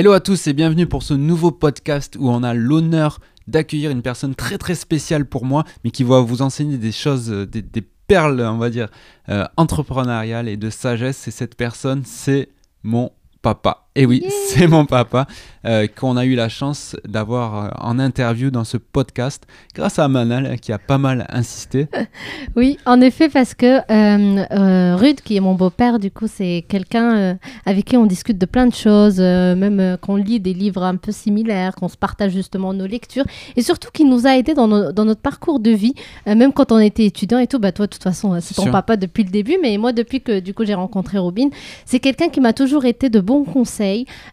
Hello 0.00 0.12
à 0.12 0.20
tous 0.20 0.46
et 0.46 0.54
bienvenue 0.54 0.86
pour 0.86 1.02
ce 1.02 1.12
nouveau 1.12 1.50
podcast 1.50 2.16
où 2.18 2.30
on 2.30 2.42
a 2.42 2.54
l'honneur 2.54 3.18
d'accueillir 3.48 3.90
une 3.90 4.00
personne 4.00 4.34
très 4.34 4.56
très 4.56 4.74
spéciale 4.74 5.26
pour 5.26 5.44
moi, 5.44 5.64
mais 5.84 5.90
qui 5.90 6.04
va 6.04 6.20
vous 6.20 6.40
enseigner 6.40 6.78
des 6.78 6.90
choses, 6.90 7.30
euh, 7.30 7.44
des, 7.44 7.82
perles, 8.06 8.40
on 8.40 8.56
va 8.56 8.70
dire, 8.70 8.88
euh, 9.28 9.44
entrepreneuriales 9.58 10.48
et 10.48 10.56
de 10.56 10.70
sagesse. 10.70 11.28
Et 11.28 11.30
cette 11.30 11.54
personne, 11.54 12.00
c'est 12.06 12.48
mon 12.82 13.10
papa. 13.42 13.89
Et 14.00 14.06
oui, 14.06 14.20
Yeah. 14.22 14.30
c'est 14.48 14.66
mon 14.66 14.86
papa 14.86 15.26
euh, 15.66 15.86
qu'on 15.86 16.16
a 16.16 16.24
eu 16.24 16.34
la 16.34 16.48
chance 16.48 16.96
d'avoir 17.06 17.64
euh, 17.64 17.68
en 17.80 17.98
interview 17.98 18.50
dans 18.50 18.64
ce 18.64 18.78
podcast 18.78 19.46
grâce 19.74 19.98
à 19.98 20.08
Manal 20.08 20.58
qui 20.58 20.72
a 20.72 20.78
pas 20.78 20.96
mal 20.96 21.26
insisté. 21.28 21.86
Oui, 22.56 22.78
en 22.86 23.00
effet, 23.02 23.28
parce 23.28 23.54
que 23.54 23.66
euh, 23.78 24.44
euh, 24.50 24.96
Rude, 24.96 25.20
qui 25.20 25.36
est 25.36 25.40
mon 25.40 25.54
beau-père, 25.54 25.98
du 25.98 26.10
coup, 26.10 26.26
c'est 26.26 26.64
quelqu'un 26.66 27.16
euh, 27.16 27.34
avec 27.66 27.84
qui 27.84 27.96
on 27.98 28.06
discute 28.06 28.38
de 28.38 28.46
plein 28.46 28.66
de 28.66 28.74
choses, 28.74 29.18
euh, 29.20 29.54
même 29.54 29.78
euh, 29.80 29.96
qu'on 29.98 30.16
lit 30.16 30.40
des 30.40 30.54
livres 30.54 30.82
un 30.82 30.96
peu 30.96 31.12
similaires, 31.12 31.74
qu'on 31.74 31.88
se 31.88 31.96
partage 31.98 32.32
justement 32.32 32.72
nos 32.72 32.86
lectures, 32.86 33.24
et 33.56 33.62
surtout 33.62 33.90
qui 33.92 34.04
nous 34.04 34.26
a 34.26 34.36
aidés 34.38 34.54
dans, 34.54 34.66
notre 34.66 35.20
parcours 35.20 35.60
de 35.60 35.70
vie, 35.70 35.94
euh, 36.26 36.34
même 36.34 36.52
quand 36.54 36.72
on 36.72 36.78
était 36.78 37.04
étudiant 37.04 37.38
et 37.38 37.46
tout. 37.46 37.58
Bah, 37.58 37.72
toi, 37.72 37.86
de 37.86 37.90
toute 37.90 38.02
façon, 38.02 38.38
c'est 38.40 38.54
ton 38.54 38.62
sûr. 38.62 38.72
papa 38.72 38.96
depuis 38.96 39.24
le 39.24 39.30
début, 39.30 39.58
mais 39.62 39.76
moi, 39.76 39.92
depuis 39.92 40.22
que 40.22 40.40
du 40.40 40.54
coup 40.54 40.64
j'ai 40.64 40.74
rencontré 40.74 41.18
Robin, 41.18 41.50
c'est 41.84 42.00
quelqu'un 42.00 42.30
qui 42.30 42.40
m'a 42.40 42.54
toujours 42.54 42.86
été 42.86 43.10
de 43.10 43.20
bons 43.20 43.44
conseils 43.44 43.89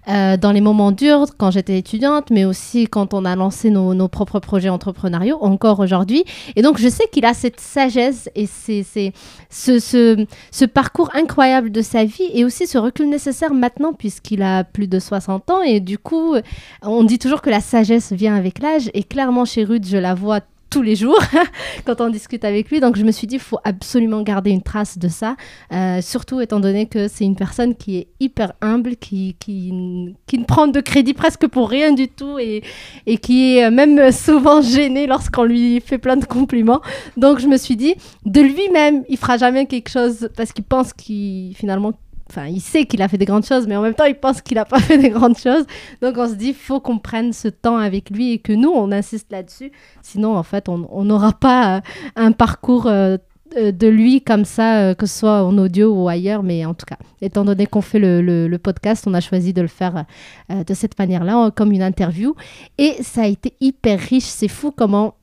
euh, 0.07 0.38
dans 0.38 0.52
les 0.52 0.61
moments 0.61 0.91
durs, 0.91 1.25
quand 1.38 1.52
j'étais 1.52 1.77
étudiante, 1.77 2.29
mais 2.31 2.45
aussi 2.45 2.88
quand 2.88 3.13
on 3.13 3.25
a 3.25 3.35
lancé 3.35 3.70
nos, 3.70 4.07
propres 4.07 4.39
projets 4.39 4.70
entrepreneuriaux, 4.70 5.38
encore 5.41 5.80
aujourd'hui. 5.80 6.23
Et 6.55 6.61
donc, 6.61 6.77
je 6.80 6.88
sais 6.88 7.05
qu'il 7.11 7.25
a 7.25 7.33
cette 7.33 7.59
sagesse 7.59 8.30
et 8.35 8.45
c'est, 8.45 8.83
c'est- 8.83 9.13
ce, 9.49 9.80
ce, 9.80 10.25
ce 10.52 10.66
parcours 10.66 11.09
incroyable 11.13 11.71
de 11.71 11.81
sa 11.81 12.03
vie 12.05 12.30
et 12.33 12.43
aussi 12.45 12.67
ce 12.67 12.77
recul 12.77 13.09
nécessaire 13.09 13.53
maintenant, 13.53 13.93
puisqu'il 13.93 14.41
a 14.41 14.63
plus 14.63 14.88
de 14.88 15.00
60 15.00 15.50
ans. 15.50 15.61
Et 15.61 15.80
du 15.80 15.97
coup, 15.97 16.35
on 16.81 17.03
dit 17.03 17.19
toujours 17.19 17.41
que 17.41 17.50
la 17.50 17.61
sagesse 17.61 18.11
vient 18.11 18.35
avec 18.35 18.59
l'âge. 18.59 18.89
Et 18.94 19.03
clairement, 19.03 19.45
chez 19.45 19.63
Ruth, 19.63 19.88
je 19.88 19.97
la 19.97 20.13
vois 20.13 20.41
tous 20.69 20.81
les 20.81 20.95
jours 20.95 21.19
quand 21.85 22.01
on 22.01 22.09
discute 22.09 22.43
avec 22.43 22.69
lui. 22.69 22.79
Donc, 22.79 22.95
je 22.95 23.03
me 23.03 23.11
suis 23.11 23.27
dit, 23.27 23.35
il 23.35 23.41
faut 23.41 23.59
absolument 23.63 24.21
garder 24.21 24.51
une 24.51 24.61
trace 24.61 24.97
de 24.97 25.07
ça. 25.07 25.35
Euh, 25.71 26.01
surtout 26.01 26.41
étant 26.41 26.59
donné 26.59 26.87
que 26.87 27.07
c'est 27.07 27.25
une 27.25 27.35
personne 27.35 27.75
qui 27.75 27.97
est 27.97 28.07
hyper 28.19 28.53
humble, 28.61 28.95
qui, 28.95 29.35
qui, 29.39 30.15
qui 30.25 30.38
ne 30.38 30.45
prend 30.45 30.67
de 30.67 30.79
crédit 30.79 31.13
presque 31.13 31.47
pour 31.47 31.69
rien 31.69 31.93
du 31.93 32.07
tout 32.07 32.39
et, 32.39 32.63
et 33.05 33.17
qui 33.17 33.57
est 33.57 33.65
euh, 33.65 33.71
même 33.71 34.11
souvent 34.11 34.61
gêné 34.61 35.07
lorsqu'on 35.07 35.43
lui 35.43 35.81
fait 35.81 35.97
plein 35.97 36.17
de 36.17 36.25
compliments. 36.25 36.81
Donc 37.15 37.39
je 37.39 37.47
me 37.47 37.57
suis 37.57 37.75
dit, 37.75 37.95
de 38.25 38.41
lui-même, 38.41 39.03
il 39.09 39.17
fera 39.17 39.38
jamais 39.38 39.65
quelque 39.65 39.89
chose 39.89 40.29
parce 40.35 40.51
qu'il 40.53 40.63
pense 40.63 40.93
qu'il 40.93 41.55
finalement... 41.55 41.93
Enfin, 42.30 42.45
il 42.47 42.59
sait 42.61 42.86
qu'il 42.86 43.02
a 43.02 43.08
fait 43.08 43.17
des 43.17 43.25
grandes 43.25 43.45
choses, 43.45 43.67
mais 43.67 43.75
en 43.75 43.81
même 43.81 43.94
temps, 43.94 44.06
il 44.06 44.16
pense 44.16 44.42
qu'il 44.42 44.56
n'a 44.56 44.66
pas 44.66 44.80
fait 44.81 44.97
des 44.97 45.09
grandes 45.09 45.38
choses. 45.38 45.66
Donc, 46.02 46.16
on 46.17 46.28
se 46.28 46.34
dit, 46.36 46.53
faut 46.53 46.80
qu'on 46.80 47.00
prenne 47.00 47.31
ce 47.34 47.47
temps 47.47 47.78
avec 47.78 48.09
lui 48.09 48.34
et 48.34 48.39
que 48.39 48.52
nous, 48.53 48.69
on 48.69 48.92
insiste 48.92 49.31
là-dessus. 49.31 49.72
Sinon, 50.02 50.36
en 50.36 50.44
fait, 50.44 50.67
on 50.69 51.03
n'aura 51.06 51.34
pas 51.34 51.78
euh, 51.78 51.81
un 52.17 52.31
parcours 52.34 52.88
euh, 52.88 53.17
euh, 53.56 53.72
de 53.72 53.88
lui 53.88 54.22
comme 54.22 54.44
ça, 54.44 54.94
que 54.94 55.06
ce 55.06 55.19
soit 55.19 55.44
en 55.45 55.58
audio 55.58 55.94
ou 55.94 56.09
ailleurs. 56.09 56.44
Mais 56.44 56.66
en 56.66 56.73
tout 56.73 56.86
cas, 56.86 56.97
étant 57.22 57.45
donné 57.45 57.66
qu'on 57.66 57.80
fait 57.81 58.00
le, 58.00 58.22
le- 58.22 58.50
le 58.50 58.58
podcast, 58.58 59.06
on 59.08 59.14
a 59.14 59.22
choisi 59.22 59.53
de 59.53 59.62
le 59.62 59.69
faire 59.69 60.03
euh, 60.52 60.64
de 60.66 60.73
cette 60.73 61.00
manière-là, 61.00 61.52
comme 61.56 61.72
une 61.72 61.81
interview. 61.81 62.36
Et 62.78 63.02
ça 63.03 63.22
a 63.22 63.28
été 63.28 63.53
hyper 63.62 64.00
riche. 64.00 64.25
C'est 64.25 64.50
fou 64.50 64.72
comment 64.75 65.16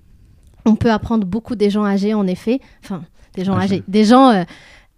on 0.65 0.75
peut 0.75 0.91
apprendre 0.91 1.27
beaucoup 1.27 1.55
des 1.55 1.69
gens 1.69 1.85
âgés, 1.85 2.15
en 2.15 2.27
effet. 2.27 2.61
Enfin, 2.83 3.03
des 3.35 3.45
gens 3.45 3.55
Âgés. 3.59 3.75
âgés. 3.75 3.85
Des 3.89 4.05
gens 4.05 4.31
euh, 4.31 4.45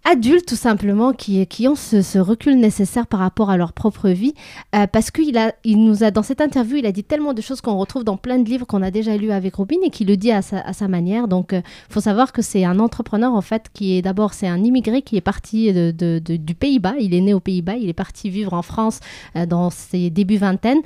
adultes, 0.09 0.47
tout 0.47 0.55
simplement, 0.55 1.11
qui, 1.11 1.45
qui 1.47 1.67
ont 1.67 1.75
ce, 1.75 2.17
recul 2.17 2.57
nécessaire 2.57 3.07
par 3.07 3.19
rapport 3.19 3.49
à 3.49 3.57
leur 3.57 3.73
propre 3.73 4.09
vie. 4.09 4.33
Euh, 4.75 4.87
parce 4.87 5.11
qu'il 5.11 5.37
a, 5.37 5.53
il 5.63 5.83
nous 5.83 6.03
a, 6.03 6.11
dans 6.11 6.23
cette 6.23 6.41
interview, 6.41 6.77
il 6.77 6.85
a 6.85 6.91
dit 6.91 7.03
tellement 7.03 7.33
de 7.33 7.41
choses 7.41 7.61
qu'on 7.61 7.77
retrouve 7.77 8.03
dans 8.03 8.17
plein 8.17 8.39
de 8.39 8.49
livres 8.49 8.65
qu'on 8.65 8.81
a 8.81 8.91
déjà 8.91 9.17
lus 9.17 9.31
avec 9.31 9.55
Robin 9.55 9.77
et 9.83 9.89
qu'il 9.89 10.07
le 10.07 10.17
dit 10.17 10.31
à 10.31 10.41
sa, 10.41 10.87
manière. 10.87 11.27
Donc, 11.27 11.49
il 11.51 11.63
faut 11.89 11.99
savoir 11.99 12.31
que 12.31 12.41
c'est 12.41 12.63
un 12.63 12.79
entrepreneur, 12.79 13.33
en 13.33 13.41
fait, 13.41 13.65
qui 13.73 13.97
est 13.97 14.01
d'abord, 14.01 14.33
c'est 14.33 14.47
un 14.47 14.63
immigré 14.63 15.01
qui 15.01 15.17
est 15.17 15.21
parti 15.21 15.73
de, 15.73 16.19
du 16.19 16.55
Pays-Bas. 16.55 16.93
Il 16.99 17.13
est 17.13 17.21
né 17.21 17.33
aux 17.33 17.41
Pays-Bas. 17.41 17.75
Il 17.75 17.89
est 17.89 17.93
parti 17.93 18.29
vivre 18.29 18.53
en 18.53 18.61
France 18.61 19.01
euh, 19.35 19.45
dans 19.45 19.69
ses 19.69 20.09
débuts 20.09 20.37
vingtaine. 20.37 20.79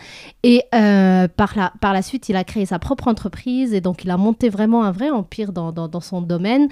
Et 0.44 0.64
euh, 0.74 1.28
par, 1.28 1.54
la, 1.56 1.74
par 1.80 1.94
la 1.94 2.02
suite, 2.02 2.30
il 2.30 2.36
a 2.36 2.44
créé 2.44 2.66
sa 2.66 2.80
propre 2.80 3.08
entreprise. 3.08 3.74
Et 3.74 3.82
donc, 3.82 4.04
il 4.04 4.10
a 4.10 4.18
monté 4.18 4.50
vraiment 4.50 4.84
un 4.84 4.92
vrai 4.92 5.12
empire 5.12 5.52
dans, 5.52 5.72
dans, 5.72 5.88
dans 5.88 6.02
son 6.02 6.22
domaine. 6.22 6.68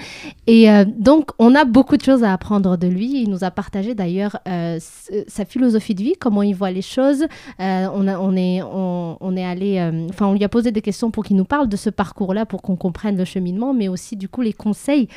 Et 0.47 0.71
euh, 0.71 0.85
donc, 0.87 1.29
on 1.37 1.53
a 1.53 1.65
beaucoup 1.65 1.97
de 1.97 2.03
choses 2.03 2.23
à 2.23 2.38
de 2.43 2.87
lui. 2.87 3.21
Il 3.21 3.29
nous 3.29 3.43
a 3.43 3.51
partagé 3.51 3.95
d'ailleurs 3.95 4.37
euh, 4.47 4.79
sa 5.27 5.45
philosophie 5.45 5.95
de 5.95 6.03
vie, 6.03 6.13
comment 6.19 6.41
il 6.41 6.55
voit 6.55 6.71
les 6.71 6.81
choses. 6.81 7.23
Euh, 7.59 7.87
on, 7.93 8.35
est, 8.35 9.43
allé, 9.45 9.77
euh, 9.79 10.07
enfin, 10.09 10.27
on 10.27 10.33
lui 10.33 10.43
a 10.43 10.49
posé 10.49 10.71
des 10.71 10.81
questions 10.81 11.11
pour 11.11 11.23
qu'il 11.23 11.35
nous 11.35 11.45
parle 11.45 11.67
de 11.69 11.75
ce 11.75 11.89
parcours-là, 11.89 12.45
pour 12.45 12.61
qu'on 12.61 12.75
comprenne 12.75 13.17
le 13.17 13.25
cheminement, 13.25 13.73
mais 13.73 13.87
aussi 13.87 14.15
du 14.15 14.29
coup 14.29 14.41
les 14.41 14.53
conseils 14.53 15.07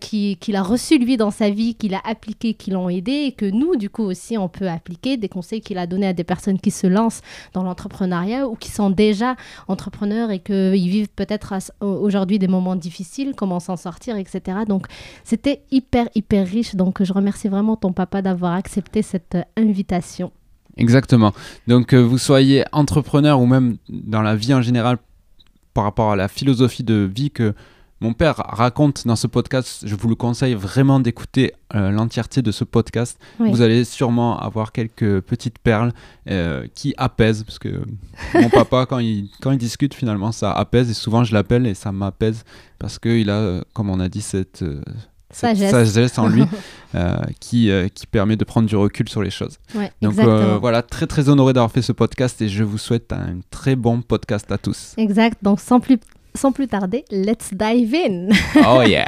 qui- 0.00 0.36
qu'il 0.40 0.56
a 0.56 0.62
reçus 0.62 0.98
lui 0.98 1.16
dans 1.16 1.30
sa 1.30 1.50
vie, 1.50 1.74
qu'il 1.74 1.94
a 1.94 2.00
appliqués, 2.04 2.54
qui 2.54 2.70
l'ont 2.70 2.88
aidé, 2.88 3.12
et 3.26 3.32
que 3.32 3.46
nous, 3.46 3.76
du 3.76 3.90
coup 3.90 4.02
aussi, 4.04 4.36
on 4.38 4.48
peut 4.48 4.68
appliquer 4.68 5.16
des 5.16 5.28
conseils 5.28 5.60
qu'il 5.60 5.78
a 5.78 5.86
donnés 5.86 6.08
à 6.08 6.12
des 6.12 6.24
personnes 6.24 6.58
qui 6.58 6.70
se 6.70 6.86
lancent 6.86 7.22
dans 7.54 7.62
l'entrepreneuriat 7.62 8.46
ou 8.48 8.54
qui 8.54 8.70
sont 8.70 8.90
déjà 8.90 9.36
entrepreneurs 9.68 10.30
et 10.30 10.38
qu'ils 10.40 10.88
vivent 10.88 11.08
peut-être 11.14 11.54
aujourd'hui 11.80 12.38
des 12.38 12.48
moments 12.48 12.76
difficiles, 12.76 13.32
comment 13.36 13.60
s'en 13.60 13.76
sortir, 13.76 14.16
etc. 14.16 14.58
Donc, 14.66 14.86
c'était 15.24 15.62
hyper, 15.70 16.08
hyper 16.14 16.46
riche. 16.46 16.57
Donc, 16.74 17.02
je 17.02 17.12
remercie 17.12 17.48
vraiment 17.48 17.76
ton 17.76 17.92
papa 17.92 18.22
d'avoir 18.22 18.52
accepté 18.52 19.02
cette 19.02 19.34
euh, 19.34 19.42
invitation. 19.56 20.32
Exactement. 20.76 21.32
Donc, 21.66 21.92
euh, 21.92 21.98
vous 21.98 22.18
soyez 22.18 22.64
entrepreneur 22.72 23.40
ou 23.40 23.46
même 23.46 23.76
dans 23.88 24.22
la 24.22 24.36
vie 24.36 24.54
en 24.54 24.62
général 24.62 24.98
par 25.74 25.84
rapport 25.84 26.12
à 26.12 26.16
la 26.16 26.28
philosophie 26.28 26.84
de 26.84 27.10
vie 27.12 27.30
que 27.30 27.54
mon 28.00 28.12
père 28.12 28.36
raconte 28.36 29.06
dans 29.06 29.16
ce 29.16 29.26
podcast, 29.26 29.82
je 29.84 29.94
vous 29.96 30.08
le 30.08 30.14
conseille 30.14 30.54
vraiment 30.54 31.00
d'écouter 31.00 31.52
euh, 31.74 31.90
l'entièreté 31.90 32.42
de 32.42 32.52
ce 32.52 32.62
podcast. 32.62 33.18
Oui. 33.40 33.50
Vous 33.50 33.60
allez 33.60 33.84
sûrement 33.84 34.38
avoir 34.38 34.70
quelques 34.70 35.20
petites 35.20 35.58
perles 35.58 35.92
euh, 36.30 36.66
qui 36.74 36.94
apaisent, 36.96 37.42
parce 37.42 37.58
que 37.58 37.82
mon 38.34 38.50
papa, 38.50 38.86
quand 38.86 39.00
il, 39.00 39.28
quand 39.40 39.50
il 39.50 39.58
discute, 39.58 39.94
finalement, 39.94 40.30
ça 40.30 40.52
apaise, 40.52 40.88
et 40.90 40.94
souvent 40.94 41.24
je 41.24 41.34
l'appelle 41.34 41.66
et 41.66 41.74
ça 41.74 41.90
m'apaise, 41.90 42.44
parce 42.78 43.00
qu'il 43.00 43.30
a, 43.30 43.64
comme 43.72 43.90
on 43.90 43.98
a 43.98 44.08
dit, 44.08 44.22
cette, 44.22 44.62
euh, 44.62 44.80
cette 44.86 45.17
Sagesse. 45.30 45.70
sagesse 45.70 46.18
en 46.18 46.28
lui 46.28 46.42
euh, 46.94 47.16
qui, 47.38 47.70
euh, 47.70 47.88
qui 47.88 48.06
permet 48.06 48.36
de 48.36 48.44
prendre 48.44 48.66
du 48.66 48.76
recul 48.76 49.08
sur 49.08 49.22
les 49.22 49.30
choses. 49.30 49.58
Ouais, 49.74 49.92
Donc 50.00 50.18
euh, 50.18 50.58
voilà, 50.58 50.82
très 50.82 51.06
très 51.06 51.28
honoré 51.28 51.52
d'avoir 51.52 51.70
fait 51.70 51.82
ce 51.82 51.92
podcast 51.92 52.40
et 52.40 52.48
je 52.48 52.64
vous 52.64 52.78
souhaite 52.78 53.12
un 53.12 53.40
très 53.50 53.76
bon 53.76 54.00
podcast 54.00 54.50
à 54.50 54.58
tous. 54.58 54.94
Exact. 54.96 55.38
Donc, 55.42 55.60
sans 55.60 55.80
plus, 55.80 55.98
sans 56.34 56.52
plus 56.52 56.66
tarder, 56.66 57.04
let's 57.10 57.50
dive 57.52 57.94
in. 57.94 58.28
Oh 58.66 58.82
yeah 58.86 59.06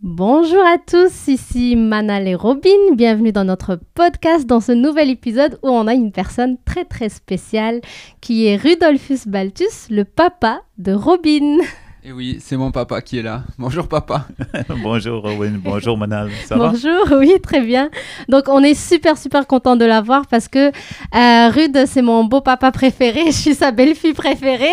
Bonjour 0.00 0.62
à 0.64 0.78
tous, 0.78 1.26
ici 1.26 1.74
Manal 1.74 2.28
et 2.28 2.36
Robin. 2.36 2.94
Bienvenue 2.94 3.32
dans 3.32 3.44
notre 3.44 3.80
podcast, 3.94 4.46
dans 4.46 4.60
ce 4.60 4.70
nouvel 4.70 5.10
épisode 5.10 5.58
où 5.64 5.68
on 5.70 5.88
a 5.88 5.94
une 5.94 6.12
personne 6.12 6.56
très 6.64 6.84
très 6.84 7.08
spéciale 7.08 7.80
qui 8.20 8.46
est 8.46 8.56
Rudolfus 8.56 9.26
Baltus, 9.26 9.88
le 9.90 10.04
papa 10.04 10.60
de 10.78 10.92
Robin. 10.92 11.58
Et 12.08 12.12
oui, 12.12 12.38
c'est 12.40 12.56
mon 12.56 12.70
papa 12.70 13.02
qui 13.02 13.18
est 13.18 13.22
là. 13.22 13.42
Bonjour 13.58 13.86
papa. 13.86 14.28
bonjour 14.82 15.26
Owen, 15.26 15.60
bonjour 15.62 15.98
Manal, 15.98 16.30
ça 16.46 16.56
va? 16.56 16.70
Bonjour, 16.70 17.04
oui, 17.18 17.34
très 17.42 17.60
bien. 17.60 17.90
Donc, 18.30 18.44
on 18.48 18.62
est 18.62 18.72
super, 18.72 19.18
super 19.18 19.46
content 19.46 19.76
de 19.76 19.84
l'avoir 19.84 20.26
parce 20.26 20.48
que 20.48 20.68
euh, 20.68 21.50
Rude, 21.50 21.84
c'est 21.86 22.00
mon 22.00 22.24
beau 22.24 22.40
papa 22.40 22.72
préféré. 22.72 23.26
Je 23.26 23.32
suis 23.32 23.54
sa 23.54 23.72
belle-fille 23.72 24.14
préférée. 24.14 24.72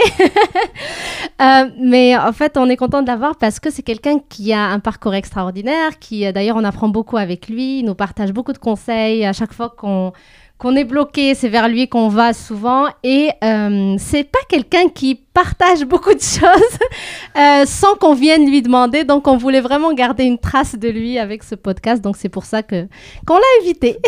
Euh, 1.41 1.69
mais 1.78 2.16
en 2.16 2.31
fait, 2.31 2.56
on 2.56 2.69
est 2.69 2.78
content 2.78 3.01
de 3.01 3.07
l'avoir 3.07 3.35
parce 3.35 3.59
que 3.59 3.69
c'est 3.69 3.84
quelqu'un 3.84 4.19
qui 4.29 4.53
a 4.53 4.67
un 4.67 4.79
parcours 4.79 5.13
extraordinaire, 5.13 6.00
qui 6.00 6.25
euh, 6.25 6.31
d'ailleurs, 6.31 6.56
on 6.56 6.63
apprend 6.63 6.88
beaucoup 6.88 7.17
avec 7.17 7.49
lui, 7.49 7.79
il 7.79 7.84
nous 7.84 7.96
partage 7.96 8.31
beaucoup 8.31 8.53
de 8.53 8.58
conseils 8.58 9.26
à 9.26 9.34
chaque 9.34 9.52
fois 9.52 9.67
qu'on 9.76 10.14
qu'on 10.58 10.76
est 10.76 10.85
bloqué, 10.85 11.35
c'est 11.35 11.49
vers 11.49 11.67
lui 11.67 11.90
qu'on 11.90 12.08
va 12.08 12.34
souvent 12.34 12.85
et 13.03 13.29
euh, 13.43 13.96
c'est 13.99 14.23
pas 14.23 14.40
quelqu'un 14.47 14.88
qui 14.88 15.25
partage 15.35 15.84
beaucoup 15.84 16.14
de 16.14 16.22
choses 16.22 16.78
euh, 17.37 17.66
sans 17.66 17.96
qu'on 17.96 18.14
vienne 18.14 18.49
lui 18.49 18.61
demander. 18.61 19.03
Donc, 19.03 19.28
on 19.28 19.35
voulait 19.35 19.59
vraiment 19.59 19.93
garder 19.93 20.23
une 20.23 20.40
trace 20.40 20.76
de 20.76 20.87
lui 20.87 21.20
avec 21.20 21.43
ce 21.43 21.55
podcast. 21.55 22.02
Donc, 22.02 22.16
c'est 22.17 22.29
pour 22.29 22.46
ça 22.46 22.64
que 22.64 22.87
qu'on 23.28 23.35
l'a 23.35 23.52
invité. 23.61 23.99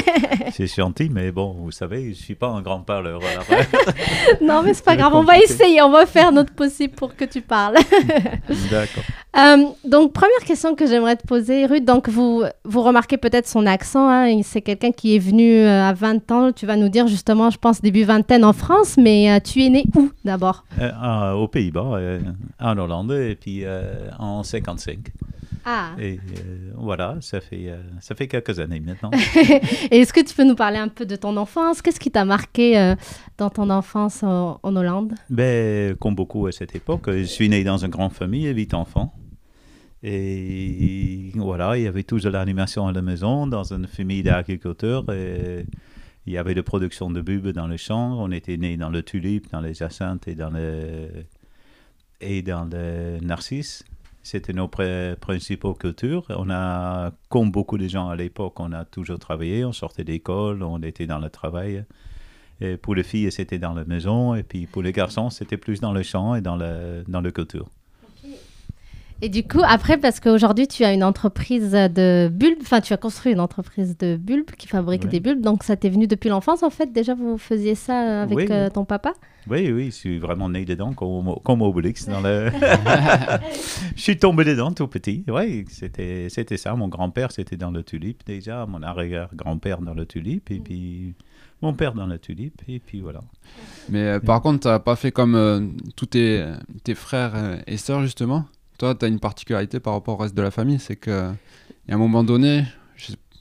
C'est 0.52 0.66
gentil, 0.66 1.08
mais 1.10 1.32
bon, 1.32 1.56
vous 1.58 1.72
savez, 1.72 2.12
je 2.12 2.22
suis 2.22 2.34
pas 2.34 2.48
un 2.48 2.60
grand 2.60 2.80
parleur. 2.80 3.20
non, 4.42 4.62
mais 4.62 4.74
c'est 4.74 4.84
pas 4.84 4.94
grave. 4.94 5.12
On 5.14 5.24
va 5.24 5.38
essayer. 5.38 5.80
On 5.82 5.90
va 5.90 6.06
faire 6.06 6.30
notre 6.30 6.52
possible 6.52 6.94
pour 6.94 7.16
que 7.16 7.24
tu 7.24 7.40
parles. 7.40 7.76
D'accord. 8.70 9.02
Euh, 9.36 9.64
donc, 9.84 10.12
première 10.12 10.44
question 10.46 10.74
que 10.74 10.86
j'aimerais 10.86 11.16
te 11.16 11.26
poser, 11.26 11.66
Ruth. 11.66 11.84
Donc, 11.84 12.08
vous, 12.08 12.44
vous 12.64 12.82
remarquez 12.82 13.16
peut-être 13.16 13.48
son 13.48 13.66
accent. 13.66 14.08
hein, 14.08 14.40
c'est 14.44 14.60
quelqu'un 14.60 14.92
qui 14.92 15.16
est 15.16 15.18
venu 15.18 15.58
euh, 15.58 15.88
à 15.88 15.92
20 15.92 16.30
ans. 16.30 16.52
Tu 16.52 16.66
vas 16.66 16.76
nous 16.76 16.88
dire 16.88 17.08
justement, 17.08 17.50
je 17.50 17.58
pense, 17.58 17.80
début 17.80 18.04
vingtaine 18.04 18.44
en 18.44 18.52
France. 18.52 18.96
Mais 18.96 19.32
euh, 19.32 19.40
tu 19.42 19.62
es 19.64 19.70
né 19.70 19.84
où 19.96 20.10
d'abord? 20.24 20.64
Euh, 20.80 21.32
aux 21.32 21.48
Pays-Bas, 21.48 21.94
euh, 21.94 22.20
en 22.60 22.76
Hollande, 22.78 23.12
et 23.12 23.36
puis 23.36 23.64
euh, 23.64 24.08
en 24.18 24.42
55. 24.42 24.98
Ah. 25.66 25.92
Et 25.98 26.18
voilà, 26.76 27.16
ça 27.20 27.40
fait, 27.40 27.72
ça 28.00 28.14
fait 28.14 28.28
quelques 28.28 28.60
années 28.60 28.80
maintenant. 28.80 29.10
Et 29.90 30.00
est-ce 30.00 30.12
que 30.12 30.20
tu 30.20 30.34
peux 30.34 30.44
nous 30.44 30.56
parler 30.56 30.76
un 30.76 30.88
peu 30.88 31.06
de 31.06 31.16
ton 31.16 31.38
enfance? 31.38 31.80
Qu'est-ce 31.80 32.00
qui 32.00 32.10
t'a 32.10 32.26
marqué 32.26 32.94
dans 33.38 33.48
ton 33.48 33.70
enfance 33.70 34.22
en, 34.22 34.60
en 34.62 34.76
Hollande? 34.76 35.14
Ben, 35.30 35.94
comme 35.96 36.14
beaucoup 36.14 36.46
à 36.46 36.52
cette 36.52 36.76
époque, 36.76 37.04
je 37.06 37.22
suis 37.22 37.48
né 37.48 37.64
dans 37.64 37.78
une 37.78 37.90
grande 37.90 38.12
famille, 38.12 38.46
huit 38.48 38.74
enfants. 38.74 39.14
Et 40.02 41.32
voilà, 41.34 41.78
il 41.78 41.84
y 41.84 41.86
avait 41.86 42.02
toujours 42.02 42.32
l'animation 42.32 42.86
à 42.86 42.92
la 42.92 43.00
maison, 43.00 43.46
dans 43.46 43.72
une 43.72 43.86
famille 43.86 44.22
d'agriculteurs. 44.22 45.10
Et 45.14 45.64
il 46.26 46.32
y 46.32 46.38
avait 46.38 46.54
de 46.54 46.62
production 46.62 47.10
de 47.10 47.20
bulbes 47.20 47.48
dans 47.48 47.66
les 47.66 47.78
champs. 47.78 48.18
On 48.18 48.30
était 48.30 48.56
né 48.56 48.76
dans 48.76 48.90
le 48.90 49.02
tulipe, 49.02 49.50
dans 49.52 49.60
les 49.60 49.74
jacinthes 49.74 50.26
et 50.26 50.34
dans 50.34 50.50
le, 50.50 51.08
et 52.20 52.42
le 52.42 53.20
narcisse. 53.20 53.84
C'était 54.22 54.54
nos 54.54 54.68
pr- 54.68 55.16
principaux 55.16 55.74
cultures. 55.74 56.24
On 56.30 56.48
a, 56.50 57.12
comme 57.28 57.50
beaucoup 57.50 57.76
de 57.76 57.86
gens 57.86 58.08
à 58.08 58.16
l'époque, 58.16 58.58
on 58.58 58.72
a 58.72 58.86
toujours 58.86 59.18
travaillé. 59.18 59.66
On 59.66 59.72
sortait 59.72 60.04
d'école, 60.04 60.62
on 60.62 60.80
était 60.82 61.06
dans 61.06 61.18
le 61.18 61.28
travail. 61.28 61.84
Et 62.60 62.78
pour 62.78 62.94
les 62.94 63.02
filles, 63.02 63.30
c'était 63.30 63.58
dans 63.58 63.74
la 63.74 63.84
maison. 63.84 64.34
Et 64.34 64.42
puis 64.42 64.66
pour 64.66 64.82
les 64.82 64.92
garçons, 64.92 65.28
c'était 65.28 65.58
plus 65.58 65.80
dans 65.80 65.92
le 65.92 66.02
champ 66.02 66.34
et 66.34 66.40
dans 66.40 66.56
le, 66.56 67.04
dans 67.06 67.20
le 67.20 67.30
culture. 67.32 67.68
Et 69.24 69.30
du 69.30 69.42
coup, 69.42 69.62
après, 69.66 69.96
parce 69.96 70.20
qu'aujourd'hui, 70.20 70.68
tu 70.68 70.84
as 70.84 70.92
une 70.92 71.02
entreprise 71.02 71.70
de 71.72 72.28
bulbes, 72.28 72.58
enfin, 72.60 72.82
tu 72.82 72.92
as 72.92 72.98
construit 72.98 73.32
une 73.32 73.40
entreprise 73.40 73.96
de 73.96 74.16
bulbes 74.18 74.50
qui 74.50 74.68
fabrique 74.68 75.04
Ouais. 75.04 75.08
des 75.08 75.20
bulbes, 75.20 75.40
donc 75.40 75.62
ça 75.62 75.76
t'est 75.76 75.88
venu 75.88 76.06
depuis 76.06 76.28
l'enfance, 76.28 76.62
en 76.62 76.68
fait 76.68 76.92
Déjà, 76.92 77.14
vous 77.14 77.38
faisiez 77.38 77.74
ça 77.74 78.20
avec 78.20 78.36
Oui, 78.36 78.46
euh, 78.50 78.68
ton 78.68 78.84
papa? 78.84 79.14
Oui, 79.48 79.72
oui, 79.72 79.86
je 79.86 79.90
suis 79.92 80.18
vraiment 80.18 80.50
né 80.50 80.66
dedans, 80.66 80.92
comme, 80.92 81.36
comme 81.42 81.62
Obélix. 81.62 82.06
Dans 82.06 82.20
le... 82.20 82.50
je 83.96 84.02
suis 84.02 84.18
tombé 84.18 84.44
dedans 84.44 84.72
tout 84.72 84.88
petit. 84.88 85.24
Oui, 85.26 85.64
c'était, 85.70 86.26
c'était 86.28 86.58
ça. 86.58 86.74
Mon 86.74 86.88
grand-père, 86.88 87.32
c'était 87.32 87.56
dans 87.56 87.70
le 87.70 87.82
tulipe 87.82 88.26
déjà. 88.26 88.66
Mon 88.66 88.82
arrière-grand-père 88.82 89.80
dans 89.80 89.94
le 89.94 90.04
tulipe. 90.04 90.50
Et 90.50 90.60
puis 90.60 91.14
mon 91.62 91.72
père 91.72 91.94
dans 91.94 92.06
le 92.06 92.18
tulipe. 92.18 92.60
Et 92.68 92.78
puis 92.78 93.00
voilà. 93.00 93.20
Mais 93.88 94.02
euh, 94.02 94.20
par 94.20 94.42
contre, 94.42 94.60
tu 94.60 94.68
n'as 94.68 94.80
pas 94.80 94.96
fait 94.96 95.12
comme 95.12 95.34
euh, 95.34 95.60
tous 95.96 96.06
tes, 96.06 96.44
tes 96.82 96.94
frères 96.94 97.32
euh, 97.34 97.56
et 97.66 97.78
sœurs, 97.78 98.02
justement? 98.02 98.44
Toi, 98.78 98.94
tu 98.94 99.04
as 99.04 99.08
une 99.08 99.20
particularité 99.20 99.80
par 99.80 99.92
rapport 99.92 100.14
au 100.14 100.22
reste 100.22 100.34
de 100.34 100.42
la 100.42 100.50
famille, 100.50 100.78
c'est 100.78 100.96
que 100.96 101.32
y 101.88 101.92
a 101.92 101.94
un 101.94 101.98
moment 101.98 102.24
donné, 102.24 102.64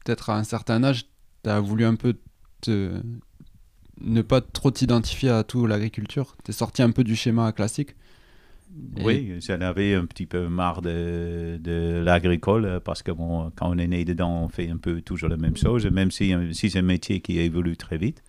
peut-être 0.03 0.29
à 0.29 0.37
un 0.37 0.43
certain 0.43 0.83
âge, 0.83 1.05
tu 1.43 1.49
as 1.49 1.59
voulu 1.59 1.85
un 1.85 1.95
peu 1.95 2.15
te... 2.61 3.01
ne 4.01 4.21
pas 4.21 4.41
trop 4.41 4.71
t'identifier 4.71 5.29
à 5.29 5.43
tout 5.43 5.65
l'agriculture. 5.65 6.35
Tu 6.43 6.51
es 6.51 6.53
sorti 6.53 6.81
un 6.81 6.91
peu 6.91 7.03
du 7.03 7.15
schéma 7.15 7.51
classique. 7.51 7.95
Oui, 9.03 9.35
j'en 9.39 9.61
avais 9.61 9.93
un 9.93 10.05
petit 10.05 10.25
peu 10.25 10.47
marre 10.47 10.81
de, 10.81 11.59
de 11.61 12.01
l'agricole 12.03 12.81
parce 12.83 13.03
que 13.03 13.11
quand 13.11 13.51
on 13.61 13.77
est 13.77 13.87
né 13.87 14.03
dedans, 14.03 14.45
on 14.45 14.49
fait 14.49 14.67
un 14.69 14.77
peu 14.77 15.01
toujours 15.01 15.29
la 15.29 15.37
même 15.37 15.55
chose, 15.55 15.85
même 15.85 16.09
si, 16.09 16.33
euh, 16.33 16.51
si 16.53 16.71
c'est 16.71 16.79
un 16.79 16.81
métier 16.81 17.21
qui 17.21 17.37
évolue 17.37 17.77
très 17.77 17.97
vite. 17.97 18.23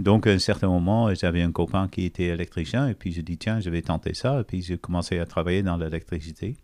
Donc, 0.00 0.26
à 0.26 0.30
un 0.30 0.38
certain 0.38 0.68
moment, 0.68 1.14
j'avais 1.14 1.42
un 1.42 1.52
copain 1.52 1.86
qui 1.86 2.06
était 2.06 2.28
électricien 2.28 2.88
et 2.88 2.94
puis 2.94 3.12
j'ai 3.12 3.22
dit, 3.22 3.36
tiens, 3.36 3.60
je 3.60 3.68
vais 3.68 3.82
tenter 3.82 4.14
ça. 4.14 4.40
Et 4.40 4.44
puis, 4.44 4.62
j'ai 4.62 4.78
commencé 4.78 5.18
à 5.18 5.26
travailler 5.26 5.62
dans 5.62 5.76
l'électricité. 5.76 6.56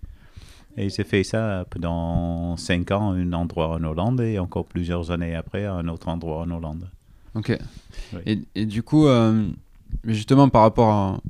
Et 0.79 0.89
j'ai 0.89 1.05
fait 1.05 1.23
ça 1.23 1.67
pendant 1.71 2.57
cinq 2.57 2.91
ans 2.91 3.13
à 3.13 3.15
un 3.15 3.33
endroit 3.35 3.69
en 3.69 3.85
Hollande 3.85 4.23
et 4.23 4.39
encore 4.39 4.65
plusieurs 4.65 5.11
années 5.11 5.35
après 5.35 5.67
à 5.67 5.75
un 5.75 5.89
autre 5.89 6.09
endroit 6.09 6.41
en 6.43 6.51
Hollande. 6.51 6.89
Ok. 7.35 7.59
Oui. 8.15 8.21
Et, 8.25 8.41
et 8.55 8.67
du 8.67 8.83
coup, 8.83 9.07
euh, 9.07 9.49
justement, 10.05 10.49
par 10.49 10.63
rapport, 10.63 10.91
à, 10.91 11.21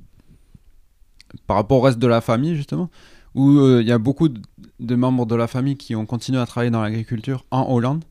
par 1.48 1.56
rapport 1.56 1.78
au 1.78 1.80
reste 1.80 1.98
de 1.98 2.06
la 2.06 2.20
famille, 2.20 2.54
justement, 2.54 2.88
où 3.34 3.58
euh, 3.58 3.82
il 3.82 3.88
y 3.88 3.92
a 3.92 3.98
beaucoup 3.98 4.28
de, 4.28 4.40
de 4.78 4.94
membres 4.94 5.26
de 5.26 5.34
la 5.34 5.48
famille 5.48 5.76
qui 5.76 5.96
ont 5.96 6.06
continué 6.06 6.38
à 6.38 6.46
travailler 6.46 6.70
dans 6.70 6.82
l'agriculture 6.82 7.44
en 7.50 7.72
Hollande. 7.72 8.04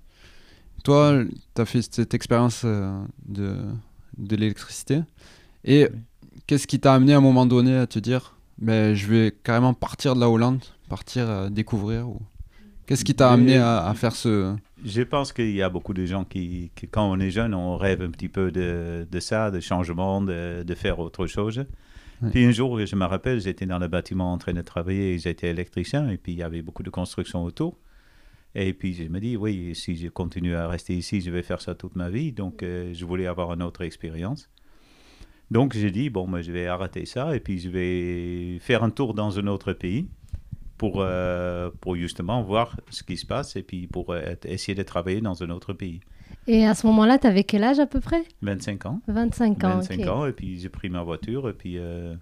Toi, 0.84 1.24
tu 1.56 1.62
as 1.62 1.66
fait 1.66 1.82
cette 1.82 2.14
expérience 2.14 2.62
euh, 2.64 2.94
de, 3.26 3.58
de 4.18 4.36
l'électricité. 4.36 5.02
Et 5.64 5.88
Oui. 5.92 6.00
qu'est-ce 6.48 6.68
qui 6.68 6.80
t'a 6.80 6.94
amené 6.94 7.14
à 7.14 7.18
un 7.18 7.22
moment 7.22 7.46
donné 7.46 7.76
à 7.76 7.88
te 7.88 8.00
dire, 8.00 8.36
ben, 8.58 8.94
je 8.94 9.08
vais 9.08 9.34
carrément 9.44 9.74
partir 9.74 10.16
de 10.16 10.20
la 10.22 10.30
Hollande, 10.30 10.64
partir 10.90 11.30
euh, 11.30 11.50
découvrir 11.50 12.08
ou... 12.08 12.20
Qu'est-ce 12.86 13.04
qui 13.04 13.16
t'a 13.16 13.30
Mais- 13.30 13.34
amené 13.34 13.58
à, 13.58 13.88
à 13.88 13.94
faire 13.96 14.16
ce... 14.16 14.56
Je 14.86 15.02
pense 15.02 15.34
qu'il 15.34 15.50
y 15.56 15.64
a 15.64 15.70
beaucoup 15.70 15.96
de 15.96 16.06
gens 16.06 16.24
qui, 16.24 16.70
qui, 16.76 16.88
quand 16.88 17.10
on 17.10 17.20
est 17.20 17.32
jeune, 17.32 17.56
on 17.56 17.76
rêve 17.78 18.04
un 18.04 18.12
petit 18.12 18.30
peu 18.30 18.52
de, 18.52 19.08
de 19.12 19.20
ça, 19.20 19.50
de 19.50 19.60
changement, 19.60 20.22
de, 20.22 20.62
de 20.62 20.76
faire 20.76 21.00
autre 21.00 21.26
chose. 21.26 21.66
Puis 22.32 22.46
un 22.46 22.52
jour, 22.52 22.80
je 22.86 22.96
me 22.96 23.06
rappelle, 23.06 23.42
j'étais 23.42 23.66
dans 23.66 23.80
le 23.80 23.88
bâtiment 23.88 24.32
en 24.32 24.38
train 24.38 24.54
de 24.54 24.62
travailler, 24.62 25.18
j'étais 25.18 25.50
électricien, 25.50 26.10
et 26.10 26.18
puis 26.18 26.34
il 26.34 26.38
y 26.38 26.44
avait 26.44 26.62
beaucoup 26.62 26.84
de 26.84 26.90
construction 26.92 27.44
autour. 27.44 27.78
Et 28.56 28.74
puis 28.74 28.94
je 28.94 29.04
me 29.04 29.20
dis, 29.20 29.36
oui, 29.36 29.76
si 29.76 29.96
je 29.98 30.08
continue 30.08 30.56
à 30.56 30.68
rester 30.68 30.96
ici, 30.96 31.20
je 31.22 31.30
vais 31.30 31.44
faire 31.44 31.62
ça 31.62 31.76
toute 31.76 31.96
ma 31.96 32.10
vie. 32.10 32.32
Donc 32.32 32.64
euh, 32.64 32.94
je 32.94 33.06
voulais 33.06 33.28
avoir 33.28 33.54
une 33.54 33.62
autre 33.62 33.82
expérience. 33.82 34.50
Donc 35.52 35.74
j'ai 35.76 35.92
dit, 35.92 36.10
bon, 36.10 36.42
je 36.42 36.52
vais 36.52 36.66
arrêter 36.66 37.06
ça, 37.06 37.36
et 37.36 37.40
puis 37.40 37.60
je 37.60 37.70
vais 37.70 38.58
faire 38.60 38.84
un 38.84 38.90
tour 38.90 39.14
dans 39.14 39.38
un 39.38 39.48
autre 39.48 39.74
pays 39.74 40.08
pour, 40.78 41.02
euh, 41.02 41.70
pour 41.82 41.96
justement 41.96 42.42
voir 42.42 42.80
ce 42.90 43.04
qui 43.04 43.16
se 43.18 43.26
passe 43.26 43.56
et 43.56 43.62
puis 43.64 43.88
pour 43.88 44.12
euh, 44.12 44.22
être- 44.22 44.46
essayer 44.48 44.74
de 44.74 44.84
travailler 44.84 45.22
dans 45.22 45.44
un 45.44 45.50
autre 45.52 45.74
pays. 45.74 46.00
Et 46.48 46.66
à 46.66 46.74
ce 46.74 46.88
moment-là, 46.88 47.20
tu 47.20 47.28
avais 47.28 47.44
quel 47.44 47.64
âge 47.64 47.80
à 47.80 47.86
peu 47.86 48.00
près? 48.00 48.24
25 48.42 48.86
ans. 48.88 49.02
25 49.08 49.64
ans. 49.64 49.78
25 49.78 50.00
ok. 50.00 50.08
ans, 50.08 50.26
et 50.26 50.34
puis 50.34 50.60
j'ai 50.60 50.70
pris 50.70 50.90
ma 50.90 51.04
voiture, 51.04 51.50
et 51.50 51.54
puis 51.54 51.78
euh, 51.78 52.16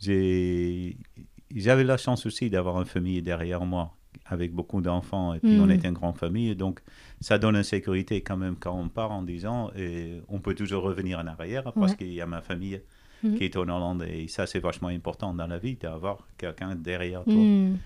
j'ai... 0.00 0.96
J'avais 1.54 1.84
la 1.84 1.96
chance 1.96 2.26
aussi 2.26 2.50
d'avoir 2.50 2.78
une 2.78 2.86
famille 2.86 3.22
derrière 3.22 3.64
moi, 3.64 3.96
avec 4.26 4.52
beaucoup 4.52 4.80
d'enfants, 4.80 5.34
et 5.34 5.40
puis 5.40 5.58
on 5.60 5.68
est 5.70 5.84
une 5.84 5.92
grande 5.94 6.18
famille, 6.18 6.54
donc 6.54 6.80
ça 7.20 7.38
donne 7.38 7.56
une 7.56 7.62
sécurité 7.62 8.20
quand 8.20 8.36
même 8.36 8.56
quand 8.56 8.78
on 8.78 8.88
part 8.88 9.10
en 9.10 9.22
disant, 9.22 9.70
et 9.76 10.20
on 10.28 10.38
peut 10.38 10.54
toujours 10.54 10.82
revenir 10.82 11.18
en 11.18 11.26
arrière, 11.26 11.72
parce 11.72 11.92
Ouais. 11.92 11.98
qu'il 11.98 12.12
y 12.12 12.20
a 12.20 12.26
ma 12.26 12.42
famille 12.42 12.80
Mhm. 13.22 13.34
qui 13.36 13.44
est 13.44 13.56
en 13.56 13.62
Hollande, 13.62 14.02
et 14.08 14.28
ça 14.28 14.46
c'est 14.46 14.60
vachement 14.60 14.88
important 14.88 15.32
dans 15.34 15.46
la 15.46 15.58
vie, 15.58 15.76
d'avoir 15.76 16.18
quelqu'un 16.36 16.74
derrière 16.76 17.24
toi 17.24 17.34
Hmm, 17.34 17.76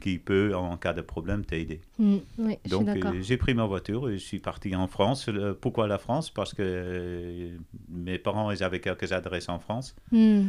qui 0.00 0.18
peut, 0.18 0.54
en 0.54 0.76
cas 0.76 0.92
de 0.92 1.00
problème, 1.00 1.44
t'aider. 1.44 1.80
hmm, 1.98 2.16
oui, 2.38 2.58
Donc, 2.68 2.88
euh, 2.96 3.22
j'ai 3.22 3.36
pris 3.36 3.54
ma 3.54 3.64
voiture 3.64 4.10
et 4.10 4.14
je 4.18 4.24
suis 4.24 4.40
parti 4.40 4.74
en 4.76 4.86
France. 4.88 5.28
Euh, 5.28 5.54
pourquoi 5.58 5.86
la 5.86 5.98
France? 5.98 6.28
Parce 6.30 6.52
que 6.52 6.62
euh, 6.62 7.56
mes 7.88 8.18
parents, 8.18 8.50
ils 8.50 8.62
avaient 8.62 8.80
quelques 8.80 9.12
adresses 9.12 9.48
en 9.48 9.58
France. 9.60 9.94
Hmm. 10.12 10.48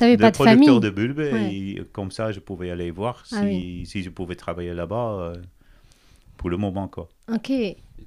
T'avais 0.00 0.16
de 0.16 0.20
pas 0.22 0.30
de 0.30 0.34
producteurs 0.34 0.64
famille 0.66 0.80
de 0.80 0.90
bulbes. 0.90 1.18
Ouais. 1.18 1.54
Et 1.54 1.82
comme 1.92 2.10
ça, 2.10 2.32
je 2.32 2.40
pouvais 2.40 2.70
aller 2.70 2.90
voir 2.90 3.24
si, 3.26 3.34
Ah 3.36 3.42
oui. 3.44 3.84
si 3.86 4.02
je 4.02 4.10
pouvais 4.10 4.34
travailler 4.34 4.74
là-bas 4.74 5.12
euh, 5.20 5.36
pour 6.36 6.50
le 6.50 6.56
moment. 6.56 6.88
Quoi. 6.88 7.08
Ok. 7.32 7.52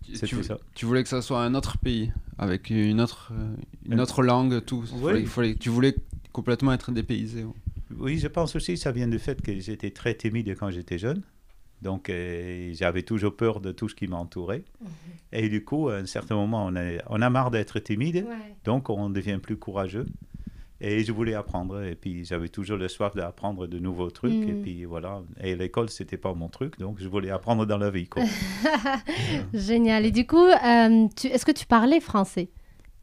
Tu, 0.03 0.43
ça. 0.43 0.57
tu 0.75 0.85
voulais 0.85 1.03
que 1.03 1.09
ça 1.09 1.21
soit 1.21 1.41
un 1.43 1.55
autre 1.55 1.77
pays, 1.77 2.11
avec 2.37 2.69
une 2.69 2.99
autre, 2.99 3.31
euh, 3.33 3.55
une 3.85 3.99
Euh, 3.99 4.03
autre 4.03 4.21
langue, 4.23 4.65
tout. 4.65 4.83
Il 4.91 4.95
oui. 4.97 5.01
fallait- 5.11 5.21
il 5.21 5.27
fallait- 5.27 5.55
tu 5.55 5.69
voulais 5.69 5.95
complètement 6.33 6.73
être 6.73 6.91
dépaysé. 6.91 7.43
ouais. 7.45 7.53
Oui, 7.95 8.17
je 8.17 8.27
pense 8.27 8.55
aussi 8.55 8.73
que 8.73 8.79
ça 8.79 8.91
vient 8.91 9.07
du 9.07 9.19
fait 9.19 9.39
que 9.41 9.57
j'étais 9.59 9.91
très 9.91 10.15
timide 10.15 10.55
quand 10.59 10.71
j'étais 10.71 10.97
jeune. 10.97 11.21
Donc, 11.83 12.09
euh, 12.09 12.71
j'avais 12.73 13.03
toujours 13.03 13.35
peur 13.35 13.59
de 13.59 13.71
tout 13.71 13.87
ce 13.87 13.93
qui 13.95 14.07
m'entourait. 14.07 14.63
Mhm. 14.81 14.87
Et 15.33 15.49
du 15.49 15.63
coup, 15.63 15.89
à 15.89 15.97
un 15.97 16.05
certain 16.05 16.35
moment, 16.35 16.65
on 16.65 16.75
a, 16.75 16.93
on 17.09 17.21
a 17.21 17.29
marre 17.29 17.51
d'être 17.51 17.77
timide. 17.79 18.25
Ouais. 18.27 18.55
Donc, 18.65 18.89
on 18.89 19.09
devient 19.09 19.37
plus 19.41 19.57
courageux. 19.57 20.07
Et 20.81 21.03
je 21.03 21.11
voulais 21.13 21.33
apprendre. 21.33 21.81
Et 21.83 21.95
puis, 21.95 22.25
j'avais 22.25 22.49
toujours 22.49 22.77
le 22.77 22.87
soif 22.89 23.15
d'apprendre 23.15 23.67
de 23.67 23.79
nouveaux 23.79 24.09
trucs. 24.11 24.33
Mm. 24.33 24.49
Et 24.49 24.53
puis, 24.61 24.83
voilà. 24.85 25.21
Et 25.41 25.55
l'école, 25.55 25.89
c'était 25.89 26.17
pas 26.17 26.33
mon 26.33 26.49
truc. 26.49 26.77
Donc, 26.77 26.97
je 26.99 27.07
voulais 27.07 27.29
apprendre 27.29 27.65
dans 27.65 27.77
la 27.77 27.89
vie. 27.89 28.07
Quoi. 28.07 28.23
Génial. 29.53 30.05
Et 30.05 30.11
du 30.11 30.25
coup, 30.27 30.45
euh, 30.45 31.07
tu- 31.15 31.27
est-ce 31.27 31.45
que 31.45 31.51
tu 31.51 31.65
parlais 31.65 31.99
français? 31.99 32.49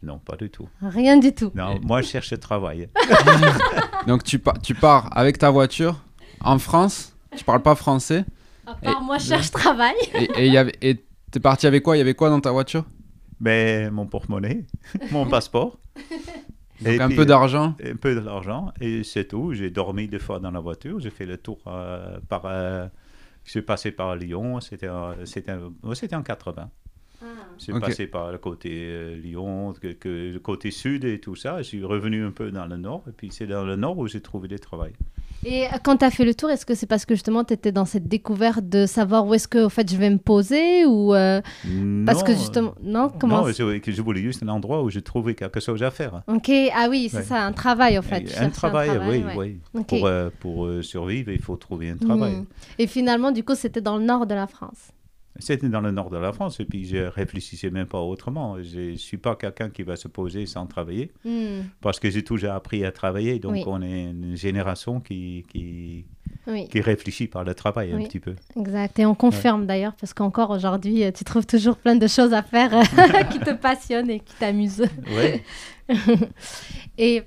Non, 0.02 0.18
pas 0.18 0.36
du 0.36 0.48
tout. 0.50 0.68
Rien 0.82 1.18
du 1.18 1.32
tout. 1.34 1.50
Non, 1.54 1.78
moi, 1.82 2.00
je 2.02 2.08
cherche 2.08 2.38
travail. 2.40 2.88
Donc 4.06 4.24
tu, 4.24 4.38
pa- 4.38 4.54
tu 4.62 4.74
pars 4.74 5.14
avec 5.16 5.36
ta 5.38 5.50
voiture 5.50 6.02
en 6.40 6.58
France, 6.58 7.14
tu 7.36 7.44
parles 7.44 7.60
pas 7.62 7.74
français, 7.74 8.24
À 8.66 8.74
part 8.76 9.02
moi, 9.02 9.18
je 9.18 9.26
cherche 9.26 9.50
travail. 9.50 9.94
et 10.36 10.48
y 10.48 10.56
avait- 10.56 10.72
et 10.80 11.04
t'es 11.30 11.38
parti 11.40 11.66
avec 11.66 11.82
quoi? 11.82 11.96
Il 11.96 11.98
y 11.98 12.02
avait 12.02 12.14
quoi 12.14 12.30
dans 12.30 12.40
ta 12.40 12.50
voiture? 12.50 12.84
Mais 13.40 13.90
mon 13.90 14.06
porte-monnaie, 14.06 14.64
mon 15.12 15.26
passeport. 15.26 15.78
Donc 16.82 16.92
Et 16.94 17.00
un 17.00 17.08
puis, 17.08 17.16
peu 17.16 17.26
d'argent. 17.26 17.74
un 17.84 17.96
peu 17.96 18.14
de 18.14 18.20
l'argent 18.20 18.72
et 18.80 19.02
c'est 19.04 19.26
tout. 19.26 19.52
J'ai 19.52 19.70
dormi 19.70 20.08
deux 20.08 20.18
fois 20.18 20.38
dans 20.40 20.50
la 20.50 20.60
voiture. 20.60 20.98
J'ai 21.00 21.10
fait 21.10 21.26
le 21.26 21.36
tour 21.36 21.58
euh, 21.66 22.18
par. 22.28 22.42
euh, 22.46 22.86
je 23.44 23.50
suis 23.50 23.62
passé 23.62 23.90
par 23.90 24.16
Lyon. 24.16 24.60
C'était 24.60 24.88
en- 24.88 25.14
c'était 25.24 25.52
en- 25.52 25.94
c'était 25.94 26.16
en 26.16 26.22
80. 26.22 26.70
Je 27.58 27.64
suis 27.64 27.72
Ok. 27.74 27.80
passé 27.80 28.06
par 28.06 28.32
le 28.32 28.38
côté 28.38 28.70
euh, 28.88 29.16
Lyon, 29.16 29.74
que, 29.74 29.88
que- 29.88 30.32
le 30.32 30.38
côté 30.40 30.70
sud 30.70 31.04
et 31.04 31.20
tout 31.20 31.36
ça. 31.36 31.58
Je 31.58 31.64
suis 31.64 31.84
revenu 31.84 32.24
un 32.24 32.30
peu 32.30 32.50
dans 32.50 32.64
le 32.66 32.76
nord 32.78 33.04
et 33.08 33.12
puis 33.12 33.28
c'est 33.30 33.46
dans 33.46 33.64
le 33.64 33.76
nord 33.76 33.98
où 33.98 34.06
j'ai 34.06 34.22
trouvé 34.22 34.48
du 34.48 34.58
travail. 34.58 34.92
Et 35.44 35.64
euh, 35.64 35.68
quand 35.82 35.98
tu 35.98 36.04
as 36.04 36.10
fait 36.10 36.24
le 36.24 36.34
tour, 36.34 36.50
est-ce 36.50 36.66
que 36.66 36.74
c'est 36.74 36.86
parce 36.86 37.06
que 37.06 37.14
justement 37.14 37.44
tu 37.44 37.54
étais 37.54 37.72
dans 37.72 37.86
cette 37.86 38.06
découverte 38.08 38.68
de 38.68 38.86
savoir 38.86 39.26
où 39.26 39.34
est-ce 39.34 39.48
que 39.48 39.58
au 39.64 39.68
fait 39.68 39.90
je 39.90 39.96
vais 39.96 40.10
me 40.10 40.18
poser 40.18 40.84
ou 40.84 41.14
euh, 41.14 41.40
parce 42.04 42.22
que 42.22 42.32
Non, 42.32 42.38
justement 42.38 42.74
non 42.82 43.08
comment 43.08 43.46
Non, 43.46 43.52
je, 43.52 44.02
voulais 44.02 44.20
juste 44.20 44.42
un 44.42 44.48
endroit 44.48 44.82
où 44.82 44.90
je 44.90 45.00
trouvais 45.00 45.34
quelque 45.34 45.60
chose 45.60 45.82
à 45.82 45.90
faire. 45.90 46.22
Ok 46.26 46.50
ah 46.74 46.88
oui 46.90 47.08
c'est 47.10 47.18
Ouais. 47.18 47.22
ça 47.22 47.44
un 47.44 47.52
travail 47.52 47.98
en 47.98 48.02
fait. 48.02 48.34
Un 48.38 48.50
travail, 48.50 48.90
oui, 49.08 49.22
ouais. 49.36 49.58
oui. 49.74 49.84
Pour, 49.84 50.06
euh, 50.06 50.30
pour 50.40 50.64
euh, 50.64 50.82
survivre, 50.82 51.30
il 51.30 51.40
faut 51.40 51.56
trouver 51.56 51.90
un 51.90 51.96
travail. 51.96 52.32
Hmm. 52.36 52.44
Et 52.78 52.86
finalement 52.86 53.30
du 53.30 53.42
coup 53.44 53.54
c'était 53.54 53.80
dans 53.80 53.96
le 53.96 54.04
nord 54.04 54.26
de 54.26 54.34
la 54.34 54.46
France. 54.46 54.92
C'était 55.40 55.68
dans 55.68 55.80
le 55.80 55.90
nord 55.90 56.10
de 56.10 56.16
la 56.18 56.32
France 56.32 56.60
et 56.60 56.64
puis 56.64 56.84
je 56.86 56.98
réfléchissais 56.98 57.70
même 57.70 57.86
pas 57.86 58.00
autrement. 58.00 58.56
Je 58.62 58.92
ne 58.92 58.96
suis 58.96 59.16
pas 59.16 59.34
quelqu'un 59.36 59.68
qui 59.70 59.82
va 59.82 59.96
se 59.96 60.08
poser 60.08 60.46
sans 60.46 60.66
travailler 60.66 61.10
Hmm. 61.24 61.62
parce 61.80 61.98
que 62.00 62.10
j'ai 62.10 62.22
toujours 62.24 62.52
appris 62.52 62.84
à 62.84 62.92
travailler. 62.92 63.38
Donc 63.38 63.52
Oui. 63.52 63.64
on 63.66 63.82
est 63.82 64.04
une 64.10 64.36
génération 64.36 65.00
qui, 65.00 65.44
qui, 65.50 66.04
Oui 66.46 66.68
qui 66.68 66.80
réfléchit 66.80 67.26
par 67.26 67.44
le 67.44 67.54
travail 67.54 67.92
Oui. 67.94 68.04
un 68.04 68.06
petit 68.06 68.20
peu. 68.20 68.34
exact 68.56 68.98
et 68.98 69.06
on 69.06 69.14
confirme 69.14 69.66
d'ailleurs 69.66 69.94
parce 69.94 70.14
qu'encore 70.14 70.50
aujourd'hui 70.50 71.04
euh, 71.04 71.10
tu 71.12 71.24
trouves 71.24 71.46
toujours 71.46 71.76
plein 71.76 71.96
de 71.96 72.06
choses 72.06 72.32
à 72.32 72.42
faire 72.42 72.72
euh, 72.74 72.82
qui 73.32 73.38
te 73.40 73.52
passionnent 73.52 74.10
et 74.10 74.20
qui 74.20 74.34
t'amusent. 74.38 74.86
Oui, 75.08 75.42
Et 76.98 77.22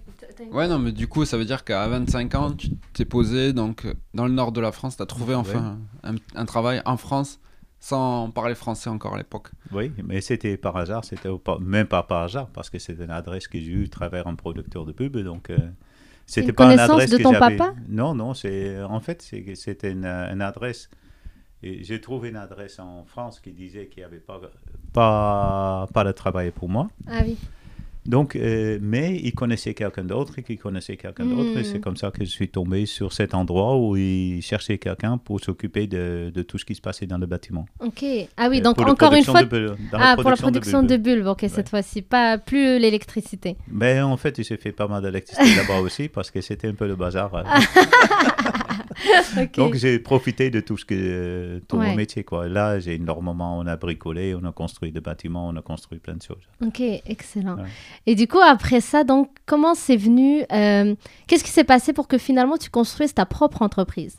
Ouais, 0.51 0.67
non, 0.67 0.79
mais 0.79 0.91
du 0.91 1.07
coup, 1.07 1.25
ça 1.25 1.37
veut 1.37 1.45
dire 1.45 1.63
qu'à 1.63 1.87
25 1.87 2.35
ans, 2.35 2.51
tu 2.53 2.69
t'es 2.93 3.05
posé 3.05 3.53
donc, 3.53 3.85
euh, 3.85 3.93
dans 4.15 4.25
le 4.25 4.33
nord 4.33 4.51
de 4.51 4.59
la 4.61 4.71
France, 4.71 4.97
tu 4.97 5.03
as 5.03 5.05
trouvé 5.05 5.35
enfin 5.35 5.77
un, 6.03 6.15
un 6.35 6.45
travail 6.45 6.81
en 6.85 6.97
France 6.97 7.39
sans 7.83 8.31
parler 8.31 8.55
français 8.55 8.89
encore 8.89 9.15
à 9.15 9.17
l'époque. 9.17 9.49
oui, 9.73 9.91
mais 10.05 10.21
c'était 10.21 10.55
par 10.55 10.77
hasard, 10.77 11.03
c'était 11.03 11.27
même 11.59 11.85
pas 11.85 12.01
par 12.01 12.21
hasard 12.21 12.47
parce 12.47 12.69
que 12.69 12.79
c'est 12.79 12.93
une 12.93 13.11
adresse 13.11 13.49
que 13.49 13.59
j'ai 13.59 13.71
eue 13.71 13.83
à 13.83 13.89
travers 13.89 14.25
un 14.27 14.35
producteur 14.35 14.85
de 14.85 14.93
pub. 14.93 15.17
Donc 15.17 15.49
euh, 15.49 15.57
c'était 16.25 16.53
pas 16.53 16.71
une 16.71 16.79
adresse 16.79 17.09
de 17.09 17.17
que 17.17 17.23
ton 17.23 17.33
papa? 17.33 17.73
Non, 17.89 18.15
non, 18.15 18.33
c'est 18.33 18.81
en 18.81 19.01
fait 19.01 19.21
c'était 19.55 19.91
une, 19.91 20.05
une 20.05 20.41
adresse. 20.41 20.89
J'ai 21.61 21.99
trouvé 21.99 22.29
une 22.29 22.37
adresse 22.37 22.79
en 22.79 23.03
France 23.03 23.41
qui 23.41 23.51
disait 23.51 23.87
qu'il 23.87 23.99
n'y 23.99 24.05
avait 24.05 24.19
pas, 24.19 24.39
pas, 24.93 25.87
pas 25.93 26.03
de 26.05 26.11
travail 26.13 26.51
pour 26.51 26.69
moi. 26.69 26.87
ah 27.07 27.19
oui 27.25 27.37
Donc, 28.05 28.35
euh, 28.35 28.79
mais 28.81 29.17
il 29.23 29.33
connaissait 29.33 29.73
quelqu'un 29.73 30.03
d'autre 30.03 30.37
et 30.39 30.43
qui 30.43 30.57
connaissait 30.57 30.97
quelqu'un 30.97 31.25
d'autre. 31.25 31.57
Et 31.57 31.61
Mm. 31.61 31.63
c'est 31.63 31.79
comme 31.79 31.95
ça 31.95 32.11
que 32.11 32.25
je 32.25 32.29
suis 32.29 32.49
tombé 32.49 32.85
sur 32.85 33.13
cet 33.13 33.33
endroit 33.33 33.77
où 33.77 33.95
il 33.95 34.41
cherchait 34.41 34.77
quelqu'un 34.77 35.17
pour 35.17 35.39
s'occuper 35.39 35.87
de, 35.87 36.31
de 36.33 36.41
tout 36.41 36.57
ce 36.57 36.65
qui 36.65 36.75
se 36.75 36.81
passait 36.81 37.05
dans 37.05 37.17
le 37.17 37.25
bâtiment. 37.27 37.65
ok 37.79 38.03
ah 38.37 38.47
oui 38.49 38.57
Euh, 38.59 38.61
donc 38.61 38.79
encore 38.81 39.13
une 39.13 39.23
fois 39.23 39.43
de 39.43 39.75
ah 39.93 40.15
pour 40.19 40.29
la 40.29 40.35
production 40.35 40.83
de 40.83 40.97
bulbes 40.97 41.27
ok 41.27 41.45
cette 41.49 41.69
fois-ci 41.69 42.01
pas 42.01 42.37
plus 42.37 42.77
l'électricité. 42.79 43.55
Mais 43.71 44.01
en 44.01 44.17
fait, 44.17 44.37
il 44.37 44.45
s'est 44.45 44.57
fait 44.57 44.71
pas 44.73 44.87
mal 44.87 45.01
d'électricité 45.01 45.55
là-bas 45.61 45.79
aussi 45.79 46.09
parce 46.09 46.29
que 46.31 46.41
c'était 46.41 46.67
un 46.67 46.73
peu 46.75 46.87
le 46.87 46.95
bazar. 46.95 47.31
Ok. 49.37 49.55
Donc, 49.57 49.73
j'ai 49.75 49.97
profité 49.99 50.49
de 50.51 50.59
tout 50.59 50.77
ce 50.77 50.85
que 50.85 50.93
euh, 50.95 51.59
tout 51.67 51.77
Ouais. 51.77 51.87
mon 51.89 51.95
métier. 51.95 52.23
Quoi. 52.23 52.47
Là, 52.47 52.79
j'ai 52.79 52.93
énormément, 52.95 53.57
on 53.57 53.65
a 53.65 53.75
bricolé, 53.75 54.35
on 54.35 54.45
a 54.45 54.51
construit 54.51 54.91
des 54.91 55.01
bâtiments, 55.01 55.47
on 55.47 55.55
a 55.57 55.61
construit 55.61 55.99
plein 55.99 56.13
de 56.15 56.21
choses. 56.21 56.43
Ok, 56.65 56.79
excellent. 57.07 57.57
Ouais. 57.57 57.63
Et 58.05 58.15
du 58.15 58.27
coup, 58.27 58.39
après 58.39 58.81
ça, 58.81 59.03
donc, 59.03 59.29
comment 59.45 59.75
c'est 59.75 59.97
venu 59.97 60.43
euh, 60.51 60.95
Qu'est-ce 61.27 61.43
qui 61.43 61.51
s'est 61.51 61.63
passé 61.63 61.93
pour 61.93 62.07
que 62.07 62.17
finalement 62.17 62.57
tu 62.57 62.69
construises 62.69 63.13
ta 63.13 63.25
propre 63.25 63.61
entreprise? 63.61 64.17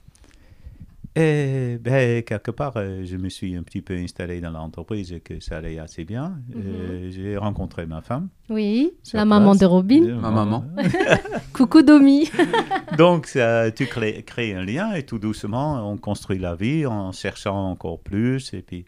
Et 1.16 1.78
ben, 1.80 2.24
quelque 2.24 2.50
part, 2.50 2.72
euh, 2.76 3.02
je 3.04 3.16
me 3.16 3.28
suis 3.28 3.54
un 3.54 3.62
petit 3.62 3.82
peu 3.82 3.94
installé 3.94 4.40
dans 4.40 4.50
l'entreprise 4.50 5.12
et 5.12 5.20
que 5.20 5.38
ça 5.38 5.58
allait 5.58 5.78
assez 5.78 6.04
bien. 6.04 6.38
Euh, 6.56 7.08
J'ai 7.12 7.36
rencontré 7.36 7.86
ma 7.86 8.00
femme. 8.00 8.28
Oui, 8.50 8.94
la 9.12 9.24
maman 9.24 9.54
de 9.54 9.64
Robin. 9.64 10.02
Euh, 10.02 10.16
Ma 10.16 10.32
maman. 10.32 10.64
Coucou 11.52 11.82
Domi. 11.82 12.28
Donc, 12.98 13.26
ça, 13.26 13.70
tu 13.70 13.86
crées, 13.86 14.24
crées 14.24 14.54
un 14.54 14.64
lien 14.64 14.92
et 14.94 15.04
tout 15.04 15.20
doucement, 15.20 15.88
on 15.88 15.96
construit 15.98 16.40
la 16.40 16.56
vie 16.56 16.84
en 16.84 17.12
cherchant 17.12 17.70
encore 17.70 18.00
plus. 18.00 18.52
Et 18.52 18.62
puis, 18.62 18.84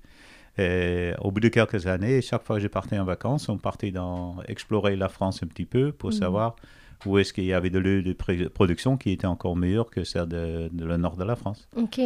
euh, 0.59 1.15
au 1.21 1.31
bout 1.31 1.41
de 1.41 1.49
quelques 1.49 1.87
années, 1.87 2.21
chaque 2.23 2.43
fois 2.45 2.57
que 2.57 2.63
je 2.63 2.69
partais 2.69 2.99
en 2.99 3.05
vacances, 3.05 3.49
on 3.49 3.59
partait 3.59 3.91
dans, 3.91 4.37
explorer 4.49 4.97
la 4.97 5.09
France 5.09 5.43
un 5.43 5.47
petit 5.47 5.67
peu 5.67 5.93
pour 5.93 6.11
Mhm. 6.11 6.17
savoir 6.17 6.57
où 7.05 7.19
est-ce 7.19 7.33
qu'il 7.33 7.45
y 7.45 7.53
avait 7.53 7.69
de 7.71 7.79
lieux 7.79 8.03
de 8.03 8.13
production 8.49 8.97
qui 8.97 9.11
étaient 9.11 9.27
encore 9.27 9.55
meilleurs 9.57 9.91
que 9.91 10.03
celles 10.03 10.29
de, 10.29 10.69
de 10.73 10.85
le 10.87 10.97
nord 10.97 11.17
de 11.17 11.25
la 11.25 11.37
France. 11.37 11.69
ok. 11.77 11.99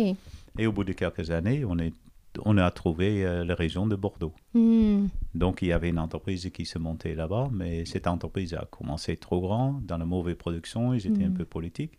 Et 0.59 0.67
au 0.67 0.73
bout 0.73 0.83
de 0.85 0.93
quelques 0.93 1.31
années, 1.31 1.65
on, 1.65 1.79
est, 1.79 1.95
on 2.45 2.59
a 2.59 2.69
trouvé 2.73 3.25
euh, 3.25 3.45
la 3.45 3.55
région 3.55 3.87
de 3.87 3.95
Bordeaux. 3.95 4.33
Hmm. 4.53 5.07
Donc, 5.33 5.63
il 5.63 5.69
y 5.69 5.73
avait 5.73 5.91
une 5.91 6.01
entreprise 6.01 6.51
qui 6.53 6.67
se 6.67 6.77
montait 6.79 7.15
là-bas, 7.15 7.49
mais 7.53 7.85
cette 7.85 8.09
entreprise 8.09 8.53
a 8.55 8.67
commencé 8.69 9.17
trop 9.17 9.41
grand, 9.41 9.81
dans 9.85 9.97
la 9.97 10.05
mauvaise 10.05 10.35
production, 10.35 10.93
ils 10.93 11.07
étaient 11.07 11.23
un 11.25 11.29
Mhm. 11.29 11.35
peu 11.35 11.45
politiques. 11.45 11.93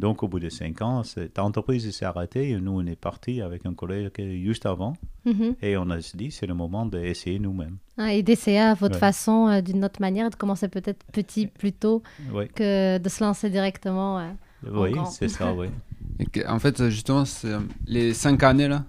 Donc, 0.00 0.22
au 0.22 0.28
bout 0.28 0.40
de 0.40 0.48
cinq 0.48 0.80
ans, 0.82 1.02
cette 1.04 1.38
entreprise 1.38 1.90
s'est 1.94 2.04
arrêtée 2.06 2.50
et 2.50 2.56
nous, 2.58 2.72
on 2.80 2.86
est 2.86 2.96
parti 2.96 3.42
avec 3.42 3.66
un 3.66 3.74
collègue 3.74 4.10
juste 4.42 4.64
avant 4.64 4.94
Mhm. 5.26 5.54
et 5.60 5.76
on 5.76 5.90
a 5.90 5.98
dit, 5.98 6.30
c'est 6.30 6.46
le 6.46 6.54
moment 6.54 6.86
d'essayer 6.86 7.38
nous-mêmes. 7.38 7.76
Ah, 7.98 8.14
et 8.14 8.22
d'essayer 8.22 8.60
à 8.60 8.74
votre 8.74 8.94
Ouais. 8.94 9.00
façon, 9.00 9.48
euh, 9.48 9.60
d'une 9.60 9.84
autre 9.84 10.00
manière, 10.00 10.30
de 10.30 10.36
commencer 10.36 10.68
peut-être 10.68 11.04
petit 11.12 11.46
plutôt 11.46 12.02
Oui, 12.32 12.48
que 12.48 12.96
de 12.96 13.08
se 13.10 13.22
lancer 13.22 13.50
directement. 13.50 14.18
euh. 14.20 14.30
oui 14.72 14.92
c'est 15.10 15.28
ça, 15.28 15.52
oui. 15.54 15.66
Et 16.18 16.24
que- 16.26 16.46
en 16.48 16.58
fait, 16.58 16.88
justement, 16.88 17.24
euh, 17.44 17.60
les 17.86 18.14
cinq 18.14 18.42
années 18.42 18.68
là, 18.68 18.84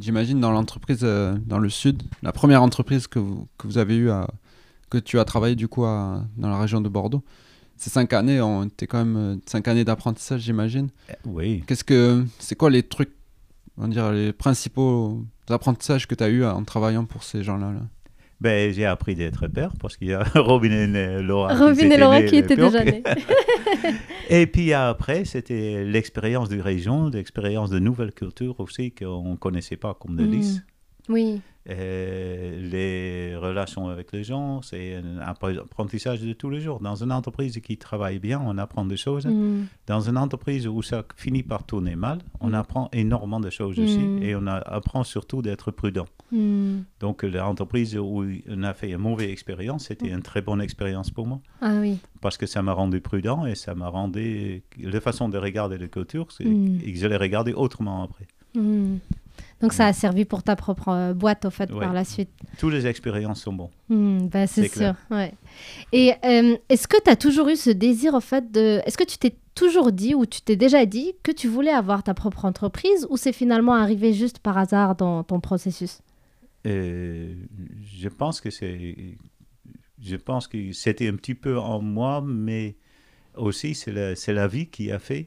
j'imagine 0.00 0.40
dans 0.40 0.50
l'entreprise 0.52 1.00
euh, 1.04 1.36
dans 1.46 1.58
le 1.60 1.68
sud, 1.68 2.02
la 2.22 2.32
première 2.32 2.62
entreprise 2.62 3.06
que 3.06 3.18
vous, 3.20 3.46
que 3.58 3.66
vous 3.68 3.78
avez 3.78 3.96
eu 3.96 4.10
à, 4.10 4.26
que 4.90 4.98
tu 4.98 5.18
as 5.20 5.24
travaillé 5.24 5.54
du 5.56 5.68
coup 5.68 5.84
à- 5.84 6.24
dans 6.36 6.48
la 6.48 6.58
région 6.58 6.80
de 6.80 6.88
Bordeaux. 6.88 7.22
Ces 7.76 7.90
cinq 7.90 8.12
années 8.12 8.40
ont 8.40 8.64
été 8.64 8.86
quand 8.86 9.04
même 9.04 9.16
euh, 9.16 9.36
cinq 9.46 9.68
années 9.68 9.84
d'apprentissage, 9.84 10.40
j'imagine. 10.40 10.88
Oui. 11.24 11.62
Qu'est-ce 11.66 11.84
que 11.84 12.24
c'est 12.38 12.54
quoi 12.56 12.70
les 12.70 12.82
trucs, 12.82 13.12
on 13.76 13.82
va 13.82 13.88
dire 13.88 14.12
les 14.12 14.32
principaux 14.32 15.22
apprentissages 15.48 16.06
que 16.08 16.14
tu 16.14 16.24
as 16.24 16.28
eu 16.28 16.44
en 16.44 16.64
travaillant 16.64 17.04
pour 17.04 17.22
ces 17.22 17.42
gens-là 17.42 17.72
là? 17.72 17.80
Ben, 18.38 18.70
j'ai 18.70 18.84
appris 18.84 19.14
d'être 19.14 19.46
père 19.48 19.72
parce 19.80 19.96
qu'il 19.96 20.08
y 20.08 20.12
a 20.12 20.22
Robin 20.34 20.70
et 20.94 21.22
Laura. 21.22 21.54
qui 21.54 21.60
Robin 21.62 21.90
et 21.90 21.96
Laura 21.96 22.20
nés 22.20 22.26
qui 22.26 22.36
étaient 22.36 22.56
déjà 22.56 22.84
nés. 22.84 23.02
Et 24.28 24.46
puis 24.46 24.72
après, 24.72 25.24
c'était 25.24 25.84
l'expérience 25.84 26.48
de 26.48 26.58
région, 26.60 27.08
l'expérience 27.08 27.70
de 27.70 27.78
nouvelles 27.78 28.12
cultures 28.12 28.58
aussi 28.60 28.92
qu'on 28.92 29.30
ne 29.32 29.36
connaissait 29.36 29.76
pas 29.76 29.94
comme 29.94 30.16
de 30.16 30.24
Mm. 30.24 30.30
lys. 30.32 30.62
Oui. 31.08 31.40
Euh, 31.68 32.60
les 32.70 33.36
relations 33.36 33.88
avec 33.88 34.12
les 34.12 34.22
gens, 34.24 34.62
c'est 34.62 34.94
un 34.96 35.18
apprentissage 35.18 36.20
de 36.20 36.32
tous 36.32 36.48
les 36.50 36.60
jours. 36.60 36.80
Dans 36.80 36.94
une 37.02 37.10
entreprise 37.12 37.58
qui 37.60 37.76
travaille 37.76 38.18
bien, 38.18 38.40
on 38.44 38.56
apprend 38.58 38.84
des 38.84 38.96
choses. 38.96 39.26
Hmm. 39.26 39.64
Dans 39.86 40.00
une 40.00 40.16
entreprise 40.16 40.66
où 40.68 40.80
ça 40.82 41.04
finit 41.16 41.42
par 41.42 41.64
tourner 41.64 41.96
mal, 41.96 42.18
on 42.40 42.50
Mm. 42.50 42.54
apprend 42.54 42.88
énormément 42.92 43.40
de 43.40 43.50
choses 43.50 43.78
aussi. 43.78 43.98
Mm. 43.98 44.22
Et 44.22 44.36
on 44.36 44.46
a- 44.46 44.56
apprend 44.58 45.02
surtout 45.04 45.42
d'être 45.42 45.70
prudent. 45.70 46.06
Donc 47.00 47.22
l'entreprise 47.22 47.96
où 47.96 48.24
on 48.48 48.62
a 48.64 48.74
fait 48.74 48.90
une 48.90 48.98
mauvaise 48.98 49.30
expérience, 49.30 49.86
c'était 49.86 50.08
une 50.08 50.22
très 50.22 50.42
bonne 50.42 50.60
expérience 50.60 51.10
pour 51.10 51.26
moi. 51.26 51.40
Ah 51.60 51.74
oui. 51.80 51.98
Parce 52.20 52.36
que 52.36 52.46
ça 52.46 52.62
m'a 52.62 52.72
rendu 52.72 53.00
prudent 53.00 53.46
et 53.46 53.54
ça 53.54 53.74
m'a 53.74 53.88
rendu... 53.88 54.62
La 54.80 55.00
façon 55.00 55.28
de 55.28 55.38
regarder 55.38 55.78
les 55.78 55.88
cultures, 55.88 56.30
c'est 56.32 56.44
Mm. 56.44 56.78
que 56.80 56.94
je 56.96 57.06
l'ai 57.06 57.16
regardé 57.16 57.52
autrement 57.52 58.02
après. 58.02 58.26
Donc 59.62 59.72
ça 59.72 59.86
a 59.86 59.92
servi 59.94 60.24
pour 60.26 60.42
ta 60.42 60.54
propre 60.54 60.88
euh, 60.90 61.14
boîte 61.14 61.46
au 61.46 61.50
fait 61.50 61.70
Ouais. 61.72 61.80
par 61.80 61.92
la 61.94 62.04
suite. 62.04 62.28
Toutes 62.58 62.72
les 62.74 62.86
expériences 62.86 63.40
sont 63.42 63.54
bonnes. 63.54 64.28
Bah, 64.28 64.46
c'est 64.46 64.68
sûr. 64.68 64.94
Ouais. 65.10 65.32
Et 65.92 66.12
euh, 66.24 66.56
est-ce 66.68 66.86
que 66.86 66.96
tu 67.02 67.10
as 67.10 67.16
toujours 67.16 67.48
eu 67.48 67.56
ce 67.56 67.70
désir 67.70 68.12
au 68.14 68.20
fait 68.20 68.52
de... 68.52 68.80
Est-ce 68.84 68.98
que 68.98 69.04
tu 69.04 69.16
t'es 69.16 69.34
toujours 69.54 69.92
dit 69.92 70.14
ou 70.14 70.26
tu 70.26 70.42
t'es 70.42 70.56
déjà 70.56 70.84
dit 70.84 71.14
que 71.22 71.32
tu 71.32 71.48
voulais 71.48 71.70
avoir 71.70 72.02
ta 72.02 72.12
propre 72.12 72.44
entreprise 72.44 73.06
ou 73.08 73.16
c'est 73.16 73.32
finalement 73.32 73.72
arrivé 73.74 74.12
juste 74.12 74.40
par 74.40 74.58
hasard 74.58 74.94
dans 74.94 75.22
ton 75.24 75.40
processus? 75.40 76.00
Euh, 76.66 77.32
je 77.84 78.08
pense 78.10 78.40
que 78.42 78.50
c'est... 78.50 79.16
Je 80.02 80.16
pense 80.16 80.46
que 80.48 80.72
c'était 80.72 81.08
un 81.08 81.14
petit 81.16 81.34
peu 81.34 81.58
en 81.58 81.80
moi, 81.80 82.22
mais 82.22 82.76
aussi 83.34 83.74
c'est 83.74 83.92
la, 83.92 84.14
c'est 84.14 84.34
la 84.34 84.46
vie 84.46 84.66
qui 84.66 84.92
a 84.92 84.98
fait 84.98 85.26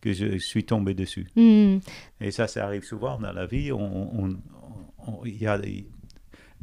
que 0.00 0.12
je 0.12 0.38
suis 0.38 0.64
tombé 0.64 0.94
dessus. 0.94 1.26
Hmm. 1.36 1.78
Et 2.20 2.30
ça, 2.30 2.46
ça 2.46 2.64
arrive 2.66 2.84
souvent 2.84 3.18
dans 3.18 3.32
la 3.32 3.46
vie. 3.46 3.72
On, 3.72 4.24
on- 4.24 4.36
on- 5.06 5.24
il 5.24 5.36
y 5.40 5.46
a 5.46 5.58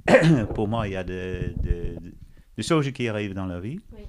pour 0.54 0.68
moi, 0.68 0.88
il 0.88 0.94
y 0.94 0.96
a 0.96 1.04
des, 1.04 1.54
des- 1.63 1.96
des 2.58 2.63
choses 2.63 2.89
qui 2.92 3.08
arrivent 3.08 3.34
dans 3.34 3.46
la 3.48 3.60
vie. 3.60 3.80
Oui. 3.94 4.00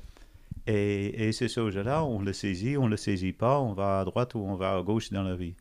Et, 0.69 1.29
et 1.29 1.33
ces 1.33 1.49
choses-là, 1.49 2.05
on 2.05 2.21
le 2.21 2.33
saisit, 2.33 2.77
on 2.77 2.87
ne 2.87 2.91
le 2.91 2.97
saisit 2.97 3.33
pas, 3.33 3.61
on 3.61 3.73
va 3.73 4.01
à 4.01 4.05
droite 4.05 4.35
ou 4.35 4.39
on 4.41 4.57
va 4.57 4.77
à 4.77 4.83
gauche 4.83 5.11
dans 5.11 5.23
la 5.23 5.37
vie. 5.37 5.55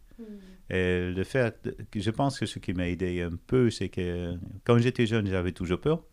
Et 0.72 1.12
le 1.12 1.24
fait 1.24 1.69
je 1.95 2.10
pense 2.10 2.39
que 2.39 2.48
ce 2.48 2.57
qui 2.57 2.74
m'a 2.74 2.88
aidé 2.88 3.22
un 3.22 3.36
peu, 3.48 3.69
c'est 3.69 3.89
que 3.89 4.34
quand 4.63 4.79
j'étais 4.79 5.05
jeune, 5.05 5.27
j'avais 5.27 5.51
toujours 5.51 5.79
peur. 5.79 6.03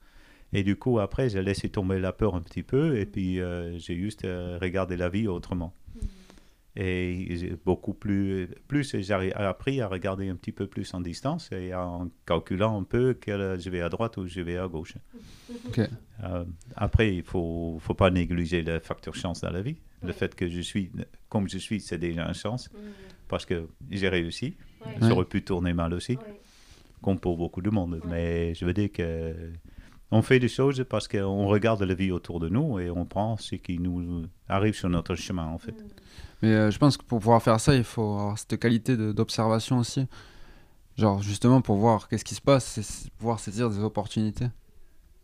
Et 0.52 0.62
du 0.62 0.76
coup, 0.76 0.98
après, 0.98 1.30
j'ai 1.30 1.40
laissé 1.40 1.70
tomber 1.70 1.98
la 1.98 2.12
peur 2.12 2.34
un 2.34 2.42
petit 2.42 2.62
peu 2.62 2.98
et 2.98 3.06
puis 3.06 3.40
euh, 3.40 3.78
j'ai 3.78 3.96
juste 3.96 4.26
euh, 4.26 4.58
regardé 4.60 4.98
la 4.98 5.08
vie 5.08 5.26
autrement. 5.26 5.72
Et 6.74 7.26
j'ai 7.36 7.54
beaucoup 7.66 7.92
plus, 7.92 8.48
plus 8.66 8.96
j'ai 8.98 9.12
appris 9.34 9.82
à 9.82 9.88
regarder 9.88 10.30
un 10.30 10.36
petit 10.36 10.52
peu 10.52 10.66
plus 10.66 10.94
en 10.94 11.00
distance 11.02 11.52
et 11.52 11.74
en 11.74 12.08
calculant 12.26 12.80
un 12.80 12.84
peu 12.84 13.12
que 13.12 13.58
je 13.58 13.68
vais 13.68 13.82
à 13.82 13.90
droite 13.90 14.16
ou 14.16 14.26
je 14.26 14.40
vais 14.40 14.56
à 14.56 14.68
gauche. 14.68 14.94
Euh, 16.24 16.44
après, 16.76 17.12
il 17.14 17.18
ne 17.18 17.22
faut, 17.24 17.78
faut 17.80 17.94
pas 17.94 18.08
négliger 18.08 18.62
le 18.62 18.78
facteur 18.78 19.12
chance 19.16 19.40
dans 19.40 19.50
la 19.50 19.60
vie. 19.60 19.74
Le 20.04 20.12
fait 20.12 20.36
que 20.36 20.48
je 20.48 20.60
suis 20.60 20.92
comme 21.28 21.48
je 21.48 21.58
suis, 21.58 21.80
c'est 21.80 21.98
déjà 21.98 22.28
une 22.28 22.32
chance 22.34 22.70
Mm. 22.72 22.76
parce 23.26 23.44
que 23.44 23.66
j'ai 23.90 24.08
réussi. 24.08 24.54
Ouais. 24.86 25.10
Aurait 25.10 25.24
pu 25.24 25.42
tourner 25.42 25.72
mal 25.72 25.92
aussi, 25.94 26.12
Ouais. 26.16 26.40
comme 27.02 27.18
pour 27.18 27.36
beaucoup 27.36 27.60
de 27.60 27.70
monde. 27.70 28.00
Mais 28.06 28.54
je 28.54 28.64
veux 28.64 28.72
dire 28.72 28.92
que 28.92 29.34
on 30.12 30.22
fait 30.22 30.38
des 30.38 30.46
choses 30.48 30.84
parce 30.88 31.08
qu'on 31.08 31.46
regarde 31.48 31.82
la 31.82 31.94
vie 31.94 32.12
autour 32.12 32.38
de 32.38 32.48
nous 32.48 32.78
et 32.78 32.88
on 32.88 33.04
prend 33.04 33.36
ce 33.36 33.56
qui 33.56 33.80
nous 33.80 34.24
arrive 34.48 34.74
sur 34.76 34.88
notre 34.90 35.16
chemin, 35.16 35.46
en 35.46 35.58
fait. 35.58 35.74
Mais 36.42 36.48
euh, 36.48 36.70
je 36.70 36.78
pense 36.78 36.96
que 36.96 37.04
pour 37.04 37.20
pouvoir 37.20 37.42
faire 37.42 37.60
ça, 37.60 37.74
il 37.74 37.84
faut 37.84 38.02
avoir 38.18 38.38
cette 38.38 38.58
qualité 38.58 38.96
d'observation 38.96 39.78
aussi. 39.78 40.06
Genre, 40.96 41.22
justement, 41.22 41.60
pour 41.62 41.76
voir 41.76 42.08
qu'est-ce 42.08 42.24
qui 42.24 42.34
se 42.34 42.40
passe, 42.40 42.80
c'est 42.80 43.10
pouvoir 43.12 43.38
saisir 43.40 43.70
des 43.70 43.78
opportunités. 43.78 44.48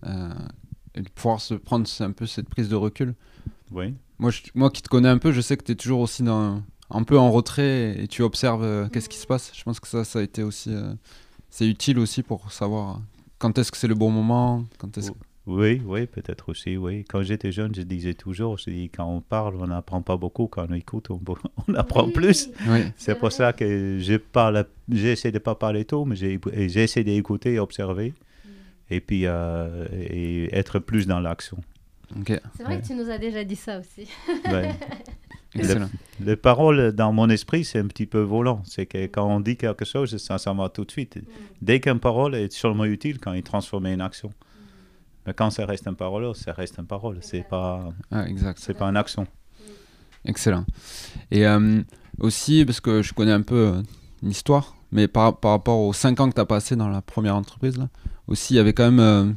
Euh, 0.06 0.30
et 0.94 1.02
pouvoir 1.02 1.40
se 1.40 1.54
prendre 1.54 1.86
un 2.00 2.12
peu 2.12 2.26
cette 2.26 2.48
prise 2.48 2.68
de 2.68 2.76
recul. 2.76 3.14
Oui. 3.72 3.94
Moi, 4.18 4.30
je- 4.30 4.42
moi 4.54 4.70
qui 4.70 4.80
te 4.82 4.88
connais 4.88 5.08
un 5.08 5.18
peu, 5.18 5.32
je 5.32 5.40
sais 5.40 5.56
que 5.56 5.64
tu 5.64 5.72
es 5.72 5.74
toujours 5.74 6.00
aussi 6.00 6.22
dans, 6.22 6.62
un 6.90 7.02
peu 7.02 7.18
en 7.18 7.30
retrait 7.30 8.00
et 8.02 8.08
tu 8.08 8.22
observes 8.22 8.62
euh, 8.64 8.88
qu'est-ce 8.88 9.08
qui 9.08 9.18
se 9.18 9.26
passe. 9.26 9.50
Je 9.54 9.62
pense 9.64 9.78
que 9.80 9.88
ça, 9.88 10.04
ça 10.04 10.20
a 10.20 10.22
été 10.22 10.42
aussi. 10.42 10.72
c'est 11.50 11.66
utile 11.66 11.98
aussi 11.98 12.22
pour 12.22 12.50
savoir 12.52 13.00
quand 13.38 13.56
est-ce 13.58 13.70
que 13.72 13.78
c'est 13.78 13.88
le 13.88 13.94
bon 13.94 14.10
moment. 14.10 14.64
Quand 14.78 14.96
est-ce 14.98 15.10
que- 15.12 15.16
Oui, 15.48 15.80
oui, 15.86 16.06
peut-être 16.06 16.50
aussi, 16.50 16.76
oui. 16.76 17.04
Quand 17.08 17.22
j'étais 17.22 17.52
jeune, 17.52 17.74
je 17.74 17.80
disais 17.80 18.12
toujours, 18.12 18.58
je 18.58 18.68
dis, 18.70 18.90
quand 18.90 19.06
on 19.06 19.22
parle, 19.22 19.56
on 19.56 19.66
n'apprend 19.68 20.02
pas 20.02 20.18
beaucoup, 20.18 20.46
quand 20.46 20.66
on 20.68 20.74
écoute, 20.74 21.08
on, 21.10 21.18
on 21.68 21.74
apprend 21.74 22.04
Oui. 22.04 22.12
plus. 22.12 22.50
Oui, 22.68 22.80
C'est 22.96 23.18
pour 23.18 23.32
ça 23.32 23.54
que 23.54 23.98
je 23.98 24.16
parle, 24.16 24.66
j'essaie 24.90 25.32
de 25.32 25.38
pas 25.38 25.54
parler 25.54 25.84
tôt, 25.86 26.04
mais 26.04 26.16
j'essaie 26.68 27.02
d'écouter 27.02 27.54
et 27.54 27.58
observer, 27.58 28.12
et 28.90 29.00
puis 29.00 29.22
euh, 29.24 29.86
et 29.92 30.54
être 30.54 30.78
plus 30.80 31.06
dans 31.06 31.20
l'action. 31.20 31.58
C'est 32.26 32.40
vrai 32.62 32.74
Ouais. 32.76 32.80
que 32.80 32.86
tu 32.86 32.94
nous 32.94 33.08
as 33.10 33.18
déjà 33.18 33.42
dit 33.44 33.56
ça 33.56 33.80
aussi. 33.80 34.06
Ouais. 34.50 34.70
Excellent. 35.54 35.88
Les 36.20 36.36
paroles 36.36 36.92
dans 36.92 37.10
mon 37.14 37.30
esprit, 37.30 37.64
c'est 37.64 37.78
un 37.78 37.86
petit 37.86 38.04
peu 38.06 38.20
volant. 38.20 38.62
C'est 38.66 38.84
que 38.84 39.06
quand 39.06 39.26
on 39.26 39.40
dit 39.40 39.56
quelque 39.56 39.86
chose, 39.86 40.14
ça 40.18 40.36
s'en 40.36 40.54
va 40.54 40.68
tout 40.68 40.84
de 40.84 40.90
suite. 40.90 41.18
Dès 41.62 41.80
qu'une 41.80 42.00
parole 42.00 42.34
est 42.34 42.52
seulement 42.52 42.84
utile 42.84 43.18
quand 43.18 43.32
il 43.32 43.38
est 43.38 43.42
transformé 43.46 43.94
en 43.94 44.00
action. 44.00 44.30
Mais 45.28 45.34
quand 45.34 45.50
ça 45.50 45.66
reste 45.66 45.86
une 45.86 45.94
parole, 45.94 46.34
ça 46.34 46.52
reste 46.54 46.78
une 46.78 46.86
parole. 46.86 47.18
C'est 47.20 47.42
pas, 47.46 47.90
Ah, 48.10 48.26
exact. 48.26 48.58
c'est 48.62 48.72
pas 48.72 48.86
une 48.88 48.96
action. 48.96 49.26
Excellent. 50.24 50.64
Et 51.30 51.46
euh, 51.46 51.82
aussi, 52.18 52.64
parce 52.64 52.80
que 52.80 53.02
je 53.02 53.12
connais 53.12 53.32
un 53.32 53.42
peu 53.42 53.54
euh, 53.74 53.82
l'histoire, 54.22 54.74
mais 54.90 55.06
par, 55.06 55.36
par 55.36 55.50
rapport 55.50 55.80
aux 55.80 55.92
5 55.92 56.18
ans 56.20 56.30
que 56.30 56.34
tu 56.34 56.40
as 56.40 56.46
passé 56.46 56.76
dans 56.76 56.88
la 56.88 57.02
première 57.02 57.36
entreprise, 57.36 57.76
là, 57.76 57.88
aussi, 58.26 58.54
il 58.54 58.56
y 58.56 58.60
avait 58.60 58.72
quand 58.72 58.84
même 58.90 59.00
euh, 59.00 59.30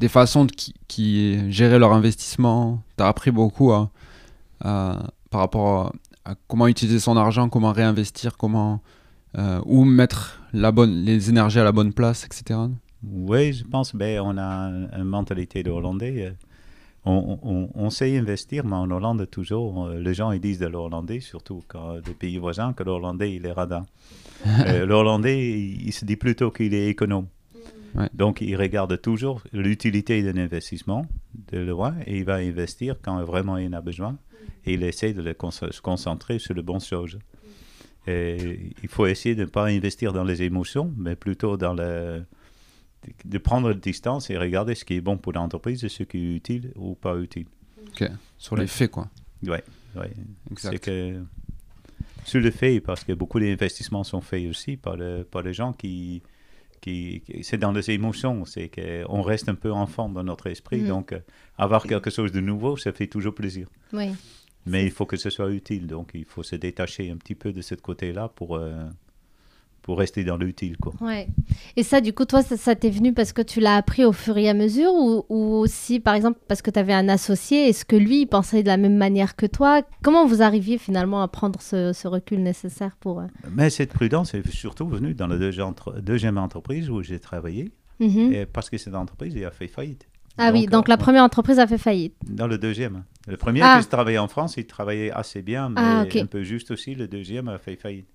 des 0.00 0.08
façons 0.08 0.44
de 0.44 0.50
qui, 0.50 0.74
qui 0.88 1.48
géraient 1.52 1.78
leur 1.78 1.92
investissement. 1.92 2.82
Tu 2.98 3.04
as 3.04 3.06
appris 3.06 3.30
beaucoup 3.30 3.70
à, 3.72 3.90
à- 4.60 5.04
par 5.30 5.40
rapport 5.42 5.92
à, 6.24 6.32
à 6.32 6.34
comment 6.48 6.66
utiliser 6.66 6.98
son 6.98 7.16
argent, 7.16 7.48
comment 7.48 7.70
réinvestir, 7.72 8.36
comment, 8.36 8.80
euh, 9.38 9.60
où 9.66 9.84
mettre 9.84 10.40
la 10.52 10.72
bonne, 10.72 11.04
les 11.04 11.30
énergies 11.30 11.60
à 11.60 11.64
la 11.64 11.70
bonne 11.70 11.92
place, 11.92 12.24
etc. 12.24 12.58
Oui, 13.02 13.52
je 13.52 13.64
pense 13.64 13.94
ben, 13.94 14.20
on 14.20 14.36
a 14.36 14.42
un- 14.44 14.90
une 14.98 15.04
mentalité 15.04 15.62
de 15.62 15.70
Hollandais. 15.70 16.26
euh, 16.26 16.30
On, 17.06 17.38
on- 17.42 17.70
on 17.74 17.88
sait 17.88 18.18
investir, 18.18 18.66
mais 18.66 18.74
en 18.76 18.90
Hollande, 18.90 19.26
toujours, 19.30 19.86
euh, 19.86 19.98
les 19.98 20.12
gens 20.12 20.32
ils 20.32 20.40
disent 20.40 20.58
de 20.58 20.66
l'Hollandais, 20.66 21.20
surtout 21.20 21.62
quand 21.66 21.94
des 22.00 22.12
pays 22.12 22.36
voisins, 22.36 22.74
que 22.74 22.82
l'Hollandais, 22.82 23.34
il 23.34 23.46
est 23.46 23.52
radin. 23.52 23.86
Euh, 24.66 24.84
L'Hollandais, 24.84 25.48
il, 25.50 25.86
il 25.88 25.92
se 25.94 26.04
dit 26.04 26.16
plutôt 26.16 26.50
qu'il 26.50 26.74
est 26.74 26.88
économe. 26.88 27.26
Ouais. 27.94 28.08
Donc, 28.12 28.42
il 28.42 28.54
regarde 28.56 29.00
toujours 29.00 29.42
l'utilité 29.52 30.22
d'un 30.22 30.36
investissement 30.40 31.06
de 31.52 31.58
loin 31.58 31.94
et 32.06 32.18
il 32.18 32.24
va 32.24 32.34
investir 32.36 32.96
quand 33.02 33.22
vraiment 33.24 33.56
il 33.56 33.68
en 33.74 33.78
a 33.78 33.80
besoin. 33.80 34.16
Et 34.66 34.74
il 34.74 34.82
essaie 34.82 35.14
de 35.14 35.22
le 35.22 35.34
se 35.50 35.80
concentrer 35.80 36.38
sur 36.38 36.52
les 36.54 36.62
bonnes 36.62 36.80
choses. 36.80 37.18
Et 38.06 38.72
il 38.82 38.88
faut 38.90 39.06
essayer 39.06 39.34
de 39.34 39.42
ne 39.44 39.46
pas 39.48 39.66
investir 39.66 40.12
dans 40.12 40.24
les 40.24 40.42
émotions, 40.42 40.92
mais 40.98 41.16
plutôt 41.16 41.56
dans 41.56 41.72
le, 41.74 42.24
de 43.24 43.38
prendre 43.38 43.68
la 43.68 43.74
distance 43.74 44.30
et 44.30 44.36
regarder 44.36 44.74
ce 44.74 44.84
qui 44.84 44.94
est 44.94 45.00
bon 45.00 45.16
pour 45.16 45.32
l'entreprise 45.32 45.82
et 45.84 45.88
ce 45.88 46.02
qui 46.02 46.18
est 46.18 46.36
utile 46.36 46.72
ou 46.76 46.94
pas 46.94 47.16
utile. 47.16 47.46
Sur 48.38 48.56
les 48.56 48.66
faits, 48.66 48.90
quoi. 48.90 49.08
Ouais, 49.46 49.64
ouais. 49.96 50.12
Exact. 50.50 50.78
que 50.84 51.22
sur 52.24 52.40
le 52.40 52.50
fait, 52.50 52.80
parce 52.80 53.02
que 53.04 53.12
beaucoup 53.12 53.40
d'investissements 53.40 54.04
sont 54.04 54.20
faits 54.20 54.46
aussi 54.48 54.76
par, 54.76 54.96
le, 54.96 55.24
par 55.24 55.42
les 55.42 55.54
gens 55.54 55.72
qui, 55.72 56.22
qui, 56.82 57.22
qui- 57.24 57.42
c'est 57.42 57.56
dans 57.58 57.72
les 57.72 57.90
émotions, 57.90 58.44
c'est 58.44 58.68
qu'on 58.68 59.22
reste 59.22 59.48
un 59.48 59.54
peu 59.54 59.72
enfant 59.72 60.08
dans 60.10 60.22
notre 60.22 60.46
esprit, 60.46 60.82
Mhm. 60.82 60.88
donc 60.88 61.12
euh, 61.12 61.20
avoir 61.56 61.82
quelque 61.84 62.10
chose 62.10 62.30
de 62.32 62.40
nouveau, 62.40 62.76
ça 62.76 62.92
fait 62.92 63.06
toujours 63.06 63.34
plaisir. 63.34 63.68
Oui. 63.94 64.10
Mais 64.66 64.84
il 64.84 64.90
faut 64.90 65.06
que 65.06 65.16
ce 65.16 65.30
soit 65.30 65.50
utile, 65.50 65.86
donc 65.86 66.10
il 66.14 66.26
faut 66.26 66.42
se 66.42 66.54
détacher 66.56 67.10
un 67.10 67.16
petit 67.16 67.34
peu 67.34 67.52
de 67.52 67.62
ce 67.62 67.74
côté-là 67.74 68.28
pour, 68.28 68.56
euh, 68.56 68.84
pour 69.82 69.98
rester 69.98 70.24
dans 70.24 70.36
l'utile, 70.36 70.76
quoi. 70.76 70.92
Ouais. 71.00 71.28
Et 71.76 71.82
ça, 71.82 72.00
du 72.00 72.12
coup, 72.12 72.24
toi, 72.24 72.42
ça, 72.42 72.56
ça 72.56 72.74
t'est 72.74 72.90
venu 72.90 73.12
parce 73.12 73.32
que 73.32 73.42
tu 73.42 73.60
l'as 73.60 73.76
appris 73.76 74.04
au 74.04 74.12
fur 74.12 74.36
et 74.38 74.48
à 74.48 74.54
mesure 74.54 74.92
ou, 74.92 75.24
ou 75.28 75.54
aussi, 75.56 76.00
par 76.00 76.14
exemple, 76.14 76.38
parce 76.48 76.62
que 76.62 76.70
tu 76.70 76.78
avais 76.78 76.92
un 76.92 77.08
associé 77.08 77.68
Est-ce 77.68 77.84
que 77.84 77.96
lui, 77.96 78.22
il 78.22 78.26
pensait 78.26 78.62
de 78.62 78.68
la 78.68 78.76
même 78.76 78.96
manière 78.96 79.36
que 79.36 79.46
toi? 79.46 79.82
Comment 80.02 80.26
vous 80.26 80.42
arriviez 80.42 80.78
finalement 80.78 81.22
à 81.22 81.28
prendre 81.28 81.60
ce, 81.62 81.92
ce 81.92 82.08
recul 82.08 82.42
nécessaire 82.42 82.96
pour... 83.00 83.20
euh, 83.20 83.26
Mais 83.52 83.70
cette 83.70 83.92
prudence 83.92 84.34
est 84.34 84.46
surtout 84.50 84.86
venue 84.88 85.14
dans 85.14 85.26
la 85.26 85.38
deuxième, 85.38 85.66
entre- 85.66 86.00
deuxième 86.00 86.38
entreprise 86.38 86.90
où 86.90 87.02
j'ai 87.02 87.18
travaillé, 87.18 87.70
mhm. 88.00 88.32
et 88.32 88.46
parce 88.46 88.68
que 88.70 88.78
cette 88.78 88.94
entreprise 88.94 89.34
elle 89.36 89.44
a 89.46 89.50
fait 89.50 89.68
faillite. 89.68 90.06
Ah 90.38 90.50
oui, 90.52 90.66
donc 90.66 90.88
la 90.88 90.94
euh, 90.94 90.98
première 90.98 91.24
entreprise 91.24 91.58
a 91.58 91.66
fait 91.66 91.76
faillite. 91.76 92.14
Dans 92.26 92.46
le 92.46 92.56
deuxième. 92.56 93.02
Le 93.26 93.36
premier 93.36 93.60
Ah. 93.62 93.76
que 93.78 93.84
je 93.84 93.88
travaillais 93.88 94.16
en 94.18 94.28
France, 94.28 94.54
il 94.56 94.66
travaillait 94.66 95.10
assez 95.10 95.42
bien, 95.42 95.68
mais 95.68 95.80
Ah, 95.82 96.02
ok. 96.04 96.16
un 96.16 96.26
peu 96.26 96.42
juste 96.42 96.70
aussi. 96.70 96.94
Le 96.94 97.08
deuxième 97.08 97.48
a 97.48 97.58
fait 97.58 97.76
faillite. 97.76 98.06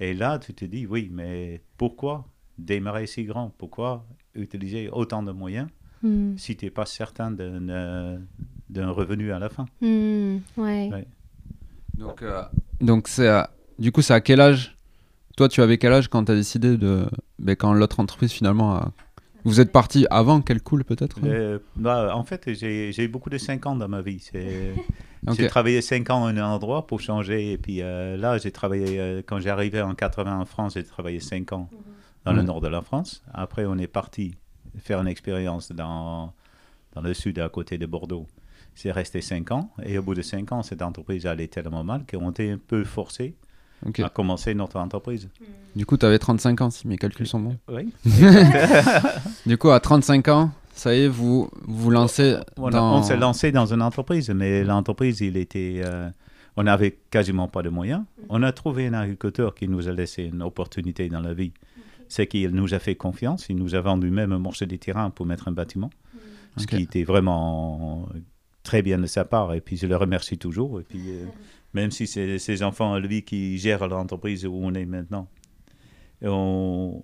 Et 0.00 0.14
là, 0.14 0.38
tu 0.38 0.54
te 0.54 0.64
dis, 0.64 0.86
oui, 0.86 1.10
mais 1.12 1.60
pourquoi 1.76 2.26
démarrer 2.58 3.06
si 3.06 3.24
grand? 3.24 3.52
Pourquoi 3.58 4.04
utiliser 4.34 4.88
autant 4.90 5.22
de 5.22 5.32
moyens 5.32 5.68
Hmm. 6.02 6.36
si 6.36 6.56
tu 6.56 6.64
n'es 6.64 6.70
pas 6.72 6.84
certain 6.86 7.30
d'un 7.30 7.68
euh, 7.68 8.18
d'un 8.68 8.90
revenu 8.90 9.30
à 9.30 9.38
la 9.38 9.48
fin? 9.48 9.66
Ouais. 9.80 10.40
Ouais. 10.90 11.06
Donc, 11.96 12.22
euh, 12.22 12.42
donc 12.80 13.06
c'est 13.06 13.28
à- 13.28 13.50
du 13.78 13.92
coup, 13.92 14.02
c'est 14.02 14.14
à 14.14 14.20
quel 14.20 14.40
âge? 14.40 14.76
Toi, 15.36 15.48
tu 15.48 15.62
avais 15.62 15.78
quel 15.78 15.92
âge 15.92 16.08
quand 16.08 16.24
tu 16.24 16.32
as 16.32 16.34
décidé 16.34 16.76
de. 16.76 17.06
Ben, 17.38 17.54
quand 17.54 17.72
l'autre 17.72 18.00
entreprise 18.00 18.32
finalement 18.32 18.74
a. 18.74 18.92
Vous 19.44 19.60
êtes 19.60 19.70
parti 19.72 20.06
avant 20.10 20.40
qu'elle 20.40 20.60
coule 20.60 20.84
peut-être 20.84 21.20
Euh, 21.24 21.58
bah, 21.76 22.16
En 22.16 22.24
fait, 22.24 22.52
j'ai 22.52 22.90
j'ai 22.92 23.04
eu 23.04 23.08
beaucoup 23.08 23.30
de 23.30 23.38
5 23.38 23.66
ans 23.66 23.76
dans 23.76 23.88
ma 23.88 24.02
vie. 24.02 24.28
J'ai 25.30 25.46
travaillé 25.46 25.80
5 25.82 26.10
ans 26.10 26.26
à 26.26 26.30
un 26.30 26.36
endroit 26.38 26.86
pour 26.86 27.00
changer. 27.00 27.52
Et 27.52 27.58
puis 27.58 27.80
euh, 27.82 28.16
là, 28.16 28.38
j'ai 28.38 28.50
travaillé, 28.50 28.98
euh, 29.00 29.22
quand 29.24 29.38
j'arrivais 29.40 29.80
en 29.82 29.94
80 29.94 30.40
en 30.40 30.44
France, 30.44 30.74
j'ai 30.74 30.84
travaillé 30.84 31.20
5 31.20 31.52
ans 31.52 31.68
dans 32.24 32.32
le 32.32 32.38
Ouais. 32.40 32.44
nord 32.44 32.60
de 32.60 32.68
la 32.68 32.82
France. 32.82 33.22
Après, 33.32 33.64
on 33.64 33.78
est 33.78 33.86
parti 33.86 34.34
faire 34.78 35.00
une 35.00 35.06
expérience 35.08 35.70
dans, 35.70 36.32
dans 36.94 37.00
le 37.02 37.14
sud, 37.14 37.38
à 37.38 37.48
côté 37.48 37.78
de 37.78 37.86
Bordeaux. 37.86 38.26
C'est 38.74 38.90
resté 38.90 39.20
5 39.20 39.50
ans. 39.52 39.70
Et 39.84 39.98
au 39.98 40.02
bout 40.02 40.14
de 40.14 40.22
5 40.22 40.50
ans, 40.52 40.62
cette 40.62 40.82
entreprise 40.82 41.26
allait 41.26 41.46
tellement 41.48 41.84
mal 41.84 42.04
qu'on 42.10 42.30
était 42.30 42.50
un 42.50 42.58
peu 42.58 42.84
forcé 42.84 43.34
à 44.02 44.08
commencer 44.08 44.54
notre 44.54 44.78
entreprise. 44.78 45.28
Du 45.76 45.84
coup, 45.86 45.96
tu 45.96 46.06
avais 46.06 46.18
35 46.18 46.60
ans 46.62 46.70
si 46.70 46.86
mes 46.88 46.96
calculs 46.98 47.26
sont 47.26 47.40
bons. 47.40 47.58
Oui. 47.68 47.92
Du 49.46 49.58
coup, 49.58 49.70
à 49.70 49.80
35 49.80 50.28
ans, 50.28 50.50
ça 50.72 50.94
y 50.94 51.00
est, 51.02 51.08
vous 51.08 51.48
vous 51.62 51.90
lancez 51.90 52.34
a- 52.34 52.44
dans. 52.70 52.96
on 52.98 53.02
s'est 53.02 53.16
lancé 53.16 53.52
dans 53.52 53.72
une 53.72 53.82
entreprise, 53.82 54.30
mais 54.30 54.64
l'entreprise, 54.64 55.20
il 55.20 55.36
était, 55.36 55.82
euh, 55.84 56.08
on 56.56 56.64
n'avait 56.64 56.98
quasiment 57.10 57.48
pas 57.48 57.62
de 57.62 57.68
moyens. 57.68 58.02
On 58.28 58.42
a 58.42 58.52
trouvé 58.52 58.86
un 58.86 58.94
agriculteur 58.94 59.54
qui 59.54 59.68
nous 59.68 59.88
a 59.88 59.92
laissé 59.92 60.24
une 60.24 60.42
opportunité 60.42 61.08
dans 61.08 61.20
la 61.20 61.34
vie. 61.34 61.52
C'est 62.08 62.26
qu'il 62.26 62.50
nous 62.50 62.74
a 62.74 62.78
fait 62.78 62.94
confiance. 62.94 63.46
Il 63.48 63.56
nous 63.56 63.74
a 63.74 63.80
vendu 63.80 64.10
même 64.10 64.32
un 64.32 64.38
morceau 64.38 64.66
de 64.66 64.76
terrain 64.76 65.08
pour 65.10 65.24
mettre 65.26 65.48
un 65.48 65.52
bâtiment, 65.52 65.90
ce 66.58 66.66
qui 66.66 66.82
était 66.82 67.04
vraiment 67.04 68.08
très 68.62 68.82
bien 68.82 68.98
de 68.98 69.06
sa 69.06 69.24
part. 69.24 69.54
Et 69.54 69.60
puis 69.60 69.76
je 69.78 69.86
le 69.86 69.96
remercie 69.96 70.36
toujours. 70.36 70.80
Et 70.80 70.84
puis 70.84 71.00
euh, 71.08 71.24
même 71.74 71.90
si 71.90 72.06
c'est 72.06 72.38
ses 72.38 72.62
enfants, 72.62 72.98
lui, 72.98 73.22
qui 73.22 73.56
gèrent 73.56 73.88
l'entreprise 73.88 74.44
où 74.46 74.52
on 74.54 74.74
est 74.74 74.84
maintenant. 74.84 75.26
On- 76.24 77.02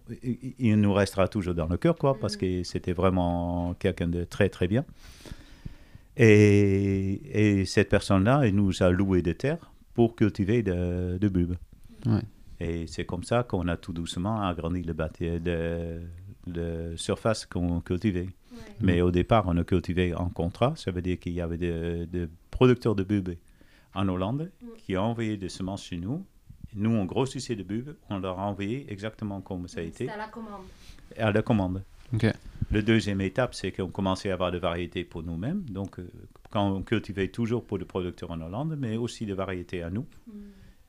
il- 0.59 0.77
nous 0.81 0.93
restera 0.93 1.27
toujours 1.29 1.55
dans 1.55 1.67
le 1.67 1.77
cœur, 1.77 1.97
quoi, 1.97 2.19
parce 2.19 2.37
que 2.37 2.63
c'était 2.63 2.93
vraiment 2.93 3.75
quelqu'un 3.79 4.09
de 4.09 4.25
très, 4.25 4.49
très 4.49 4.69
bien. 4.69 4.85
Et, 6.17 7.61
et 7.61 7.65
cette 7.65 7.89
personne-là, 7.89 8.43
elle 8.45 8.55
nous 8.55 8.83
a 8.83 8.91
loué 8.91 9.23
des 9.23 9.35
terres 9.35 9.71
pour 9.95 10.17
cultiver 10.17 10.63
de, 10.63 11.19
de 11.21 11.29
bulbes. 11.29 11.57
Ouais. 12.07 12.21
Et 12.61 12.87
c'est 12.89 13.05
comme 13.05 13.23
ça 13.23 13.45
qu'on 13.45 13.69
a 13.69 13.77
tout 13.77 13.93
doucement 13.93 14.43
agrandi 14.43 14.83
le 14.83 14.93
bâti- 14.95 15.41
de, 15.41 16.01
de 16.47 16.95
surface 16.97 17.47
qu'on 17.47 17.81
cultivait. 17.81 18.29
Mais 18.81 19.01
au 19.01 19.13
départ, 19.13 19.45
on 19.47 19.57
a 19.57 19.63
cultivé 19.65 20.15
en 20.15 20.29
contrat. 20.29 20.73
Ça 20.77 20.91
veut 20.91 21.03
dire 21.03 21.19
qu'il 21.21 21.33
y 21.33 21.41
avait 21.41 21.59
des 21.59 22.07
des 22.07 22.27
producteurs 22.51 22.97
de 22.97 23.05
bulbes 23.05 23.35
en 23.95 24.09
Hollande 24.09 24.51
qui 24.79 24.97
ont 24.97 25.03
envoyé 25.03 25.37
des 25.37 25.49
semences 25.49 25.85
chez 25.85 25.97
nous. 25.99 26.25
Nous, 26.79 26.91
on 26.91 27.05
grossissait 27.05 27.57
de 27.57 27.63
bulbes. 27.63 27.95
On 28.09 28.19
leur 28.19 28.39
a 28.39 28.47
envoyé 28.47 28.87
exactement 28.91 29.41
comme 29.41 29.69
ça 29.69 29.81
a 29.81 29.83
été, 29.83 30.07
la 30.07 30.29
commande. 30.29 30.63
à 31.17 31.33
la 31.33 31.43
commande. 31.43 31.83
Ok. 32.15 32.27
Le 32.71 32.83
deuxième 32.83 33.21
étape, 33.21 33.55
c'est 33.55 33.73
qu'on 33.73 33.89
commençait 33.89 34.31
à 34.31 34.35
avoir 34.35 34.53
des 34.53 34.59
variétés 34.59 35.05
pour 35.05 35.23
nous-mêmes. 35.23 35.63
Donc, 35.71 35.99
euh, 35.99 36.09
quand 36.51 36.71
on 36.71 36.83
cultivait 36.83 37.29
toujours 37.29 37.65
pour 37.65 37.79
des 37.79 37.85
producteurs 37.85 38.31
en 38.31 38.41
Hollande, 38.41 38.77
mais 38.79 38.97
aussi 38.97 39.27
des 39.27 39.33
variétés 39.35 39.83
à 39.83 39.91
nous. 39.91 40.07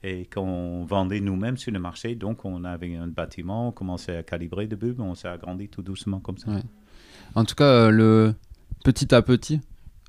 Et 0.03 0.25
qu'on 0.25 0.85
vendait 0.85 1.19
nous-mêmes 1.19 1.57
sur 1.57 1.73
le 1.73 1.79
marché, 1.79 2.15
donc 2.15 2.45
on 2.45 2.63
avait 2.63 2.95
un 2.95 3.07
bâtiment, 3.07 3.69
on 3.69 3.71
commençait 3.71 4.15
à 4.15 4.23
calibrer 4.23 4.67
des 4.67 4.77
bulbes, 4.77 5.01
on 5.01 5.13
s'est 5.15 5.27
agrandi 5.27 5.67
tout 5.67 5.81
doucement 5.81 6.21
comme 6.21 6.37
ça. 6.37 6.51
Ouais. 6.51 6.63
En 7.35 7.43
tout 7.43 7.55
cas, 7.55 7.65
euh, 7.65 7.91
le 7.91 8.33
petit 8.85 9.13
à 9.13 9.21
petit, 9.21 9.59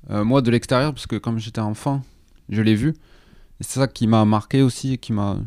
euh, 0.09 0.23
moi 0.23 0.41
de 0.41 0.49
l'extérieur, 0.49 0.93
parce 0.93 1.07
que 1.07 1.17
comme 1.17 1.39
j'étais 1.39 1.59
enfant, 1.59 2.03
je 2.47 2.61
l'ai 2.61 2.75
vu. 2.75 2.93
C'est 3.59 3.79
ça 3.79 3.87
qui 3.87 4.07
m'a 4.07 4.23
marqué 4.23 4.61
aussi, 4.61 4.97
qui 4.97 5.11
m'a, 5.11 5.39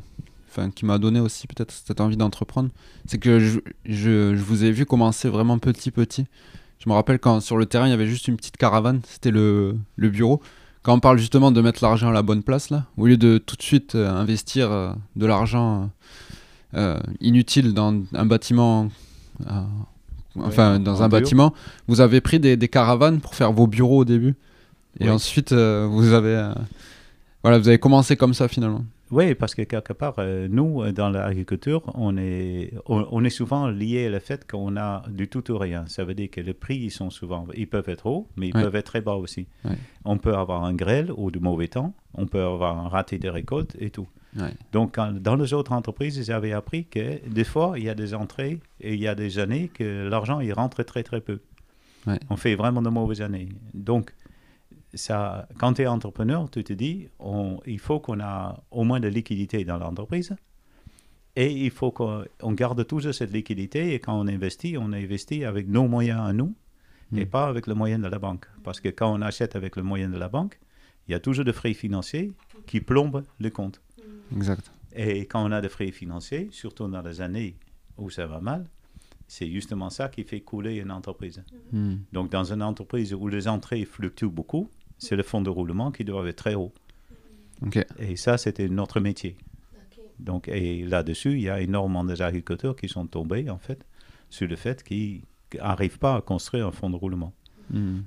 enfin, 0.57 0.71
qui 0.71 0.85
m'a 0.85 0.99
donné 0.99 1.21
aussi 1.21 1.47
peut-être 1.47 1.73
cette 1.73 2.01
envie 2.01 2.17
d'entreprendre. 2.17 2.71
C'est 3.07 3.19
que 3.19 3.39
je, 3.41 3.59
je, 3.85 4.35
je 4.37 4.43
vous 4.43 4.65
ai 4.65 4.71
vu 4.71 4.87
commencer 4.87 5.29
vraiment 5.29 5.59
petit 5.59 5.91
petit. 5.91 6.27
Je 6.79 6.89
me 6.89 6.95
rappelle 6.95 7.19
quand 7.19 7.41
sur 7.41 7.57
le 7.57 7.67
terrain 7.67 7.87
il 7.87 7.91
y 7.91 7.95
avait 7.95 8.07
juste 8.07 8.29
une 8.29 8.37
petite 8.37 8.57
caravane, 8.57 9.01
c'était 9.09 9.31
le, 9.31 9.77
le 9.97 10.11
bureau. 10.11 10.41
Quand 10.83 10.93
on 10.95 11.01
parle 11.01 11.19
justement 11.19 11.51
de 11.51 11.61
mettre 11.63 11.83
l'argent 11.83 12.09
à 12.11 12.13
la 12.13 12.21
bonne 12.23 12.43
place 12.43 12.69
là, 12.71 12.85
au 12.99 13.07
lieu 13.07 13.17
de 13.17 13.39
tout 13.39 13.57
de 13.57 13.63
suite 13.63 13.95
euh, 13.95 14.11
investir 14.11 14.71
euh, 14.71 14.93
de 15.17 15.25
l'argent 15.25 15.91
euh, 16.75 16.99
inutile 17.21 17.73
dans 17.73 18.03
un 18.13 18.27
bâtiment, 18.27 18.91
enfin 20.37 20.77
en- 20.77 20.79
dans 20.81 21.03
un 21.03 21.09
bâtiment, 21.09 21.55
vous 21.89 22.01
avez 22.03 22.21
pris 22.21 22.39
des, 22.39 22.57
des 22.57 22.69
caravanes 22.69 23.21
pour 23.21 23.35
faire 23.35 23.53
vos 23.53 23.67
bureaux 23.67 24.01
au 24.01 24.05
début. 24.05 24.35
Et 25.01 25.09
ensuite, 25.11 25.53
vous 25.53 26.13
avez, 26.13 26.53
voilà, 27.43 27.59
vous 27.59 27.67
avez 27.69 27.79
commencé 27.79 28.17
comme 28.17 28.35
ça 28.35 28.47
finalement. 28.47 28.85
Oui, 29.11 29.35
parce 29.35 29.55
que 29.55 29.63
quelque 29.63 29.93
part, 29.93 30.15
euh, 30.19 30.49
nous, 30.51 30.83
euh, 30.83 30.93
dans 30.93 31.11
l'agriculture, 31.11 31.83
on 31.95 32.17
est, 32.17 32.73
on, 32.87 33.07
on 33.11 33.23
est 33.25 33.31
souvent 33.31 33.69
lié 33.69 34.11
au 34.15 34.19
fait 34.21 34.51
qu'on 34.51 34.77
a 34.77 35.03
du 35.11 35.29
tout 35.29 35.51
ou 35.53 35.59
rien. 35.59 35.85
Ça 35.89 36.05
veut 36.05 36.15
dire 36.15 36.31
que 36.31 36.41
les 36.41 36.55
prix, 36.55 36.77
ils 36.77 36.91
sont 36.91 37.11
souvent, 37.11 37.47
ils 37.55 37.69
peuvent 37.69 37.89
être 37.89 38.07
hauts, 38.07 38.29
mais 38.37 38.49
ils 38.49 38.57
Ouais. 38.57 38.63
peuvent 38.63 38.77
être 38.77 38.87
très 38.87 39.03
bas 39.03 39.15
aussi. 39.17 39.47
Ouais. 39.65 39.77
On 40.05 40.17
peut 40.17 40.35
avoir 40.35 40.65
un 40.65 40.73
grêle 40.75 41.13
ou 41.17 41.31
du 41.31 41.39
mauvais 41.39 41.69
temps, 41.69 41.95
on 42.15 42.27
peut 42.27 42.43
avoir 42.43 42.79
un 42.79 42.89
raté 42.89 43.19
de 43.19 43.29
récolte 43.29 43.77
et 43.79 43.91
tout. 43.91 44.09
Ouais. 44.37 44.53
Donc, 44.73 44.95
quand- 44.97 45.13
dans 45.13 45.37
les 45.37 45.53
autres 45.53 45.73
entreprises, 45.73 46.17
ils 46.17 46.33
avaient 46.33 46.53
appris 46.53 46.87
que 46.87 47.25
des 47.29 47.45
fois, 47.45 47.75
il 47.77 47.85
y 47.85 47.89
a 47.91 47.95
des 47.95 48.15
entrées 48.15 48.59
et 48.81 48.95
il 48.95 49.01
y 49.01 49.07
a 49.07 49.15
des 49.15 49.39
années 49.39 49.69
que 49.69 50.09
l'argent, 50.09 50.41
il 50.41 50.53
rentre 50.53 50.83
très, 50.83 51.03
très 51.03 51.21
peu. 51.21 51.41
On 52.31 52.37
fait 52.37 52.55
vraiment 52.55 52.83
de 52.83 52.91
mauvaises 52.91 53.23
années. 53.23 53.49
Donc, 53.73 54.13
ça, 54.95 55.49
quand 55.59 55.75
tu 55.75 55.83
es 55.83 55.87
entrepreneur, 55.87 56.51
tu 56.51 56.63
te 56.65 56.73
dis, 56.73 57.09
on- 57.19 57.61
il 57.67 57.79
faut 57.79 58.01
qu'on 58.01 58.21
a 58.21 58.63
au 58.71 58.85
moins 58.85 59.01
de 59.01 59.09
liquidité 59.09 59.65
dans 59.65 59.79
l'entreprise. 59.79 60.35
Et 61.37 61.51
il 61.53 61.71
faut 61.71 61.91
qu'on 61.91 62.25
on 62.43 62.53
garde 62.53 62.87
toujours 62.87 63.13
cette 63.13 63.33
liquidité. 63.33 63.95
Et 63.95 63.99
quand 63.99 64.19
on 64.19 64.27
investit, 64.29 64.77
on 64.79 64.93
investit 64.93 65.45
avec 65.45 65.67
nos 65.69 65.89
moyens 65.89 66.21
à 66.21 66.33
nous 66.33 66.55
et 67.17 67.25
Mm. 67.25 67.29
pas 67.29 67.47
avec 67.49 67.67
le 67.67 67.75
moyen 67.75 67.99
de 67.99 68.07
la 68.09 68.19
banque. 68.19 68.47
Parce 68.63 68.81
que 68.81 68.89
quand 68.89 69.13
on 69.13 69.21
achète 69.21 69.57
avec 69.57 69.77
le 69.77 69.83
moyen 69.83 70.09
de 70.09 70.17
la 70.19 70.29
banque, 70.29 70.59
il 71.09 71.13
y 71.13 71.15
a 71.15 71.21
toujours 71.21 71.45
des 71.45 71.53
frais 71.53 71.75
financiers 71.75 72.33
qui 72.67 72.81
plombent 72.81 73.25
le 73.41 73.51
compte. 73.51 73.81
Exact. 74.35 74.71
Et 74.95 75.27
quand 75.27 75.45
on 75.45 75.51
a 75.53 75.61
des 75.61 75.69
frais 75.69 75.91
financiers, 75.91 76.49
surtout 76.53 76.87
dans 76.89 77.03
les 77.03 77.21
années 77.21 77.57
où 77.99 78.11
ça 78.11 78.27
va 78.27 78.41
mal, 78.41 78.67
c'est 79.27 79.51
justement 79.51 79.91
ça 79.91 80.09
qui 80.09 80.23
fait 80.23 80.41
couler 80.41 80.77
une 80.77 80.93
entreprise. 80.93 81.43
Hmm. 81.73 81.97
Donc, 82.13 82.31
dans 82.31 82.45
une 82.53 82.63
entreprise 82.63 83.13
où 83.13 83.27
les 83.27 83.49
entrées 83.49 83.85
fluctuent 83.85 84.29
beaucoup, 84.29 84.69
c'est 84.99 85.17
le 85.17 85.23
fonds 85.23 85.43
de 85.43 85.51
roulement 85.51 85.91
qui 85.91 86.05
doit 86.05 86.27
être 86.29 86.37
très 86.37 86.55
haut. 86.55 86.73
Et 87.99 88.17
ça, 88.17 88.37
c'était 88.39 88.69
notre 88.69 89.01
métier. 89.01 89.37
Donc, 90.19 90.49
et 90.49 90.85
là-dessus, 90.85 91.33
il 91.33 91.43
y 91.43 91.49
a 91.49 91.61
énormément 91.61 92.05
d'agriculteurs 92.05 92.77
qui 92.77 92.89
sont 92.89 93.07
tombés, 93.07 93.51
en 93.51 93.59
fait, 93.59 93.85
sur 94.31 94.47
le 94.47 94.57
fait 94.57 94.83
qu'ils 94.83 95.23
n'arrivent 95.55 95.99
pas 95.99 96.17
à 96.17 96.21
construire 96.21 96.67
un 96.67 96.73
fonds 96.73 96.91
de 96.91 96.97
roulement. 96.97 97.33
Hmm. 97.71 98.01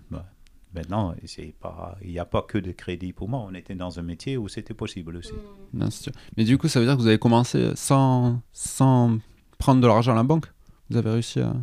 Maintenant, 0.74 1.16
c'est 1.26 1.56
pas, 1.60 1.98
il 2.04 2.12
n'y 2.12 2.20
a 2.20 2.26
pas 2.26 2.42
que 2.42 2.58
de 2.58 2.72
crédit 2.72 3.14
pour 3.14 3.30
moi. 3.30 3.46
On 3.50 3.54
était 3.56 3.74
dans 3.74 4.00
un 4.00 4.04
métier 4.04 4.38
où 4.38 4.48
c'était 4.48 4.74
possible 4.74 5.16
aussi. 5.18 5.34
Non, 5.74 5.90
c'est 5.90 6.04
sûr. 6.04 6.14
Mais 6.36 6.44
du 6.44 6.58
coup, 6.58 6.68
ça 6.68 6.80
veut 6.80 6.86
dire 6.86 6.96
que 6.96 7.02
vous 7.02 7.08
avez 7.08 7.20
commencé 7.20 7.72
sans, 7.76 8.42
sans 8.52 9.18
prendre 9.58 9.82
de 9.82 9.88
l'argent 9.88 10.12
à 10.12 10.16
la 10.16 10.24
banque? 10.24 10.46
Vous 10.90 10.98
avez 10.98 11.10
réussi 11.10 11.40
à. 11.40 11.56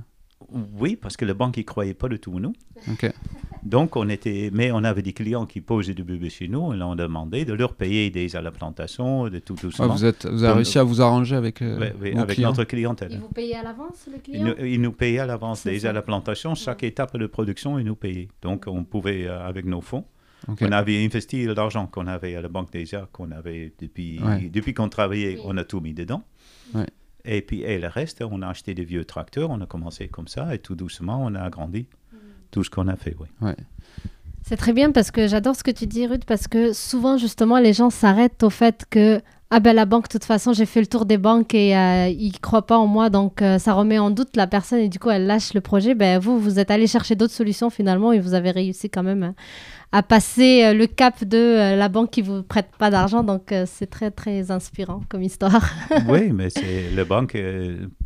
Oui, 0.79 0.97
parce 0.97 1.17
que 1.17 1.25
la 1.25 1.35
banque 1.35 1.57
ne 1.59 1.63
croyait 1.63 1.95
pas 1.95 2.09
du 2.09 2.19
tout 2.19 2.35
en 2.37 2.41
nous. 2.41 2.53
Donc, 3.63 3.97
on 3.97 4.09
était, 4.11 4.51
mais 4.53 4.71
on 4.73 4.85
avait 4.85 5.01
des 5.03 5.15
clients 5.15 5.47
qui 5.47 5.61
posaient 5.63 5.95
du 5.95 6.05
bébé 6.05 6.29
chez 6.29 6.49
nous 6.49 6.75
et 6.75 6.83
on 6.83 6.95
demandé 6.97 7.45
de 7.47 7.55
leur 7.55 7.75
payer 7.75 8.11
des 8.11 8.37
à 8.37 8.43
la 8.43 8.51
plantation, 8.51 9.29
de 9.29 9.39
tout 9.39 9.55
Ouais, 9.55 9.61
doucement. 9.63 9.89
vous, 9.89 10.05
êtes, 10.05 10.27
vous 10.27 10.45
avez 10.45 10.55
réussi 10.55 10.79
à 10.79 10.83
vous 10.83 11.01
arranger 11.01 11.35
avec 11.37 11.63
euh, 11.63 11.79
Ouais, 11.79 12.15
avec 12.17 12.35
clients. 12.37 12.51
notre 12.51 12.65
clientèle. 12.65 13.13
Ils 13.13 13.21
vous 13.21 13.29
payez 13.29 13.57
à 13.57 13.63
l'avance, 13.63 14.07
le 14.07 14.17
Ils 14.17 14.21
client 14.23 14.45
nous, 14.59 14.65
ils 14.67 14.81
nous 14.81 14.93
payaient 14.93 15.21
à 15.21 15.27
l'avance 15.27 15.65
des 15.65 15.81
ça. 15.81 15.91
à 15.91 15.93
la 15.93 16.03
plantation. 16.03 16.55
Chaque 16.55 16.83
étape 16.83 17.17
de 17.17 17.27
production, 17.27 17.79
ils 17.79 17.87
nous 17.87 17.97
payaient. 17.97 18.29
Donc, 18.43 18.65
on 18.67 18.85
pouvait, 18.85 19.27
euh, 19.27 19.47
avec 19.47 19.65
nos 19.65 19.81
fonds, 19.81 20.05
on 20.47 20.73
avait 20.73 21.03
investi 21.03 21.47
l'argent 21.47 21.87
qu'on 21.87 22.07
avait 22.07 22.37
à 22.37 22.43
la 22.43 22.49
banque 22.49 22.71
déjà, 22.71 23.09
qu'on 23.13 23.31
avait 23.31 23.73
depuis, 23.81 24.21
Ouais. 24.23 24.51
depuis 24.53 24.75
qu'on 24.75 24.91
travaillait, 24.91 25.37
Oui. 25.37 25.43
on 25.47 25.57
a 25.57 25.65
tout 25.65 25.81
mis 25.81 25.95
dedans. 25.95 26.23
Ouais. 26.75 26.87
Et 27.25 27.43
puis, 27.43 27.63
et 27.63 27.79
le 27.79 27.89
reste, 27.89 28.23
on 28.23 28.43
a 28.43 28.49
acheté 28.49 28.75
des 28.75 28.85
vieux 28.85 29.05
tracteurs, 29.05 29.51
on 29.51 29.61
a 29.61 29.67
commencé 29.67 30.09
comme 30.09 30.29
ça, 30.29 30.55
et 30.55 30.59
tout 30.59 30.75
doucement, 30.75 31.21
on 31.23 31.35
a 31.35 31.41
agrandi 31.41 31.87
tout 32.51 32.63
ce 32.63 32.71
qu'on 32.71 32.89
a 32.89 32.97
fait, 32.97 33.17
oui. 33.19 33.53
C'est 34.47 34.57
très 34.57 34.75
bien 34.75 34.93
parce 34.93 35.11
que 35.11 35.27
j'adore 35.27 35.57
ce 35.57 35.65
que 35.65 35.71
tu 35.71 35.87
dis, 35.87 36.07
Ruth, 36.07 36.27
parce 36.27 36.49
que 36.49 36.75
souvent, 36.75 37.17
justement, 37.17 37.59
les 37.59 37.73
gens 37.73 37.89
s'arrêtent 37.89 38.43
au 38.43 38.51
fait 38.51 38.85
que 38.91 39.21
ah 39.51 39.61
ben 39.61 39.75
la 39.75 39.87
banque, 39.87 40.05
de 40.05 40.09
toute 40.09 40.25
façon, 40.25 40.53
j'ai 40.53 40.67
fait 40.67 40.81
le 40.81 40.87
tour 40.87 41.07
des 41.07 41.17
banques 41.17 41.55
et 41.55 41.77
euh, 41.77 42.09
ils 42.09 42.33
ne 42.33 42.39
croient 42.39 42.67
pas 42.67 42.77
en 42.77 42.87
moi, 42.87 43.09
donc 43.09 43.41
euh, 43.41 43.59
ça 43.59 43.73
remet 43.73 43.99
en 43.99 44.11
doute 44.11 44.37
la 44.37 44.47
personne 44.47 44.81
et 44.81 44.89
du 44.89 44.99
coup, 44.99 45.11
elle 45.11 45.27
lâche 45.27 45.55
le 45.55 45.61
projet. 45.61 45.95
Ben 45.95 46.19
vous, 46.19 46.39
vous 46.39 46.59
êtes 46.59 46.71
allé 46.71 46.87
chercher 46.87 47.15
d'autres 47.15 47.33
solutions 47.33 47.71
finalement 47.71 48.13
et 48.13 48.21
vous 48.21 48.35
avez 48.35 48.51
réussi 48.51 48.91
quand 48.91 49.03
même 49.03 49.33
à, 49.99 50.03
passer 50.03 50.65
euh, 50.65 50.75
le 50.75 50.87
cap 50.87 51.23
de 51.25 51.37
euh, 51.37 51.77
la 51.77 51.89
banque 51.89 52.11
qui 52.11 52.23
vous 52.23 52.43
prête 52.43 52.69
pas 52.79 52.91
d'argent, 52.91 53.23
donc 53.23 53.53
euh, 53.53 53.65
c'est 53.67 53.87
très 53.87 54.11
très 54.11 54.51
inspirant 54.51 55.01
comme 55.09 55.23
histoire. 55.23 55.63
oui, 56.09 56.33
mais 56.33 56.51
c'est 56.51 56.91
le 56.95 57.05
banque, 57.05 57.37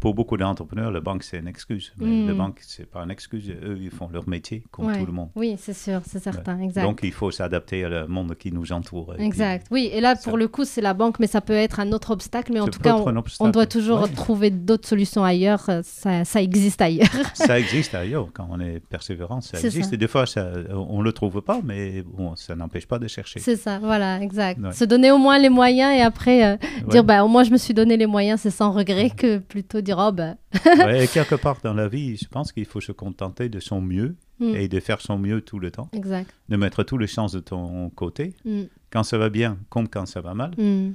pour 0.00 0.14
beaucoup 0.14 0.36
d'entrepreneurs, 0.36 0.90
le 0.90 1.00
banque, 1.00 1.22
c'est 1.22 1.38
une 1.38 1.48
excuse. 1.48 1.92
Mais 1.98 2.06
Mm. 2.24 2.26
le 2.28 2.34
banque, 2.34 2.58
c'est 2.62 2.86
pas 2.90 3.02
une 3.04 3.10
excuse. 3.10 3.50
Eux, 3.62 3.78
ils 3.80 3.90
font 3.90 4.08
leur 4.12 4.28
métier, 4.28 4.64
comme 4.70 4.86
Ouais. 4.86 4.98
tout 4.98 5.06
le 5.06 5.12
monde. 5.12 5.30
Oui, 5.36 5.56
c'est 5.58 5.72
sûr, 5.74 6.00
c'est 6.06 6.22
certain, 6.22 6.58
exact. 6.60 6.82
Donc, 6.82 7.00
il 7.02 7.12
faut 7.12 7.30
s'adapter 7.30 7.84
au 7.86 8.08
monde 8.08 8.34
qui 8.36 8.50
nous 8.52 8.72
entoure. 8.72 9.14
Puis, 9.16 9.24
Exact. 9.24 9.66
Oui, 9.70 9.90
et 9.92 10.00
là, 10.00 10.14
pour 10.16 10.32
ça- 10.34 10.38
le 10.38 10.48
coup, 10.48 10.64
c'est 10.64 10.80
la 10.80 10.94
banque, 10.94 11.18
mais 11.20 11.26
ça 11.26 11.40
peut 11.40 11.52
être 11.52 11.80
un 11.80 11.92
autre 11.92 12.10
obstacle. 12.10 12.52
Mais 12.52 12.60
en 12.60 12.66
ça 12.66 12.70
tout 12.72 12.80
cas, 12.80 12.96
on, 13.40 13.48
doit 13.50 13.66
toujours 13.66 14.02
Ouais. 14.02 14.08
trouver 14.08 14.50
d'autres 14.50 14.88
solutions 14.88 15.24
ailleurs. 15.24 15.70
Ça, 15.82 16.24
ça 16.24 16.42
existe 16.42 16.80
ailleurs. 16.82 17.08
ça 17.34 17.58
existe 17.58 17.94
ailleurs 17.94 18.28
quand 18.32 18.48
on 18.50 18.60
est 18.60 18.80
persévérant. 18.80 19.40
Ça 19.40 19.58
existe. 19.60 19.92
Et 19.92 19.96
des 19.96 20.08
fois, 20.08 20.26
ça, 20.26 20.50
on 20.72 20.98
ne 20.98 21.04
le 21.04 21.12
trouve 21.12 21.40
pas, 21.42 21.60
mais 21.64 21.77
bon, 22.06 22.34
ça 22.36 22.54
n'empêche 22.56 22.86
pas 22.86 22.98
de 22.98 23.06
chercher. 23.08 23.40
c'est 23.40 23.56
ça, 23.56 23.78
voilà, 23.78 24.20
exact. 24.20 24.60
Ouais. 24.60 24.72
Se 24.72 24.84
donner 24.84 25.10
au 25.10 25.18
moins 25.18 25.38
les 25.38 25.48
moyens 25.48 25.92
et 25.96 26.00
après 26.02 26.44
euh, 26.44 26.56
Ouais. 26.84 26.88
dire, 26.90 27.04
bah, 27.04 27.24
au 27.24 27.28
moins, 27.28 27.44
je 27.44 27.50
me 27.50 27.56
suis 27.56 27.74
donné 27.74 27.96
les 27.96 28.06
moyens, 28.06 28.40
c'est 28.40 28.50
sans 28.50 28.72
regret, 28.72 29.10
que 29.10 29.38
plutôt 29.38 29.80
dire, 29.80 29.96
oh, 29.98 30.12
bah. 30.12 30.34
Ouais, 30.78 31.04
et 31.04 31.08
quelque 31.08 31.34
part 31.34 31.58
dans 31.62 31.74
la 31.74 31.88
vie, 31.88 32.16
je 32.16 32.26
pense 32.28 32.52
qu'il 32.52 32.64
faut 32.66 32.80
se 32.80 32.92
contenter 32.92 33.48
de 33.48 33.60
son 33.60 33.80
mieux 33.80 34.16
hmm, 34.40 34.54
et 34.54 34.68
de 34.68 34.80
faire 34.80 35.00
son 35.00 35.18
mieux 35.18 35.40
tout 35.40 35.58
le 35.58 35.70
temps, 35.70 35.88
Exact. 35.92 36.30
de 36.48 36.56
mettre 36.56 36.82
toutes 36.84 37.00
les 37.00 37.06
chances 37.06 37.32
de 37.32 37.40
ton 37.40 37.90
côté, 37.90 38.34
Hmm, 38.44 38.62
quand 38.90 39.02
ça 39.02 39.18
va 39.18 39.28
bien 39.30 39.58
comme 39.68 39.88
quand 39.88 40.06
ça 40.06 40.20
va 40.20 40.34
mal. 40.34 40.52
hmm. 40.58 40.92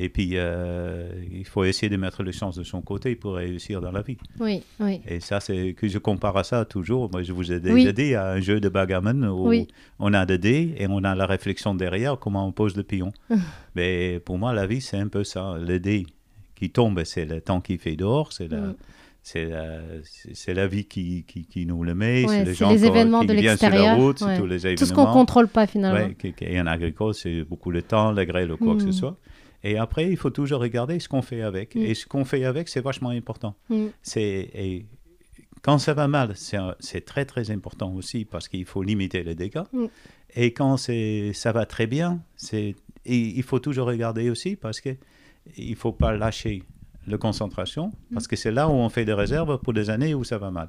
Et 0.00 0.08
puis, 0.08 0.30
euh, 0.34 1.10
il 1.32 1.44
faut 1.44 1.64
essayer 1.64 1.88
de 1.90 1.96
mettre 1.96 2.22
les 2.22 2.30
chances 2.30 2.56
de 2.56 2.62
son 2.62 2.80
côté 2.82 3.16
pour 3.16 3.34
réussir 3.34 3.80
dans 3.80 3.90
la 3.90 4.02
vie. 4.02 4.16
Oui, 4.38 4.62
oui. 4.78 5.00
Et 5.08 5.18
ça, 5.18 5.40
c'est 5.40 5.72
que 5.74 5.88
je 5.88 5.98
compare 5.98 6.36
à 6.36 6.44
ça 6.44 6.64
toujours. 6.64 7.10
Moi, 7.10 7.24
je 7.24 7.32
vous 7.32 7.50
ai 7.50 7.58
déjà 7.58 7.74
Oui. 7.74 7.92
dit 7.92 8.14
à 8.14 8.30
un 8.30 8.40
jeu 8.40 8.60
de 8.60 8.68
backgammon 8.68 9.26
où 9.28 9.48
Oui. 9.48 9.66
on 9.98 10.14
a 10.14 10.24
des 10.24 10.38
dés 10.38 10.74
et 10.78 10.86
on 10.88 11.02
a 11.02 11.16
la 11.16 11.26
réflexion 11.26 11.74
derrière, 11.74 12.16
comment 12.16 12.46
on 12.46 12.52
pose 12.52 12.76
le 12.76 12.84
pion. 12.84 13.12
Mais 13.74 14.20
pour 14.20 14.38
moi, 14.38 14.52
la 14.52 14.66
vie, 14.66 14.80
c'est 14.80 14.98
un 14.98 15.08
peu 15.08 15.24
ça. 15.24 15.56
Le 15.60 15.80
dé 15.80 16.06
qui 16.54 16.70
tombe, 16.70 17.02
c'est 17.04 17.24
le 17.24 17.40
temps 17.40 17.60
qui 17.60 17.76
fait 17.76 17.96
dehors, 17.96 18.32
c'est 18.32 18.46
la, 18.48 18.58
Mm. 18.58 18.74
c'est 19.24 19.44
la, 19.46 19.78
c'est- 20.34 20.54
la 20.54 20.66
vie 20.68 20.84
qui, 20.84 21.24
qui, 21.26 21.44
qui 21.44 21.66
nous 21.66 21.82
le 21.82 21.94
met, 21.96 22.24
Ouais, 22.24 22.28
c'est 22.38 22.44
les 22.44 22.54
gens 22.54 22.70
événements 22.70 23.20
qui 23.22 23.26
de 23.28 23.32
viennent 23.34 23.56
sur 23.56 23.68
la 23.68 23.76
l'extérieur, 23.76 23.96
route, 23.96 24.18
c'est 24.20 24.24
ouais. 24.26 24.38
tous 24.38 24.46
les 24.46 24.56
événements. 24.66 24.76
Tout 24.78 24.86
ce 24.86 24.92
qu'on 24.92 25.06
contrôle 25.06 25.48
pas 25.48 25.66
finalement. 25.66 26.06
Ouais, 26.06 26.34
et 26.40 26.60
en 26.60 26.66
agricole, 26.66 27.14
c'est 27.14 27.42
beaucoup 27.42 27.70
le 27.72 27.82
temps, 27.82 28.12
la 28.12 28.24
grêle 28.24 28.52
ou 28.52 28.56
quoi 28.56 28.74
que 28.76 28.82
ce 28.82 28.86
Mm. 28.88 28.92
soit. 28.92 29.16
Et 29.64 29.76
après, 29.76 30.08
il 30.10 30.16
faut 30.16 30.30
toujours 30.30 30.60
regarder 30.60 31.00
ce 31.00 31.08
qu'on 31.08 31.22
fait 31.22 31.42
avec. 31.42 31.74
Mm. 31.74 31.78
Et 31.82 31.94
ce 31.94 32.06
qu'on 32.06 32.24
fait 32.24 32.44
avec, 32.44 32.68
c'est 32.68 32.80
vachement 32.80 33.10
important. 33.10 33.54
Hmm, 33.68 33.86
C'est 34.02 34.50
et 34.54 34.86
quand 35.62 35.78
ça 35.78 35.94
va 35.94 36.06
mal, 36.06 36.34
c'est 36.36 37.04
très 37.04 37.24
très 37.24 37.50
important 37.50 37.92
aussi 37.94 38.24
parce 38.24 38.48
qu'il 38.48 38.64
faut 38.64 38.82
limiter 38.82 39.22
les 39.24 39.34
dégâts. 39.34 39.64
Mm. 39.72 39.86
Et 40.36 40.52
quand 40.52 40.76
c'est 40.76 41.32
ça 41.32 41.52
va 41.52 41.66
très 41.66 41.86
bien, 41.86 42.20
c'est 42.36 42.76
il 43.04 43.42
faut 43.42 43.58
toujours 43.58 43.86
regarder 43.88 44.30
aussi 44.30 44.54
parce 44.56 44.80
que 44.80 44.90
il 45.56 45.74
faut 45.76 45.92
pas 45.92 46.12
lâcher 46.16 46.62
la 47.06 47.16
concentration 47.16 47.90
parce 48.12 48.28
que 48.28 48.36
c'est 48.36 48.52
là 48.52 48.68
où 48.68 48.72
on 48.72 48.90
fait 48.90 49.06
des 49.06 49.14
réserves 49.14 49.58
pour 49.58 49.72
des 49.72 49.88
années 49.90 50.14
où 50.14 50.22
ça 50.24 50.36
va 50.38 50.50
mal. 50.50 50.68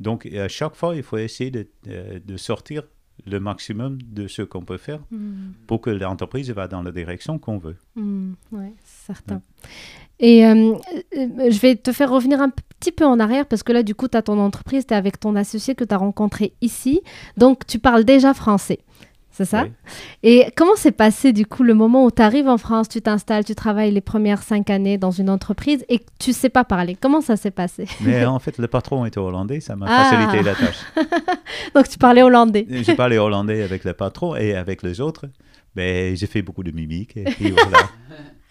Donc 0.00 0.26
à 0.26 0.48
chaque 0.48 0.74
fois, 0.74 0.96
il 0.96 1.02
faut 1.02 1.18
essayer 1.18 1.50
de, 1.50 1.66
de- 1.84 2.18
de 2.24 2.36
sortir 2.36 2.82
le 3.26 3.40
maximum 3.40 3.98
de 4.02 4.26
ce 4.28 4.42
qu'on 4.42 4.62
peut 4.64 4.76
faire 4.78 5.00
Hmm. 5.10 5.52
pour 5.66 5.80
que 5.80 5.90
l'entreprise 5.90 6.50
va 6.50 6.68
dans 6.68 6.82
la 6.82 6.92
direction 6.92 7.38
qu'on 7.38 7.58
veut. 7.58 7.76
Hmm, 7.96 8.32
ouais, 8.52 8.72
certain. 8.84 9.42
Et 10.18 10.44
euh, 10.46 10.74
euh, 11.16 11.50
je 11.50 11.58
vais 11.60 11.76
te 11.76 11.92
faire 11.92 12.10
revenir 12.10 12.40
un 12.40 12.50
petit 12.78 12.92
peu 12.92 13.04
en 13.06 13.18
arrière 13.18 13.46
parce 13.46 13.62
que 13.62 13.72
là, 13.72 13.82
du 13.82 13.94
coup, 13.94 14.06
tu 14.08 14.16
as 14.16 14.22
ton 14.22 14.38
entreprise, 14.38 14.86
tu 14.86 14.94
es 14.94 14.96
avec 14.96 15.18
ton 15.18 15.34
associé 15.36 15.74
que 15.74 15.84
tu 15.84 15.94
as 15.94 15.98
rencontré 15.98 16.52
ici. 16.60 17.00
Donc, 17.36 17.66
tu 17.66 17.78
parles 17.78 18.04
déjà 18.04 18.34
français. 18.34 18.80
C'est 19.40 19.46
ça 19.46 19.62
Oui. 19.62 19.70
Et 20.22 20.46
comment 20.54 20.76
s'est 20.76 20.92
passé, 20.92 21.32
du 21.32 21.46
coup, 21.46 21.62
le 21.62 21.72
moment 21.72 22.04
où 22.04 22.10
tu 22.10 22.20
arrives 22.20 22.46
en 22.46 22.58
France, 22.58 22.90
tu 22.90 23.00
t'installes, 23.00 23.42
tu 23.44 23.54
travailles 23.54 23.90
les 23.90 24.02
premières 24.02 24.42
cinq 24.42 24.68
années 24.68 24.98
dans 24.98 25.10
une 25.10 25.30
entreprise 25.30 25.82
et 25.88 26.00
tu 26.18 26.34
sais 26.34 26.50
pas 26.50 26.62
parler? 26.62 26.94
Comment 27.00 27.22
ça 27.22 27.36
s'est 27.38 27.50
passé? 27.50 27.86
Mais 28.02 28.26
en 28.26 28.38
fait, 28.38 28.58
le 28.58 28.66
patron 28.68 29.06
était 29.06 29.18
hollandais, 29.18 29.60
ça 29.60 29.76
m'a 29.76 29.86
Ah. 29.88 30.04
facilité 30.04 30.42
la 30.42 30.54
tâche. 30.54 30.80
Donc, 31.74 31.88
tu 31.88 31.96
parlais 31.96 32.22
hollandais. 32.22 32.66
J'ai 32.68 32.94
parlé 32.94 33.16
hollandais 33.16 33.62
avec 33.62 33.84
le 33.84 33.94
patron 33.94 34.36
et 34.36 34.54
avec 34.54 34.82
les 34.82 35.00
autres. 35.00 35.24
Mais 35.74 36.16
j'ai 36.16 36.26
fait 36.26 36.42
beaucoup 36.42 36.62
de 36.62 36.70
mimiques. 36.72 37.16
Et 37.16 37.24
puis 37.24 37.50
voilà. 37.52 37.78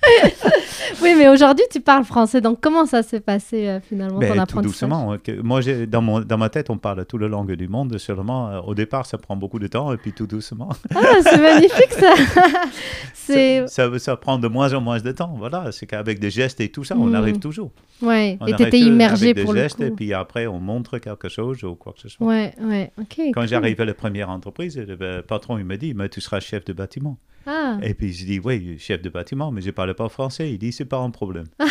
Oui, 1.02 1.14
mais 1.18 1.30
aujourd'hui, 1.30 1.64
tu 1.72 1.80
parles 1.80 2.04
français. 2.04 2.42
Donc, 2.42 2.60
comment 2.62 2.86
ça 2.86 3.04
s'est 3.04 3.20
passé 3.20 3.68
euh, 3.68 3.80
finalement 3.80 4.18
Mais 4.20 4.28
ton 4.28 4.34
tout 4.34 4.40
apprentissage 4.42 4.90
doucement. 4.90 5.14
hein, 5.14 5.18
que- 5.24 5.40
Moi, 5.42 5.62
j'ai- 5.62 5.86
dans, 5.86 6.02
mon, 6.02 6.20
dans 6.20 6.38
ma 6.38 6.50
tête, 6.50 6.70
on 6.70 6.78
parle 6.78 7.06
toutes 7.06 7.22
les 7.22 7.30
langues 7.30 7.54
du 7.54 7.68
monde. 7.68 7.98
Seulement, 7.98 8.50
euh, 8.50 8.60
au 8.62 8.76
départ, 8.76 9.06
ça 9.06 9.18
prend 9.18 9.36
beaucoup 9.36 9.60
de 9.60 9.68
temps. 9.68 9.94
Et 9.94 9.98
puis 9.98 10.12
tout 10.14 10.28
doucement, 10.28 10.70
Ah, 10.96 11.00
c'est 11.24 11.38
magnifique 11.40 11.92
ça 11.92 12.14
ça, 13.14 13.68
ça, 13.68 14.00
ça 14.00 14.16
prend 14.18 14.38
de 14.40 14.48
moins 14.48 14.74
en 14.74 14.82
moins 14.82 15.00
de 15.00 15.12
temps. 15.12 15.34
Voilà, 15.38 15.72
c'est 15.72 15.86
qu'avec 15.86 16.20
des 16.20 16.32
gestes 16.32 16.60
et 16.62 16.70
tout 16.70 16.84
ça, 16.84 16.96
on 16.98 17.06
Mm. 17.08 17.16
arrive 17.16 17.40
toujours. 17.40 17.72
Ouais, 18.02 18.38
On 18.42 18.48
et 18.48 18.56
t'étais 18.56 18.80
immergé 18.80 19.26
avec 19.28 19.36
des 19.38 19.44
pour 19.44 19.54
le 19.54 19.62
gestes, 19.62 19.82
Et 19.82 19.90
coup. 19.90 19.96
puis 19.96 20.14
après, 20.14 20.48
on 20.48 20.60
montre 20.60 20.98
quelque 21.00 21.30
chose 21.30 21.64
ou 21.64 21.76
quoi 21.76 21.94
que 21.94 22.00
ce 22.02 22.10
soit. 22.10 22.26
Ouais, 22.26 22.54
ouais, 22.62 22.92
ok. 23.00 23.16
Quand 23.34 23.42
cool. 23.42 23.48
j'arrive 23.48 23.80
à 23.82 23.86
la 23.86 23.94
première 23.94 24.30
entreprise, 24.30 24.78
le 24.78 25.22
patron 25.22 25.58
il 25.58 25.66
me 25.66 25.78
dit 25.78 25.94
mais 25.94 26.10
tu 26.10 26.22
seras 26.22 26.40
chef 26.40 26.64
de 26.66 26.74
bâtiment. 26.74 27.18
Ah, 27.48 27.78
Et 27.82 27.94
puis 27.94 28.12
je 28.14 28.26
dis 28.26 28.40
oui 28.44 28.76
chef 28.80 29.02
de 29.02 29.10
bâtiment 29.10 29.50
mais 29.52 29.62
je 29.62 29.72
parle 29.72 29.94
pas 29.96 30.10
français. 30.10 30.52
Il 30.52 30.60
dit 30.60 30.72
c'est 30.72 30.86
pas 30.86 30.98
un 31.00 31.10
problème. 31.10 31.46
ah 31.60 31.66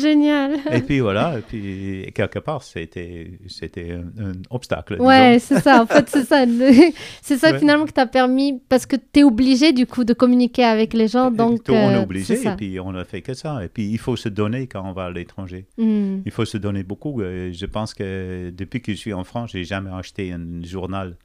génial 0.00 0.56
et 0.72 0.80
puis 0.80 1.00
voilà 1.00 1.38
et 1.38 1.40
puis 1.40 2.12
quelque 2.14 2.38
part 2.40 2.62
c'était 2.62 3.30
c'était 3.46 3.92
un, 3.92 4.22
un 4.22 4.32
obstacle. 4.50 4.96
Ouais, 5.00 5.38
c'est 5.40 5.60
ça, 5.60 5.82
en 5.82 5.86
fait, 5.86 6.08
c'est 6.08 6.24
ça. 6.24 6.44
C'est 7.22 7.38
ça 7.38 7.52
Ouais. 7.52 7.58
finalement 7.58 7.84
qui 7.86 7.92
t'a 7.92 8.06
permis, 8.06 8.60
parce 8.68 8.86
que 8.86 8.96
tu 8.96 9.20
es 9.20 9.24
obligé 9.24 9.72
du 9.72 9.86
coup 9.86 10.04
de 10.04 10.12
communiquer 10.12 10.64
avec 10.64 10.92
les 10.92 11.08
gens, 11.08 11.32
Et 11.32 11.36
donc. 11.36 11.62
on 11.68 11.72
est 11.72 11.94
euh, 11.96 12.02
obligé 12.02 12.34
et 12.34 12.56
puis 12.56 12.78
on 12.80 12.94
a 12.94 13.04
fait 13.04 13.22
que 13.22 13.34
ça. 13.34 13.64
Et 13.64 13.68
puis 13.68 13.86
il 13.88 13.98
faut 13.98 14.16
se 14.16 14.28
donner 14.28 14.66
quand 14.66 14.82
on 14.86 14.92
va 14.92 15.04
à 15.06 15.10
l'étranger. 15.10 15.63
Hmm. 15.78 16.20
Il 16.24 16.30
faut 16.32 16.44
se 16.44 16.56
donner 16.58 16.82
beaucoup. 16.82 17.20
Euh, 17.20 17.52
Je 17.52 17.66
pense 17.66 17.94
que 17.94 18.50
depuis 18.50 18.80
que 18.80 18.92
je 18.92 18.96
suis 18.98 19.12
en 19.12 19.24
France, 19.24 19.50
j'ai 19.52 19.64
jamais 19.64 19.90
acheté 19.90 20.32
un 20.32 20.62
journal 20.62 21.16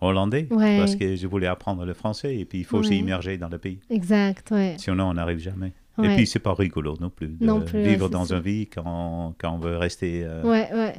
hollandais 0.00 0.46
Ouais. 0.50 0.78
parce 0.78 0.96
que 0.96 1.14
je 1.16 1.26
voulais 1.26 1.46
apprendre 1.46 1.84
le 1.84 1.92
français 1.94 2.36
et 2.36 2.44
puis 2.44 2.58
il 2.60 2.64
faut 2.64 2.78
Ouais. 2.78 2.84
s'immerger 2.86 3.36
dans 3.38 3.48
le 3.48 3.58
pays. 3.58 3.80
Exact, 3.90 4.50
ouais. 4.50 4.74
Sinon, 4.78 5.04
on 5.10 5.14
n'arrive 5.14 5.38
jamais. 5.38 5.72
Ouais. 5.98 6.12
Et 6.12 6.16
puis, 6.16 6.26
c'est 6.26 6.38
pas 6.38 6.54
rigolo 6.54 6.96
non 7.00 7.10
plus 7.10 7.28
de 7.28 7.44
Non 7.44 7.60
plus, 7.60 7.78
ouais, 7.78 7.88
vivre 7.90 8.08
dans 8.08 8.32
un 8.32 8.40
vie 8.40 8.66
quand, 8.66 9.34
quand 9.38 9.52
on 9.54 9.58
veut 9.58 9.76
rester 9.76 10.22
euh, 10.24 10.42
Ouais, 10.42 10.68
ouais. 10.72 10.94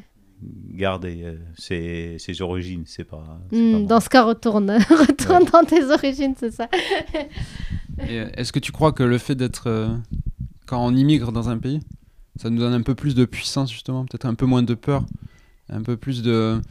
garder 0.70 1.22
euh, 1.24 1.38
ses, 1.58 2.18
ses 2.20 2.42
origines. 2.44 2.84
C'est 2.86 3.04
pas. 3.06 3.24
bon. 3.52 3.80
Dans 3.86 4.00
ce 4.00 4.10
cas, 4.10 4.24
retourne, 4.24 4.70
retourne 4.90 5.46
dans 5.46 5.64
tes 5.64 5.84
origines, 5.86 6.36
c'est 6.38 6.52
ça. 6.52 6.68
Euh, 8.08 8.30
Est-ce 8.36 8.52
que 8.52 8.60
tu 8.60 8.72
crois 8.72 8.92
que 8.92 9.04
le 9.04 9.18
fait 9.18 9.36
d'être. 9.36 9.68
euh, 9.68 9.88
quand 10.68 10.86
on 10.86 10.94
immigre 10.96 11.32
dans 11.32 11.50
un 11.50 11.58
pays, 11.58 11.80
ça 12.38 12.50
nous 12.50 12.60
donne 12.60 12.74
un 12.74 12.82
peu 12.82 12.96
plus 12.96 13.15
de 13.15 13.26
puissance, 13.26 13.72
justement, 13.72 14.06
peut-être 14.06 14.26
un 14.26 14.34
peu 14.36 14.46
moins 14.46 14.63
de 14.63 14.74
peur, 14.74 15.04
un 15.70 15.82
peu 15.82 15.98
plus 15.98 16.22
de. 16.22 16.62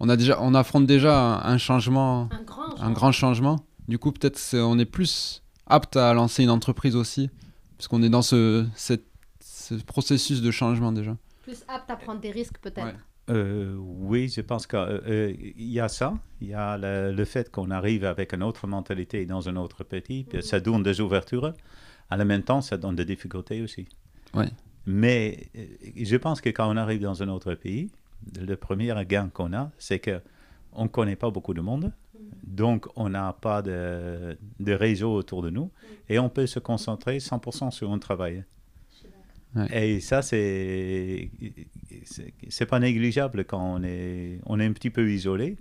On, 0.00 0.08
a 0.08 0.16
déjà, 0.16 0.38
on 0.42 0.54
affronte 0.54 0.86
déjà 0.86 1.40
un, 1.46 1.58
changement, 1.58 2.28
Un 2.32 2.42
grand. 2.42 2.80
un 2.82 2.90
grand 2.92 3.12
changement. 3.12 3.64
Du 3.88 3.98
coup, 3.98 4.12
peut-être 4.12 4.40
on 4.54 4.78
est 4.78 4.84
plus 4.86 5.42
apte 5.66 5.96
à 5.96 6.12
lancer 6.14 6.42
une 6.42 6.50
entreprise 6.50 6.96
aussi, 6.96 7.30
parce 7.76 7.88
qu'on 7.88 8.02
est 8.02 8.08
dans 8.10 8.22
ce, 8.22 8.66
cette- 8.74 9.06
ce 9.40 9.74
processus 9.74 10.42
de 10.42 10.50
changement 10.50 10.92
déjà. 10.92 11.16
Plus 11.42 11.64
apte 11.68 11.90
à 11.90 11.96
prendre 11.96 12.20
des 12.20 12.30
risques, 12.30 12.58
peut-être. 12.60 12.84
Ouais. 12.86 12.94
Euh, 13.30 13.74
oui, 13.78 14.28
je 14.28 14.42
pense 14.42 14.66
qu'il 14.66 15.54
y 15.56 15.80
a 15.80 15.88
ça. 15.88 16.12
Il 16.42 16.48
y 16.48 16.54
a 16.54 16.76
le, 16.76 17.12
le 17.12 17.24
fait 17.24 17.50
qu'on 17.50 17.70
arrive 17.70 18.04
avec 18.04 18.34
une 18.34 18.42
autre 18.42 18.66
mentalité 18.66 19.24
dans 19.24 19.48
un 19.48 19.56
autre 19.56 19.82
pays. 19.84 20.24
Puis 20.24 20.42
ça 20.42 20.60
donne 20.60 20.82
des 20.82 21.00
ouvertures. 21.00 21.54
En 22.10 22.22
même 22.24 22.42
temps, 22.42 22.60
ça 22.60 22.76
donne 22.76 22.96
des 22.96 23.06
difficultés 23.06 23.62
aussi. 23.62 23.86
Ouais. 24.34 24.50
Mais 24.86 25.48
euh, 25.56 25.64
je 25.96 26.16
pense 26.16 26.40
que 26.40 26.50
quand 26.50 26.72
on 26.72 26.76
arrive 26.76 27.00
dans 27.00 27.22
un 27.22 27.28
autre 27.28 27.54
pays, 27.54 27.90
le 28.38 28.54
premier 28.56 28.94
gain 29.06 29.28
qu'on 29.32 29.52
a, 29.52 29.70
c'est 29.78 29.98
que 29.98 30.20
on 30.72 30.84
ne 30.84 30.88
connaît 30.88 31.16
pas 31.16 31.30
beaucoup 31.30 31.54
de 31.54 31.60
monde. 31.60 31.92
Donc, 32.46 32.86
on 32.96 33.08
n'a 33.08 33.32
pas 33.32 33.62
de, 33.62 34.36
de 34.60 34.72
réseau 34.72 35.12
autour 35.14 35.42
de 35.42 35.50
nous. 35.50 35.70
Et 36.08 36.18
on 36.18 36.28
peut 36.28 36.46
se 36.46 36.58
concentrer 36.58 37.18
100% 37.18 37.70
sur 37.70 37.92
un 37.92 37.98
travail. 37.98 38.44
Ouais. 39.56 39.86
Et 39.96 40.00
ça, 40.00 40.20
c'est 40.20 41.30
c'est- 42.04 42.34
c'est 42.48 42.66
pas 42.66 42.80
négligeable 42.80 43.44
quand 43.44 43.62
on 43.76 43.82
est, 43.84 44.40
on 44.46 44.58
est 44.58 44.66
un 44.66 44.72
petit 44.72 44.90
peu 44.90 45.10
isolé. 45.10 45.56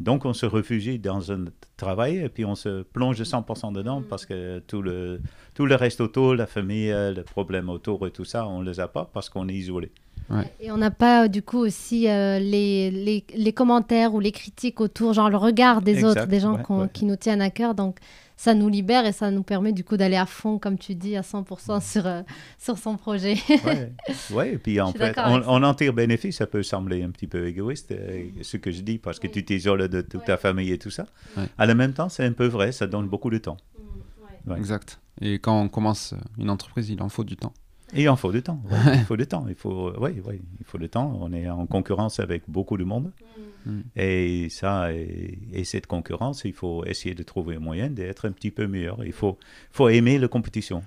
Donc, 0.00 0.24
on 0.24 0.32
se 0.32 0.44
réfugie 0.46 0.98
dans 0.98 1.30
un 1.30 1.44
travail 1.76 2.16
et 2.18 2.28
puis 2.28 2.44
on 2.44 2.54
se 2.56 2.82
plonge 2.82 3.22
100% 3.22 3.72
dedans 3.72 4.02
parce 4.08 4.26
que 4.26 4.58
tout 4.66 4.82
le, 4.82 5.20
tout 5.54 5.66
le 5.66 5.74
reste 5.76 6.00
autour, 6.00 6.34
la 6.34 6.46
famille, 6.46 6.90
euh, 6.90 7.12
les 7.12 7.22
problèmes 7.22 7.68
autour 7.68 8.06
et 8.06 8.10
tout 8.10 8.24
ça, 8.24 8.46
on 8.48 8.60
ne 8.60 8.68
les 8.70 8.80
a 8.80 8.88
pas 8.88 9.08
parce 9.12 9.28
qu'on 9.30 9.48
est 9.48 9.54
isolé. 9.54 9.92
Et 10.58 10.70
on 10.72 10.78
n'a 10.78 10.90
pas, 10.90 11.28
du 11.28 11.42
coup, 11.42 11.58
aussi 11.58 12.08
euh, 12.08 12.38
les, 12.38 12.90
les, 12.90 13.24
les 13.36 13.52
commentaires 13.52 14.14
ou 14.14 14.20
les 14.20 14.32
critiques 14.32 14.80
autour, 14.80 15.12
genre 15.12 15.28
le 15.28 15.36
regard 15.36 15.82
des 15.82 15.96
Exact, 15.96 16.08
autres, 16.08 16.26
des 16.26 16.40
gens 16.40 16.56
ouais, 16.56 16.62
qu'on- 16.62 16.82
ouais. 16.82 16.88
qui 16.92 17.04
nous 17.04 17.16
tiennent 17.16 17.42
à 17.42 17.50
cœur. 17.50 17.74
Donc, 17.74 17.98
ça 18.36 18.54
nous 18.54 18.68
libère 18.68 19.06
et 19.06 19.12
ça 19.12 19.30
nous 19.30 19.42
permet, 19.42 19.72
du 19.72 19.84
coup, 19.84 19.96
d'aller 19.96 20.16
à 20.16 20.26
fond, 20.26 20.58
comme 20.58 20.78
tu 20.78 20.94
dis, 20.94 21.16
à 21.16 21.22
100% 21.22 21.80
sur, 21.80 22.06
euh, 22.06 22.22
sur 22.58 22.78
son 22.78 22.96
projet. 22.96 23.36
Ouais, 23.64 23.92
ouais, 24.32 24.52
et 24.54 24.58
puis 24.58 24.80
en 24.80 24.92
fait, 24.92 25.16
on, 25.18 25.42
on 25.46 25.62
en 25.62 25.74
tire 25.74 25.92
bénéfice. 25.92 26.36
Ça 26.38 26.46
peut 26.46 26.62
sembler 26.62 27.02
un 27.02 27.10
petit 27.10 27.26
peu 27.26 27.46
égoïste, 27.46 27.92
euh, 27.92 28.24
ce 28.42 28.56
que 28.56 28.70
je 28.70 28.80
dis, 28.80 28.98
parce 28.98 29.18
que 29.18 29.26
tu 29.26 29.44
t'isoles 29.44 29.88
de 29.88 30.00
toute 30.00 30.24
ta 30.24 30.36
famille 30.36 30.72
et 30.72 30.78
tout 30.78 30.90
ça. 30.90 31.06
Ouais. 31.36 31.44
À 31.58 31.66
la 31.66 31.74
même 31.74 31.92
temps, 31.92 32.08
c'est 32.08 32.24
un 32.24 32.32
peu 32.32 32.46
vrai, 32.46 32.72
ça 32.72 32.86
donne 32.86 33.08
beaucoup 33.08 33.30
de 33.30 33.38
temps. 33.38 33.56
Ouais. 34.46 34.58
Exact. 34.58 35.00
Et 35.20 35.38
quand 35.38 35.60
on 35.60 35.68
commence 35.68 36.14
une 36.38 36.50
entreprise, 36.50 36.90
il 36.90 37.00
en 37.02 37.08
faut 37.08 37.24
du 37.24 37.36
temps. 37.36 37.54
Et 37.92 38.02
il 38.02 38.08
en 38.08 38.16
faut 38.16 38.32
du 38.32 38.42
temps. 38.42 38.60
ouais, 38.70 38.98
il 38.98 39.04
faut 39.04 39.16
du 39.16 39.26
temps. 39.26 39.44
Il 39.48 39.54
faut, 39.54 39.90
ouais, 39.92 40.20
ouais, 40.20 40.40
il 40.58 40.64
faut 40.64 40.78
du 40.78 40.88
temps. 40.88 41.16
On 41.20 41.32
est 41.32 41.48
en 41.48 41.66
concurrence 41.66 42.18
avec 42.18 42.42
beaucoup 42.48 42.76
de 42.76 42.84
monde. 42.84 43.12
Mm. 43.66 43.80
Et 43.96 44.48
ça, 44.48 44.92
et, 44.92 45.38
et 45.52 45.64
cette 45.64 45.86
concurrence, 45.86 46.44
il 46.44 46.52
faut 46.52 46.84
essayer 46.84 47.14
de 47.14 47.22
trouver 47.22 47.56
un 47.56 47.60
moyen 47.60 47.90
d'être 47.90 48.26
un 48.26 48.32
petit 48.32 48.50
peu 48.50 48.66
meilleur. 48.66 49.04
Il 49.04 49.12
faut, 49.12 49.38
faut 49.70 49.88
aimer 49.88 50.18
la 50.18 50.28
compétition. 50.28 50.82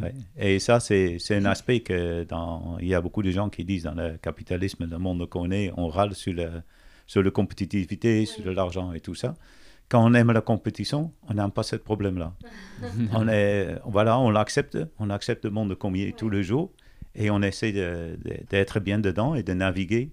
Ouais. 0.00 0.14
Et 0.38 0.58
ça, 0.58 0.80
c'est 0.80 1.18
c'est 1.18 1.36
un 1.36 1.44
aspect 1.44 1.80
que 1.80 2.24
dans, 2.24 2.78
il 2.80 2.88
y 2.88 2.94
a 2.94 3.00
beaucoup 3.00 3.22
de 3.22 3.30
gens 3.30 3.48
qui 3.48 3.64
disent 3.64 3.82
dans 3.82 3.94
le 3.94 4.16
capitalisme, 4.16 4.86
le 4.88 4.98
monde 4.98 5.28
qu'on 5.28 5.50
est, 5.50 5.72
on 5.76 5.88
râle 5.88 6.14
sur, 6.14 6.32
le, 6.32 6.48
sur 7.06 7.22
la 7.22 7.30
compétitivité, 7.30 8.24
sur 8.24 8.50
l'argent 8.52 8.92
et 8.92 9.00
tout 9.00 9.14
ça. 9.14 9.34
Quand 9.88 10.04
on 10.04 10.14
aime 10.14 10.32
la 10.32 10.40
compétition, 10.40 11.12
on 11.28 11.34
n'a 11.34 11.48
pas 11.48 11.62
ce 11.62 11.76
problème-là. 11.76 12.34
on 13.12 13.28
est, 13.28 13.78
voilà, 13.84 14.18
on 14.18 14.30
l'accepte, 14.30 14.78
on 14.98 15.10
accepte 15.10 15.44
le 15.44 15.50
monde 15.50 15.74
comme 15.74 15.96
il 15.96 16.08
est 16.08 16.16
tous 16.16 16.30
les 16.30 16.42
jours 16.42 16.72
et 17.14 17.30
on 17.30 17.42
essaie 17.42 17.72
d'être 18.50 18.80
bien 18.80 18.98
dedans 18.98 19.34
et 19.34 19.42
de 19.42 19.52
naviguer 19.52 20.12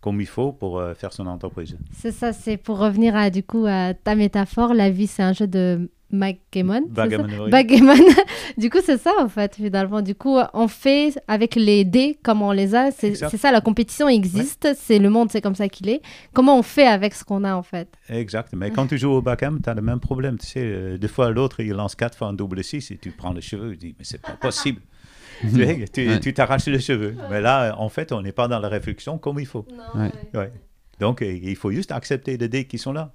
comme 0.00 0.20
il 0.20 0.26
faut 0.26 0.52
pour 0.52 0.78
euh, 0.78 0.94
faire 0.94 1.12
son 1.12 1.26
entreprise. 1.26 1.76
C'est 1.92 2.12
ça, 2.12 2.32
c'est 2.32 2.56
pour 2.56 2.78
revenir 2.78 3.14
à, 3.16 3.30
du 3.30 3.42
coup, 3.42 3.66
à 3.66 3.94
ta 3.94 4.14
métaphore, 4.14 4.74
la 4.74 4.90
vie, 4.90 5.06
c'est 5.06 5.22
un 5.22 5.32
jeu 5.32 5.46
de 5.46 5.90
backgammon. 6.10 6.82
Backgammon, 6.88 7.44
oui. 7.44 7.50
Backgammon. 7.50 7.94
du 8.58 8.70
coup, 8.70 8.78
c'est 8.84 8.98
ça, 8.98 9.12
en 9.20 9.28
fait, 9.28 9.54
finalement. 9.54 10.02
Du 10.02 10.14
coup, 10.14 10.38
on 10.54 10.68
fait 10.68 11.14
avec 11.28 11.54
les 11.54 11.84
dés 11.84 12.18
comme 12.22 12.42
on 12.42 12.52
les 12.52 12.74
a. 12.74 12.90
C'est 12.90 13.14
ça, 13.14 13.52
la 13.52 13.60
compétition 13.60 14.08
existe. 14.08 14.68
C'est 14.76 14.98
le 14.98 15.10
monde, 15.10 15.30
c'est 15.30 15.40
comme 15.40 15.54
ça 15.54 15.68
qu'il 15.68 15.88
est. 15.88 16.00
Comment 16.32 16.58
on 16.58 16.62
fait 16.62 16.86
avec 16.86 17.14
ce 17.14 17.24
qu'on 17.24 17.44
a, 17.44 17.54
en 17.54 17.62
fait? 17.62 17.88
Exact. 18.08 18.52
Mais 18.56 18.70
quand 18.70 18.86
tu 18.86 18.98
joues 18.98 19.12
au 19.12 19.22
backgammon, 19.22 19.58
tu 19.62 19.70
as 19.70 19.74
le 19.74 19.82
même 19.82 20.00
problème. 20.00 20.38
Tu 20.38 20.46
sais, 20.46 20.62
euh, 20.62 20.98
des 20.98 21.08
fois, 21.08 21.30
l'autre, 21.30 21.60
il 21.60 21.70
lance 21.70 21.94
quatre 21.94 22.16
fois 22.16 22.28
un 22.28 22.32
double 22.32 22.64
6 22.64 22.90
et 22.90 22.96
tu 22.96 23.10
prends 23.10 23.32
les 23.32 23.42
cheveux. 23.42 23.72
Tu 23.72 23.76
dis, 23.76 23.94
mais 23.98 24.04
c'est 24.04 24.20
pas 24.22 24.32
possible. 24.32 24.80
tu 25.40 25.86
sais, 25.94 26.20
tu 26.20 26.34
t'arraches 26.34 26.66
les 26.66 26.80
cheveux. 26.80 27.14
Mais 27.30 27.40
là, 27.40 27.74
en 27.78 27.88
fait, 27.88 28.12
on 28.12 28.22
n'est 28.22 28.32
pas 28.32 28.48
dans 28.48 28.58
la 28.58 28.68
réflexion 28.68 29.18
comme 29.18 29.38
il 29.40 29.46
faut. 29.46 29.66
Ouais. 29.94 30.10
Ouais. 30.34 30.52
Donc, 30.98 31.22
euh, 31.22 31.32
il 31.42 31.56
faut 31.56 31.70
juste 31.70 31.92
accepter 31.92 32.36
les 32.36 32.48
dés 32.48 32.66
qui 32.66 32.78
sont 32.78 32.92
là. 32.92 33.12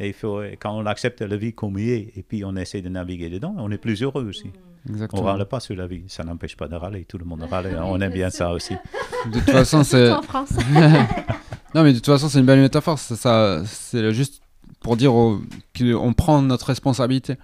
Et 0.00 0.08
il 0.08 0.12
faut, 0.12 0.38
euh, 0.40 0.54
quand 0.60 0.76
on 0.76 0.84
accepte 0.86 1.22
la 1.22 1.36
vie 1.36 1.52
comme 1.52 1.78
il 1.78 1.88
est 1.88 2.12
et 2.16 2.22
puis 2.22 2.44
on 2.44 2.56
essaie 2.56 2.82
de 2.82 2.88
naviguer 2.88 3.30
dedans, 3.30 3.54
on 3.58 3.70
est 3.70 3.78
plus 3.78 4.02
heureux 4.02 4.24
aussi. 4.26 4.50
On 4.88 4.92
Exactement. 4.92 5.22
râle 5.22 5.46
pas 5.46 5.60
sur 5.60 5.76
la 5.76 5.86
vie. 5.86 6.02
Ça 6.08 6.24
n'empêche 6.24 6.56
pas 6.56 6.66
de 6.68 6.74
râler. 6.74 7.04
Tout 7.04 7.16
le 7.16 7.24
monde 7.24 7.42
râle. 7.48 7.66
hein. 7.78 7.84
On 7.86 8.00
aime 8.00 8.12
bien 8.20 8.28
ça 8.30 8.50
aussi. 8.52 8.74
De 9.32 9.38
toute 9.38 9.50
façon, 9.50 9.82
c'est. 9.84 10.10
en 10.10 10.20
France. 10.22 10.50
Non, 11.74 11.82
mais 11.82 11.90
de 11.92 11.96
toute 11.98 12.06
façon, 12.06 12.28
c'est 12.28 12.38
une 12.38 12.46
belle 12.46 12.60
métaphore. 12.60 13.00
Ça, 13.00 13.16
ça- 13.16 13.62
c'est 13.66 14.12
juste 14.12 14.40
pour 14.80 14.96
dire 14.96 15.12
au- 15.12 15.40
qu'on 15.76 16.12
prend 16.12 16.40
notre 16.40 16.66
responsabilité. 16.66 17.34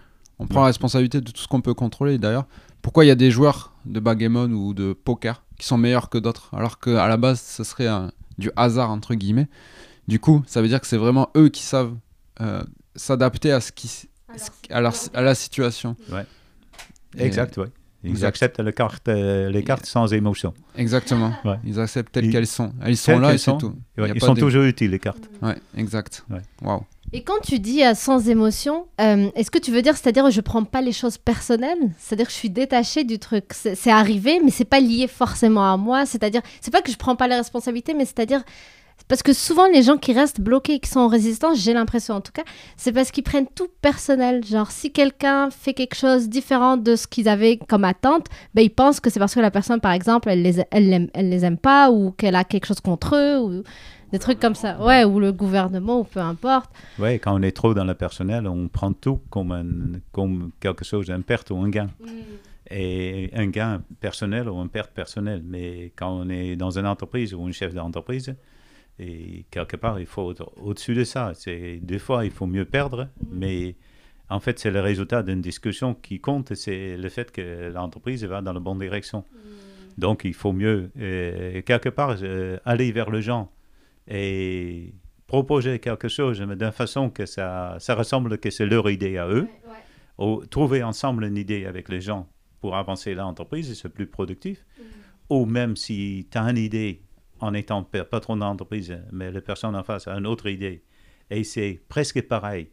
On 0.40 0.46
prend 0.46 0.60
Ouais. 0.60 0.62
la 0.62 0.66
responsabilité 0.68 1.20
de 1.20 1.30
tout 1.30 1.40
ce 1.40 1.46
qu'on 1.46 1.60
peut 1.60 1.74
contrôler. 1.74 2.18
D'ailleurs, 2.18 2.46
pourquoi 2.82 3.04
il 3.04 3.08
y 3.08 3.12
a 3.12 3.14
des 3.14 3.30
joueurs 3.30 3.72
de 3.86 4.00
backgammon 4.00 4.50
ou 4.50 4.74
de 4.74 4.92
poker 4.94 5.42
qui 5.58 5.66
sont 5.66 5.76
meilleurs 5.78 6.08
que 6.08 6.18
d'autres, 6.18 6.48
alors 6.54 6.80
qu'à 6.80 7.06
la 7.06 7.16
base, 7.18 7.40
ce 7.40 7.62
serait 7.62 7.86
un- 7.86 8.10
du 8.38 8.50
hasard, 8.56 8.90
entre 8.90 9.14
guillemets. 9.14 9.48
Du 10.08 10.18
coup, 10.18 10.42
ça 10.46 10.62
veut 10.62 10.68
dire 10.68 10.80
que 10.80 10.86
c'est 10.86 10.96
vraiment 10.96 11.28
eux 11.36 11.50
qui 11.50 11.62
savent 11.62 11.94
euh, 12.40 12.62
s'adapter 12.96 13.52
à, 13.52 13.60
ce 13.60 13.70
qui, 13.70 14.08
à, 14.70 14.80
leur- 14.80 14.94
à 15.12 15.20
la 15.22 15.34
situation. 15.34 15.94
Exact, 17.18 17.58
oui. 17.58 17.66
Ils 18.02 18.10
Exact. 18.10 18.28
acceptent 18.28 18.60
le 18.60 18.72
carte, 18.72 19.08
euh, 19.08 19.50
les 19.50 19.62
cartes 19.62 19.84
sans 19.84 20.10
émotion. 20.14 20.54
Exactement. 20.74 21.34
Ouais. 21.44 21.56
Ils 21.64 21.78
acceptent 21.78 22.12
telles 22.12 22.30
qu'elles 22.30 22.46
sont. 22.46 22.72
Elles 22.82 22.96
sont 22.96 23.12
Telles 23.12 23.20
là 23.20 23.34
et 23.34 23.38
c'est 23.38 23.58
tout. 23.58 23.74
Ouais, 23.98 24.08
ils 24.08 24.18
pas 24.18 24.24
sont 24.26 24.32
de- 24.32 24.40
toujours 24.40 24.62
utiles, 24.64 24.90
les 24.92 24.98
cartes. 24.98 25.28
Ouais, 25.42 25.56
exact. 25.76 26.24
Ouais. 26.30 26.40
Waouh. 26.62 26.82
Et 27.12 27.22
quand 27.22 27.40
tu 27.42 27.58
dis 27.58 27.84
euh, 27.84 27.94
sans 27.94 28.28
émotion, 28.28 28.86
euh, 29.00 29.30
est-ce 29.34 29.50
que 29.50 29.58
tu 29.58 29.72
veux 29.72 29.82
dire, 29.82 29.96
c'est-à-dire 29.96 30.30
je 30.30 30.40
prends 30.40 30.62
pas 30.62 30.80
les 30.80 30.92
choses 30.92 31.18
personnelles, 31.18 31.90
c'est-à-dire 31.98 32.26
je 32.28 32.34
suis 32.34 32.50
détachée 32.50 33.02
du 33.02 33.18
truc, 33.18 33.46
c'est 33.52 33.90
arrivé, 33.90 34.40
mais 34.44 34.52
c'est 34.52 34.64
pas 34.64 34.78
lié 34.78 35.08
forcément 35.08 35.72
à 35.72 35.76
moi, 35.76 36.06
c'est-à-dire 36.06 36.40
c'est 36.60 36.70
pas 36.70 36.82
que 36.82 36.92
je 36.92 36.96
prends 36.96 37.16
pas 37.16 37.26
les 37.26 37.34
responsabilités, 37.34 37.94
mais 37.94 38.04
c'est-à-dire 38.04 38.42
parce 39.08 39.24
que 39.24 39.32
souvent 39.32 39.66
les 39.66 39.82
gens 39.82 39.96
qui 39.96 40.12
restent 40.12 40.40
bloqués, 40.40 40.78
qui 40.78 40.88
sont 40.88 41.00
en 41.00 41.08
résistance, 41.08 41.58
j'ai 41.58 41.72
l'impression 41.72 42.14
en 42.14 42.20
tout 42.20 42.30
cas, 42.30 42.44
c'est 42.76 42.92
parce 42.92 43.10
qu'ils 43.10 43.24
prennent 43.24 43.48
tout 43.56 43.68
personnel. 43.82 44.44
Genre 44.44 44.70
si 44.70 44.92
quelqu'un 44.92 45.50
fait 45.50 45.74
quelque 45.74 45.96
chose 45.96 46.28
différent 46.28 46.76
de 46.76 46.94
ce 46.94 47.08
qu'ils 47.08 47.28
avaient 47.28 47.56
comme 47.56 47.84
attente, 47.84 48.26
ben 48.54 48.62
ils 48.62 48.70
pensent 48.70 49.00
que 49.00 49.10
c'est 49.10 49.18
parce 49.18 49.34
que 49.34 49.40
la 49.40 49.50
personne 49.50 49.80
par 49.80 49.92
exemple 49.92 50.28
elle 50.28 50.42
les 50.42 50.64
elle 50.70 51.28
les 51.28 51.44
aime 51.44 51.58
pas 51.58 51.90
ou 51.90 52.12
qu'elle 52.12 52.36
a 52.36 52.44
quelque 52.44 52.66
chose 52.66 52.80
contre 52.80 53.16
eux 53.16 53.40
ou 53.40 53.62
des 54.12 54.18
trucs 54.18 54.40
comme 54.40 54.54
ça. 54.54 54.78
Ouais, 54.84 55.04
ou 55.04 55.20
le 55.20 55.32
gouvernement 55.32 56.00
ou 56.00 56.04
peu 56.04 56.20
importe. 56.20 56.70
Ouais, 56.98 57.18
quand 57.18 57.34
on 57.38 57.42
est 57.42 57.52
trop 57.52 57.74
dans 57.74 57.84
le 57.84 57.94
personnel, 57.94 58.46
on 58.46 58.68
prend 58.68 58.92
tout 58.92 59.20
comme, 59.30 59.52
un- 59.52 60.00
comme 60.12 60.50
quelque 60.60 60.84
chose, 60.84 61.10
une 61.10 61.22
perte 61.22 61.50
ou 61.50 61.56
un 61.58 61.68
gain. 61.68 61.90
Et 62.70 63.30
un 63.34 63.46
gain 63.48 63.82
personnel 64.00 64.48
ou 64.48 64.56
une 64.60 64.68
perte 64.68 64.92
personnelle. 64.92 65.42
Mais 65.44 65.92
quand 65.96 66.10
on 66.10 66.28
est 66.28 66.54
dans 66.56 66.78
une 66.78 66.86
entreprise 66.86 67.34
ou 67.34 67.44
un 67.44 67.52
chef 67.52 67.74
d'entreprise, 67.74 68.34
et 68.98 69.44
quelque 69.50 69.76
part, 69.76 69.98
il 69.98 70.06
faut 70.06 70.30
être 70.32 70.52
au-dessus 70.62 70.94
de 70.94 71.04
ça. 71.04 71.32
C'est, 71.34 71.78
des 71.82 71.98
fois, 71.98 72.24
il 72.24 72.30
faut 72.30 72.46
mieux 72.46 72.64
perdre, 72.66 73.08
mais 73.32 73.74
en 74.28 74.38
fait, 74.40 74.58
c'est 74.58 74.70
le 74.70 74.80
résultat 74.80 75.22
d'une 75.22 75.40
discussion 75.40 75.94
qui 75.94 76.20
compte, 76.20 76.54
c'est 76.54 76.96
le 76.96 77.08
fait 77.08 77.32
que 77.32 77.70
l'entreprise 77.72 78.24
va 78.24 78.40
dans 78.42 78.52
la 78.52 78.60
bonne 78.60 78.78
direction. 78.78 79.24
Donc, 79.98 80.22
il 80.24 80.34
faut 80.34 80.52
mieux, 80.52 80.90
euh, 80.98 81.62
quelque 81.62 81.88
part, 81.88 82.16
euh, 82.22 82.58
aller 82.64 82.92
vers 82.92 83.10
le 83.10 83.20
gens 83.20 83.50
et 84.08 84.94
proposer 85.26 85.78
quelque 85.78 86.08
chose, 86.08 86.40
mais 86.42 86.56
d'une 86.56 86.72
façon 86.72 87.10
que 87.10 87.26
ça, 87.26 87.76
ça 87.78 87.94
ressemble 87.94 88.38
que 88.38 88.50
c'est 88.50 88.66
leur 88.66 88.90
idée 88.90 89.16
à 89.18 89.28
eux. 89.28 89.48
Ou 90.18 90.44
trouver 90.44 90.82
ensemble 90.82 91.24
une 91.24 91.36
idée 91.36 91.64
avec 91.66 91.88
les 91.88 92.00
gens 92.00 92.28
pour 92.60 92.76
avancer 92.76 93.14
l'entreprise, 93.14 93.70
et 93.70 93.74
c'est 93.74 93.88
plus 93.88 94.06
productif. 94.06 94.66
Ou 95.30 95.46
même 95.46 95.76
si 95.76 96.26
tu 96.30 96.36
as 96.36 96.42
une 96.42 96.58
idée 96.58 97.02
en 97.38 97.54
étant 97.54 97.84
pa- 97.84 98.04
patron 98.04 98.36
d'entreprise, 98.36 98.98
mais 99.12 99.30
la 99.30 99.40
personne 99.40 99.74
en 99.76 99.82
face 99.82 100.08
a 100.08 100.14
une 100.18 100.26
autre 100.26 100.46
idée, 100.48 100.82
et 101.30 101.44
c'est 101.44 101.80
presque 101.88 102.20
pareil, 102.22 102.68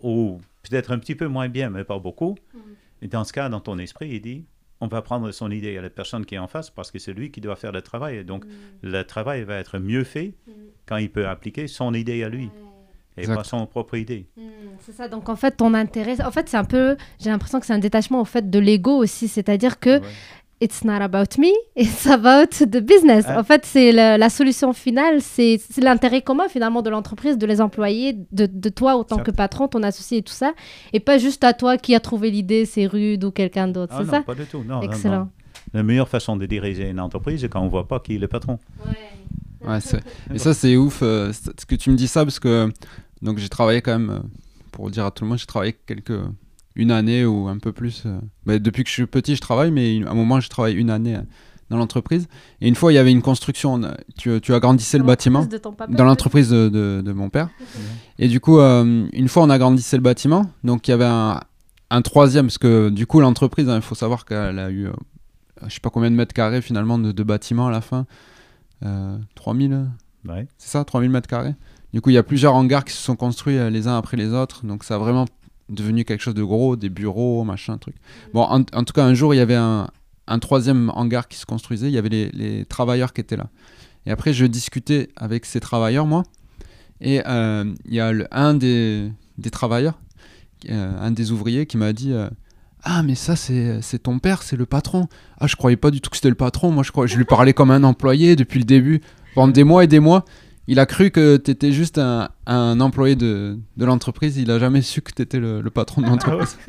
ou 0.00 0.40
peut-être 0.62 0.90
un 0.90 0.98
petit 0.98 1.14
peu 1.14 1.28
moins 1.28 1.48
bien, 1.48 1.70
mais 1.70 1.84
pas 1.84 1.98
beaucoup. 1.98 2.36
Et 3.00 3.08
dans 3.08 3.24
ce 3.24 3.32
cas, 3.32 3.48
dans 3.48 3.60
ton 3.60 3.78
esprit, 3.78 4.08
il 4.10 4.20
dit, 4.22 4.46
on 4.82 4.88
va 4.88 5.00
prendre 5.00 5.30
son 5.30 5.50
idée 5.50 5.78
à 5.78 5.82
la 5.82 5.90
personne 5.90 6.26
qui 6.26 6.34
est 6.34 6.38
en 6.38 6.48
face 6.48 6.68
parce 6.68 6.90
que 6.90 6.98
c'est 6.98 7.12
lui 7.12 7.30
qui 7.30 7.40
doit 7.40 7.54
faire 7.56 7.70
le 7.72 7.82
travail. 7.82 8.16
Et 8.18 8.24
donc, 8.24 8.44
le 8.82 9.02
travail 9.04 9.44
va 9.44 9.56
être 9.56 9.78
mieux 9.78 10.02
fait 10.04 10.34
quand 10.86 10.96
il 10.96 11.08
peut 11.10 11.28
appliquer 11.28 11.68
son 11.68 11.94
idée 11.94 12.22
à 12.24 12.28
lui 12.28 12.50
et 13.16 13.20
Exact. 13.20 13.36
pas 13.36 13.44
son 13.44 13.66
propre 13.66 13.96
idée. 13.96 14.26
Hmm, 14.36 14.48
c'est 14.80 14.92
ça, 14.92 15.06
donc 15.06 15.28
en 15.28 15.36
fait, 15.36 15.52
ton 15.58 15.74
intérêt, 15.74 16.20
en 16.22 16.30
fait, 16.30 16.48
c'est 16.48 16.56
un 16.56 16.64
peu, 16.64 16.96
j'ai 17.20 17.30
l'impression 17.30 17.60
que 17.60 17.66
c'est 17.66 17.74
un 17.74 17.78
détachement 17.78 18.20
au 18.22 18.24
fait 18.24 18.48
de 18.50 18.58
l'ego 18.58 18.96
aussi, 18.96 19.28
c'est-à-dire 19.28 19.78
que 19.78 20.00
Ouais. 20.00 20.06
It's 20.62 20.84
not 20.84 21.00
about 21.02 21.38
me, 21.38 21.50
it's 21.76 22.06
about 22.06 22.48
the 22.60 22.80
business. 22.80 23.24
Ah. 23.28 23.40
En 23.40 23.44
fait, 23.44 23.66
c'est 23.66 23.90
la, 23.92 24.16
la 24.16 24.30
solution 24.30 24.72
finale, 24.72 25.20
c'est 25.20 25.58
l'intérêt 25.78 26.22
commun 26.22 26.48
finalement 26.48 26.82
de 26.82 26.90
l'entreprise, 26.90 27.36
de 27.38 27.46
les 27.46 27.60
employés, 27.60 28.16
de, 28.30 28.46
de 28.46 28.68
toi 28.68 28.96
autant 28.96 29.16
Ça. 29.16 29.22
que 29.22 29.30
patron, 29.30 29.68
ton 29.68 29.82
associé 29.82 30.18
et 30.18 30.22
tout 30.22 30.32
ça, 30.32 30.52
et 30.92 31.00
pas 31.00 31.18
juste 31.18 31.44
à 31.44 31.52
toi 31.52 31.76
qui 31.76 31.94
a 31.94 32.00
trouvé 32.00 32.30
l'idée, 32.30 32.64
c'est 32.64 32.86
rude 32.86 33.24
ou 33.24 33.30
quelqu'un 33.30 33.68
d'autre, 33.68 33.92
Ah 33.96 34.00
c'est 34.00 34.06
non, 34.06 34.10
ça? 34.12 34.22
pas 34.22 34.34
du 34.34 34.46
tout. 34.46 34.58
Non, 34.66 34.76
non, 34.76 34.82
Excellent. 34.82 35.18
non. 35.18 35.28
La 35.74 35.82
meilleure 35.82 36.08
façon 36.08 36.36
de 36.36 36.44
diriger 36.46 36.88
une 36.90 37.00
entreprise, 37.00 37.40
c'est 37.40 37.48
quand 37.48 37.60
on 37.60 37.64
ne 37.66 37.70
voit 37.70 37.88
pas 37.88 37.98
qui 38.00 38.14
est 38.16 38.18
le 38.18 38.28
patron. 38.28 38.58
Ouais, 39.66 39.80
c'est- 39.80 40.00
et 40.34 40.38
ça, 40.38 40.54
c'est 40.54 40.76
ouf 40.76 41.00
euh, 41.02 41.32
ce 41.32 41.64
que 41.66 41.74
tu 41.74 41.90
me 41.90 41.96
dis 41.96 42.08
ça 42.08 42.24
parce 42.24 42.40
que 42.40 42.70
donc 43.22 43.38
j'ai 43.38 43.48
travaillé 43.48 43.80
quand 43.80 43.98
même, 43.98 44.10
euh, 44.10 44.18
pour 44.72 44.90
dire 44.90 45.06
à 45.06 45.10
tout 45.10 45.24
le 45.24 45.30
monde, 45.30 45.38
j'ai 45.38 45.46
travaillé 45.46 45.72
quelques 45.86 46.18
une 46.76 46.90
année 46.90 47.24
ou 47.24 47.48
un 47.48 47.58
peu 47.58 47.72
plus. 47.72 48.02
euh, 48.06 48.18
bah, 48.46 48.58
depuis 48.58 48.82
que 48.84 48.88
je 48.88 48.94
suis 48.94 49.06
petit, 49.06 49.36
je 49.36 49.40
travaille, 49.40 49.70
mais 49.70 50.00
à 50.06 50.10
un 50.10 50.14
moment, 50.14 50.40
je 50.40 50.48
travaille 50.48 50.74
une 50.74 50.90
année 50.90 51.16
euh, 51.16 51.22
dans 51.70 51.76
l'entreprise. 51.78 52.28
Et 52.60 52.68
une 52.68 52.74
fois, 52.74 52.92
il 52.92 52.96
y 52.96 52.98
avait 52.98 53.12
une 53.12 53.22
construction. 53.22 53.74
on 53.74 53.82
a- 53.84 53.96
Tu, 54.18 54.40
tu 54.40 54.52
agrandissais 54.54 54.98
le 54.98 55.04
bâtiment 55.04 55.44
De 55.46 55.56
ton 55.58 55.72
papa, 55.72 55.92
dans 55.92 56.04
l'entreprise 56.04 56.48
de, 56.50 56.68
de- 56.68 57.02
de 57.04 57.12
mon 57.12 57.28
père. 57.30 57.48
Et 58.18 58.28
du 58.28 58.40
coup, 58.40 58.58
euh, 58.58 59.06
une 59.12 59.28
fois, 59.28 59.42
on 59.42 59.50
agrandissait 59.50 59.96
le 59.96 60.02
bâtiment. 60.02 60.50
Donc, 60.64 60.86
il 60.88 60.90
y 60.90 60.94
avait 60.94 61.04
un, 61.04 61.40
un 61.90 62.02
troisième, 62.02 62.46
parce 62.46 62.58
que 62.58 62.88
du 62.90 63.06
coup, 63.06 63.20
l'entreprise, 63.20 63.68
hein, 63.68 63.76
il 63.76 63.82
faut 63.82 63.94
savoir 63.94 64.24
qu'elle 64.24 64.58
a 64.58 64.70
eu, 64.70 64.86
euh, 64.86 64.92
je 65.66 65.74
sais 65.74 65.80
pas 65.80 65.90
combien 65.90 66.10
de 66.10 66.16
mètres 66.16 66.34
carrés 66.34 66.60
finalement 66.62 66.98
de, 66.98 67.12
de 67.12 67.22
bâtiments 67.22 67.68
à 67.68 67.70
la 67.70 67.80
fin. 67.80 68.06
Euh, 68.84 69.16
3000 69.34 69.86
Ouais. 70.28 70.46
c'est 70.58 70.70
ça, 70.70 70.84
3000 70.84 71.10
mètres 71.10 71.28
carrés. 71.28 71.54
Du 71.92 72.00
coup, 72.00 72.10
il 72.10 72.14
y 72.14 72.18
a 72.18 72.22
plusieurs 72.22 72.54
hangars 72.54 72.84
qui 72.84 72.92
se 72.94 73.02
sont 73.02 73.16
construits 73.16 73.58
euh, 73.58 73.70
les 73.70 73.88
uns 73.88 73.96
après 73.98 74.16
les 74.16 74.32
autres. 74.32 74.64
Donc, 74.64 74.84
ça 74.84 74.94
a 74.94 74.98
vraiment 74.98 75.26
devenu 75.72 76.04
quelque 76.04 76.20
chose 76.20 76.34
de 76.34 76.42
gros, 76.42 76.76
des 76.76 76.88
bureaux, 76.88 77.44
machin, 77.44 77.78
truc. 77.78 77.96
Bon, 78.34 78.42
en, 78.42 78.62
tout 78.62 78.92
cas, 78.92 79.04
un 79.04 79.14
jour, 79.14 79.34
il 79.34 79.38
y 79.38 79.40
avait 79.40 79.56
un, 79.56 79.88
un 80.26 80.38
troisième 80.38 80.90
hangar 80.94 81.28
qui 81.28 81.38
se 81.38 81.46
construisait. 81.46 81.88
Il 81.88 81.92
y 81.92 81.98
avait 81.98 82.30
les, 82.32 82.64
travailleurs 82.64 83.12
qui 83.12 83.20
étaient 83.20 83.36
là. 83.36 83.48
Et 84.06 84.10
après, 84.10 84.32
je 84.32 84.46
discutais 84.46 85.08
avec 85.16 85.46
ces 85.46 85.60
travailleurs, 85.60 86.06
moi. 86.06 86.22
Et 87.00 87.22
euh, 87.26 87.72
il 87.84 87.94
y 87.94 88.00
a 88.00 88.12
le- 88.12 88.28
un 88.30 88.54
des, 88.54 89.10
des 89.38 89.50
travailleurs, 89.50 89.98
euh, 90.70 90.92
un 91.00 91.10
des 91.10 91.32
ouvriers, 91.32 91.66
qui 91.66 91.76
m'a 91.76 91.92
dit 91.92 92.12
euh, 92.12 92.28
Ah, 92.84 93.02
mais 93.02 93.14
ça, 93.14 93.36
c'est 93.36 93.80
c'est 93.82 94.00
ton 94.00 94.18
père, 94.18 94.42
c'est 94.42 94.56
le 94.56 94.66
patron. 94.66 95.08
Ah, 95.38 95.46
je 95.46 95.56
croyais 95.56 95.76
pas 95.76 95.90
du 95.90 96.00
tout 96.00 96.10
que 96.10 96.16
c'était 96.16 96.28
le 96.28 96.34
patron. 96.36 96.70
Moi, 96.70 96.82
je, 96.84 96.92
crois, 96.92 97.06
je 97.06 97.16
lui 97.16 97.24
parlais 97.24 97.52
comme 97.52 97.70
un 97.70 97.84
employé 97.84 98.36
depuis 98.36 98.58
le 98.58 98.64
début. 98.64 99.00
Pendant 99.34 99.52
des 99.52 99.64
mois 99.64 99.82
et 99.84 99.86
des 99.86 100.00
mois, 100.00 100.24
il 100.68 100.78
a 100.78 100.86
cru 100.86 101.10
que 101.10 101.36
tu 101.36 101.50
étais 101.50 101.72
juste 101.72 101.98
un, 101.98 102.30
un 102.46 102.80
employé 102.80 103.16
de, 103.16 103.58
de 103.76 103.84
l'entreprise. 103.84 104.36
Il 104.38 104.50
a 104.50 104.58
jamais 104.58 104.82
su 104.82 105.02
que 105.02 105.12
tu 105.12 105.22
étais 105.22 105.38
le, 105.38 105.60
le 105.60 105.70
patron 105.70 106.00
de 106.02 106.06
l'entreprise. 106.06 106.56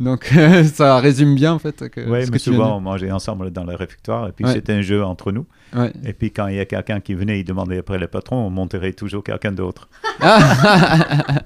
Donc, 0.00 0.24
ça 0.74 0.98
résume 0.98 1.34
bien, 1.34 1.52
en 1.52 1.58
fait. 1.58 1.88
Que, 1.90 2.00
Oui, 2.00 2.20
mais 2.20 2.26
que 2.30 2.38
souvent, 2.38 2.78
on 2.78 2.80
mangeait 2.80 3.10
ensemble 3.12 3.50
dans 3.50 3.64
le 3.64 3.74
réfectoire, 3.76 4.26
et 4.28 4.32
puis 4.32 4.44
Ouais. 4.44 4.52
c'était 4.54 4.72
un 4.72 4.80
jeu 4.80 5.04
entre 5.04 5.30
nous. 5.32 5.46
Ouais. 5.76 5.92
Et 6.04 6.12
puis 6.12 6.30
quand 6.32 6.48
il 6.48 6.56
y 6.56 6.60
a 6.60 6.64
quelqu'un 6.64 7.00
qui 7.00 7.14
venait, 7.14 7.40
il 7.40 7.44
demandait 7.44 7.78
après 7.78 7.98
le 7.98 8.08
patron, 8.08 8.36
on 8.36 8.50
monterait 8.50 8.94
toujours 8.94 9.22
quelqu'un 9.22 9.52
d'autre. 9.52 9.88
Excellent. 10.20 11.38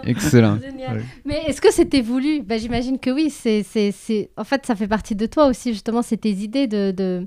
Excellent. 0.04 0.58
Génial. 0.60 1.02
Mais 1.24 1.42
est-ce 1.46 1.60
que 1.60 1.72
c'était 1.72 2.02
voulu? 2.02 2.42
Bah, 2.42 2.58
J'imagine 2.58 2.98
que 2.98 3.10
oui. 3.10 3.30
C'est, 3.30 3.62
c'est, 3.62 3.92
c'est... 3.92 4.30
En 4.36 4.44
fait, 4.44 4.64
ça 4.66 4.74
fait 4.76 4.88
partie 4.88 5.14
de 5.14 5.26
toi 5.26 5.46
aussi, 5.46 5.72
justement, 5.72 6.02
c'est 6.02 6.18
tes 6.18 6.30
idées 6.32 6.66
de 6.66 6.90
de 6.92 7.26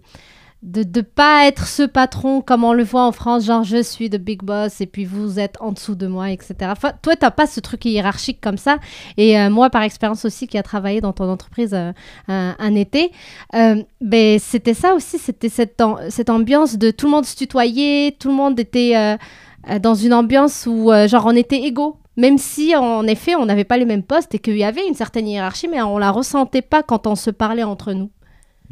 de 0.63 0.83
de 0.83 1.01
pas 1.01 1.45
être 1.45 1.67
ce 1.67 1.83
patron 1.83 2.41
comme 2.41 2.63
on 2.63 2.73
le 2.73 2.83
voit 2.83 3.05
en 3.05 3.11
France, 3.11 3.45
genre 3.45 3.63
je 3.63 3.83
suis 3.83 4.07
le 4.07 4.17
big 4.17 4.41
boss 4.41 4.79
et 4.79 4.85
puis 4.85 5.03
vous 5.03 5.37
êtes 5.37 5.57
en 5.59 5.73
dessous 5.73 5.95
de 5.95 6.07
moi, 6.07 6.31
etc. 6.31 6.71
Toi, 7.01 7.15
t'as 7.17 7.31
pas 7.31 7.45
ce 7.45 7.59
truc 7.59 7.83
hiérarchique 7.85 8.39
comme 8.41 8.57
ça. 8.57 8.77
Et 9.17 9.37
euh, 9.37 9.49
moi, 9.49 9.69
par 9.69 9.83
expérience 9.83 10.23
aussi, 10.23 10.47
qui 10.47 10.57
a 10.57 10.63
travaillé 10.63 11.01
dans 11.01 11.11
ton 11.11 11.29
entreprise 11.29 11.73
euh, 11.73 11.91
un, 12.27 12.75
été, 12.75 13.11
euh, 13.55 13.83
ben, 13.99 14.39
c'était 14.39 14.73
ça 14.73 14.95
aussi, 14.95 15.19
c'était 15.19 15.49
cette, 15.49 15.81
cette 16.09 16.29
ambiance 16.29 16.77
de 16.77 16.91
tout 16.91 17.07
le 17.07 17.11
monde 17.11 17.25
se 17.25 17.35
tutoyait, 17.35 18.15
tout 18.17 18.29
le 18.29 18.35
monde 18.35 18.59
était 18.59 19.17
dans 19.81 19.95
une 19.95 20.13
ambiance 20.13 20.65
où 20.65 20.91
genre 21.07 21.25
on 21.25 21.35
était 21.35 21.61
égaux. 21.61 21.97
Même 22.15 22.37
si 22.37 22.75
en 22.75 23.07
effet 23.07 23.35
on 23.35 23.45
n'avait 23.45 23.63
pas 23.63 23.77
les 23.77 23.85
mêmes 23.85 24.03
postes 24.03 24.35
et 24.35 24.39
qu'il 24.39 24.57
y 24.57 24.63
avait 24.63 24.87
une 24.87 24.93
certaine 24.93 25.27
hiérarchie, 25.27 25.67
mais 25.67 25.81
on 25.81 25.97
la 25.97 26.11
ressentait 26.11 26.61
pas 26.61 26.83
quand 26.83 27.07
on 27.07 27.15
se 27.15 27.31
parlait 27.31 27.63
entre 27.63 27.93
nous. 27.93 28.11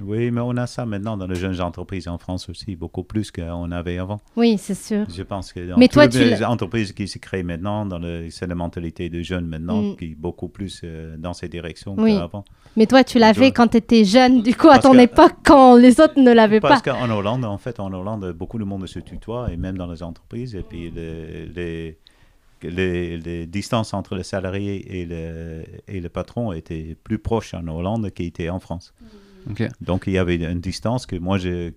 Oui, 0.03 0.31
mais 0.31 0.41
on 0.41 0.57
a 0.57 0.67
ça 0.67 0.85
maintenant 0.85 1.15
dans 1.17 1.27
les 1.27 1.35
jeunes 1.35 1.61
entreprises 1.61 2.07
en 2.07 2.17
France 2.17 2.49
aussi, 2.49 2.75
beaucoup 2.75 3.03
plus 3.03 3.31
qu'on 3.31 3.71
avait 3.71 3.97
avant. 3.97 4.19
Oui, 4.35 4.57
c'est 4.57 4.73
sûr. 4.75 5.05
Je 5.09 5.23
pense 5.23 5.53
que 5.53 5.59
dans 5.69 5.77
Mais 5.77 5.87
toi, 5.87 6.07
les 6.07 6.43
entreprises 6.43 6.91
qui 6.93 7.07
se 7.07 7.19
créent 7.19 7.43
maintenant, 7.43 7.85
dans 7.85 7.99
c'est 8.29 8.47
la 8.47 8.55
mentalité 8.55 9.09
des 9.09 9.23
jeunes 9.23 9.45
maintenant, 9.47 9.81
Mm. 9.81 9.95
qui 9.97 10.05
est 10.05 10.15
beaucoup 10.15 10.47
plus 10.47 10.81
euh, 10.83 11.15
dans 11.17 11.33
ces 11.33 11.47
directions 11.49 11.95
Oui. 11.97 12.15
qu'avant. 12.17 12.43
Mais 12.77 12.85
toi, 12.87 13.03
tu 13.03 13.19
l'avais 13.19 13.51
quand 13.51 13.67
tu 13.67 13.77
étais 13.77 14.03
jeune, 14.05 14.41
du 14.41 14.55
coup, 14.55 14.67
à 14.67 14.73
Parce 14.73 14.83
ton 14.85 14.93
que- 14.93 14.99
époque, 14.99 15.33
quand 15.43 15.75
les 15.75 15.99
autres 15.99 16.19
ne 16.19 16.31
l'avaient 16.31 16.59
Parce 16.61 16.81
pas. 16.81 16.93
qu'en 16.93 17.09
Hollande, 17.09 17.45
en 17.45 17.57
fait, 17.57 17.79
en 17.79 17.91
Hollande, 17.93 18.31
beaucoup 18.33 18.57
de 18.59 18.63
monde 18.63 18.87
se 18.87 18.99
tutoie, 18.99 19.51
et 19.51 19.57
même 19.57 19.77
dans 19.77 19.91
les 19.91 20.01
entreprises, 20.03 20.55
et 20.55 20.63
puis 20.63 20.89
les, 20.89 21.45
les, 21.47 21.97
les, 22.63 23.17
les 23.17 23.45
distances 23.47 23.93
entre 23.93 24.15
le 24.15 24.23
salarié 24.23 25.01
et 25.01 25.05
le, 25.05 25.63
et 25.87 25.99
le 25.99 26.09
patron 26.09 26.53
étaient 26.53 26.95
plus 27.03 27.17
proches 27.19 27.53
en 27.53 27.67
Hollande 27.67 28.11
qu'ils 28.11 28.27
étaient 28.27 28.49
en 28.49 28.59
France. 28.59 28.93
Donc 29.81 30.03
il 30.07 30.13
y 30.13 30.17
avait 30.17 30.35
une 30.35 30.59
distance 30.61 31.05
que 31.05 31.15
moi, 31.15 31.37
je 31.37 31.71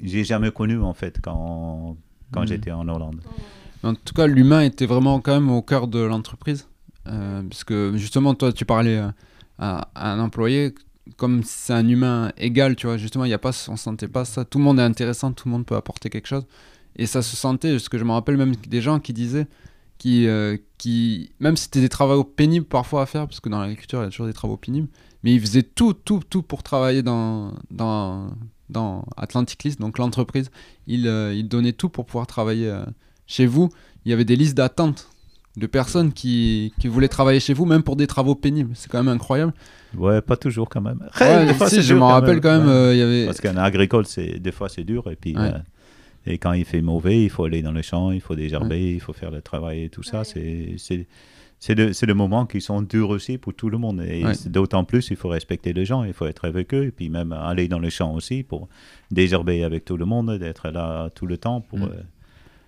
n'ai 0.00 0.24
jamais 0.24 0.50
connue, 0.50 0.80
en 0.80 0.94
fait, 0.94 1.18
quand, 1.22 1.96
quand 2.32 2.40
Mhm. 2.42 2.46
j'étais 2.48 2.70
en 2.70 2.88
Hollande. 2.88 3.20
En 3.82 3.94
tout 3.94 4.14
cas, 4.14 4.26
l'humain 4.26 4.62
était 4.62 4.86
vraiment 4.86 5.20
quand 5.20 5.32
même 5.34 5.50
au 5.50 5.62
cœur 5.62 5.88
de 5.88 6.00
l'entreprise. 6.00 6.66
Euh, 7.08 7.42
parce 7.48 7.64
que 7.64 7.92
justement, 7.96 8.34
toi, 8.34 8.52
tu 8.52 8.64
parlais 8.66 8.98
euh, 8.98 9.08
à, 9.58 9.88
à 9.94 10.12
un 10.12 10.20
employé 10.20 10.74
comme 11.16 11.42
c'est 11.44 11.72
un 11.72 11.88
humain 11.88 12.30
égal, 12.36 12.76
tu 12.76 12.86
vois. 12.86 12.96
Justement, 12.98 13.24
il 13.24 13.30
y 13.30 13.34
a 13.34 13.38
pas, 13.38 13.52
on 13.68 13.76
sentait 13.76 14.06
pas 14.06 14.24
ça. 14.24 14.44
Tout 14.44 14.58
le 14.58 14.64
monde 14.64 14.78
est 14.78 14.82
intéressant, 14.82 15.32
tout 15.32 15.48
le 15.48 15.52
monde 15.52 15.64
peut 15.66 15.76
apporter 15.76 16.10
quelque 16.10 16.28
chose. 16.28 16.46
Et 16.96 17.06
ça 17.06 17.22
se 17.22 17.34
sentait, 17.36 17.70
parce 17.72 17.88
que 17.88 17.96
je 17.98 18.04
me 18.04 18.12
rappelle 18.12 18.36
même 18.36 18.54
des 18.54 18.80
gens 18.82 19.00
qui 19.00 19.12
disaient 19.12 19.46
qui, 19.98 20.26
euh, 20.26 20.56
qui 20.78 21.30
même 21.40 21.56
si 21.56 21.64
c'était 21.64 21.80
des 21.80 21.88
travaux 21.88 22.24
pénibles 22.24 22.66
parfois 22.66 23.02
à 23.02 23.06
faire, 23.06 23.26
parce 23.26 23.40
que 23.40 23.48
dans 23.48 23.60
l'agriculture, 23.60 24.00
il 24.00 24.04
y 24.04 24.06
a 24.06 24.10
toujours 24.10 24.26
des 24.26 24.32
travaux 24.32 24.56
pénibles, 24.56 24.88
mais 25.22 25.32
il 25.34 25.40
faisait 25.40 25.62
tout, 25.62 25.92
tout, 25.92 26.20
tout 26.28 26.42
pour 26.42 26.62
travailler 26.62 27.02
dans, 27.02 27.52
dans, 27.70 28.30
dans 28.68 29.04
Atlantic 29.16 29.62
List, 29.64 29.80
donc 29.80 29.98
l'entreprise. 29.98 30.50
Il, 30.86 31.06
euh, 31.06 31.34
il 31.34 31.48
donnait 31.48 31.72
tout 31.72 31.88
pour 31.88 32.06
pouvoir 32.06 32.26
travailler 32.26 32.68
euh, 32.68 32.84
chez 33.26 33.46
vous. 33.46 33.68
Il 34.04 34.10
y 34.10 34.14
avait 34.14 34.24
des 34.24 34.36
listes 34.36 34.56
d'attente 34.56 35.08
de 35.56 35.66
personnes 35.66 36.12
qui, 36.12 36.72
qui 36.80 36.88
voulaient 36.88 37.08
travailler 37.08 37.40
chez 37.40 37.52
vous, 37.54 37.66
même 37.66 37.82
pour 37.82 37.96
des 37.96 38.06
travaux 38.06 38.34
pénibles. 38.34 38.70
C'est 38.74 38.90
quand 38.90 39.02
même 39.02 39.12
incroyable. 39.14 39.52
Ouais, 39.96 40.22
pas 40.22 40.36
toujours 40.36 40.68
quand 40.68 40.80
même. 40.80 41.00
Ouais, 41.20 41.46
Des 41.46 41.54
fois, 41.54 41.68
si, 41.68 41.82
je 41.82 41.94
m'en 41.94 42.06
quand 42.08 42.12
rappelle 42.14 42.40
quand 42.40 42.56
même, 42.58 42.66
Ouais. 42.68 42.72
euh, 42.72 42.94
il 42.94 42.98
y 42.98 43.02
avait... 43.02 43.26
Parce 43.26 43.40
qu'en 43.40 43.56
agricole, 43.56 44.06
c'est 44.06 44.38
des 44.38 44.52
fois 44.52 44.68
c'est 44.68 44.84
dur 44.84 45.10
et 45.10 45.16
puis 45.16 45.36
Ouais. 45.36 45.42
euh, 45.54 45.58
et 46.26 46.38
quand 46.38 46.52
il 46.52 46.64
fait 46.64 46.82
mauvais, 46.82 47.22
il 47.24 47.30
faut 47.30 47.44
aller 47.44 47.62
dans 47.62 47.72
le 47.72 47.82
champ, 47.82 48.10
il 48.10 48.20
faut 48.20 48.36
désherber, 48.36 48.92
il 48.94 49.00
faut 49.00 49.12
faire 49.14 49.30
le 49.30 49.40
travail 49.42 49.84
et 49.84 49.88
tout 49.88 50.02
ça. 50.02 50.20
Ouais. 50.20 50.74
C'est 50.78 51.06
c'est 51.62 51.92
c'est 51.92 52.06
des 52.06 52.14
moments 52.14 52.46
qui 52.46 52.60
sont 52.60 52.80
durs 52.82 53.10
aussi 53.10 53.36
pour 53.38 53.52
tout 53.54 53.68
le 53.70 53.78
monde 53.78 54.00
et 54.02 54.24
Ouais. 54.24 54.34
c'est 54.34 54.50
d'autant 54.50 54.82
plus 54.84 55.10
il 55.10 55.16
faut 55.16 55.28
respecter 55.28 55.72
les 55.72 55.84
gens, 55.84 56.02
il 56.04 56.12
faut 56.14 56.26
être 56.26 56.44
avec 56.46 56.72
eux 56.74 56.86
et 56.86 56.90
puis 56.90 57.08
même 57.10 57.32
aller 57.32 57.68
dans 57.68 57.78
le 57.78 57.90
champ 57.90 58.12
aussi 58.14 58.42
pour 58.42 58.68
désherber 59.10 59.62
avec 59.62 59.84
tout 59.84 59.96
le 59.98 60.06
monde, 60.06 60.38
d'être 60.38 60.70
là 60.70 61.10
tout 61.14 61.26
le 61.26 61.36
temps 61.36 61.60
pour 61.60 61.78
Mm. 61.78 61.82
euh, 61.92 62.02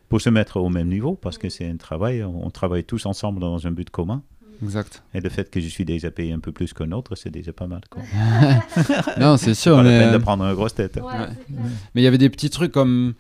pour 0.09 0.21
se 0.21 0.29
mettre 0.29 0.59
au 0.59 0.69
même 0.69 0.89
niveau 0.89 1.15
parce 1.15 1.39
que 1.39 1.49
c'est 1.49 1.67
un 1.67 1.77
travail, 1.79 2.23
on 2.23 2.51
travaille 2.51 2.85
tous 2.85 3.07
ensemble 3.07 3.41
dans 3.41 3.67
un 3.67 3.71
but 3.71 3.89
commun. 3.89 4.23
Exact. 4.63 5.03
Et 5.15 5.21
le 5.21 5.29
fait 5.31 5.51
que 5.51 5.59
je 5.59 5.67
suis 5.69 5.85
déjà 5.87 6.11
payé 6.11 6.33
un 6.35 6.39
peu 6.39 6.53
plus 6.53 6.73
qu'un 6.75 6.93
autre, 6.93 7.15
c'est 7.17 7.31
déjà 7.31 7.53
pas 7.53 7.67
mal. 7.67 7.81
Quoi. 7.91 8.03
Non, 9.19 9.37
c'est 9.39 9.55
sûr, 9.55 9.77
Pas 9.77 9.83
la 9.83 9.89
mais... 9.91 9.99
peine 10.01 10.11
de 10.13 10.17
euh, 10.17 10.21
prendre 10.21 10.45
une 10.45 10.55
grosse 10.55 10.75
tête. 10.75 10.97
Ouais. 10.97 11.13
Mais 11.95 12.03
il 12.03 12.05
y 12.05 12.07
avait 12.07 12.19
des 12.19 12.31
petits 12.31 12.51
trucs 12.51 12.73
comme 12.73 13.15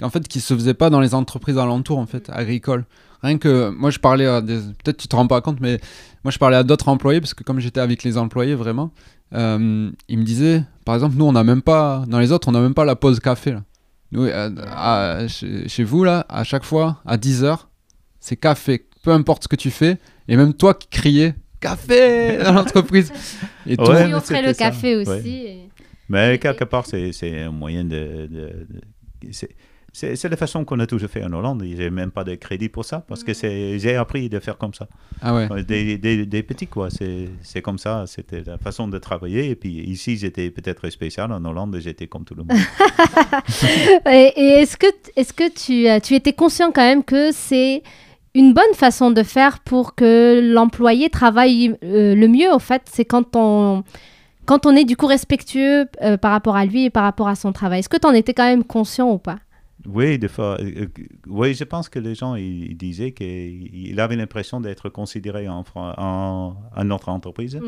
en 0.00 0.10
fait 0.10 0.26
qui 0.26 0.40
se 0.40 0.54
faisaient 0.54 0.74
pas 0.74 0.90
dans 0.90 1.00
les 1.00 1.14
entreprises 1.14 1.58
alentours 1.58 1.98
en 1.98 2.06
fait 2.06 2.30
agricoles. 2.30 2.86
Rien 3.22 3.38
que 3.38 3.70
moi 3.70 3.90
je 3.90 3.98
parlais 3.98 4.26
à 4.26 4.40
des 4.40 4.58
peut-être 4.82 4.96
tu 4.98 5.08
te 5.08 5.16
rends 5.16 5.26
pas 5.26 5.40
compte 5.40 5.60
mais 5.60 5.80
moi 6.24 6.30
je 6.30 6.38
parlais 6.38 6.56
à 6.56 6.62
d'autres 6.62 6.88
employés 6.88 7.20
parce 7.20 7.34
que 7.34 7.42
comme 7.42 7.58
j'étais 7.58 7.80
avec 7.80 8.02
les 8.04 8.16
employés 8.16 8.54
vraiment 8.54 8.92
euh, 9.34 9.90
ils 10.08 10.18
me 10.18 10.22
disaient 10.24 10.62
par 10.84 10.94
exemple 10.94 11.16
nous 11.16 11.24
on 11.24 11.32
n'a 11.32 11.42
même 11.44 11.62
pas 11.62 12.04
dans 12.06 12.20
les 12.20 12.30
autres 12.32 12.46
on 12.48 12.52
n'a 12.52 12.60
même 12.60 12.74
pas 12.74 12.84
la 12.84 12.94
pause 12.96 13.18
café 13.20 13.52
là. 13.52 13.64
Nous 14.12 14.22
euh, 14.24 14.50
à- 14.68 15.26
chez, 15.28 15.68
chez 15.68 15.84
vous 15.84 16.04
là 16.04 16.24
à 16.28 16.44
chaque 16.44 16.64
fois 16.64 17.00
à 17.04 17.16
10h 17.16 17.58
c'est 18.20 18.36
café 18.36 18.86
peu 19.02 19.10
importe 19.10 19.42
ce 19.44 19.48
que 19.48 19.56
tu 19.56 19.70
fais 19.70 19.98
et 20.28 20.36
même 20.36 20.54
toi 20.54 20.74
qui 20.74 20.88
criais 20.88 21.34
café 21.60 22.38
dans 22.44 22.52
l'entreprise 22.52 23.12
et 23.66 23.76
tout 23.76 23.82
Ouais, 23.84 24.08
ferait 24.20 24.42
le 24.42 24.48
ça. 24.54 24.70
café 24.70 24.96
Ouais. 24.96 25.06
aussi. 25.18 25.28
et- 25.28 25.68
Mais 26.08 26.38
quelque 26.38 26.64
part, 26.64 26.86
c'est 26.86 27.12
c'est 27.12 27.42
un 27.42 27.50
moyen 27.50 27.84
de. 27.84 28.26
de- 28.30 28.66
de- 28.70 29.30
c'est- 30.16 30.28
la 30.28 30.36
façon 30.36 30.64
qu'on 30.64 30.78
a 30.80 30.86
toujours 30.86 31.10
fait 31.10 31.24
en 31.24 31.32
Hollande. 31.32 31.64
J'ai 31.76 31.90
même 31.90 32.10
pas 32.10 32.24
de 32.24 32.34
crédit 32.34 32.68
pour 32.68 32.84
ça 32.84 33.04
parce 33.08 33.24
que 33.24 33.32
c'est 33.34 33.78
j'ai 33.78 33.96
appris 33.96 34.28
de 34.28 34.38
faire 34.38 34.56
comme 34.58 34.74
ça. 34.74 34.86
ah 35.22 35.34
ouais 35.34 35.62
Des, 35.64 35.98
des, 35.98 36.26
des 36.26 36.42
petits, 36.42 36.66
quoi. 36.66 36.88
C'est 36.90 37.28
c'est 37.42 37.62
comme 37.62 37.78
ça. 37.78 38.04
C'était 38.06 38.42
la 38.46 38.58
façon 38.58 38.88
de 38.88 38.98
travailler. 38.98 39.50
Et 39.50 39.56
puis 39.56 39.70
ici, 39.70 40.16
j'étais 40.16 40.50
peut-être 40.50 40.88
spécial. 40.90 41.32
En 41.32 41.44
Hollande, 41.44 41.76
j'étais 41.80 42.06
comme 42.06 42.24
tout 42.24 42.34
le 42.34 42.44
monde. 42.44 42.52
Et, 44.10 44.32
et 44.36 44.48
est-ce 44.62 44.76
que, 44.76 44.86
est-ce 45.16 45.32
que 45.32 45.48
tu, 45.48 45.86
tu 46.02 46.14
étais 46.14 46.32
conscient 46.32 46.70
quand 46.72 46.82
même 46.82 47.04
que 47.04 47.30
c'est 47.32 47.82
une 48.34 48.52
bonne 48.52 48.74
façon 48.74 49.10
de 49.10 49.22
faire 49.22 49.60
pour 49.60 49.94
que 49.94 50.40
l'employé 50.54 51.10
travaille 51.10 51.74
euh, 51.84 52.14
le 52.14 52.28
mieux, 52.28 52.52
au 52.52 52.58
fait, 52.58 52.82
c'est 52.90 53.04
quand 53.04 53.34
on, 53.36 53.82
quand 54.46 54.66
on 54.66 54.76
est 54.76 54.84
du 54.84 54.96
coup 54.96 55.06
respectueux 55.06 55.86
euh, 56.02 56.16
par 56.16 56.30
rapport 56.32 56.56
à 56.56 56.64
lui 56.64 56.84
et 56.84 56.90
par 56.90 57.02
rapport 57.04 57.28
à 57.28 57.34
son 57.34 57.52
travail. 57.52 57.80
Est-ce 57.80 57.88
que 57.88 57.96
tu 57.96 58.06
en 58.06 58.12
étais 58.12 58.34
quand 58.34 58.44
même 58.46 58.64
conscient 58.64 59.10
ou 59.10 59.18
pas? 59.18 59.38
Oui, 59.88 60.18
des 60.18 60.28
fois. 60.28 60.58
euh, 60.60 60.82
euh, 60.82 60.86
oui, 61.26 61.54
je 61.54 61.64
pense 61.64 61.88
que 61.88 61.98
les 61.98 62.14
gens 62.14 62.34
ils, 62.34 62.70
ils 62.72 62.76
disaient 62.76 63.12
qu'ils 63.12 63.98
avaient 64.00 64.16
l'impression 64.16 64.60
d'être 64.60 64.88
considérés 64.90 65.48
en, 65.48 65.64
en, 65.74 66.56
en 66.76 66.84
notre 66.84 67.08
entreprise. 67.08 67.58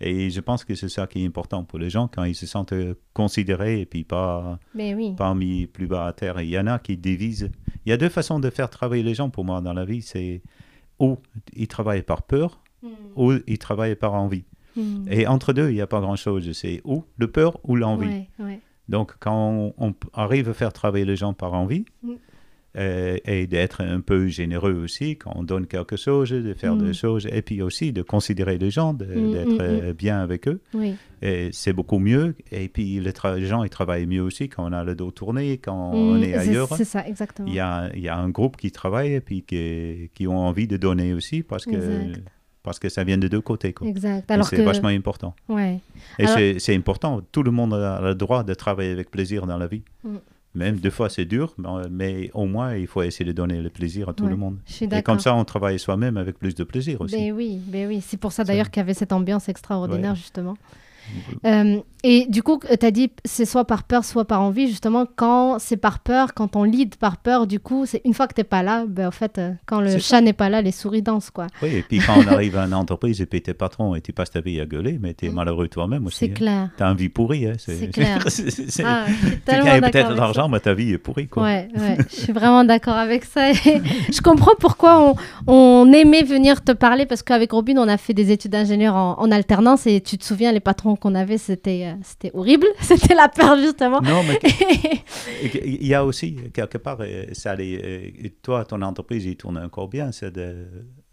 Et 0.00 0.28
je 0.30 0.40
pense 0.40 0.64
que 0.64 0.74
c'est 0.74 0.88
ça 0.88 1.06
qui 1.06 1.22
est 1.22 1.26
important 1.26 1.62
pour 1.62 1.78
les 1.78 1.88
gens 1.88 2.08
quand 2.08 2.24
ils 2.24 2.34
se 2.34 2.46
sentent 2.46 2.72
euh, 2.72 2.94
considérés 3.12 3.80
et 3.82 3.86
puis 3.86 4.02
pas, 4.02 4.58
Mais 4.74 4.92
oui. 4.94 5.14
pas 5.16 5.32
mis 5.34 5.66
plus 5.68 5.86
bas 5.86 6.06
à 6.06 6.12
terre. 6.12 6.40
Il 6.40 6.48
y 6.48 6.58
en 6.58 6.66
a 6.66 6.80
qui 6.80 6.96
divisent. 6.96 7.50
Il 7.86 7.90
y 7.90 7.92
a 7.92 7.96
deux 7.96 8.08
façons 8.08 8.40
de 8.40 8.50
faire 8.50 8.68
travailler 8.68 9.04
les 9.04 9.14
gens 9.14 9.30
pour 9.30 9.44
moi 9.44 9.60
dans 9.60 9.72
la 9.72 9.84
vie. 9.84 10.02
C'est 10.02 10.42
ou 10.98 11.18
ils 11.54 11.68
travaillent 11.68 12.02
par 12.02 12.22
peur 12.22 12.60
ou 13.16 13.32
ils 13.46 13.58
travaillent 13.58 13.94
par 13.94 14.14
envie. 14.14 14.44
Mm. 14.76 15.06
Et 15.10 15.26
entre 15.28 15.52
deux, 15.52 15.70
il 15.70 15.74
n'y 15.74 15.80
a 15.80 15.86
pas 15.86 16.00
grand-chose. 16.00 16.50
C'est 16.52 16.80
ou 16.84 17.04
le 17.16 17.28
peur 17.28 17.60
ou 17.62 17.76
l'envie. 17.76 18.08
Ouais, 18.08 18.28
ouais. 18.40 18.60
Donc, 18.88 19.14
quand 19.20 19.72
on, 19.78 19.94
arrive 20.12 20.48
à 20.50 20.54
faire 20.54 20.72
travailler 20.72 21.04
les 21.04 21.16
gens 21.16 21.32
par 21.32 21.54
envie, 21.54 21.84
Mm. 22.02 22.12
euh, 22.76 23.16
et 23.24 23.46
d'être 23.46 23.82
un 23.82 24.00
peu 24.00 24.26
généreux 24.26 24.74
aussi, 24.74 25.16
quand 25.16 25.32
on 25.36 25.42
donne 25.44 25.66
quelque 25.66 25.96
chose, 25.96 26.30
de 26.30 26.54
faire 26.54 26.74
Mm. 26.74 26.86
des 26.86 26.92
choses, 26.92 27.28
et 27.30 27.40
puis 27.40 27.62
aussi 27.62 27.92
de 27.92 28.02
considérer 28.02 28.58
les 28.58 28.70
gens, 28.70 28.92
Mm, 28.92 28.96
d'être 29.32 29.52
mm, 29.54 29.58
euh, 29.60 29.92
bien 29.94 30.18
avec 30.20 30.48
eux, 30.48 30.60
Oui. 30.74 30.96
c'est 31.52 31.72
beaucoup 31.72 31.98
mieux. 31.98 32.34
Et 32.52 32.68
puis, 32.68 33.00
les, 33.00 33.12
gens, 33.46 33.62
ils 33.64 33.70
travaillent 33.70 34.06
mieux 34.06 34.20
aussi 34.22 34.48
quand 34.50 34.68
on 34.68 34.72
a 34.72 34.82
le 34.84 34.94
dos 34.94 35.10
tourné, 35.12 35.56
quand 35.58 35.92
on 35.94 36.18
Mm, 36.18 36.22
est 36.24 36.34
ailleurs. 36.34 36.76
C'est 36.76 36.84
ça, 36.84 37.06
exactement. 37.06 37.48
Il 37.48 37.54
y, 37.54 37.60
a, 37.60 37.90
il 37.94 38.02
y 38.02 38.08
a 38.08 38.16
un 38.18 38.28
groupe 38.28 38.56
qui 38.58 38.70
travaille 38.72 39.14
et 39.14 39.20
puis 39.20 39.42
qui, 39.42 40.10
qui 40.14 40.26
ont 40.26 40.38
envie 40.38 40.66
de 40.66 40.76
donner 40.76 41.14
aussi 41.14 41.42
parce 41.42 41.64
que. 41.64 42.12
Parce 42.64 42.80
que 42.80 42.88
ça 42.88 43.04
vient 43.04 43.18
de 43.18 43.28
deux 43.28 43.40
côtés. 43.40 43.72
Quoi. 43.72 43.86
Exact. 43.86 44.28
Alors 44.30 44.48
c'est 44.48 44.56
que. 44.56 44.62
vachement 44.62 44.88
important. 44.88 45.36
Ouais. 45.48 45.78
Et 46.18 46.24
Alors- 46.24 46.36
c'est- 46.36 46.58
c'est 46.58 46.74
important. 46.74 47.20
Tout 47.30 47.44
le 47.44 47.52
monde 47.52 47.74
a 47.74 48.00
le 48.00 48.14
droit 48.16 48.42
de 48.42 48.54
travailler 48.54 48.90
avec 48.90 49.10
plaisir 49.12 49.46
dans 49.46 49.58
la 49.58 49.68
vie. 49.68 49.82
Mm. 50.02 50.16
Même 50.56 50.76
deux 50.76 50.90
fois, 50.90 51.08
c'est 51.10 51.24
dur, 51.24 51.52
mais, 51.90 52.30
au 52.32 52.46
moins, 52.46 52.76
il 52.76 52.86
faut 52.86 53.02
essayer 53.02 53.24
de 53.24 53.32
donner 53.32 53.60
le 53.60 53.70
plaisir 53.70 54.08
à 54.08 54.12
tout 54.14 54.22
Ouais, 54.22 54.30
le 54.30 54.36
monde. 54.36 54.58
Je 54.66 54.72
suis 54.72 54.84
Et 54.86 55.02
comme 55.02 55.18
ça, 55.18 55.34
on 55.34 55.44
travaille 55.44 55.80
soi-même 55.80 56.16
avec 56.16 56.38
plus 56.38 56.54
de 56.54 56.62
plaisir 56.62 57.00
aussi. 57.00 57.16
Ben 57.16 57.32
oui, 57.32 57.60
ben 57.66 57.88
oui. 57.88 58.00
C'est 58.00 58.16
pour 58.18 58.30
ça 58.30 58.44
Ça- 58.44 58.44
d'ailleurs 58.44 58.70
qu'il 58.70 58.80
y 58.80 58.84
avait 58.84 58.94
cette 58.94 59.12
ambiance 59.12 59.48
extraordinaire, 59.48 60.12
Ouais. 60.12 60.16
justement. 60.16 60.56
Euh, 61.46 61.78
et 62.06 62.26
du 62.28 62.42
coup, 62.42 62.60
tu 62.80 62.84
as 62.86 62.90
dit 62.90 63.10
c'est 63.24 63.44
soit 63.46 63.64
par 63.66 63.84
peur, 63.84 64.04
soit 64.04 64.26
par 64.26 64.42
envie. 64.42 64.68
Justement, 64.68 65.06
quand 65.16 65.58
c'est 65.58 65.76
par 65.78 66.00
peur, 66.00 66.34
quand 66.34 66.54
on 66.56 66.64
lead 66.64 66.96
par 66.96 67.16
peur, 67.16 67.46
du 67.46 67.60
coup, 67.60 67.86
c'est 67.86 68.02
une 68.04 68.12
fois 68.12 68.26
que 68.26 68.34
tu 68.34 68.44
pas 68.44 68.62
là, 68.62 68.84
ben, 68.86 69.08
en 69.08 69.10
fait, 69.10 69.38
euh, 69.38 69.52
quand 69.66 69.80
le 69.80 69.98
chat 69.98 70.20
n'est 70.20 70.32
pas 70.34 70.50
là, 70.50 70.60
les 70.60 70.70
souris 70.72 71.00
dansent, 71.02 71.30
quoi. 71.30 71.46
Oui, 71.62 71.70
et 71.76 71.82
puis 71.82 71.98
quand 71.98 72.14
on 72.18 72.26
arrive 72.28 72.58
à 72.58 72.64
une 72.66 72.74
entreprise 72.74 73.20
et 73.22 73.26
puis 73.26 73.40
t'es 73.40 73.54
patron 73.54 73.94
et 73.94 74.00
tu 74.02 74.12
passes 74.12 74.30
ta 74.30 74.40
vie 74.42 74.60
à 74.60 74.66
gueuler, 74.66 74.98
mais 75.00 75.14
t'es 75.14 75.28
Mm. 75.30 75.32
malheureux 75.34 75.68
toi-même 75.68 76.06
aussi. 76.06 76.18
C'est 76.18 76.30
hein. 76.30 76.34
clair. 76.34 76.68
T'as 76.76 76.90
une 76.90 76.96
vie 76.98 77.08
pourrie. 77.08 77.46
Hein. 77.46 77.54
C'est 77.58 77.88
clair. 77.90 78.18
c'est- 78.28 78.84
Ah, 78.84 79.06
tu 79.08 79.80
peut-être 79.80 80.10
de 80.10 80.14
l'argent, 80.14 80.48
mais 80.48 80.60
ta 80.60 80.74
vie 80.74 80.92
est 80.92 80.98
pourrie. 80.98 81.28
Quoi. 81.28 81.42
Ouais, 81.44 81.68
ouais, 81.76 81.96
je 82.10 82.16
suis 82.16 82.32
vraiment 82.32 82.64
d'accord 82.64 82.96
avec 82.96 83.24
ça. 83.24 83.52
Je 83.52 84.20
comprends 84.20 84.54
pourquoi 84.60 85.16
on, 85.46 85.52
on 85.52 85.92
aimait 85.92 86.22
venir 86.22 86.62
te 86.62 86.72
parler 86.72 87.06
parce 87.06 87.22
qu'avec 87.22 87.52
Robin, 87.52 87.76
on 87.78 87.88
a 87.88 87.96
fait 87.96 88.12
des 88.14 88.30
études 88.30 88.50
d'ingénieur 88.52 88.94
en, 88.94 89.18
en 89.18 89.30
alternance 89.30 89.86
et 89.86 90.00
tu 90.02 90.18
te 90.18 90.24
souviens, 90.24 90.52
les 90.52 90.60
patrons 90.60 90.93
qu'on 90.96 91.14
avait, 91.14 91.38
c'était 91.38 91.86
euh, 91.86 92.00
c'était 92.02 92.30
horrible. 92.34 92.66
C'était 92.80 93.14
la 93.14 93.28
peur, 93.28 93.56
justement. 93.58 94.00
Non, 94.02 94.22
mais 94.24 94.38
il 95.64 95.86
y 95.86 95.94
a 95.94 96.04
aussi, 96.04 96.36
quelque 96.52 96.78
part, 96.78 96.98
euh, 97.00 97.24
ça 97.32 97.52
allait, 97.52 97.80
euh, 97.84 98.28
toi, 98.42 98.64
ton 98.64 98.80
entreprise, 98.82 99.24
il 99.24 99.36
tourne 99.36 99.58
encore 99.58 99.88
bien, 99.88 100.12
c'est 100.12 100.32
de 100.32 100.66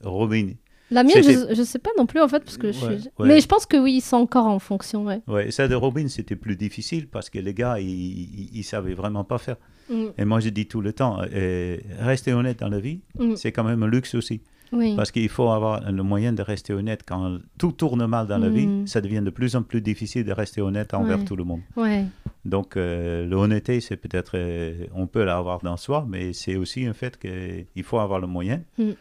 Robin. 0.04 0.50
La 0.94 1.04
mienne, 1.04 1.24
je, 1.24 1.56
je 1.56 1.64
sais 1.64 1.80
pas 1.80 1.92
non 1.98 2.06
plus 2.06 2.20
en 2.20 2.28
fait, 2.28 2.44
parce 2.44 2.58
que 2.58 2.74
je 2.74 2.86
Ouais, 2.86 3.00
suis... 3.00 3.08
ouais. 3.20 3.28
Mais 3.28 3.40
je 3.40 3.48
pense 3.48 3.66
que 3.66 3.78
oui, 3.78 3.94
ils 3.96 4.02
sont 4.02 4.18
encore 4.18 4.46
en 4.48 4.60
fonction, 4.60 5.06
ouais. 5.06 5.22
Ouais, 5.26 5.50
ça 5.50 5.70
de 5.70 5.76
Robin, 5.76 6.08
c'était 6.10 6.36
plus 6.36 6.58
difficile 6.58 7.08
parce 7.08 7.30
que 7.30 7.40
les 7.40 7.54
gars, 7.54 7.80
ils, 7.80 8.50
ils 8.54 8.64
savaient 8.64 8.94
vraiment 8.94 9.24
pas 9.24 9.38
faire. 9.38 9.56
Mm, 9.90 10.06
Et 10.18 10.26
moi, 10.26 10.42
je 10.42 10.50
dis 10.50 10.68
tout 10.68 10.82
le 10.82 10.92
temps, 10.92 11.22
euh, 11.34 11.78
rester 12.00 12.34
honnête 12.34 12.60
dans 12.60 12.68
la 12.68 12.80
vie, 12.82 13.00
mm, 13.18 13.36
c'est 13.38 13.54
quand 13.54 13.64
même 13.64 13.82
un 13.84 13.88
luxe 13.88 14.16
aussi. 14.16 14.42
Oui. 14.72 14.96
Parce 14.96 15.12
qu'il 15.12 15.28
faut 15.30 15.50
avoir 15.50 15.92
le 15.92 16.04
moyen 16.04 16.34
de 16.34 16.42
rester 16.42 16.74
honnête. 16.74 17.02
Quand 17.06 17.40
tout 17.58 17.72
tourne 17.72 18.06
mal 18.06 18.28
dans 18.28 18.38
la 18.38 18.50
vie, 18.50 18.68
Mm. 18.68 18.88
ça 18.88 19.02
devient 19.02 19.22
de 19.24 19.30
plus 19.30 19.56
en 19.56 19.64
plus 19.64 19.82
difficile 19.82 20.24
de 20.26 20.32
rester 20.32 20.62
honnête 20.62 20.94
envers 20.94 21.20
Ouais. 21.20 21.26
tout 21.26 21.36
le 21.36 21.44
monde. 21.44 21.62
Ouais. 21.76 22.06
Donc, 22.46 22.78
euh, 22.78 23.26
l'honnêteté, 23.26 23.82
c'est 23.82 23.98
peut-être, 23.98 24.32
euh, 24.36 24.86
on 24.96 25.08
peut 25.08 25.24
l'avoir 25.26 25.60
dans 25.60 25.78
soi, 25.78 26.06
mais 26.10 26.34
c'est 26.34 26.56
aussi 26.56 26.86
un 26.86 26.94
fait 26.94 27.18
qu'il 27.20 27.84
faut 27.84 28.00
avoir 28.00 28.20
le 28.20 28.28
moyen 28.28 28.62
Mm. 28.78 28.92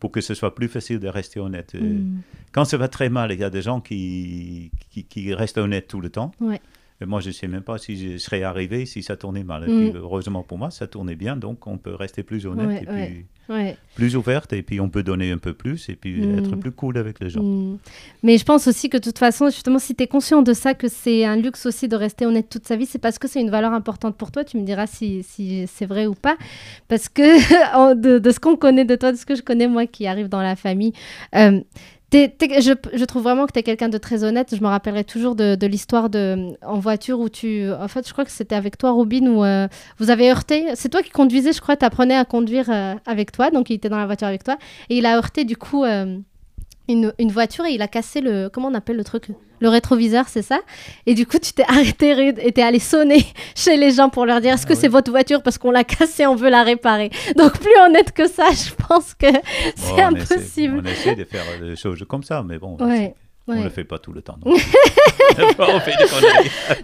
pour 0.00 0.10
que 0.10 0.20
ce 0.20 0.34
soit 0.34 0.54
plus 0.54 0.68
facile 0.68 0.98
de 0.98 1.08
rester 1.08 1.40
honnête. 1.40 1.72
Euh, 1.74 1.80
Mm. 1.80 2.18
Quand 2.52 2.64
ça 2.64 2.76
va 2.76 2.88
très 2.88 3.08
mal, 3.08 3.32
il 3.32 3.38
y 3.38 3.44
a 3.44 3.50
des 3.50 3.62
gens 3.62 3.80
qui, 3.80 4.70
qui, 4.90 5.04
qui 5.04 5.32
restent 5.34 5.58
honnêtes 5.58 5.88
tout 5.88 6.00
le 6.00 6.10
temps. 6.10 6.32
Ouais. 6.40 6.60
Et 7.00 7.04
moi, 7.04 7.20
je 7.20 7.28
ne 7.28 7.32
sais 7.32 7.46
même 7.46 7.62
pas 7.62 7.76
si 7.78 8.12
je 8.14 8.16
serais 8.18 8.42
arrivé 8.42 8.86
si 8.86 9.02
ça 9.02 9.16
tournait 9.16 9.44
mal. 9.44 9.64
Et 9.64 9.66
Mm. 9.72 9.90
puis, 9.90 9.98
heureusement 10.00 10.42
pour 10.42 10.56
moi, 10.58 10.70
ça 10.70 10.86
tournait 10.86 11.14
bien, 11.16 11.36
donc 11.36 11.66
on 11.66 11.76
peut 11.76 11.94
rester 11.94 12.22
plus 12.22 12.46
honnête 12.46 12.66
Ouais, 12.68 12.82
et 12.82 12.86
puis 12.86 12.94
ouais. 12.94 13.26
Ouais. 13.48 13.76
plus 13.94 14.16
ouverte, 14.16 14.52
et 14.54 14.62
puis 14.62 14.80
on 14.80 14.88
peut 14.88 15.02
donner 15.02 15.30
un 15.30 15.36
peu 15.38 15.52
plus, 15.52 15.88
et 15.90 15.94
puis 15.94 16.20
Mm. 16.20 16.38
être 16.38 16.56
plus 16.56 16.72
cool 16.72 16.96
avec 16.98 17.20
les 17.20 17.28
gens. 17.28 17.42
Mm. 17.42 17.78
Mais 18.22 18.38
je 18.38 18.44
pense 18.44 18.66
aussi 18.66 18.88
que 18.88 18.96
de 18.96 19.02
toute 19.02 19.18
façon, 19.18 19.46
justement, 19.50 19.78
si 19.78 19.94
tu 19.94 20.02
es 20.04 20.06
conscient 20.06 20.40
de 20.42 20.52
ça, 20.54 20.72
que 20.74 20.88
c'est 20.88 21.24
un 21.26 21.36
luxe 21.36 21.66
aussi 21.66 21.86
de 21.86 21.96
rester 21.96 22.24
honnête 22.24 22.48
toute 22.48 22.66
sa 22.66 22.76
vie, 22.76 22.86
c'est 22.86 22.98
parce 22.98 23.18
que 23.18 23.28
c'est 23.28 23.40
une 23.42 23.50
valeur 23.50 23.72
importante 23.74 24.16
pour 24.16 24.32
toi. 24.32 24.42
Tu 24.44 24.56
me 24.56 24.62
diras 24.64 24.86
si, 24.86 25.22
si 25.22 25.66
c'est 25.66 25.86
vrai 25.86 26.06
ou 26.06 26.14
pas. 26.14 26.36
Parce 26.88 27.08
que 27.10 27.22
de 28.20 28.30
ce 28.30 28.40
qu'on 28.40 28.56
connaît 28.56 28.84
de 28.86 28.96
toi, 28.96 29.12
de 29.12 29.16
ce 29.18 29.26
que 29.26 29.34
je 29.34 29.42
connais 29.42 29.68
moi 29.68 29.86
qui 29.86 30.06
arrive 30.06 30.28
dans 30.28 30.42
la 30.42 30.56
famille, 30.56 30.92
euh, 31.34 31.60
Je, 32.12 33.04
trouve 33.04 33.24
vraiment 33.24 33.46
que 33.46 33.52
tu 33.52 33.58
es 33.58 33.62
quelqu'un 33.62 33.88
de 33.88 33.98
très 33.98 34.22
honnête. 34.24 34.54
Je 34.54 34.62
me 34.62 34.68
rappellerai 34.68 35.04
toujours 35.04 35.34
de, 35.34 35.66
l'histoire 35.66 36.08
de 36.08 36.56
en 36.64 36.78
voiture 36.78 37.18
où 37.20 37.28
tu. 37.28 37.70
En 37.72 37.88
fait, 37.88 38.06
je 38.06 38.12
crois 38.12 38.24
que 38.24 38.30
c'était 38.30 38.54
avec 38.54 38.78
toi, 38.78 38.92
Robin, 38.92 39.26
où 39.26 39.44
euh, 39.44 39.66
vous 39.98 40.10
avez 40.10 40.30
heurté. 40.30 40.66
C'est 40.74 40.88
toi 40.88 41.02
qui 41.02 41.10
conduisais, 41.10 41.52
je 41.52 41.60
crois. 41.60 41.76
Tu 41.76 41.84
apprenais 41.84 42.16
à 42.16 42.24
conduire 42.24 42.70
euh, 42.70 42.94
avec 43.06 43.32
toi. 43.32 43.50
Donc, 43.50 43.70
il 43.70 43.74
était 43.74 43.88
dans 43.88 43.98
la 43.98 44.06
voiture 44.06 44.28
avec 44.28 44.44
toi. 44.44 44.56
Et 44.88 44.98
il 44.98 45.06
a 45.06 45.16
heurté, 45.16 45.44
du 45.44 45.56
coup, 45.56 45.84
euh, 45.84 46.18
une, 46.88 47.12
une 47.18 47.30
voiture 47.32 47.64
et 47.66 47.72
il 47.72 47.82
a 47.82 47.88
cassé 47.88 48.20
le. 48.20 48.48
Comment 48.52 48.68
on 48.68 48.74
appelle 48.74 48.96
le 48.96 49.04
truc? 49.04 49.24
Le 49.60 49.68
rétroviseur, 49.70 50.26
c'est 50.28 50.42
ça? 50.42 50.58
Et 51.06 51.14
du 51.14 51.26
coup, 51.26 51.38
tu 51.38 51.52
t'es 51.54 51.64
arrêté 51.66 52.12
Rude, 52.12 52.38
et 52.42 52.52
t'es 52.52 52.60
allé 52.62 52.78
sonner 52.78 53.24
chez 53.54 53.78
les 53.78 53.90
gens 53.90 54.10
pour 54.10 54.26
leur 54.26 54.40
dire 54.42 54.52
est-ce 54.54 54.66
que 54.66 54.74
Ah 54.74 54.76
c'est 54.76 54.88
votre 54.88 55.10
voiture? 55.10 55.42
Parce 55.42 55.56
qu'on 55.56 55.70
l'a 55.70 55.82
cassée, 55.84 56.26
on 56.26 56.34
veut 56.34 56.50
la 56.50 56.62
réparer. 56.62 57.08
Donc, 57.36 57.58
plus 57.58 57.74
honnête 57.86 58.12
que 58.12 58.28
ça, 58.28 58.48
je 58.50 58.74
pense 58.86 59.14
que 59.14 59.26
c'est 59.76 59.94
Bon, 59.96 60.02
on 60.12 60.16
essaie- 60.16 60.34
impossible. 60.34 60.82
On 60.84 60.86
essaie 60.88 61.14
de 61.14 61.24
faire 61.24 61.44
des 61.60 61.74
choses 61.76 62.04
comme 62.06 62.22
ça, 62.22 62.42
mais 62.46 62.58
bon, 62.58 62.76
Ouais. 62.80 63.14
on 63.48 63.52
ne 63.52 63.58
ouais. 63.58 63.64
le 63.64 63.70
fait 63.70 63.84
pas 63.84 63.98
tout 63.98 64.12
le 64.12 64.20
temps. 64.20 64.36
non. 64.44 64.54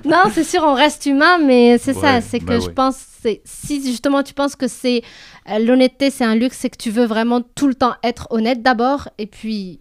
Non, 0.05 0.23
c'est 0.33 0.45
sûr, 0.45 0.63
on 0.65 0.75
reste 0.75 1.07
humain, 1.07 1.39
mais 1.39 1.79
c'est 1.79 1.95
ça, 1.95 2.21
c'est 2.21 2.39
que 2.41 2.45
bah 2.45 2.59
je 2.61 2.67
ouais. 2.67 2.73
pense, 2.73 2.97
si 3.45 3.83
justement 3.87 4.23
tu 4.23 4.35
penses 4.35 4.57
que 4.57 4.69
c'est 4.69 5.03
euh, 5.51 5.59
l'honnêteté, 5.59 6.11
c'est 6.11 6.25
un 6.25 6.35
luxe, 6.35 6.59
c'est 6.61 6.71
que 6.71 6.77
tu 6.77 6.91
veux 6.91 7.05
vraiment 7.05 7.41
tout 7.55 7.69
le 7.69 7.75
temps 7.75 7.95
être 8.03 8.27
honnête 8.31 8.63
d'abord, 8.63 9.09
et 9.19 9.27
puis 9.27 9.81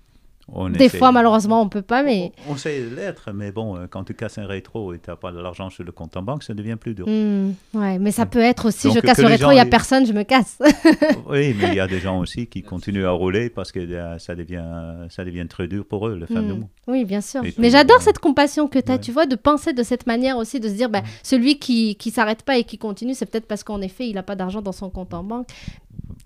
On 0.53 0.69
des 0.69 0.85
essaie- 0.85 0.97
fois 0.97 1.11
malheureusement 1.11 1.61
on 1.61 1.69
peut 1.69 1.81
pas, 1.81 2.03
mais 2.03 2.31
On, 2.47 2.53
on 2.53 2.57
sait 2.57 2.81
l'être, 2.95 3.31
mais 3.33 3.51
bon, 3.51 3.77
euh, 3.77 3.87
quand 3.89 4.03
tu 4.03 4.13
casses 4.13 4.37
un 4.37 4.45
rétro 4.45 4.93
et 4.93 4.99
tu 4.99 5.09
n'as 5.09 5.15
pas 5.15 5.31
de 5.31 5.39
l'argent 5.39 5.69
sur 5.69 5.83
le 5.83 5.91
compte 5.91 6.17
en 6.17 6.21
banque, 6.23 6.43
ça 6.43 6.53
devient 6.53 6.75
plus 6.79 6.93
dur. 6.93 7.05
Hmm, 7.07 7.51
ouais, 7.73 7.99
mais 7.99 8.11
ça 8.11 8.25
peut 8.25 8.39
être 8.39 8.67
aussi, 8.67 8.87
Donc, 8.87 8.95
je 8.97 8.99
casse 9.01 9.17
le 9.19 9.27
rétro, 9.27 9.45
gens 9.47 9.51
il 9.51 9.57
y 9.57 9.59
a 9.61 9.65
personne, 9.65 10.05
je 10.05 10.13
me 10.13 10.23
casse. 10.23 10.57
Oui, 11.29 11.55
mais 11.59 11.67
il 11.69 11.75
y 11.75 11.79
a 11.79 11.87
des 11.87 11.99
gens 11.99 12.19
aussi 12.23 12.47
qui 12.47 12.61
continuent 12.63 13.05
à 13.05 13.11
rouler 13.11 13.49
parce 13.49 13.71
que 13.71 13.79
euh, 13.79 14.19
ça 14.19 14.35
devient, 14.35 14.63
ça 15.09 15.23
devient 15.23 15.45
très 15.47 15.67
dur 15.67 15.85
pour 15.85 16.07
eux, 16.07 16.17
le 16.17 16.25
fin 16.25 16.41
de 16.41 16.53
Hmm. 16.53 16.57
mois. 16.59 16.67
Oui, 16.87 17.05
bien 17.05 17.21
sûr. 17.21 17.43
Et 17.45 17.53
Mais 17.57 17.69
j'adore 17.69 18.01
cette 18.01 18.19
compassion 18.19 18.67
que 18.67 18.79
tu 18.79 18.91
as, 18.91 18.95
Ouais. 18.95 18.99
tu 18.99 19.11
vois, 19.11 19.25
de 19.25 19.35
penser 19.35 19.71
de 19.73 19.83
cette 19.83 20.05
manière 20.07 20.37
aussi, 20.37 20.59
de 20.59 20.67
se 20.67 20.73
dire, 20.73 20.89
bah, 20.89 21.03
celui 21.23 21.57
qui 21.59 21.95
qui 21.95 22.11
s'arrête 22.11 22.43
pas 22.43 22.57
et 22.57 22.63
qui 22.63 22.77
continue, 22.77 23.13
c'est 23.13 23.25
peut-être 23.25 23.47
parce 23.47 23.63
qu'en 23.63 23.81
effet, 23.81 24.07
il 24.07 24.15
n'a 24.15 24.23
pas 24.23 24.35
d'argent 24.35 24.61
dans 24.61 24.71
son 24.71 24.89
compte 24.89 25.13
en 25.13 25.23
banque. 25.23 25.47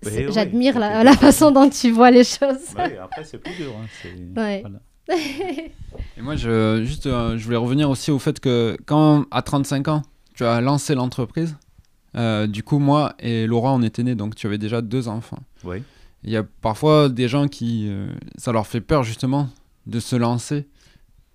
Oui, 0.05 0.11
oui, 0.27 0.33
J'admire 0.33 0.79
la, 0.79 1.13
façon 1.17 1.51
dont 1.51 1.69
tu 1.69 1.91
vois 1.91 2.11
les 2.11 2.23
choses. 2.23 2.57
Oui, 2.77 2.97
après, 3.01 3.23
c'est 3.23 3.37
plus 3.37 3.53
dur. 3.55 3.71
hein, 3.79 3.85
c'est- 4.01 4.39
Ouais. 4.39 4.61
voilà. 4.61 4.79
Et 6.17 6.21
moi, 6.21 6.35
je, 6.35 6.83
juste, 6.83 7.05
euh, 7.07 7.37
je 7.37 7.43
voulais 7.45 7.57
revenir 7.57 7.89
aussi 7.89 8.11
au 8.11 8.19
fait 8.19 8.39
que 8.39 8.77
quand, 8.85 9.25
à 9.31 9.41
35 9.41 9.87
ans, 9.87 10.01
tu 10.33 10.43
as 10.43 10.61
lancé 10.61 10.95
l'entreprise, 10.95 11.55
euh, 12.15 12.47
du 12.47 12.63
coup, 12.63 12.79
moi 12.79 13.13
et 13.19 13.45
Laura, 13.47 13.73
on 13.73 13.81
était 13.81 14.03
nés, 14.03 14.15
donc 14.15 14.35
tu 14.35 14.47
avais 14.47 14.57
déjà 14.57 14.81
deux 14.81 15.07
enfants. 15.07 15.39
Oui. 15.63 15.83
Il 16.23 16.31
y 16.31 16.37
a 16.37 16.43
parfois 16.43 17.09
des 17.09 17.27
gens 17.27 17.47
qui, 17.47 17.87
euh, 17.87 18.07
ça 18.37 18.51
leur 18.51 18.65
fait 18.67 18.81
peur 18.81 19.03
justement 19.03 19.49
de 19.85 19.99
se 19.99 20.15
lancer 20.15 20.67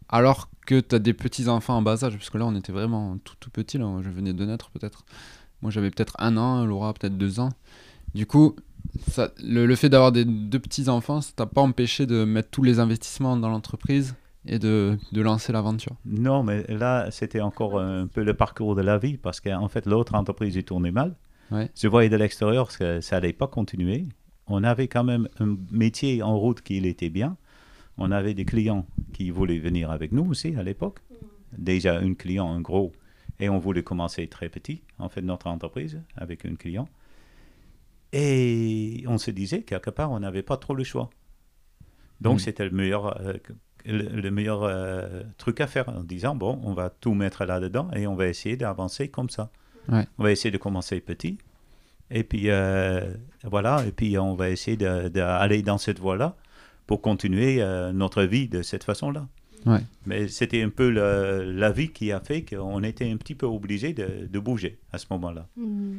alors 0.08 0.48
que 0.66 0.80
tu 0.80 0.94
as 0.94 0.98
des 0.98 1.14
petits-enfants 1.14 1.76
en 1.76 1.82
bas 1.82 2.04
âge, 2.04 2.16
parce 2.16 2.30
que 2.30 2.38
là, 2.38 2.46
on 2.46 2.56
était 2.56 2.72
vraiment 2.72 3.16
tout, 3.24 3.34
tout 3.38 3.50
petits, 3.50 3.78
là, 3.78 3.86
je 4.02 4.10
venais 4.10 4.32
de 4.32 4.44
naître 4.44 4.70
peut-être. 4.70 5.04
Moi, 5.62 5.70
j'avais 5.70 5.90
peut-être 5.90 6.16
un 6.18 6.36
an, 6.36 6.64
Laura 6.64 6.92
peut-être 6.94 7.16
deux 7.16 7.38
ans. 7.38 7.50
Du 8.14 8.26
coup, 8.26 8.56
ça, 9.08 9.32
le, 9.42 9.66
le 9.66 9.76
fait 9.76 9.88
d'avoir 9.88 10.12
des 10.12 10.24
deux 10.24 10.58
petits-enfants, 10.58 11.20
ça 11.20 11.32
t'a 11.34 11.46
pas 11.46 11.60
empêché 11.60 12.06
de 12.06 12.24
mettre 12.24 12.50
tous 12.50 12.62
les 12.62 12.78
investissements 12.78 13.36
dans 13.36 13.48
l'entreprise 13.48 14.14
et 14.46 14.58
de, 14.58 14.96
de 15.12 15.20
lancer 15.20 15.52
l'aventure? 15.52 15.96
Non, 16.04 16.42
mais 16.42 16.64
là, 16.68 17.10
c'était 17.10 17.40
encore 17.40 17.78
un 17.78 18.06
peu 18.06 18.24
le 18.24 18.34
parcours 18.34 18.74
de 18.74 18.82
la 18.82 18.98
vie 18.98 19.16
parce 19.16 19.40
qu'en 19.40 19.68
fait, 19.68 19.86
l'autre 19.86 20.14
entreprise, 20.14 20.56
il 20.56 20.64
tournait 20.64 20.90
mal. 20.92 21.14
Ouais. 21.50 21.70
Je 21.74 21.88
voyais 21.88 22.08
de 22.08 22.16
l'extérieur 22.16 22.76
que 22.76 23.00
ça 23.00 23.16
n'allait 23.16 23.32
pas 23.32 23.48
continuer. 23.48 24.06
On 24.46 24.64
avait 24.64 24.88
quand 24.88 25.04
même 25.04 25.28
un 25.38 25.56
métier 25.70 26.22
en 26.22 26.38
route 26.38 26.60
qui 26.60 26.76
était 26.78 27.10
bien. 27.10 27.36
On 27.98 28.10
avait 28.10 28.34
des 28.34 28.44
clients 28.44 28.86
qui 29.12 29.30
voulaient 29.30 29.58
venir 29.58 29.90
avec 29.90 30.10
nous 30.10 30.24
aussi 30.24 30.54
à 30.56 30.62
l'époque. 30.62 31.00
Déjà, 31.56 31.98
un 31.98 32.14
client, 32.14 32.50
un 32.50 32.60
gros. 32.60 32.92
Et 33.40 33.48
on 33.48 33.58
voulait 33.58 33.82
commencer 33.82 34.26
très 34.26 34.48
petit, 34.48 34.82
en 34.98 35.08
fait, 35.08 35.22
notre 35.22 35.46
entreprise 35.48 36.00
avec 36.16 36.46
un 36.46 36.54
client. 36.54 36.88
Et 38.12 39.04
on 39.06 39.18
se 39.18 39.30
disait, 39.30 39.62
quelque 39.62 39.90
part, 39.90 40.10
on 40.10 40.20
n'avait 40.20 40.42
pas 40.42 40.56
trop 40.56 40.74
le 40.74 40.84
choix. 40.84 41.10
Donc, 42.20 42.36
Mm. 42.36 42.40
c'était 42.40 42.64
le 42.64 42.70
meilleur, 42.70 43.20
euh, 43.20 43.34
le, 43.86 44.02
le 44.20 44.30
meilleur 44.30 44.62
euh, 44.64 45.22
truc 45.38 45.60
à 45.60 45.66
faire 45.66 45.88
en 45.88 46.02
disant, 46.02 46.34
bon, 46.34 46.60
on 46.64 46.74
va 46.74 46.90
tout 46.90 47.14
mettre 47.14 47.44
là-dedans 47.44 47.88
et 47.94 48.06
on 48.06 48.14
va 48.16 48.26
essayer 48.28 48.56
d'avancer 48.56 49.08
comme 49.08 49.30
ça. 49.30 49.50
Ouais. 49.88 50.06
On 50.18 50.24
va 50.24 50.32
essayer 50.32 50.50
de 50.50 50.58
commencer 50.58 51.00
petit. 51.00 51.38
Et 52.10 52.24
puis, 52.24 52.50
euh, 52.50 53.14
voilà, 53.44 53.84
et 53.86 53.92
puis 53.92 54.18
on 54.18 54.34
va 54.34 54.50
essayer 54.50 54.76
d'aller 54.76 55.62
dans 55.62 55.78
cette 55.78 56.00
voie-là 56.00 56.36
pour 56.86 57.00
continuer 57.00 57.62
euh, 57.62 57.92
notre 57.92 58.24
vie 58.24 58.48
de 58.48 58.62
cette 58.62 58.82
façon-là. 58.84 59.28
Ouais. 59.66 59.78
Mais 60.06 60.26
c'était 60.26 60.62
un 60.62 60.70
peu 60.70 60.90
le- 60.90 61.52
la 61.52 61.70
vie 61.70 61.90
qui 61.92 62.10
a 62.12 62.18
fait 62.20 62.44
qu'on 62.44 62.82
était 62.82 63.08
un 63.10 63.16
petit 63.16 63.34
peu 63.36 63.46
obligé 63.46 63.92
de, 63.92 64.26
de 64.26 64.38
bouger 64.40 64.78
à 64.92 64.98
ce 64.98 65.06
moment-là. 65.10 65.46
Hmm. 65.56 65.98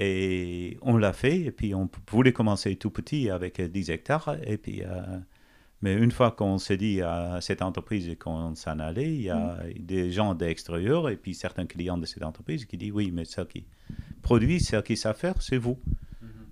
Et 0.00 0.78
on 0.80 0.96
l'a 0.96 1.12
fait, 1.12 1.40
et 1.40 1.50
puis 1.50 1.74
on 1.74 1.90
voulait 2.08 2.32
commencer 2.32 2.76
tout 2.76 2.90
petit 2.90 3.30
avec 3.30 3.58
euh, 3.58 3.66
10 3.66 3.90
hectares. 3.90 4.36
Et 4.44 4.56
puis, 4.56 4.84
euh, 4.84 5.02
mais 5.82 5.94
une 5.94 6.12
fois 6.12 6.30
qu'on 6.30 6.58
s'est 6.58 6.76
dit 6.76 7.02
à 7.02 7.40
cette 7.40 7.62
entreprise 7.62 8.16
qu'on 8.20 8.54
s'en 8.54 8.78
allait, 8.78 9.12
il 9.12 9.22
y 9.22 9.30
a 9.30 9.58
des 9.76 10.12
gens 10.12 10.36
d'extérieur 10.36 11.08
et 11.08 11.16
puis 11.16 11.34
certains 11.34 11.66
clients 11.66 11.98
de 11.98 12.06
cette 12.06 12.22
entreprise 12.22 12.64
qui 12.64 12.76
disent 12.76 12.92
oui, 12.92 13.10
mais 13.12 13.24
ça 13.24 13.44
qui 13.44 13.64
produit, 14.22 14.60
ça 14.60 14.82
qui 14.82 14.96
savent 14.96 15.18
faire, 15.18 15.42
c'est 15.42 15.58
vous. 15.58 15.78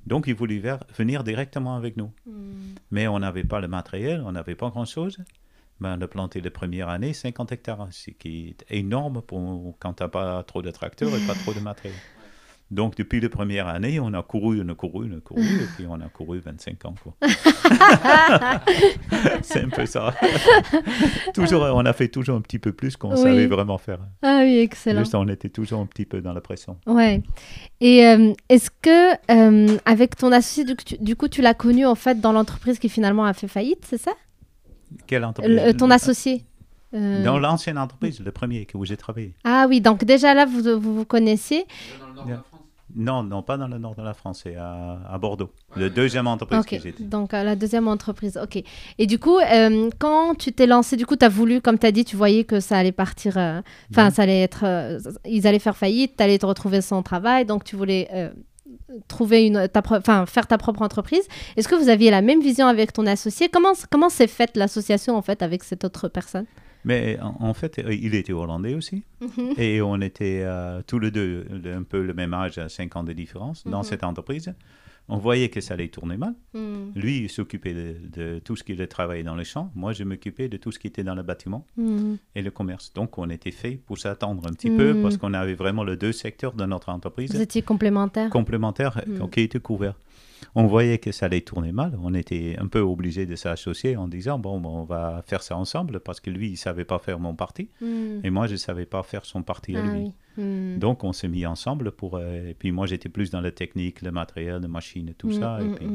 Donc 0.06 0.26
ils 0.26 0.34
voulaient 0.34 0.62
venir 0.96 1.22
directement 1.22 1.76
avec 1.76 1.96
nous. 1.96 2.12
Hmm. 2.26 2.74
Mais 2.90 3.06
on 3.06 3.18
n'avait 3.20 3.44
pas 3.44 3.60
le 3.60 3.68
matériel, 3.68 4.22
on 4.24 4.32
n'avait 4.32 4.54
pas 4.54 4.70
grand-chose. 4.70 5.18
Ben, 5.80 5.98
on 5.98 6.00
a 6.00 6.08
planté 6.08 6.40
la 6.40 6.50
première 6.50 6.88
année 6.88 7.12
50 7.12 7.52
hectares, 7.52 7.88
ce 7.90 8.10
qui 8.10 8.48
est 8.48 8.64
énorme 8.70 9.22
pour, 9.22 9.76
quand 9.78 9.94
tu 9.94 10.02
n'as 10.02 10.08
pas 10.08 10.42
trop 10.42 10.62
de 10.62 10.70
tracteurs 10.70 11.14
et 11.14 11.26
pas 11.26 11.34
trop 11.34 11.52
de 11.52 11.60
matériel. 11.60 11.98
Donc, 12.70 12.96
depuis 12.96 13.20
la 13.20 13.28
première 13.28 13.68
année, 13.68 14.00
on 14.00 14.12
a 14.12 14.22
couru, 14.24 14.60
on 14.64 14.68
a 14.68 14.74
couru, 14.74 15.08
on 15.12 15.18
a 15.18 15.20
couru, 15.20 15.40
et 15.44 15.66
puis 15.76 15.86
on 15.88 16.00
a 16.00 16.08
couru 16.08 16.40
25 16.40 16.84
ans. 16.84 16.94
quoi. 17.00 17.14
C'est 19.42 19.62
un 19.62 19.68
peu 19.68 19.86
ça. 19.86 20.12
toujours, 21.34 21.62
on 21.62 21.84
a 21.86 21.92
fait 21.92 22.08
toujours 22.08 22.36
un 22.36 22.40
petit 22.40 22.58
peu 22.58 22.72
plus 22.72 22.96
qu'on 22.96 23.12
Oui. 23.12 23.22
savait 23.22 23.46
vraiment 23.46 23.78
faire. 23.78 23.98
Ah 24.22 24.40
oui, 24.42 24.58
excellent. 24.58 25.00
Juste, 25.00 25.14
on 25.14 25.28
était 25.28 25.48
toujours 25.48 25.80
un 25.80 25.86
petit 25.86 26.04
peu 26.06 26.20
dans 26.20 26.32
la 26.32 26.40
pression. 26.40 26.76
Ouais. 26.86 27.22
Et 27.80 28.06
euh, 28.06 28.32
est-ce 28.48 28.70
que 28.82 29.12
euh, 29.30 29.76
avec 29.84 30.16
ton 30.16 30.32
associé, 30.32 30.64
du, 30.64 30.74
coup, 30.76 30.82
tu- 30.84 30.98
du 30.98 31.16
coup, 31.16 31.28
tu 31.28 31.42
l'as 31.42 31.54
connu 31.54 31.86
en 31.86 31.94
fait 31.94 32.20
dans 32.20 32.32
l'entreprise 32.32 32.78
qui 32.78 32.88
finalement 32.88 33.24
a 33.24 33.32
fait 33.32 33.48
faillite, 33.48 33.84
c'est 33.88 34.00
ça? 34.00 34.12
Quelle 35.06 35.24
entreprise? 35.24 35.54
Le- 35.66 35.72
Ton 35.74 35.90
associé 35.90 36.44
Euh, 36.94 37.22
Dans 37.24 37.38
l'ancienne 37.38 37.78
entreprise, 37.78 38.20
le 38.20 38.30
premier 38.30 38.64
que 38.64 38.76
où 38.78 38.84
j'ai 38.84 38.96
travaillé. 38.96 39.34
Ah 39.44 39.66
oui, 39.68 39.80
donc 39.80 40.04
déjà 40.04 40.34
là, 40.34 40.46
vous 40.46 40.62
vous, 40.80 40.94
vous 40.98 41.04
connaissiez. 41.04 41.64
Non, 42.94 43.22
non, 43.24 43.42
pas 43.42 43.56
dans 43.56 43.66
le 43.66 43.78
nord 43.78 43.94
de 43.96 44.02
la 44.02 44.14
France, 44.14 44.42
c'est 44.44 44.54
à, 44.54 44.98
à 45.10 45.18
Bordeaux. 45.18 45.50
Le 45.76 45.90
deuxième 45.90 46.26
entreprise 46.28 46.64
que 46.64 46.78
j'étais. 46.78 47.02
donc 47.02 47.34
euh, 47.34 47.42
la 47.42 47.56
deuxième 47.56 47.88
entreprise, 47.88 48.38
ok. 48.40 48.62
Et 48.98 49.06
du 49.06 49.18
coup, 49.18 49.38
euh, 49.38 49.90
quand 49.98 50.34
tu 50.38 50.52
t'es 50.52 50.66
lancé, 50.66 50.96
du 50.96 51.04
coup, 51.04 51.16
tu 51.16 51.24
as 51.24 51.28
voulu, 51.28 51.60
comme 51.60 51.78
tu 51.78 51.86
as 51.86 51.92
dit, 51.92 52.04
tu 52.04 52.16
voyais 52.16 52.44
que 52.44 52.60
ça 52.60 52.78
allait 52.78 52.92
partir, 52.92 53.36
euh, 53.38 53.60
enfin, 53.90 54.06
Ouais. 54.06 54.10
ça 54.12 54.22
allait 54.22 54.40
être, 54.42 54.64
euh, 54.64 54.98
ils 55.24 55.46
allaient 55.48 55.58
faire 55.58 55.76
faillite, 55.76 56.16
tu 56.16 56.22
allais 56.22 56.38
te 56.38 56.46
retrouver 56.46 56.80
sans 56.80 57.02
travail, 57.02 57.44
donc 57.44 57.64
tu 57.64 57.74
voulais 57.74 58.08
euh, 58.14 58.30
trouver 59.08 59.46
une, 59.46 59.66
ta 59.68 59.82
pro- 59.82 59.96
enfin, 59.96 60.24
faire 60.26 60.46
ta 60.46 60.56
propre 60.56 60.82
entreprise. 60.82 61.22
Est-ce 61.56 61.66
que 61.68 61.74
vous 61.74 61.88
aviez 61.88 62.10
la 62.10 62.22
même 62.22 62.40
vision 62.40 62.66
avec 62.68 62.92
ton 62.92 63.04
associé? 63.06 63.48
Comment, 63.48 63.72
comment 63.90 64.08
s'est 64.08 64.26
faite 64.28 64.56
l'association, 64.56 65.16
en 65.16 65.22
fait, 65.22 65.42
avec 65.42 65.64
cette 65.64 65.84
autre 65.84 66.08
personne? 66.08 66.46
Mais 66.86 67.18
en, 67.20 67.36
en 67.40 67.52
fait, 67.52 67.82
il 67.90 68.14
était 68.14 68.32
hollandais 68.32 68.74
aussi. 68.74 69.02
Et 69.58 69.82
on 69.82 70.00
était 70.00 70.40
euh, 70.44 70.80
tous 70.86 70.98
les 71.00 71.10
deux 71.10 71.44
un 71.66 71.82
peu 71.82 72.02
le 72.02 72.14
même 72.14 72.32
âge, 72.32 72.56
à 72.58 72.68
5 72.68 72.96
ans 72.96 73.04
de 73.04 73.12
différence, 73.12 73.64
dans 73.66 73.78
Mhm. 73.78 73.84
cette 73.84 74.04
entreprise. 74.04 74.54
On 75.08 75.18
voyait 75.18 75.50
que 75.50 75.60
ça 75.60 75.74
allait 75.74 75.86
tourner 75.86 76.16
mal. 76.16 76.34
Hmm, 76.52 76.90
Lui, 76.96 77.18
il 77.18 77.28
s'occupait 77.30 77.74
de, 77.74 77.94
de 78.12 78.38
tout 78.40 78.56
ce 78.56 78.64
qui 78.64 78.72
était 78.72 78.88
travaillé 78.88 79.22
dans 79.22 79.36
les 79.36 79.44
champs. 79.44 79.70
Moi, 79.76 79.92
je 79.92 80.02
m'occupais 80.02 80.48
de 80.48 80.56
tout 80.56 80.72
ce 80.72 80.80
qui 80.80 80.88
était 80.88 81.04
dans 81.04 81.14
le 81.14 81.22
bâtiment 81.22 81.64
et 82.34 82.42
le 82.42 82.50
commerce. 82.50 82.92
Donc, 82.92 83.16
on 83.18 83.30
était 83.30 83.52
fait 83.52 83.80
pour 83.86 83.98
s'attendre 83.98 84.42
un 84.48 84.52
petit 84.52 84.68
peu 84.70 84.94
Mhm. 84.94 85.02
parce 85.02 85.16
qu'on 85.16 85.32
avait 85.34 85.54
vraiment 85.54 85.84
les 85.84 85.96
deux 85.96 86.10
secteurs 86.12 86.54
de 86.54 86.64
notre 86.66 86.88
entreprise 86.88 87.32
Vous 87.32 87.40
étiez 87.40 87.62
complémentaires 87.62 88.30
complémentaires 88.30 89.00
Mhm. 89.06 89.30
qui 89.30 89.40
étaient 89.42 89.60
couverts. 89.60 89.94
On 90.54 90.66
voyait 90.66 90.98
que 90.98 91.12
ça 91.12 91.26
allait 91.26 91.40
tourner 91.40 91.72
mal. 91.72 91.98
On 92.02 92.14
était 92.14 92.56
un 92.58 92.66
peu 92.66 92.80
obligé 92.80 93.26
de 93.26 93.36
s'associer 93.36 93.96
en 93.96 94.08
disant 94.08 94.38
bon, 94.38 94.60
on 94.64 94.84
va 94.84 95.22
faire 95.26 95.42
ça 95.42 95.56
ensemble 95.56 96.00
parce 96.00 96.20
que 96.20 96.30
lui, 96.30 96.50
il 96.50 96.56
savait 96.56 96.84
pas 96.84 96.98
faire 96.98 97.18
mon 97.18 97.34
parti 97.34 97.68
Hmm. 97.80 98.20
et 98.24 98.30
moi, 98.30 98.46
je 98.46 98.56
savais 98.56 98.86
pas 98.86 99.02
faire 99.02 99.24
son 99.24 99.42
parti 99.42 99.76
à 99.76 99.80
Ah 99.84 99.86
lui. 99.92 100.00
oui. 100.38 100.42
Hmm. 100.42 100.78
Donc, 100.78 101.04
on 101.04 101.12
s'est 101.12 101.28
mis 101.28 101.46
ensemble 101.46 101.90
pour. 101.92 102.16
euh, 102.16 102.50
et 102.50 102.54
puis, 102.54 102.70
moi, 102.72 102.86
j'étais 102.86 103.08
plus 103.08 103.30
dans 103.30 103.40
la 103.40 103.50
technique, 103.50 104.02
le 104.02 104.10
matériel, 104.12 104.60
les 104.62 104.68
machines 104.68 105.08
et 105.08 105.14
tout 105.14 105.28
Hmm, 105.28 105.40
ça. 105.40 105.58
Et 105.62 105.68
puis, 105.74 105.86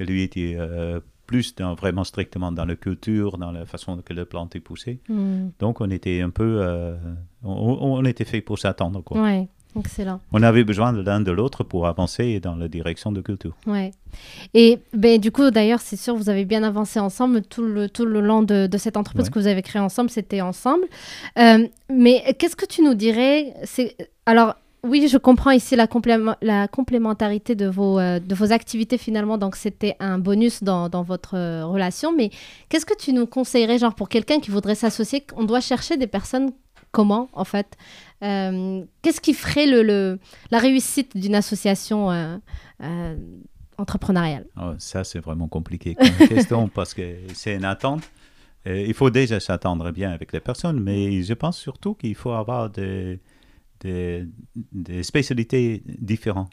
et 0.00 0.04
lui 0.04 0.22
était 0.22 0.54
euh, 0.58 1.00
plus 1.26 1.54
dans, 1.54 1.74
vraiment 1.74 2.04
strictement 2.04 2.52
dans 2.52 2.64
la 2.66 2.76
culture, 2.76 3.38
dans 3.38 3.52
la 3.52 3.64
façon 3.64 3.96
que 4.04 4.12
le 4.12 4.24
plant 4.26 4.48
est 4.54 4.60
poussé. 4.60 5.00
Hmm. 5.08 5.48
Donc, 5.58 5.80
on 5.80 5.88
était 5.90 6.20
un 6.20 6.30
peu. 6.30 6.58
euh, 6.60 6.96
on, 7.42 7.78
on 7.80 8.04
était 8.04 8.24
fait 8.24 8.40
pour 8.42 8.58
s'attendre, 8.58 9.02
quoi. 9.02 9.22
Ouais. 9.22 9.48
Excellent. 9.78 10.20
On 10.32 10.42
avait 10.42 10.62
besoin 10.64 10.92
de 10.92 11.02
l'un 11.02 11.20
de 11.20 11.32
l'autre 11.32 11.64
pour 11.64 11.86
avancer 11.86 12.38
dans 12.40 12.54
la 12.54 12.68
direction 12.68 13.10
de 13.12 13.20
culture. 13.20 13.54
Ouais. 13.66 13.90
Et 14.54 14.78
ben, 14.92 15.18
du 15.20 15.32
coup, 15.32 15.50
d'ailleurs, 15.50 15.80
c'est 15.80 15.96
sûr, 15.96 16.14
vous 16.14 16.28
avez 16.28 16.44
bien 16.44 16.62
avancé 16.62 17.00
ensemble 17.00 17.42
tout 17.42 17.62
le, 17.64 17.88
tout 17.88 18.06
le 18.06 18.20
long 18.20 18.42
de, 18.42 18.66
de 18.68 18.78
cette 18.78 18.96
entreprise 18.96 19.26
Ouais. 19.26 19.32
que 19.32 19.38
vous 19.38 19.46
avez 19.48 19.62
créée 19.62 19.82
ensemble, 19.82 20.10
c'était 20.10 20.40
ensemble. 20.40 20.84
Euh, 21.38 21.66
mais 21.90 22.22
qu'est-ce 22.38 22.56
que 22.56 22.66
tu 22.66 22.82
nous 22.82 22.94
dirais 22.94 23.54
c'est... 23.64 23.96
Alors, 24.26 24.54
oui, 24.84 25.08
je 25.10 25.16
comprends 25.18 25.50
ici 25.50 25.76
la, 25.76 25.88
la 26.42 26.68
complémentarité 26.68 27.54
de 27.54 27.66
vos, 27.66 27.98
euh, 27.98 28.20
de 28.20 28.34
vos 28.34 28.52
activités 28.52 28.98
finalement, 28.98 29.38
donc 29.38 29.56
c'était 29.56 29.96
un 29.98 30.18
bonus 30.18 30.62
dans, 30.62 30.88
dans 30.90 31.02
votre 31.02 31.36
euh, 31.36 31.64
relation. 31.66 32.12
Mais 32.14 32.30
qu'est-ce 32.68 32.86
que 32.86 32.96
tu 32.96 33.12
nous 33.14 33.26
conseillerais, 33.26 33.78
genre 33.78 33.94
pour 33.94 34.08
quelqu'un 34.08 34.40
qui 34.40 34.50
voudrait 34.50 34.74
s'associer, 34.74 35.24
on 35.36 35.44
doit 35.44 35.60
chercher 35.60 35.96
des 35.96 36.06
personnes 36.06 36.52
comment 36.92 37.28
en 37.32 37.44
fait? 37.44 37.76
Qu'est-ce 39.02 39.20
qui 39.20 39.34
ferait 39.34 39.66
le, 39.66 39.82
le- 39.82 40.18
la 40.50 40.58
réussite 40.58 41.16
d'une 41.16 41.34
association 41.34 42.10
euh, 42.10 42.36
euh, 42.82 43.16
entrepreneuriale? 43.78 44.46
Ah, 44.56 44.74
ça, 44.78 45.04
c'est 45.04 45.20
vraiment 45.20 45.48
compliqué 45.48 45.94
comme 45.94 46.28
question 46.28 46.68
parce 46.68 46.94
que 46.94 47.16
c'est 47.34 47.54
une 47.54 47.64
attente. 47.64 48.02
Euh, 48.66 48.80
il 48.86 48.94
faut 48.94 49.10
déjà 49.10 49.40
s'attendre 49.40 49.90
bien 49.90 50.10
avec 50.10 50.32
les 50.32 50.40
personnes, 50.40 50.80
mais 50.80 51.22
je 51.22 51.34
pense 51.34 51.58
surtout 51.58 51.94
qu'il 51.94 52.14
faut 52.14 52.32
avoir 52.32 52.70
des, 52.70 53.20
des, 53.80 54.24
des 54.72 55.02
spécialités 55.02 55.82
différentes. 55.98 56.50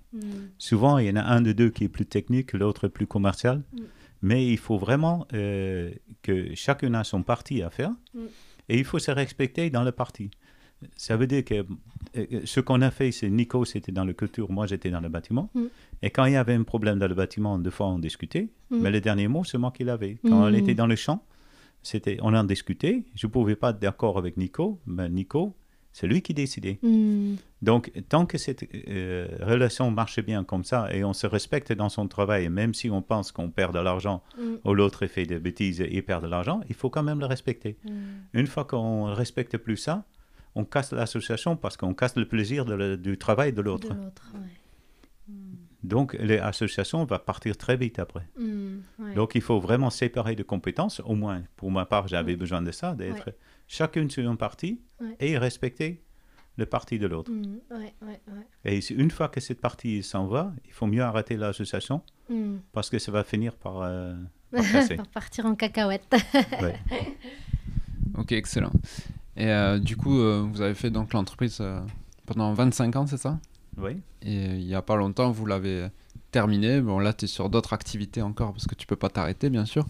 Souvent, 0.57 0.97
il 0.97 1.07
y 1.07 1.09
en 1.11 1.15
a 1.15 1.23
un 1.23 1.41
de 1.41 1.53
deux 1.53 1.69
qui 1.69 1.85
est 1.85 1.89
plus 1.89 2.05
technique, 2.05 2.51
l'autre 2.53 2.87
plus 2.89 3.07
commercial. 3.07 3.59
Mm. 3.73 3.79
Mais 4.23 4.45
il 4.45 4.57
faut 4.59 4.77
vraiment 4.77 5.25
euh, 5.33 5.89
que 6.21 6.53
chacun 6.53 6.93
a 6.95 7.03
son 7.03 7.23
parti 7.23 7.63
à 7.63 7.69
faire 7.69 7.91
Mm. 8.13 8.19
et 8.69 8.77
il 8.77 8.83
faut 8.85 8.99
se 8.99 9.09
respecter 9.11 9.69
dans 9.69 9.83
le 9.83 9.91
parti. 9.93 10.29
Ça 10.95 11.15
veut 11.17 11.27
dire 11.27 11.43
que 11.45 11.65
euh, 12.17 12.25
ce 12.45 12.59
qu'on 12.59 12.81
a 12.81 12.91
fait, 12.91 13.11
c'est 13.11 13.29
Nico, 13.29 13.65
c'était 13.65 13.91
dans 13.91 14.03
la 14.05 14.13
culture, 14.13 14.51
moi 14.51 14.65
j'étais 14.67 14.89
dans 14.89 14.99
le 15.01 15.09
bâtiment. 15.09 15.49
Mm. 15.53 15.61
Et 16.01 16.09
quand 16.09 16.25
il 16.25 16.33
y 16.33 16.35
avait 16.37 16.55
un 16.55 16.63
problème 16.63 16.97
dans 16.99 17.07
le 17.07 17.15
bâtiment, 17.15 17.59
deux 17.59 17.69
fois 17.71 17.87
on 17.87 17.99
discutait, 17.99 18.49
Mm. 18.69 18.79
mais 18.81 18.91
le 18.91 19.01
dernier 19.01 19.27
mot, 19.27 19.43
c'est 19.43 19.57
moi 19.57 19.71
qui 19.71 19.83
l'avais. 19.83 20.17
Quand 20.23 20.43
on 20.47 20.51
Mm. 20.51 20.55
était 20.55 20.75
dans 20.75 20.87
le 20.87 20.95
champ, 20.95 21.23
c'était, 21.83 22.17
on 22.21 22.33
en 22.33 22.43
discutait. 22.43 23.03
Je 23.15 23.27
ne 23.27 23.31
pouvais 23.31 23.55
pas 23.55 23.69
être 23.71 23.79
d'accord 23.79 24.17
avec 24.17 24.37
Nico, 24.37 24.79
mais 24.85 25.09
Nico, 25.09 25.55
c'est 25.93 26.07
lui 26.07 26.21
qui 26.21 26.33
décidait. 26.33 26.79
Donc, 27.61 27.91
tant 28.09 28.25
que 28.25 28.37
cette 28.37 28.63
euh, 28.87 29.27
relation 29.41 29.91
marche 29.91 30.19
bien 30.21 30.43
comme 30.43 30.63
ça 30.63 30.87
et 30.93 31.03
on 31.03 31.13
se 31.13 31.27
respecte 31.27 31.73
dans 31.73 31.89
son 31.89 32.07
travail, 32.07 32.49
même 32.49 32.73
si 32.73 32.89
on 32.89 33.01
pense 33.01 33.31
qu'on 33.31 33.49
perd 33.49 33.73
de 33.75 33.79
l'argent 33.79 34.23
Mm. 34.37 34.41
ou 34.65 34.73
l'autre 34.73 35.05
fait 35.07 35.25
des 35.25 35.37
bêtises 35.39 35.81
et 35.81 36.01
perd 36.01 36.23
de 36.23 36.27
l'argent, 36.29 36.61
il 36.69 36.75
faut 36.75 36.89
quand 36.89 37.03
même 37.03 37.19
le 37.19 37.25
respecter. 37.25 37.77
Une 38.33 38.47
fois 38.47 38.65
qu'on 38.65 39.07
ne 39.09 39.13
respecte 39.13 39.57
plus 39.57 39.77
ça, 39.77 40.05
on 40.55 40.65
casse 40.65 40.91
l'association 40.93 41.55
parce 41.55 41.77
qu'on 41.77 41.93
casse 41.93 42.15
le 42.15 42.27
plaisir 42.27 42.65
de 42.65 42.73
le- 42.73 42.97
du 42.97 43.17
travail 43.17 43.53
de 43.53 43.61
l'autre. 43.61 43.89
Ouais. 43.89 44.39
Donc, 45.83 46.13
l'association 46.19 47.05
va 47.05 47.17
partir 47.17 47.57
très 47.57 47.75
vite 47.75 47.97
après. 47.97 48.27
Ouais. 48.37 49.13
Donc, 49.15 49.33
il 49.33 49.41
faut 49.41 49.59
vraiment 49.59 49.89
séparer 49.89 50.35
de 50.35 50.43
compétences. 50.43 50.99
Au 50.99 51.15
moins, 51.15 51.41
pour 51.55 51.71
ma 51.71 51.85
part, 51.85 52.07
j'avais 52.07 52.33
Ouais. 52.33 52.37
besoin 52.37 52.61
de 52.61 52.71
ça, 52.71 52.93
d'être 52.93 53.33
chacune 53.67 54.09
sur 54.09 54.29
un 54.29 54.35
parti 54.35 54.79
Ouais. 54.99 55.15
et 55.19 55.37
respecter 55.39 56.03
le 56.57 56.65
parti 56.67 56.99
de 56.99 57.07
l'autre. 57.07 57.31
Ouais, 57.31 57.93
ouais, 58.01 58.19
ouais. 58.27 58.45
Et 58.65 58.81
si- 58.81 58.93
une 58.93 59.09
fois 59.09 59.29
que 59.29 59.39
cette 59.39 59.59
partie 59.61 60.03
s'en 60.03 60.27
va, 60.27 60.53
il 60.65 60.71
faut 60.71 60.85
mieux 60.85 61.01
arrêter 61.01 61.35
l'association 61.35 62.01
parce 62.73 62.89
que 62.91 62.99
ça 62.99 63.11
va 63.11 63.23
finir 63.23 63.55
par, 63.55 63.81
euh, 63.81 64.13
par. 64.51 64.63
Pour 64.97 65.07
partir 65.07 65.45
en 65.47 65.55
cacahuète. 65.55 66.05
Ouais. 66.61 66.75
Ok, 68.17 68.33
excellent. 68.33 68.73
Et 69.37 69.47
euh, 69.47 69.79
du 69.79 69.95
coup, 69.97 70.19
euh, 70.19 70.45
vous 70.51 70.61
avez 70.61 70.73
fait 70.73 70.89
donc 70.89 71.13
l'entreprise 71.13 71.57
euh, 71.61 71.79
pendant 72.25 72.53
25 72.53 72.95
ans, 72.95 73.07
c'est 73.07 73.17
ça? 73.17 73.39
Oui. 73.77 73.97
Et 74.23 74.45
il 74.45 74.65
n'y 74.65 74.75
a 74.75 74.81
pas 74.81 74.95
longtemps, 74.95 75.31
vous 75.31 75.45
l'avez 75.45 75.87
terminé. 76.31 76.81
Bon, 76.81 76.99
là, 76.99 77.13
tu 77.13 77.25
es 77.25 77.27
sur 77.27 77.49
d'autres 77.49 77.73
activités 77.73 78.21
encore 78.21 78.51
parce 78.53 78.67
que 78.67 78.75
tu 78.75 78.85
peux 78.85 78.95
pas 78.97 79.09
t'arrêter, 79.09 79.49
bien 79.49 79.65
sûr. 79.65 79.85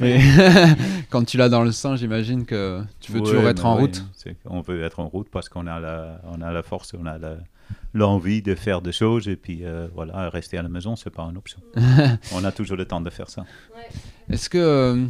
Mais 0.00 0.20
quand 1.10 1.24
tu 1.24 1.36
l'as 1.36 1.48
dans 1.48 1.62
le 1.62 1.72
sang, 1.72 1.96
j'imagine 1.96 2.44
que 2.46 2.82
tu 3.00 3.12
veux 3.12 3.20
Ouais, 3.20 3.26
toujours 3.26 3.48
être 3.48 3.64
en 3.66 3.74
ouais, 3.76 3.82
route. 3.82 4.04
qu'on 4.46 4.60
veut 4.62 4.82
être 4.82 5.00
en 5.00 5.08
route 5.08 5.28
parce 5.30 5.48
qu'on 5.48 5.66
a 5.66 5.78
la, 5.80 6.20
on 6.32 6.40
a 6.40 6.50
la 6.52 6.62
force, 6.62 6.94
on 6.98 7.06
a 7.06 7.18
la- 7.18 7.36
l'envie 7.92 8.40
de 8.42 8.54
faire 8.54 8.80
des 8.80 8.92
choses 8.92 9.28
et 9.28 9.36
puis 9.36 9.60
euh, 9.64 9.88
voilà, 9.94 10.30
rester 10.30 10.56
à 10.58 10.62
la 10.62 10.68
maison, 10.70 10.96
c'est 10.96 11.10
pas 11.10 11.22
une 11.24 11.36
option. 11.36 11.60
on 12.32 12.42
a 12.44 12.52
toujours 12.52 12.76
le 12.78 12.86
temps 12.86 13.00
de 13.02 13.10
faire 13.10 13.28
ça. 13.28 13.44
Est-ce 14.30 14.48
que 14.50 14.58
euh, 14.58 15.04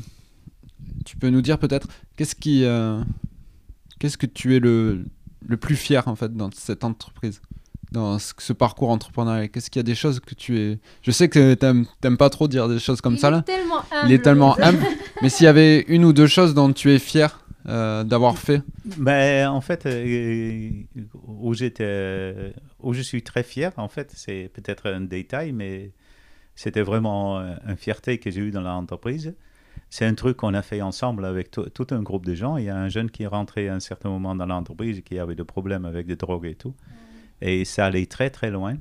tu 1.05 1.17
peux 1.17 1.31
nous 1.31 1.43
dire 1.43 1.59
peut-être 1.59 1.87
qu'est-ce 2.17 2.35
qui, 2.35 2.65
euh, 2.65 3.01
qu'est-ce 3.99 4.17
que 4.19 4.27
tu 4.27 4.57
es 4.57 4.61
le, 4.61 5.05
le 5.47 5.57
plus 5.57 5.77
fier 5.77 6.07
en 6.09 6.17
fait 6.17 6.35
dans 6.35 6.51
cette 6.53 6.85
entreprise, 6.85 7.41
dans 7.93 8.19
ce, 8.19 8.33
ce 8.39 8.53
parcours 8.53 8.91
entrepreneurial? 8.91 9.49
Qu'est-ce 9.49 9.71
qu'il 9.71 9.81
y 9.81 9.85
a 9.85 9.85
des 9.85 9.95
choses 9.95 10.21
que 10.21 10.35
tu 10.35 10.59
es? 10.59 10.79
Je 11.03 11.11
sais 11.11 11.29
que 11.29 11.55
t'aimes, 11.55 11.87
t'aimes 12.01 12.17
pas 12.19 12.31
trop 12.31 12.49
dire 12.49 12.69
des 12.69 12.79
choses 12.79 13.01
comme 13.01 13.15
Il 13.15 13.19
ça 13.21 13.29
est 13.29 13.33
là. 13.33 13.43
tellement 13.43 13.83
Il 14.07 14.13
est 14.13 14.23
tellement 14.23 14.59
humble. 14.63 14.85
Mais 15.23 15.29
s'il 15.29 15.45
y 15.45 15.49
avait 15.49 15.81
une 15.89 16.05
ou 16.05 16.13
deux 16.13 16.27
choses 16.27 16.55
dont 16.55 16.73
tu 16.73 16.91
es 16.93 16.99
fier 16.99 17.45
euh, 17.69 18.03
d'avoir 18.05 18.39
fait, 18.39 18.63
Mais 18.97 19.45
en 19.45 19.61
fait, 19.61 19.85
euh, 19.85 20.71
où, 21.27 21.53
j'étais, 21.53 22.55
où 22.81 22.95
je 22.95 23.03
suis 23.03 23.23
très 23.23 23.43
fier, 23.43 23.73
en 23.77 23.89
fait, 23.89 24.11
c'est 24.15 24.51
peut-être 24.55 24.89
un 24.91 25.03
détail, 25.03 25.53
mais 25.53 25.93
c'était 26.55 26.81
vraiment 26.83 27.39
euh, 27.41 27.55
une 27.69 27.77
fierté 27.77 28.19
que 28.19 28.31
j'ai 28.31 28.41
eue 28.41 28.51
dans 28.53 28.63
l'entreprise. 28.63 29.35
C'est 29.91 30.05
un 30.05 30.15
truc 30.15 30.37
qu'on 30.37 30.55
a 30.55 30.63
fait 30.63 30.83
ensemble 30.83 31.25
avec 31.25 31.51
tout, 31.51 31.87
un 31.91 32.03
groupe 32.03 32.27
de 32.27 32.35
gens. 32.35 32.57
Il 32.57 32.65
y 32.65 32.69
a 32.69 32.77
un 32.77 32.89
jeune 32.89 33.11
qui 33.11 33.23
est 33.23 33.29
rentré 33.29 33.69
à 33.69 33.75
un 33.75 33.81
certain 33.81 34.11
moment 34.11 34.35
dans 34.35 34.47
l'entreprise 34.47 35.03
qui 35.03 35.19
avait 35.19 35.35
des 35.35 35.45
problèmes 35.45 35.85
avec 35.85 36.07
des 36.07 36.17
drogues 36.17 36.47
et 36.47 36.55
tout. 36.55 36.75
Et 37.41 37.65
ça 37.65 37.87
allait 37.87 38.07
très, 38.07 38.31
très 38.31 38.51
loin. 38.51 38.77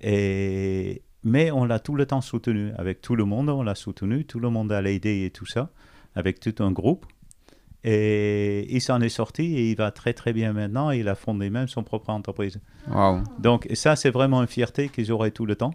Et, 0.00 1.02
mais 1.22 1.50
on 1.50 1.64
l'a 1.64 1.78
tout 1.78 1.94
le 1.94 2.06
temps 2.06 2.20
soutenu. 2.20 2.72
Avec 2.76 3.00
tout 3.00 3.16
le 3.16 3.24
monde, 3.24 3.48
on 3.48 3.62
l'a 3.62 3.74
soutenu. 3.74 4.24
Tout 4.24 4.40
le 4.40 4.50
monde 4.50 4.72
a 4.72 4.82
aidé 4.82 5.24
et 5.24 5.30
tout 5.30 5.46
ça, 5.46 5.70
avec 6.14 6.40
tout 6.40 6.62
un 6.62 6.70
groupe. 6.70 7.06
Et 7.86 8.66
il 8.74 8.80
s'en 8.80 9.00
est 9.02 9.10
sorti 9.10 9.42
et 9.56 9.70
il 9.70 9.76
va 9.76 9.90
très 9.90 10.14
très 10.14 10.32
bien 10.32 10.54
maintenant. 10.54 10.90
Il 10.90 11.06
a 11.08 11.14
fondé 11.14 11.50
même 11.50 11.68
son 11.68 11.82
propre 11.82 12.10
entreprise. 12.10 12.58
waouh, 12.88 13.22
Donc 13.38 13.68
ça, 13.74 13.94
c'est 13.94 14.10
vraiment 14.10 14.40
une 14.40 14.48
fierté 14.48 14.88
que 14.88 15.04
j'aurai 15.04 15.32
tout 15.32 15.44
le 15.44 15.54
temps. 15.54 15.74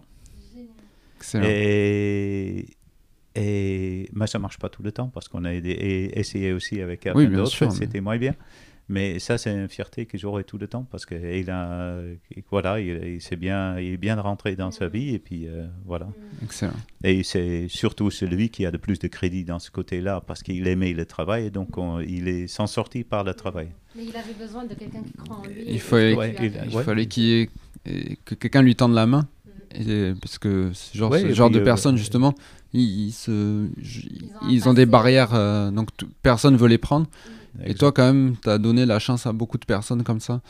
excellent. 1.16 1.44
Et, 1.46 2.66
et 3.34 4.08
mais 4.12 4.26
ça 4.26 4.38
marche 4.38 4.58
pas 4.58 4.68
tout 4.68 4.82
le 4.82 4.92
temps 4.92 5.08
parce 5.08 5.28
qu'on 5.28 5.44
a 5.44 5.52
aidé- 5.52 5.70
et 5.70 6.18
essayé 6.18 6.52
aussi 6.52 6.80
avec 6.80 7.00
quelqu'un 7.00 7.18
Oui, 7.18 7.28
d'autre. 7.28 7.56
mais- 7.64 7.70
C'était 7.70 8.00
moins 8.00 8.18
bien. 8.18 8.34
Mais 8.92 9.20
ça, 9.20 9.38
c'est 9.38 9.52
une 9.52 9.68
fierté 9.68 10.04
que 10.04 10.18
j'aurai 10.18 10.42
tout 10.42 10.58
le 10.58 10.66
temps 10.66 10.82
parce 10.90 11.06
que 11.06 11.14
il 11.14 11.48
a, 11.48 12.00
voilà, 12.50 12.80
il, 12.80 12.88
il 13.06 13.20
s'est 13.22 13.36
bien, 13.36 13.78
il 13.78 13.92
est 13.92 13.96
bien 13.96 14.20
rentré 14.20 14.56
dans 14.56 14.72
sa 14.72 14.88
vie 14.88 15.14
et 15.14 15.20
puis 15.20 15.46
euh, 15.46 15.68
voilà. 15.86 16.08
Excellent. 16.42 16.72
Et 17.04 17.22
c'est 17.22 17.68
surtout 17.68 18.10
celui 18.10 18.48
qui 18.48 18.66
a 18.66 18.72
le 18.72 18.78
plus 18.78 18.98
de 18.98 19.06
crédit 19.06 19.44
dans 19.44 19.60
ce 19.60 19.70
côté-là 19.70 20.20
parce 20.26 20.42
qu'il 20.42 20.66
aimait 20.66 20.92
le 20.92 21.06
travail 21.06 21.46
et 21.46 21.50
donc 21.50 21.78
on- 21.78 22.00
il 22.00 22.26
est 22.26 22.48
s'en 22.48 22.66
sorti 22.66 23.04
par 23.04 23.22
le 23.22 23.32
travail. 23.34 23.68
Mais 23.94 24.06
il 24.06 24.16
avait 24.16 24.34
besoin 24.34 24.64
de 24.64 24.74
quelqu'un 24.74 25.02
qui 25.04 25.12
croit 25.12 25.36
en 25.36 25.44
lui. 25.46 25.62
Il 25.68 25.80
fallait- 25.80 26.14
Ouais, 26.16 26.34
as 26.36 26.42
il- 26.44 26.50
fait. 26.50 26.60
Il 26.68 26.74
Ouais. 26.76 26.82
fallait 26.82 27.06
qu'il 27.06 27.22
y 27.22 27.32
ait- 27.42 27.50
et 27.86 28.16
que 28.24 28.34
quelqu'un 28.34 28.62
lui 28.62 28.74
tende 28.74 28.94
la 28.94 29.06
main. 29.06 29.28
Et, 29.74 30.12
parce 30.20 30.38
que 30.38 30.70
ce 30.72 30.96
genre, 30.96 31.10
Ouais, 31.10 31.20
ce 31.20 31.26
et 31.26 31.34
genre 31.34 31.48
puis, 31.48 31.56
de 31.56 31.60
euh, 31.60 31.64
personnes, 31.64 31.96
justement, 31.96 32.34
ils, 32.72 33.06
ils 33.08 33.12
se, 33.12 33.30
ils, 33.30 34.30
ont 34.42 34.46
un 34.46 34.50
ils 34.50 34.68
ont 34.68 34.74
des 34.74 34.86
barrières, 34.86 35.30
euh, 35.34 35.70
donc 35.70 35.88
personne 36.22 36.54
ne 36.54 36.58
veut 36.58 36.68
les 36.68 36.78
prendre. 36.78 37.06
Et 37.64 37.74
toi, 37.74 37.92
quand 37.92 38.04
même, 38.04 38.36
tu 38.42 38.48
as 38.48 38.58
donné 38.58 38.86
la 38.86 38.98
chance 38.98 39.26
à 39.26 39.32
beaucoup 39.32 39.58
de 39.58 39.64
personnes 39.64 40.02
comme 40.02 40.20
ça. 40.20 40.40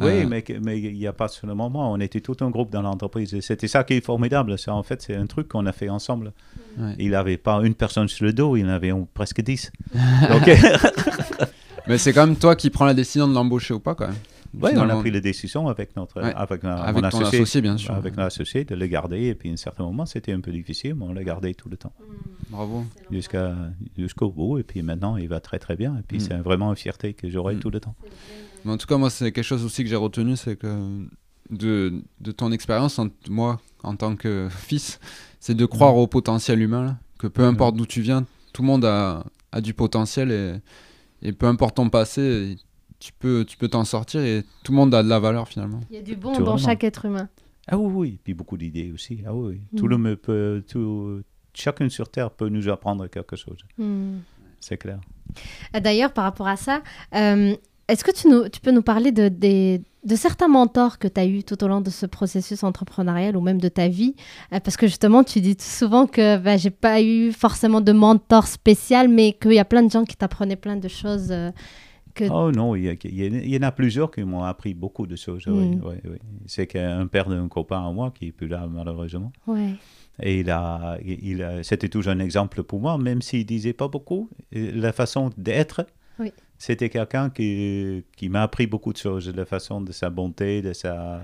Oui, 0.00 0.22
Euh, 0.22 0.26
mais 0.62 0.78
il 0.80 0.94
n'y 0.94 1.06
a 1.06 1.12
pas 1.12 1.28
seulement 1.28 1.68
moi, 1.68 1.84
on 1.86 1.98
était 2.00 2.20
tout 2.20 2.36
un 2.40 2.50
groupe 2.50 2.70
dans 2.70 2.82
l'entreprise. 2.82 3.34
Et 3.34 3.40
C'était 3.40 3.66
ça 3.68 3.82
qui 3.84 3.94
est 3.94 4.04
formidable. 4.04 4.56
C'est, 4.58 4.70
en 4.70 4.82
fait, 4.82 5.02
c'est 5.02 5.16
un 5.16 5.26
truc 5.26 5.48
qu'on 5.48 5.66
a 5.66 5.72
fait 5.72 5.88
ensemble. 5.88 6.32
Ouais. 6.78 6.94
Il 6.98 7.10
n'avait 7.10 7.36
pas 7.36 7.60
une 7.64 7.74
personne 7.74 8.08
sur 8.08 8.24
le 8.24 8.32
dos, 8.32 8.56
il 8.56 8.64
en 8.66 8.68
avait 8.68 8.92
presque 9.14 9.42
dix. 9.42 9.72
Donc, 9.94 10.48
Mais 11.88 11.98
c'est 11.98 12.12
quand 12.12 12.26
même 12.26 12.36
toi 12.36 12.54
qui 12.54 12.70
prends 12.70 12.84
la 12.84 12.94
décision 12.94 13.26
de 13.26 13.34
l'embaucher 13.34 13.74
ou 13.74 13.80
pas, 13.80 13.94
quand 13.94 14.06
même. 14.06 14.16
Ouais, 14.54 14.76
on 14.76 14.88
a 14.88 14.96
pris 14.96 15.10
la 15.10 15.20
décision 15.20 15.68
avec 15.68 15.94
notre 15.96 16.20
Ouais. 16.22 16.32
avec, 16.34 16.62
la- 16.62 16.76
Avec 16.82 17.02
mon 17.02 17.10
ton 17.10 17.18
associé, 17.18 17.38
associé, 17.40 17.60
bien 17.60 17.76
sûr. 17.76 17.94
avec 17.94 18.16
l'associé 18.16 18.64
de 18.64 18.74
le 18.74 18.86
garder. 18.86 19.26
Et 19.26 19.34
puis, 19.34 19.50
à 19.50 19.52
un 19.52 19.56
certain 19.56 19.84
moment, 19.84 20.06
c'était 20.06 20.32
un 20.32 20.40
peu 20.40 20.52
difficile, 20.52 20.94
mais 20.94 21.04
on 21.04 21.12
l'a 21.12 21.24
gardé 21.24 21.54
tout 21.54 21.68
le 21.68 21.76
temps 21.76 21.92
Bravo. 22.50 22.84
jusqu'à 23.10 23.54
jusqu'au 23.96 24.30
bout. 24.30 24.58
Et 24.58 24.62
puis 24.62 24.82
maintenant, 24.82 25.16
il 25.16 25.28
va 25.28 25.40
très 25.40 25.58
très 25.58 25.76
bien. 25.76 25.96
Et 25.98 26.02
puis, 26.02 26.18
Mm. 26.18 26.20
c'est 26.20 26.34
vraiment 26.38 26.70
une 26.70 26.76
fierté 26.76 27.14
que 27.14 27.28
j'aurai 27.30 27.54
Mm. 27.56 27.60
tout 27.60 27.70
le 27.70 27.80
temps. 27.80 27.94
Mais 28.64 28.72
en 28.72 28.76
tout 28.76 28.86
cas, 28.86 28.96
moi, 28.96 29.10
c'est 29.10 29.32
quelque 29.32 29.44
chose 29.44 29.64
aussi 29.64 29.82
que 29.84 29.88
j'ai 29.88 29.96
retenu, 29.96 30.36
c'est 30.36 30.56
que 30.56 31.06
de, 31.50 32.02
de 32.20 32.32
ton 32.32 32.52
expérience, 32.52 32.98
en- 32.98 33.08
moi, 33.28 33.60
en 33.82 33.96
tant 33.96 34.14
que 34.16 34.48
fils, 34.50 35.00
c'est 35.40 35.54
de 35.54 35.64
croire 35.66 35.96
au 35.96 36.06
potentiel 36.06 36.60
humain, 36.60 36.84
là, 36.84 36.96
que 37.18 37.26
peu 37.26 37.44
importe 37.44 37.76
d'où 37.76 37.86
tu 37.86 38.00
viens, 38.02 38.24
tout 38.52 38.62
le 38.62 38.66
monde 38.66 38.84
a, 38.84 39.24
a 39.52 39.60
du 39.60 39.74
potentiel 39.74 40.30
et, 40.30 40.54
et 41.22 41.32
peu 41.32 41.46
importe 41.46 41.76
ton 41.76 41.88
passé, 41.88 42.56
tu 43.00 43.12
peux 43.18 43.44
tu 43.44 43.56
peux 43.56 43.68
t'en 43.68 43.84
sortir 43.84 44.20
et 44.22 44.44
tout 44.62 44.70
le 44.72 44.76
monde 44.76 44.94
a 44.94 45.02
de 45.02 45.08
la 45.08 45.18
valeur 45.18 45.48
finalement. 45.48 45.80
Il 45.90 45.96
y 45.96 45.98
a 45.98 46.02
du 46.02 46.14
bon 46.16 46.32
Tout 46.32 46.38
dans 46.44 46.52
vraiment. 46.56 46.68
chaque 46.68 46.84
être 46.84 47.04
humain. 47.06 47.28
Ah 47.66 47.76
oui, 47.78 47.92
oui. 47.94 48.18
Puis 48.22 48.34
beaucoup 48.34 48.56
d'idées 48.56 48.92
aussi. 48.92 49.22
Ah 49.26 49.34
oui. 49.34 49.60
Tout 49.76 49.86
Mm. 49.86 49.88
le 49.90 49.96
monde 49.98 50.14
peut, 50.16 50.64
tout, 50.70 51.22
chacun 51.54 51.88
sur 51.88 52.08
Terre 52.08 52.30
peut 52.30 52.48
nous 52.48 52.68
apprendre 52.68 53.06
quelque 53.08 53.36
chose. 53.36 53.58
Hmm. 53.78 54.18
C'est 54.60 54.76
clair. 54.76 55.00
Euh, 55.74 55.80
D'ailleurs, 55.80 56.12
par 56.12 56.24
rapport 56.24 56.46
à 56.48 56.56
ça, 56.56 56.82
euh, 57.14 57.54
est-ce 57.88 58.04
que 58.04 58.10
tu, 58.12 58.28
nous, 58.28 58.48
tu 58.48 58.60
peux 58.60 58.70
nous 58.72 58.82
parler 58.82 59.10
de, 59.12 59.28
des, 59.28 59.82
de 60.04 60.16
certains 60.16 60.48
mentors 60.48 60.98
que 60.98 61.08
tu 61.08 61.18
as 61.20 61.26
eu 61.26 61.42
tout 61.44 61.62
au 61.64 61.68
long 61.68 61.80
de 61.80 61.90
ce 61.90 62.06
processus 62.06 62.62
entrepreneurial 62.64 63.36
ou 63.36 63.40
même 63.40 63.60
de 63.60 63.68
ta 63.68 63.88
vie? 63.88 64.14
Euh, 64.52 64.60
Parce 64.60 64.76
que 64.76 64.86
justement, 64.86 65.24
tu 65.24 65.40
dis 65.40 65.56
souvent 65.58 66.06
que 66.06 66.36
bah, 66.38 66.56
j'ai 66.56 66.70
pas 66.70 67.00
eu 67.00 67.32
forcément 67.32 67.80
de 67.80 67.92
mentor 67.92 68.46
spécial, 68.48 69.08
mais 69.08 69.32
qu'il 69.32 69.52
y 69.54 69.58
a 69.58 69.64
plein 69.64 69.82
de 69.82 69.90
gens 69.90 70.04
qui 70.04 70.16
t'apprenaient 70.16 70.56
plein 70.56 70.76
de 70.76 70.88
choses. 70.88 71.28
euh, 71.30 71.50
que... 72.28 72.32
Oh 72.32 72.50
non, 72.52 72.74
il 72.76 72.84
y, 72.84 72.88
a- 72.88 72.94
il 73.04 73.58
en 73.58 73.66
a 73.66 73.72
plusieurs 73.72 74.10
qui 74.10 74.22
m'ont 74.24 74.42
appris 74.44 74.74
beaucoup 74.74 75.06
de 75.06 75.16
choses. 75.16 75.44
oui, 75.46 75.76
Mm. 75.76 75.80
oui, 75.84 75.94
oui. 76.04 76.18
C'est 76.46 76.66
qu'un 76.66 77.06
père 77.06 77.28
d'un 77.28 77.48
copain 77.48 77.86
à 77.86 77.92
moi 77.92 78.10
qui 78.16 78.28
est 78.28 78.32
plus 78.32 78.48
là 78.48 78.66
malheureusement. 78.70 79.32
Ouais. 79.46 79.74
Et 80.22 80.40
il 80.40 80.50
a, 80.50 80.98
il 81.04 81.42
a- 81.42 81.62
c'était 81.62 81.88
toujours 81.88 82.12
un 82.12 82.18
exemple 82.20 82.62
pour 82.62 82.80
moi, 82.80 82.98
même 82.98 83.22
s'il 83.22 83.46
disait 83.46 83.72
pas 83.72 83.88
beaucoup. 83.88 84.28
Et 84.52 84.70
La 84.72 84.92
façon 84.92 85.30
d'être, 85.38 85.86
Oui. 86.18 86.32
c'était 86.58 86.90
quelqu'un 86.90 87.30
qui, 87.30 88.04
qui 88.16 88.28
m'a 88.28 88.42
appris 88.42 88.66
beaucoup 88.66 88.92
de 88.92 88.98
choses, 88.98 89.32
la 89.34 89.46
façon 89.46 89.80
de 89.80 89.92
sa 89.92 90.10
bonté, 90.10 90.60
de 90.62 90.72
sa, 90.74 91.22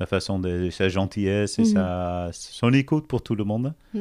la 0.00 0.06
façon 0.06 0.38
de, 0.40 0.70
sa 0.70 0.88
gentillesse 0.88 1.58
et 1.58 1.62
Mhm. 1.62 1.68
sa, 1.68 2.30
son 2.32 2.72
écoute 2.72 3.06
pour 3.06 3.22
tout 3.22 3.34
le 3.36 3.44
monde. 3.44 3.74
Mm. 3.94 4.00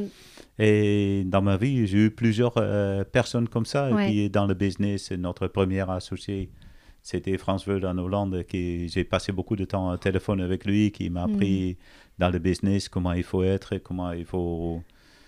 Et 0.57 1.23
dans 1.25 1.41
ma 1.41 1.57
vie, 1.57 1.85
j'ai 1.87 2.05
eu 2.05 2.11
plusieurs 2.11 2.53
euh, 2.57 3.03
personnes 3.03 3.47
comme 3.47 3.65
ça. 3.65 3.91
Ouais. 3.91 4.03
Et 4.03 4.05
puis 4.07 4.29
dans 4.29 4.45
le 4.47 4.53
business, 4.53 5.11
notre 5.11 5.47
premier 5.47 5.87
associé, 5.89 6.49
c'était 7.01 7.37
France 7.37 7.65
Veul 7.67 7.85
en 7.85 7.97
Hollande, 7.97 8.43
qui 8.47 8.87
j'ai 8.89 9.03
passé 9.03 9.31
beaucoup 9.31 9.55
de 9.55 9.65
temps 9.65 9.91
au 9.91 9.97
téléphone 9.97 10.41
avec 10.41 10.65
lui, 10.65 10.91
qui 10.91 11.09
m'a 11.09 11.27
Mm. 11.27 11.33
appris 11.33 11.77
dans 12.17 12.29
le 12.29 12.39
business 12.39 12.89
comment 12.89 13.13
il 13.13 13.23
faut 13.23 13.43
être, 13.43 13.77
comment 13.77 14.11
il 14.13 14.25
faut. 14.25 14.81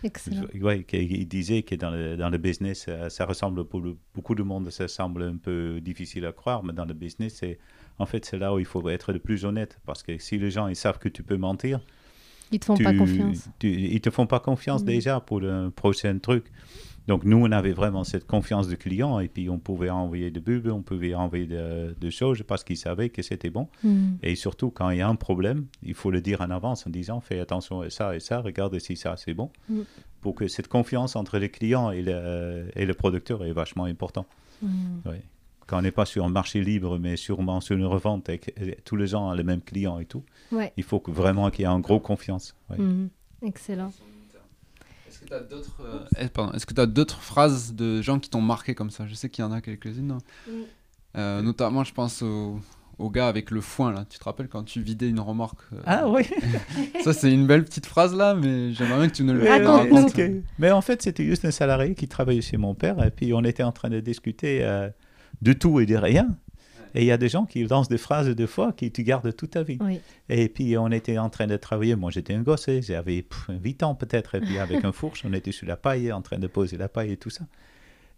Excellent. 0.03 0.47
Ouais, 0.59 0.83
il 0.93 1.27
disait 1.27 1.61
que 1.61 1.75
dans 1.75 1.91
le, 1.91 2.17
dans 2.17 2.29
le 2.31 2.39
business, 2.39 2.85
ça, 2.85 3.09
ça 3.11 3.23
ressemble 3.25 3.65
pour 3.65 3.81
le- 3.81 3.95
beaucoup 4.15 4.33
de 4.33 4.41
monde, 4.41 4.69
ça 4.71 4.87
semble 4.87 5.21
un 5.23 5.37
peu 5.37 5.79
difficile 5.79 6.25
à 6.25 6.31
croire, 6.31 6.63
mais 6.63 6.73
dans 6.73 6.85
le 6.85 6.95
business, 6.95 7.35
c'est 7.39 7.59
en 8.01 8.05
fait 8.05 8.25
c'est 8.25 8.37
là 8.37 8.53
où 8.53 8.59
il 8.59 8.65
faut 8.65 8.87
être 8.89 9.13
le 9.13 9.19
plus 9.19 9.45
honnête, 9.45 9.79
parce 9.85 10.03
que 10.03 10.17
si 10.17 10.37
les 10.37 10.51
gens 10.51 10.67
ils 10.67 10.75
savent 10.75 10.99
que 10.99 11.09
tu 11.09 11.23
peux 11.23 11.37
mentir, 11.37 11.79
Ils 12.51 12.59
te 12.59 12.65
font 12.65 12.75
tu, 12.75 12.83
pas 12.83 12.93
confiance. 12.93 13.47
tu- 13.59 13.71
ils 13.71 14.01
te 14.01 14.09
font 14.09 14.27
pas 14.27 14.39
confiance 14.39 14.81
Mm. 14.81 14.85
déjà 14.85 15.19
pour 15.21 15.39
le 15.39 15.69
prochain 15.69 16.17
truc. 16.19 16.45
Donc 17.07 17.23
nous, 17.23 17.37
on 17.37 17.51
avait 17.51 17.71
vraiment 17.71 18.03
cette 18.03 18.27
confiance 18.27 18.67
du 18.67 18.77
client 18.77 19.19
et 19.19 19.27
puis 19.27 19.49
on 19.49 19.57
pouvait 19.57 19.89
envoyer 19.89 20.29
de 20.29 20.39
pubs, 20.39 20.67
on 20.67 20.83
pouvait 20.83 21.15
envoyer 21.15 21.47
de, 21.47 21.95
de 21.99 22.09
choses 22.11 22.43
parce 22.47 22.63
qu'ils 22.63 22.77
savaient 22.77 23.09
que 23.09 23.23
c'était 23.23 23.49
bon. 23.49 23.69
Mm. 23.83 24.15
Et 24.21 24.35
surtout, 24.35 24.69
quand 24.69 24.91
il 24.91 24.97
y 24.99 25.01
a 25.01 25.07
un 25.07 25.15
problème, 25.15 25.65
il 25.81 25.95
faut 25.95 26.11
le 26.11 26.21
dire 26.21 26.41
en 26.41 26.51
avance 26.51 26.85
en 26.85 26.91
disant 26.91 27.19
fais 27.19 27.39
attention 27.39 27.81
à 27.81 27.89
ça 27.89 28.15
et 28.15 28.19
ça, 28.19 28.39
regarde 28.41 28.77
si 28.77 28.95
ça 28.95 29.15
c'est 29.17 29.33
bon. 29.33 29.49
Mm. 29.69 29.81
Pour 30.21 30.35
que 30.35 30.47
cette 30.47 30.67
confiance 30.67 31.15
entre 31.15 31.39
le 31.39 31.47
client 31.47 31.89
et 31.89 32.03
le, 32.03 32.67
et 32.75 32.85
le 32.85 32.93
producteur 32.93 33.43
est 33.45 33.53
vachement 33.53 33.85
important. 33.85 34.27
Ouais. 35.05 35.23
Quand 35.71 35.77
on 35.79 35.81
n'est 35.83 35.91
pas 35.91 36.05
sur 36.05 36.25
un 36.25 36.29
marché 36.29 36.61
libre, 36.61 36.99
mais 36.99 37.15
sûrement 37.15 37.61
sur 37.61 37.77
une 37.77 37.85
revente 37.85 38.27
et 38.27 38.39
que 38.39 38.51
et 38.61 38.77
tous 38.83 38.97
les 38.97 39.07
gens 39.07 39.29
ont 39.29 39.33
le 39.33 39.43
même 39.45 39.61
client 39.61 39.99
et 39.99 40.05
tout, 40.05 40.25
Ouais. 40.51 40.73
il 40.75 40.83
faut 40.83 40.99
que 40.99 41.11
vraiment 41.11 41.49
qu'il 41.49 41.61
y 41.61 41.63
ait 41.63 41.67
un 41.71 41.79
gros 41.79 42.01
confiance. 42.01 42.55
Ouais. 42.69 42.77
Mm. 42.77 43.09
Excellent. 43.43 43.93
Est-ce 45.07 45.19
que 45.19 45.25
tu 45.27 45.33
as 45.33 45.39
d'autres 45.39 45.77
euh, 45.85 45.99
eh, 46.19 46.55
est-ce 46.55 46.65
que 46.65 46.73
d'autres 46.85 47.21
phrases 47.21 47.73
de 47.73 48.01
gens 48.01 48.19
qui 48.19 48.29
t'ont 48.29 48.41
marqué 48.41 48.75
comme 48.75 48.89
ça? 48.89 49.07
Je 49.07 49.13
sais 49.13 49.29
qu'il 49.29 49.45
y 49.45 49.47
en 49.47 49.53
a 49.53 49.61
quelques-unes. 49.61 50.11
hein. 50.11 50.17
Mm. 50.45 50.51
Euh, 51.17 51.41
notamment, 51.41 51.85
je 51.85 51.93
pense 51.93 52.21
au, 52.21 52.59
au 52.97 53.09
gars 53.09 53.29
avec 53.29 53.49
le 53.49 53.61
foin 53.61 53.93
là. 53.93 54.05
Tu 54.09 54.19
te 54.19 54.23
rappelles 54.25 54.49
quand 54.49 54.63
tu 54.63 54.81
vidais 54.81 55.07
une 55.07 55.21
remorque 55.21 55.61
euh, 55.71 55.81
Ah 55.85 56.09
oui 56.09 56.23
Ça, 57.03 57.13
c'est 57.13 57.31
une 57.31 57.47
belle 57.47 57.63
petite 57.63 57.85
phrase 57.85 58.13
là, 58.13 58.35
mais 58.35 58.73
j'aimerais 58.73 58.97
bien 58.99 59.07
que 59.07 59.15
tu 59.15 59.23
nous 59.23 59.33
le 59.33 59.47
racontes. 59.47 60.09
Ok. 60.09 60.21
Mais 60.59 60.71
en 60.71 60.81
fait, 60.81 61.01
c'était 61.01 61.23
juste 61.25 61.45
un 61.45 61.51
salarié 61.51 61.95
qui 61.95 62.09
travaillait 62.09 62.41
chez 62.41 62.57
mon 62.57 62.75
père 62.75 63.01
et 63.05 63.11
puis 63.11 63.33
on 63.33 63.43
était 63.45 63.63
en 63.63 63.71
train 63.71 63.89
de 63.89 64.01
discuter 64.01 64.63
euh, 64.65 64.89
de 65.41 65.53
tout 65.53 65.79
et 65.79 65.85
de 65.85 65.95
rien. 65.95 66.35
Et 66.93 67.01
il 67.01 67.05
y 67.05 67.11
a 67.11 67.17
des 67.17 67.29
gens 67.29 67.45
qui 67.45 67.63
lancent 67.63 67.87
des 67.87 67.97
phrases 67.97 68.27
de 68.27 68.45
fois 68.45 68.73
qui 68.73 68.91
tu 68.91 69.03
gardes 69.03 69.33
toute 69.35 69.51
ta 69.51 69.63
vie. 69.63 69.77
Oui. 69.81 69.99
Et 70.29 70.49
puis 70.49 70.77
on 70.77 70.89
était 70.89 71.17
en 71.17 71.29
train 71.29 71.47
de 71.47 71.55
travailler. 71.57 71.95
Moi, 71.95 72.11
j'étais 72.11 72.33
un 72.33 72.41
gosse, 72.41 72.69
j'avais 72.81 73.21
pff, 73.21 73.49
8 73.63 73.83
ans 73.83 73.95
peut-être. 73.95 74.35
Et 74.35 74.41
puis 74.41 74.57
avec 74.57 74.83
un 74.83 74.91
fourche, 74.91 75.23
on 75.25 75.33
était 75.33 75.51
sur 75.51 75.67
la 75.67 75.77
paille, 75.77 76.11
en 76.11 76.21
train 76.21 76.37
de 76.37 76.47
poser 76.47 76.77
la 76.77 76.89
paille 76.89 77.13
et 77.13 77.17
tout 77.17 77.29
ça. 77.29 77.45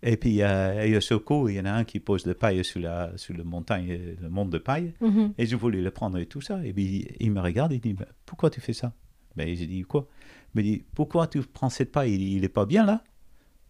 Et 0.05 0.17
puis 0.17 0.31
il 0.31 0.35
y 0.35 0.43
a 0.43 1.01
ce 1.01 1.13
coup, 1.13 1.47
il 1.47 1.55
y 1.55 1.59
en 1.59 1.65
a 1.65 1.71
un 1.71 1.83
qui 1.85 1.99
pose 1.99 2.23
de 2.23 2.33
paille 2.33 2.65
sur, 2.65 2.81
la, 2.81 3.11
sur 3.15 3.33
le 3.35 3.43
montagne, 3.43 4.15
le 4.21 4.29
monde 4.29 4.49
de 4.49 4.57
paille. 4.57 4.93
Mhm. 4.99 5.33
Et 5.37 5.45
je 5.45 5.55
voulais 5.55 5.81
le 5.81 5.91
prendre 5.91 6.17
et 6.17 6.25
tout 6.25 6.41
ça. 6.41 6.59
Et 6.65 6.73
puis 6.73 7.07
il 7.19 7.31
me 7.31 7.39
regarde, 7.39 7.71
il 7.71 7.79
dit 7.79 7.93
Ben, 7.93 8.07
Pourquoi 8.25 8.49
tu 8.49 8.59
fais 8.59 8.73
ça? 8.73 8.91
Ben, 9.35 9.55
j'ai 9.55 9.67
dit 9.67 9.83
Quoi? 9.83 10.07
Il 10.53 10.57
me 10.57 10.63
dit 10.63 10.83
Pourquoi 10.93 11.27
tu 11.27 11.41
prends 11.41 11.69
cette 11.69 11.91
paille? 11.91 12.13
Il 12.13 12.17
dit, 12.17 12.33
Il 12.35 12.43
est 12.43 12.49
pas 12.49 12.65
bien 12.65 12.85
là? 12.85 13.03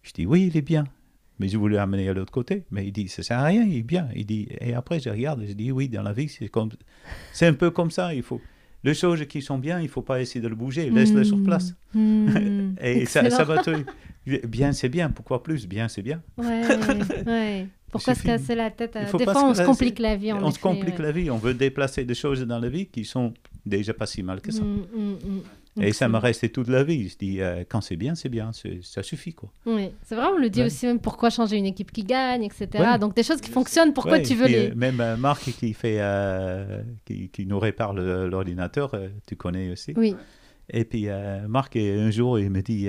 Je 0.02 0.12
dis 0.12 0.26
Oui, 0.26 0.46
il 0.46 0.56
est 0.56 0.62
bien. 0.62 0.84
Mais 1.38 1.48
je 1.48 1.58
voulais 1.58 1.76
l'amener 1.76 2.08
à 2.08 2.12
l'autre 2.12 2.32
côté. 2.32 2.64
Mais 2.70 2.86
il 2.86 2.92
dit 2.92 3.08
Ça 3.08 3.22
sert 3.22 3.38
à 3.38 3.44
rien, 3.44 3.64
il 3.64 3.78
est 3.78 3.82
bien. 3.82 4.08
Il 4.14 4.26
dit, 4.26 4.48
et 4.60 4.74
après, 4.74 5.00
je 5.00 5.10
regarde 5.10 5.42
et 5.42 5.48
je 5.48 5.52
dis 5.52 5.72
Oui, 5.72 5.88
dans 5.88 6.02
la 6.02 6.12
vie, 6.12 6.28
c'est 6.28 6.48
comme... 6.48 6.70
c'est 7.32 7.46
un 7.46 7.54
peu 7.54 7.70
comme 7.70 7.90
ça. 7.90 8.14
Il 8.14 8.22
faut... 8.22 8.40
Les 8.84 8.92
choses 8.92 9.24
qui 9.26 9.40
sont 9.40 9.56
bien, 9.56 9.80
il 9.80 9.88
faut 9.88 10.02
pas 10.02 10.20
essayer 10.20 10.42
de 10.42 10.48
le 10.48 10.54
bouger. 10.54 10.90
Laisse-le 10.90 11.24
sur 11.24 11.42
place. 11.42 11.74
Mm. 11.94 12.74
Et 12.82 13.06
ça, 13.06 13.22
va 13.22 13.62
te. 13.62 13.70
Bien, 14.46 14.72
c'est 14.72 14.90
bien. 14.90 15.08
Pourquoi 15.08 15.42
plus? 15.42 15.66
Bien, 15.66 15.88
c'est 15.88 16.02
bien. 16.02 16.22
Ouais, 16.36 16.62
ouais. 17.26 17.66
Pourquoi 17.90 18.14
se 18.14 18.22
casser 18.22 18.54
la 18.54 18.70
tête 18.70 18.98
Il 19.00 19.06
euh, 19.06 19.18
Des 19.18 19.24
fois, 19.24 19.48
on 19.48 19.54
se 19.54 19.62
complique 19.62 19.98
la 20.00 20.16
vie. 20.16 20.34
On 20.34 20.50
se 20.50 20.58
complique 20.58 20.98
ouais. 20.98 21.04
la 21.04 21.12
vie. 21.12 21.30
On 21.30 21.38
veut 21.38 21.54
déplacer 21.54 22.04
des 22.04 22.14
choses 22.14 22.42
dans 22.42 22.58
la 22.58 22.68
vie 22.68 22.86
qui 22.86 23.06
sont 23.06 23.32
déjà 23.64 23.94
pas 23.94 24.06
si 24.06 24.22
mal 24.22 24.42
que 24.42 24.52
ça. 24.52 24.62
Mm, 24.62 25.40
Et 25.76 25.92
ça 25.92 26.06
m'a 26.08 26.18
Excellent. 26.18 26.20
resté 26.20 26.48
toute 26.50 26.68
la 26.68 26.84
vie. 26.84 27.08
Je 27.08 27.16
dis, 27.18 27.40
euh, 27.40 27.64
quand 27.68 27.80
c'est 27.80 27.96
bien, 27.96 28.14
c'est 28.14 28.28
bien, 28.28 28.52
ça 28.82 29.02
suffit, 29.02 29.32
quoi. 29.34 29.52
Oui, 29.66 29.90
c'est 30.04 30.14
vrai, 30.14 30.26
on 30.32 30.38
le 30.38 30.48
dit 30.48 30.60
Ouais. 30.60 30.66
aussi 30.66 30.86
même 30.86 31.00
pourquoi 31.00 31.30
changer 31.30 31.56
une 31.56 31.66
équipe 31.66 31.90
qui 31.90 32.04
gagne, 32.04 32.44
etc. 32.44 32.68
Ouais. 32.74 32.98
Donc 32.98 33.16
des 33.16 33.24
choses 33.24 33.40
qui 33.40 33.50
fonctionnent, 33.50 33.92
pourquoi 33.92 34.12
Ouais, 34.18 34.22
tu 34.22 34.34
veux 34.36 34.44
puis, 34.44 34.52
les... 34.52 34.70
euh, 34.70 34.74
Même 34.76 35.00
euh, 35.00 35.16
Marc 35.16 35.42
qui 35.50 35.72
fait, 35.74 35.96
euh, 35.98 36.82
qui, 37.04 37.28
qui 37.28 37.44
nous 37.46 37.58
répare 37.58 37.92
l'ordinateur, 37.92 38.94
tu 39.26 39.34
connais 39.34 39.70
aussi. 39.72 39.94
Oui, 39.96 40.14
Et 40.70 40.84
puis 40.84 41.08
Marc, 41.48 41.74
un 41.76 42.10
jour, 42.12 42.38
il 42.38 42.50
me 42.50 42.62
dit, 42.62 42.86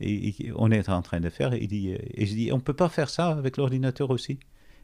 et- 0.00 0.28
et 0.28 0.52
on 0.56 0.70
est 0.70 0.88
en 0.88 1.02
train 1.02 1.20
de 1.20 1.30
faire, 1.30 1.54
il 1.54 1.66
dit, 1.68 1.90
et 1.90 2.26
je 2.26 2.34
dis, 2.34 2.50
on 2.52 2.60
peut 2.60 2.74
pas 2.74 2.88
faire 2.88 3.08
ça 3.10 3.28
avec 3.30 3.56
l'ordinateur 3.56 4.10
aussi? 4.10 4.38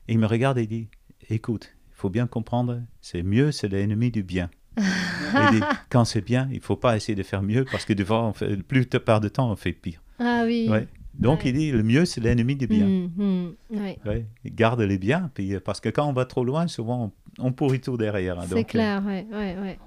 Et 0.08 0.14
il 0.14 0.18
me 0.18 0.26
regarde 0.26 0.58
et 0.58 0.62
il 0.62 0.68
dit, 0.68 0.88
écoute, 1.30 1.70
il 1.90 1.94
faut 1.94 2.10
bien 2.10 2.26
comprendre, 2.26 2.82
c'est 3.00 3.22
mieux, 3.22 3.52
c'est 3.52 3.68
l'ennemi 3.68 4.10
du 4.10 4.22
bien. 4.22 4.50
Il 4.78 5.50
dit, 5.58 5.60
quand 5.90 6.04
c'est 6.04 6.20
bien, 6.24 6.48
il 6.52 6.60
faut 6.60 6.76
pas 6.76 6.96
essayer 6.96 7.14
de 7.14 7.22
faire 7.22 7.42
mieux 7.42 7.64
parce 7.70 7.84
que 7.84 7.92
devant, 7.92 8.28
on 8.28 8.32
fait, 8.32 8.48
la 8.48 8.56
plupart 8.62 9.20
du 9.20 9.30
temps, 9.30 9.50
on 9.50 9.56
fait 9.56 9.72
pire. 9.72 10.00
ah 10.18 10.42
oui. 10.44 10.68
Ouais. 10.70 10.86
Donc 11.14 11.40
Ouais. 11.40 11.50
il 11.50 11.52
dit, 11.54 11.70
le 11.72 11.82
mieux, 11.82 12.04
c'est 12.04 12.20
l'ennemi 12.20 12.54
du 12.54 12.66
bien. 12.68 12.86
Mm, 12.86 13.10
mm, 13.16 13.54
ouais. 13.72 13.98
Ouais, 14.06 14.26
garde 14.46 14.80
les 14.80 14.98
biens, 14.98 15.30
puis, 15.34 15.54
euh, 15.54 15.60
parce 15.60 15.80
que 15.80 15.88
quand 15.88 16.06
on 16.06 16.12
va 16.12 16.24
trop 16.26 16.44
loin, 16.44 16.68
souvent 16.68 17.12
on, 17.38 17.46
on 17.48 17.52
pourrit 17.52 17.80
tout 17.80 17.96
derrière. 17.96 18.38
hein. 18.38 18.44
C'est 18.48 18.58
euh, 18.60 18.62
clair, 18.62 19.02
ouais, 19.04 19.26
ouais, 19.32 19.56
ouais. 19.60 19.78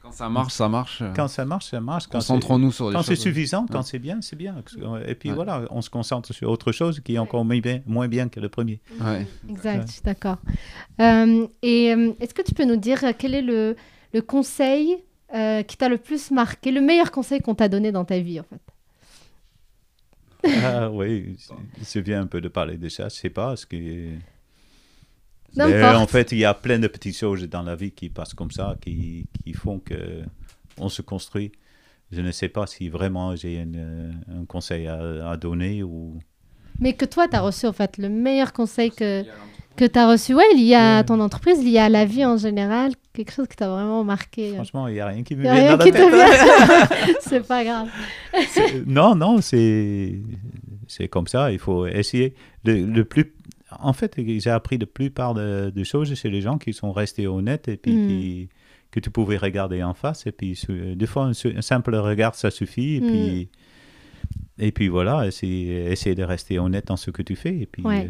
Quand 0.00 0.10
ça, 0.10 0.28
marche, 0.28 0.52
ça 0.54 0.68
marche. 0.68 1.02
quand 1.14 1.28
ça 1.28 1.44
marche, 1.44 1.66
ça 1.66 1.80
marche. 1.80 2.06
Quand 2.08 2.20
c'est- 2.20 2.32
Concentrons-nous 2.32 2.72
sur 2.72 2.88
les 2.90 2.96
quand 2.96 3.02
c'est 3.02 3.14
suffisant, 3.16 3.66
quand 3.70 3.78
Ouais. 3.78 3.84
c'est 3.84 3.98
bien, 4.00 4.18
c'est 4.20 4.34
bien. 4.34 4.56
Et 5.06 5.14
puis 5.14 5.28
Ouais. 5.28 5.34
voilà, 5.36 5.62
on 5.70 5.80
se 5.80 5.90
concentre 5.90 6.32
sur 6.34 6.50
autre 6.50 6.72
chose 6.72 7.00
qui 7.00 7.14
est 7.14 7.18
encore 7.18 7.44
moins 7.44 7.60
bien, 7.60 7.80
moins 7.86 8.08
bien 8.08 8.28
que 8.28 8.40
le 8.40 8.48
premier. 8.48 8.80
Ouais. 9.00 9.26
Exact, 9.48 9.78
Ouais. 9.88 9.94
d'accord. 10.04 10.38
Euh, 11.00 11.46
et 11.62 11.94
euh, 11.94 12.12
est-ce 12.20 12.34
que 12.34 12.42
tu 12.42 12.52
peux 12.54 12.64
nous 12.64 12.76
dire 12.76 13.04
euh, 13.04 13.12
quel 13.16 13.34
est 13.34 13.42
le, 13.42 13.76
le 14.12 14.22
conseil 14.22 14.96
euh, 15.34 15.62
qui 15.62 15.76
t'a 15.76 15.88
le 15.88 15.98
plus 15.98 16.30
marqué, 16.30 16.70
le 16.70 16.80
meilleur 16.80 17.10
conseil 17.10 17.40
qu'on 17.40 17.54
t'a 17.54 17.68
donné 17.68 17.92
dans 17.92 18.04
ta 18.04 18.18
vie, 18.18 18.40
en 18.40 18.44
fait 18.44 18.60
ah 20.44 20.90
oui, 20.90 21.36
je 21.80 21.98
viens 22.00 22.22
un 22.22 22.26
peu 22.26 22.40
de 22.40 22.48
parler 22.48 22.76
de 22.76 22.88
ça, 22.88 23.08
je 23.08 23.14
sais 23.14 23.30
pas, 23.30 23.54
ce. 23.56 23.66
Mais, 25.54 25.84
en 25.84 26.06
fait, 26.06 26.32
il 26.32 26.38
y 26.38 26.44
a 26.44 26.54
plein 26.54 26.78
de 26.78 26.88
petites 26.88 27.16
choses 27.16 27.42
dans 27.48 27.62
la 27.62 27.76
vie 27.76 27.90
qui 27.92 28.08
passent 28.08 28.34
comme 28.34 28.50
ça, 28.50 28.76
qui, 28.80 29.26
qui 29.44 29.52
font 29.52 29.78
que 29.78 30.22
on 30.78 30.88
se 30.88 31.02
construit. 31.02 31.52
Je 32.10 32.20
ne 32.22 32.30
sais 32.32 32.48
pas 32.48 32.66
si 32.66 32.88
vraiment 32.88 33.36
j'ai 33.36 33.62
euh, 33.74 34.10
un 34.40 34.44
conseil 34.46 34.86
à, 34.86 35.30
à 35.30 35.36
donner 35.36 35.82
ou... 35.82 36.18
Mais 36.78 36.94
que 36.94 37.04
toi, 37.04 37.28
tu 37.28 37.36
as 37.36 37.40
reçu, 37.40 37.66
en 37.66 37.72
fait, 37.72 37.98
le 37.98 38.08
meilleur 38.08 38.52
conseil 38.52 38.90
que, 38.90 39.24
que 39.76 39.84
tu 39.84 39.98
as 39.98 40.08
reçu, 40.10 40.34
ouais, 40.34 40.54
lié 40.54 40.74
à 40.74 40.98
Ouais. 40.98 41.04
ton 41.04 41.20
entreprise, 41.20 41.62
lié 41.62 41.78
à 41.78 41.88
la 41.88 42.04
vie 42.06 42.24
en 42.24 42.36
général, 42.38 42.92
quelque 43.12 43.32
chose 43.32 43.46
qui 43.48 43.56
t'a 43.56 43.68
vraiment 43.68 44.04
marqué. 44.04 44.50
euh. 44.50 44.54
Franchement, 44.54 44.88
il 44.88 44.94
n'y 44.94 45.00
a 45.00 45.06
rien 45.06 45.22
qui 45.22 45.36
me 45.36 45.42
vient 45.42 45.52
rien 45.54 45.72
dans 45.72 45.76
la 45.78 45.84
qui 45.84 45.92
tête. 45.92 46.10
te 46.10 46.14
vient. 46.14 47.14
C'est 47.20 47.46
pas 47.46 47.64
grave. 47.64 47.88
Non, 48.86 49.14
non, 49.14 49.40
c'est 49.40 50.18
c'est 50.88 51.08
comme 51.08 51.26
ça. 51.26 51.52
Il 51.52 51.58
faut 51.58 51.86
essayer. 51.86 52.34
Le, 52.64 52.84
le 52.84 53.04
plus, 53.04 53.32
en 53.80 53.92
fait, 53.92 54.14
j'ai 54.18 54.50
appris 54.50 54.78
la 54.78 54.86
plupart 54.86 55.34
de, 55.34 55.70
de 55.74 55.84
choses 55.84 56.14
chez 56.14 56.30
les 56.30 56.40
gens 56.40 56.58
qui 56.58 56.72
sont 56.72 56.92
restés 56.92 57.26
honnêtes 57.26 57.68
et 57.68 57.76
puis 57.76 57.92
Mm. 57.94 58.08
qui, 58.08 58.48
que 58.90 59.00
tu 59.00 59.10
pouvais 59.10 59.38
regarder 59.38 59.82
en 59.82 59.94
face. 59.94 60.26
Et 60.26 60.32
puis, 60.32 60.58
des 60.96 61.06
fois, 61.06 61.24
un, 61.26 61.62
simple 61.62 61.94
regard, 61.96 62.34
ça 62.34 62.50
suffit. 62.50 62.96
Et 62.96 63.00
Mm. 63.00 63.06
puis, 63.10 63.48
et 64.58 64.70
puis 64.72 64.88
voilà, 64.88 65.26
essayer, 65.26 65.90
essayer 65.90 66.14
de 66.14 66.22
rester 66.24 66.58
honnête 66.58 66.86
dans 66.88 66.96
ce 66.96 67.10
que 67.10 67.22
tu 67.22 67.34
fais. 67.36 67.56
Et 67.58 67.66
puis, 67.66 67.82
Ouais. 67.82 68.08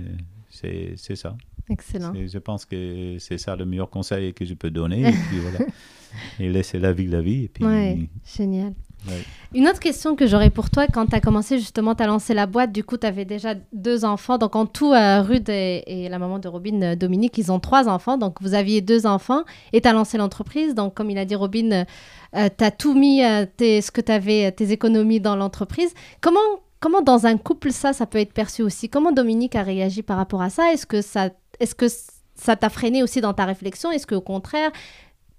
euh, 0.64 0.94
c'est 0.96 1.16
ça. 1.16 1.36
Excellent. 1.70 2.12
Je 2.14 2.38
pense 2.38 2.64
que 2.64 3.16
c'est 3.18 3.38
ça 3.38 3.56
le 3.56 3.64
meilleur 3.64 3.90
conseil 3.90 4.34
que 4.34 4.44
je 4.44 4.54
peux 4.54 4.70
donner. 4.70 5.08
Et 5.08 5.12
puis 5.12 5.38
voilà. 5.40 5.58
Et 6.38 6.48
laisser 6.50 6.78
la 6.78 6.92
vie 6.92 7.06
la 7.06 7.22
vie. 7.22 7.44
Et 7.44 7.48
puis, 7.48 7.64
Ouais, 7.64 7.98
génial. 8.36 8.74
Ouais. 9.08 9.22
Une 9.54 9.66
autre 9.66 9.80
question 9.80 10.14
que 10.14 10.26
j'aurais 10.26 10.50
pour 10.50 10.70
toi, 10.70 10.86
quand 10.86 11.06
tu 11.06 11.16
as 11.16 11.20
commencé 11.20 11.58
justement, 11.58 11.94
tu 11.94 12.02
as 12.02 12.06
lancé 12.06 12.34
la 12.34 12.46
boîte, 12.46 12.70
du 12.70 12.84
coup, 12.84 12.96
tu 12.96 13.06
avais 13.06 13.24
déjà 13.24 13.54
deux 13.72 14.04
enfants. 14.04 14.38
Donc, 14.38 14.54
en 14.54 14.66
tout, 14.66 14.92
euh, 14.92 15.22
Rude 15.22 15.48
et, 15.48 15.82
et 15.86 16.08
la 16.08 16.18
maman 16.18 16.38
de 16.38 16.46
Robin, 16.48 16.80
euh, 16.82 16.96
Dominique, 16.96 17.36
ils 17.38 17.50
ont 17.50 17.58
trois 17.58 17.88
enfants. 17.88 18.16
Donc, 18.18 18.40
vous 18.42 18.54
aviez 18.54 18.80
deux 18.80 19.06
enfants 19.06 19.42
et 19.72 19.80
tu 19.80 19.88
as 19.88 19.92
lancé 19.92 20.18
l'entreprise. 20.18 20.74
Donc, 20.74 20.94
comme 20.94 21.10
il 21.10 21.18
a 21.18 21.24
dit 21.24 21.34
Robin, 21.34 21.84
tu 22.34 22.64
as 22.64 22.70
tout 22.70 22.94
mis, 22.94 23.24
euh, 23.24 23.44
tes, 23.56 23.80
ce 23.80 23.90
que 23.90 24.00
tu 24.00 24.12
avais, 24.12 24.52
tes 24.52 24.70
économies 24.70 25.20
dans 25.20 25.34
l'entreprise. 25.34 25.92
Comment, 26.20 26.38
comment, 26.78 27.00
dans 27.02 27.26
un 27.26 27.36
couple, 27.38 27.72
ça, 27.72 27.92
ça 27.92 28.06
peut 28.06 28.18
être 28.18 28.32
perçu 28.32 28.62
aussi? 28.62 28.88
Comment 28.88 29.10
Dominique 29.12 29.56
a 29.56 29.62
réagi 29.62 30.02
par 30.02 30.16
rapport 30.16 30.42
à 30.42 30.50
ça? 30.50 30.72
Est-ce 30.72 30.86
que 30.86 31.00
ça 31.02 31.30
est-ce 31.62 31.74
que 31.74 31.86
ça 32.34 32.56
t'a 32.56 32.68
freiné 32.68 33.02
aussi 33.02 33.20
dans 33.20 33.32
ta 33.34 33.44
réflexion? 33.44 33.90
Est-ce 33.90 34.06
qu'au 34.06 34.20
contraire, 34.20 34.70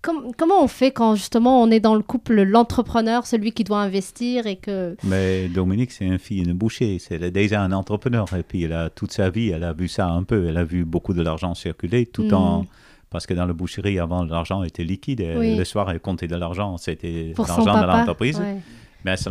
com- 0.01 0.31
comment 0.37 0.63
on 0.63 0.67
fait 0.67 0.91
quand 0.91 1.15
justement 1.15 1.61
on 1.61 1.69
est 1.71 1.79
dans 1.79 1.95
le 1.95 2.01
couple, 2.01 2.41
l'entrepreneur, 2.43 3.25
celui 3.25 3.51
qui 3.51 3.63
doit 3.63 3.79
investir 3.81 4.47
et 4.47 4.55
que... 4.57 4.95
Mais 5.03 5.47
Dominique, 5.49 5.91
c'est 5.91 6.05
une 6.05 6.19
fille, 6.19 6.43
une 6.43 6.53
boucher. 6.53 6.99
C'est 6.99 7.19
déjà 7.31 7.61
un 7.61 7.71
entrepreneur. 7.71 8.25
Et 8.37 8.43
puis, 8.43 8.63
elle 8.63 8.73
a, 8.73 8.89
toute 8.89 9.11
sa 9.11 9.29
vie, 9.29 9.49
elle 9.49 9.63
a 9.63 9.73
vu 9.73 9.87
ça 9.87 10.07
un 10.07 10.23
peu. 10.23 10.47
Elle 10.47 10.57
a 10.57 10.63
vu 10.63 10.85
beaucoup 10.85 11.13
de 11.13 11.21
l'argent 11.21 11.53
circuler 11.55 12.05
tout 12.05 12.23
Mm. 12.25 12.33
en. 12.33 12.65
Parce 13.09 13.27
que 13.27 13.35
dans 13.35 13.45
la 13.45 13.53
boucherie, 13.53 13.99
avant, 13.99 14.23
l'argent 14.23 14.63
était 14.63 14.83
liquide. 14.83 15.23
Oui. 15.37 15.55
Le 15.55 15.63
soir, 15.65 15.91
elle 15.91 15.99
comptait 15.99 16.27
de 16.27 16.35
l'argent. 16.35 16.77
C'était 16.77 17.33
l'argent 17.37 17.79
de 17.81 17.85
l'entreprise. 17.85 18.39
ouais. 18.39 18.57
Mais 19.05 19.17
ça 19.17 19.29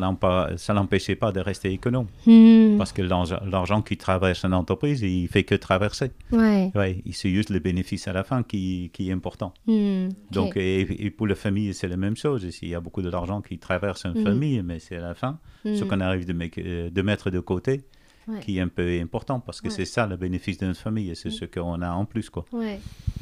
l'empêchait 0.74 1.14
pas 1.16 1.32
de 1.32 1.40
rester 1.40 1.70
économe. 1.72 2.06
Hmm, 2.26 2.76
Parce 2.76 2.92
que 2.92 3.02
l'argent 3.02 3.80
qui 3.82 3.96
traverse 3.96 4.44
une 4.44 4.54
entreprise, 4.54 5.00
il 5.02 5.28
fait 5.28 5.44
que 5.44 5.54
traverser. 5.54 6.10
ouais. 6.30 6.70
Ouais, 6.74 7.02
c'est 7.12 7.30
juste 7.30 7.50
le 7.50 7.58
bénéfice 7.58 8.06
à 8.08 8.12
la 8.12 8.22
fin 8.24 8.42
qui, 8.42 8.90
qui 8.92 9.08
est 9.08 9.12
important. 9.12 9.52
Hmm. 9.66 10.08
Donc, 10.30 10.56
et, 10.56 10.80
et 11.06 11.10
pour 11.10 11.26
la 11.26 11.34
famille, 11.34 11.72
c'est 11.74 11.88
la 11.88 11.96
même 11.96 12.16
chose. 12.16 12.46
Il 12.62 12.68
y 12.68 12.74
a 12.74 12.80
beaucoup 12.80 13.02
d'argent 13.02 13.40
qui 13.40 13.58
traverse 13.58 14.04
une 14.04 14.18
Mhm. 14.18 14.24
famille, 14.24 14.62
mais 14.62 14.78
c'est 14.78 14.96
à 14.96 15.00
la 15.00 15.14
fin, 15.14 15.38
ce 15.64 15.84
Hmm, 15.84 15.88
qu'on 15.88 16.00
arrive 16.00 16.26
de, 16.26 16.32
make- 16.34 16.58
euh, 16.58 16.90
de 16.90 17.02
mettre 17.02 17.30
de 17.30 17.40
côté, 17.40 17.82
Ouais. 18.28 18.38
qui 18.40 18.58
est 18.58 18.60
un 18.60 18.68
peu 18.68 19.00
important, 19.00 19.40
parce 19.40 19.60
que 19.60 19.68
Ouais. 19.68 19.74
c'est 19.74 19.84
ça 19.84 20.06
le 20.06 20.16
bénéfice 20.16 20.58
d'une 20.58 20.74
famille, 20.74 21.10
et 21.10 21.14
c'est 21.16 21.30
ce 21.30 21.44
qu'on 21.44 21.82
a 21.82 21.90
en 21.90 22.04
plus. 22.04 22.30
Quoi. 22.30 22.44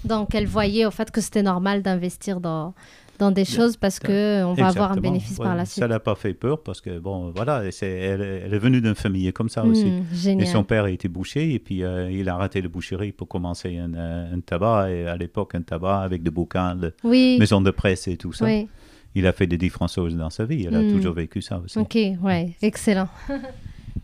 Donc, 0.04 0.34
elle 0.34 0.46
voyait 0.46 0.84
au 0.84 0.90
fait 0.90 1.10
que 1.10 1.20
c'était 1.20 1.42
normal 1.42 1.82
d'investir 1.82 2.40
dans, 2.40 2.74
dans 3.20 3.30
des 3.30 3.44
choses 3.44 3.76
parce 3.76 3.98
que 4.00 4.42
on 4.44 4.54
va 4.54 4.66
avoir 4.68 4.92
un 4.92 4.96
bénéfice 4.96 5.38
Ouais, 5.38 5.44
par 5.44 5.54
la 5.54 5.64
suite. 5.64 5.78
Ça 5.78 5.86
l'a 5.86 6.00
pas 6.00 6.14
fait 6.16 6.34
peur, 6.34 6.62
parce 6.62 6.80
que, 6.80 6.98
bon, 6.98 7.30
voilà, 7.36 7.64
et 7.64 7.70
elle, 7.84 8.20
est- 8.22 8.42
elle 8.46 8.54
est 8.54 8.58
venue 8.58 8.80
d'une 8.80 8.94
famille 8.96 9.32
comme 9.32 9.48
ça 9.48 9.64
aussi. 9.64 9.84
Hmm, 9.86 10.02
Et 10.12 10.16
génial. 10.16 10.46
son 10.48 10.64
père 10.64 10.86
était 10.86 11.08
boucher, 11.08 11.52
et 11.54 11.58
puis 11.60 11.84
euh, 11.84 12.10
il 12.10 12.28
a 12.28 12.34
arrêté 12.34 12.60
la 12.60 12.68
boucherie 12.68 13.12
pour 13.12 13.28
commencer 13.28 13.76
un, 13.78 13.94
euh, 13.94 14.34
un 14.34 14.40
tabac, 14.40 14.90
et 14.90 15.06
à 15.06 15.16
l'époque, 15.16 15.54
un 15.54 15.62
tabac 15.62 16.00
avec 16.00 16.22
des 16.22 16.30
bouquins, 16.30 16.74
de 16.74 16.92
Oui, 17.04 17.36
maison 17.38 17.60
de 17.60 17.70
presse 17.70 18.08
et 18.08 18.16
tout 18.16 18.32
ça. 18.32 18.44
oui. 18.46 18.66
Il 19.14 19.26
a 19.26 19.32
fait 19.32 19.46
des 19.48 19.58
différentes 19.58 19.92
choses 19.92 20.16
dans 20.16 20.30
sa 20.30 20.44
vie, 20.44 20.64
elle 20.66 20.76
a 20.76 20.82
Mm. 20.82 20.92
toujours 20.92 21.14
vécu 21.14 21.42
ça 21.42 21.58
aussi. 21.58 21.76
Ok, 21.78 21.98
ouais, 22.22 22.54
excellent. 22.62 23.08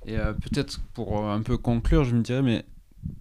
Et 0.07 0.17
euh, 0.19 0.33
peut-être 0.33 0.81
pour 0.95 1.19
euh, 1.19 1.33
un 1.35 1.43
peu 1.43 1.57
conclure, 1.57 2.05
je 2.05 2.15
me 2.15 2.23
dirais, 2.23 2.43
mais 2.43 2.65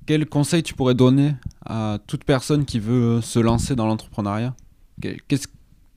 quel 0.05 0.25
conseil 0.25 0.63
tu 0.63 0.73
pourrais 0.73 0.95
donner 0.95 1.33
à 1.65 1.99
toute 2.07 2.23
personne 2.23 2.65
qui 2.65 2.79
veut 2.79 3.21
se 3.21 3.39
lancer 3.39 3.75
dans 3.75 3.85
l'entrepreneuriat? 3.87 4.55
Qu'est-ce- 4.99 5.47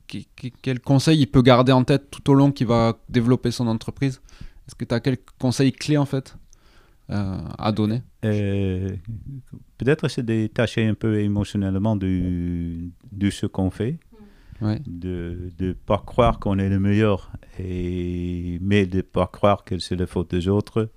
que- 0.09 0.49
que- 0.49 0.55
Quel 0.63 0.81
conseil 0.81 1.21
il 1.21 1.27
peut 1.27 1.43
garder 1.43 1.73
en 1.73 1.85
tête 1.85 2.11
tout 2.11 2.29
au 2.31 2.35
long 2.35 2.51
qu'il 2.53 2.67
va 2.67 2.99
développer 3.09 3.51
son 3.51 3.67
entreprise? 3.69 4.21
Est-ce 4.67 4.75
que 4.75 4.85
tu 4.85 4.95
as 4.95 5.01
quelques 5.01 5.31
conseils 5.39 5.73
clés 5.73 5.97
en 5.99 6.07
fait 6.07 6.37
euh, 7.11 7.39
à 7.59 7.73
donner? 7.73 8.03
Euh, 8.25 8.91
Peut-être 9.79 10.09
se 10.09 10.21
détacher 10.21 10.85
un 10.87 10.95
peu 10.95 11.21
émotionnellement 11.21 11.95
de, 11.97 12.89
de 13.13 13.31
ce 13.31 13.47
qu'on 13.47 13.71
fait, 13.71 13.99
Ouais. 14.61 14.81
de 14.87 15.51
ne 15.61 15.73
pas 15.73 15.99
croire 16.05 16.41
qu'on 16.41 16.59
est 16.59 16.69
le 16.69 16.81
meilleur, 16.81 17.31
et, 17.61 18.59
mais 18.61 18.87
de 18.87 18.97
ne 18.97 19.03
pas 19.03 19.27
croire 19.29 19.63
que 19.65 19.79
c'est 19.79 19.95
la 19.97 20.07
faute 20.07 20.31
des 20.31 20.49
autres 20.49 20.91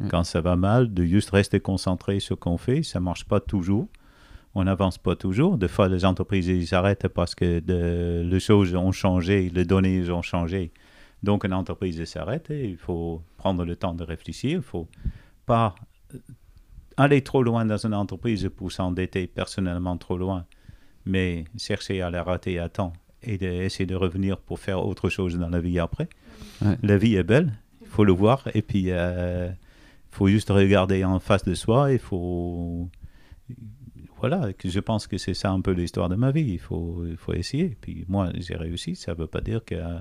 Ouais. 0.00 0.08
quand 0.08 0.24
ça 0.24 0.40
va 0.40 0.56
mal, 0.56 0.92
de 0.92 1.04
juste 1.04 1.30
rester 1.30 1.60
concentré 1.60 2.18
sur 2.18 2.34
ce 2.34 2.40
qu'on 2.40 2.58
fait. 2.58 2.82
Ça 2.82 2.98
ne 2.98 3.04
marche 3.04 3.24
pas 3.26 3.38
toujours. 3.38 3.86
On 4.54 4.64
n'avance 4.64 4.98
pas 4.98 5.16
toujours. 5.16 5.58
Des 5.58 5.68
fois, 5.68 5.88
les 5.88 6.04
entreprises 6.04 6.46
ils 6.46 6.66
s'arrêtent 6.66 7.08
parce 7.08 7.34
que 7.34 7.60
de- 7.60 8.22
les 8.24 8.40
choses 8.40 8.74
ont 8.74 8.92
changé, 8.92 9.50
les 9.50 9.64
données 9.64 10.08
ont 10.10 10.22
changé. 10.22 10.72
Donc, 11.22 11.44
une 11.44 11.54
entreprise 11.54 12.04
s'arrête 12.04 12.50
et 12.50 12.68
il 12.68 12.76
faut 12.76 13.22
prendre 13.36 13.64
le 13.64 13.76
temps 13.76 13.94
de 13.94 14.04
réfléchir. 14.04 14.50
Il 14.50 14.56
ne 14.56 14.60
faut 14.62 14.88
pas 15.46 15.74
euh, 16.14 16.18
aller 16.96 17.22
trop 17.22 17.42
loin 17.42 17.64
dans 17.64 17.78
une 17.84 17.94
entreprise 17.94 18.48
pour 18.54 18.70
s'endetter 18.70 19.26
personnellement 19.26 19.96
trop 19.96 20.18
loin, 20.18 20.44
mais 21.06 21.44
chercher 21.58 22.02
à 22.02 22.10
l'arrêter 22.10 22.58
à 22.58 22.68
temps 22.68 22.92
et 23.22 23.38
d'essayer 23.38 23.86
de 23.86 23.94
revenir 23.96 24.36
pour 24.38 24.58
faire 24.60 24.86
autre 24.86 25.08
chose 25.08 25.38
dans 25.38 25.48
la 25.48 25.60
vie 25.60 25.78
après. 25.78 26.08
Ouais. 26.62 26.76
La 26.82 26.96
vie 26.98 27.16
est 27.16 27.24
belle, 27.24 27.52
il 27.80 27.88
faut 27.88 28.04
le 28.04 28.12
voir 28.12 28.46
et 28.54 28.60
puis 28.62 28.88
il 28.90 29.56
faut 30.10 30.28
juste 30.28 30.50
regarder 30.50 31.04
en 31.04 31.18
face 31.18 31.42
de 31.44 31.54
soi. 31.54 31.90
Il 31.90 31.98
faut. 31.98 32.88
Voilà, 34.28 34.48
je 34.64 34.80
pense 34.80 35.06
que 35.06 35.18
c'est 35.18 35.34
ça 35.34 35.50
un 35.50 35.60
peu 35.60 35.72
l'histoire 35.72 36.08
de 36.08 36.14
ma 36.16 36.30
vie. 36.30 36.46
Il 36.52 36.58
faut, 36.58 37.04
il 37.06 37.16
faut 37.16 37.34
essayer. 37.34 37.76
Puis 37.80 38.04
moi, 38.08 38.30
j'ai 38.36 38.56
réussi. 38.56 38.96
Ça 38.96 39.12
ne 39.12 39.18
veut 39.18 39.26
pas 39.26 39.40
dire 39.42 39.62
que 39.64 39.74
euh, 39.74 39.98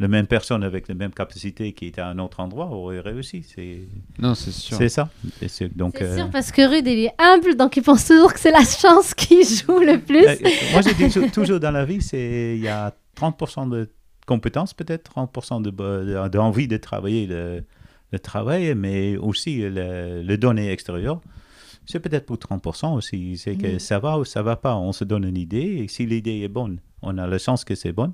la 0.00 0.08
même 0.08 0.26
personne 0.26 0.62
avec 0.64 0.86
les 0.88 0.94
mêmes 0.94 1.12
capacités 1.14 1.72
qui 1.72 1.86
était 1.86 2.00
à 2.02 2.08
un 2.08 2.18
autre 2.18 2.40
endroit 2.40 2.66
aurait 2.66 3.00
réussi. 3.00 3.42
C'est 3.42 3.80
Non, 4.18 4.34
c'est 4.34 4.50
sûr. 4.50 4.76
c'est 4.76 4.88
ça. 4.90 5.08
C'est- 5.46 5.74
donc, 5.74 5.94
C'est 5.96 6.04
euh, 6.04 6.16
sûr 6.16 6.30
parce 6.30 6.50
que 6.52 6.62
Rude, 6.68 6.86
il 6.86 7.06
est 7.06 7.14
humble, 7.18 7.56
donc 7.56 7.76
il 7.78 7.82
pense 7.82 8.04
toujours 8.06 8.32
que 8.34 8.40
c'est 8.40 8.50
la 8.50 8.64
chance 8.64 9.14
qui 9.14 9.42
joue 9.44 9.78
le 9.78 9.98
plus. 9.98 10.26
euh, 10.26 10.36
moi, 10.72 10.82
j'ai 10.82 10.94
toujours- 10.94 11.30
toujours 11.30 11.60
dans 11.60 11.70
la 11.70 11.84
vie, 11.86 12.02
c'est 12.02 12.56
il 12.56 12.62
y 12.62 12.68
a 12.68 12.92
30% 13.16 13.66
de 13.70 13.88
compétences, 14.26 14.74
peut-être 14.74 15.04
30% 15.14 15.62
de, 15.62 15.70
bo- 15.70 16.04
de- 16.04 16.28
d'envie 16.28 16.68
de 16.68 16.76
travailler 16.76 17.26
le, 17.26 17.62
le 18.12 18.18
travail, 18.18 18.74
mais 18.74 19.16
aussi 19.16 19.60
le, 19.60 20.22
le 20.22 20.36
donner 20.36 20.70
extérieur. 20.70 21.20
C'est 21.86 22.00
peut-être 22.00 22.26
pour 22.26 22.38
30% 22.38 22.94
aussi. 22.94 23.36
C'est 23.36 23.56
que 23.56 23.72
Mhm. 23.74 23.78
ça 23.78 23.98
va 23.98 24.18
ou 24.18 24.24
ça 24.24 24.42
va 24.42 24.56
pas. 24.56 24.76
On 24.76 24.92
se 24.92 25.04
donne 25.04 25.24
une 25.24 25.36
idée 25.36 25.82
et 25.82 25.88
si 25.88 26.06
l'idée 26.06 26.40
est 26.42 26.48
bonne, 26.48 26.78
on 27.02 27.18
a 27.18 27.26
la 27.26 27.38
chance 27.38 27.64
que 27.64 27.74
c'est 27.74 27.92
bonne. 27.92 28.12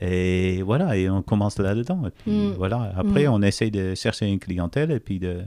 Et 0.00 0.62
voilà, 0.62 0.96
et 0.96 1.08
on 1.08 1.22
commence 1.22 1.58
là-dedans. 1.58 2.02
Mm. 2.26 2.50
voilà, 2.58 2.92
après, 2.96 3.26
Mm. 3.26 3.32
on 3.32 3.42
essaie 3.42 3.70
de 3.70 3.94
chercher 3.94 4.26
une 4.26 4.38
clientèle 4.38 4.90
et 4.90 5.00
puis 5.00 5.18
de, 5.18 5.40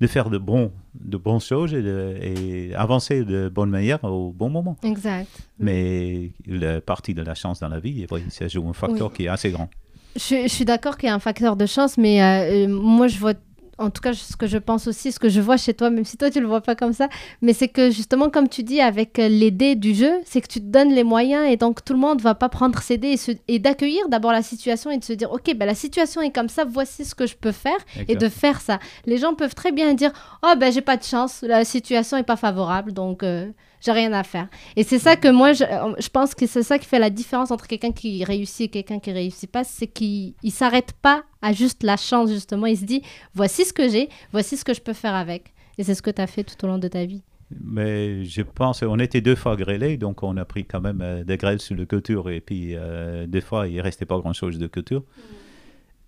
de 0.00 0.06
faire 0.06 0.30
de, 0.30 0.38
bons, 0.38 0.72
de 0.94 1.16
bonnes 1.18 1.40
choses 1.40 1.74
et, 1.74 1.82
de, 1.82 2.16
et 2.22 2.74
avancer 2.74 3.22
de 3.24 3.50
bonne 3.50 3.68
manière 3.70 4.02
au 4.04 4.32
bon 4.32 4.48
moment. 4.48 4.76
Exact. 4.82 5.28
Mais 5.58 6.30
la 6.46 6.80
partie 6.80 7.12
de 7.14 7.22
la 7.22 7.34
chance 7.34 7.60
dans 7.60 7.68
la 7.68 7.80
vie, 7.80 8.06
oui, 8.10 8.22
ça 8.30 8.48
joue 8.48 8.66
un 8.68 8.72
facteur 8.72 9.08
Oui. 9.08 9.14
qui 9.16 9.24
est 9.24 9.28
assez 9.28 9.50
grand. 9.50 9.68
Je, 10.16 10.42
je 10.42 10.48
suis 10.48 10.64
d'accord 10.64 10.96
qu'il 10.96 11.08
y 11.08 11.10
a 11.10 11.14
un 11.14 11.18
facteur 11.18 11.56
de 11.56 11.66
chance, 11.66 11.96
mais 11.98 12.22
euh, 12.22 12.66
euh, 12.66 12.68
moi, 12.68 13.08
je 13.08 13.18
vois, 13.18 13.34
en 13.82 13.90
tout 13.90 14.00
cas, 14.00 14.12
ce 14.14 14.36
que 14.36 14.46
je 14.46 14.58
pense 14.58 14.86
aussi, 14.86 15.12
ce 15.12 15.18
que 15.18 15.28
je 15.28 15.40
vois 15.40 15.56
chez 15.56 15.74
toi, 15.74 15.90
même 15.90 16.04
si 16.04 16.16
toi, 16.16 16.30
tu 16.30 16.40
le 16.40 16.46
vois 16.46 16.60
pas 16.60 16.74
comme 16.74 16.92
ça, 16.92 17.08
mais 17.42 17.52
c'est 17.52 17.68
que 17.68 17.90
justement, 17.90 18.30
comme 18.30 18.48
tu 18.48 18.62
dis, 18.62 18.80
avec 18.80 19.18
euh, 19.18 19.28
les 19.28 19.50
dés 19.50 19.74
du 19.74 19.94
jeu, 19.94 20.12
c'est 20.24 20.40
que 20.40 20.46
tu 20.48 20.60
te 20.60 20.66
donnes 20.66 20.92
les 20.92 21.04
moyens 21.04 21.46
et 21.50 21.56
donc 21.56 21.84
tout 21.84 21.92
le 21.92 21.98
monde 21.98 22.20
va 22.20 22.34
pas 22.34 22.48
prendre 22.48 22.80
ses 22.80 22.96
dés 22.98 23.08
et, 23.08 23.16
se- 23.16 23.32
et 23.48 23.58
d'accueillir 23.58 24.08
d'abord 24.08 24.32
la 24.32 24.42
situation 24.42 24.90
et 24.90 24.98
de 24.98 25.04
se 25.04 25.12
dire, 25.12 25.30
OK, 25.32 25.54
ben, 25.56 25.66
la 25.66 25.74
situation 25.74 26.22
est 26.22 26.30
comme 26.30 26.48
ça, 26.48 26.64
voici 26.64 27.04
ce 27.04 27.14
que 27.14 27.26
je 27.26 27.34
peux 27.36 27.52
faire 27.52 27.76
et 28.08 28.14
de 28.16 28.28
faire 28.28 28.60
ça. 28.60 28.78
Les 29.06 29.18
gens 29.18 29.34
peuvent 29.34 29.54
très 29.54 29.72
bien 29.72 29.92
dire, 29.94 30.12
oh, 30.42 30.52
ben, 30.58 30.72
j'ai 30.72 30.80
pas 30.80 30.96
de 30.96 31.02
chance, 31.04 31.42
la 31.42 31.64
situation 31.64 32.16
est 32.16 32.22
pas 32.22 32.36
favorable, 32.36 32.92
donc 32.92 33.22
euh, 33.22 33.48
j'ai 33.82 33.92
rien 33.92 34.12
à 34.12 34.22
faire. 34.22 34.48
Et 34.76 34.84
c'est 34.84 34.98
ça 34.98 35.16
que 35.16 35.28
moi, 35.28 35.52
je, 35.52 35.64
euh, 35.64 35.94
je 35.98 36.08
pense 36.08 36.34
que 36.34 36.46
c'est 36.46 36.62
ça 36.62 36.78
qui 36.78 36.86
fait 36.86 36.98
la 36.98 37.10
différence 37.10 37.50
entre 37.50 37.66
quelqu'un 37.66 37.92
qui 37.92 38.24
réussit 38.24 38.62
et 38.62 38.68
quelqu'un 38.68 39.00
qui 39.00 39.12
réussit 39.12 39.50
pas, 39.50 39.64
c'est 39.64 39.88
qu'il 39.88 40.34
il 40.42 40.52
s'arrête 40.52 40.92
pas 41.02 41.24
à 41.42 41.52
juste 41.52 41.82
la 41.82 41.96
chance, 41.96 42.30
justement. 42.30 42.66
Il 42.66 42.78
se 42.78 42.84
dit, 42.84 43.02
voici 43.34 43.64
ce 43.64 43.72
que 43.72 43.88
j'ai, 43.88 44.08
voici 44.30 44.56
ce 44.56 44.64
que 44.64 44.72
je 44.72 44.80
peux 44.80 44.92
faire 44.92 45.14
avec. 45.14 45.52
Et 45.78 45.84
c'est 45.84 45.94
ce 45.94 46.02
que 46.02 46.10
tu 46.10 46.22
as 46.22 46.26
fait 46.26 46.44
tout 46.44 46.64
au 46.64 46.68
long 46.68 46.78
de 46.78 46.88
ta 46.88 47.04
vie. 47.04 47.22
Mais 47.60 48.24
je 48.24 48.42
pense, 48.42 48.82
on 48.82 48.98
était 48.98 49.20
deux 49.20 49.34
fois 49.34 49.56
grêlés, 49.56 49.96
donc 49.96 50.22
on 50.22 50.36
a 50.36 50.44
pris 50.44 50.64
quand 50.64 50.80
même 50.80 51.00
euh, 51.02 51.24
des 51.24 51.36
grêles 51.36 51.60
sur 51.60 51.74
le 51.74 51.84
couture, 51.84 52.30
et 52.30 52.40
puis 52.40 52.74
euh, 52.74 53.26
des 53.26 53.42
fois, 53.42 53.68
il 53.68 53.80
restait 53.80 54.06
pas 54.06 54.18
grand-chose 54.18 54.58
de 54.58 54.66
couture. 54.66 55.02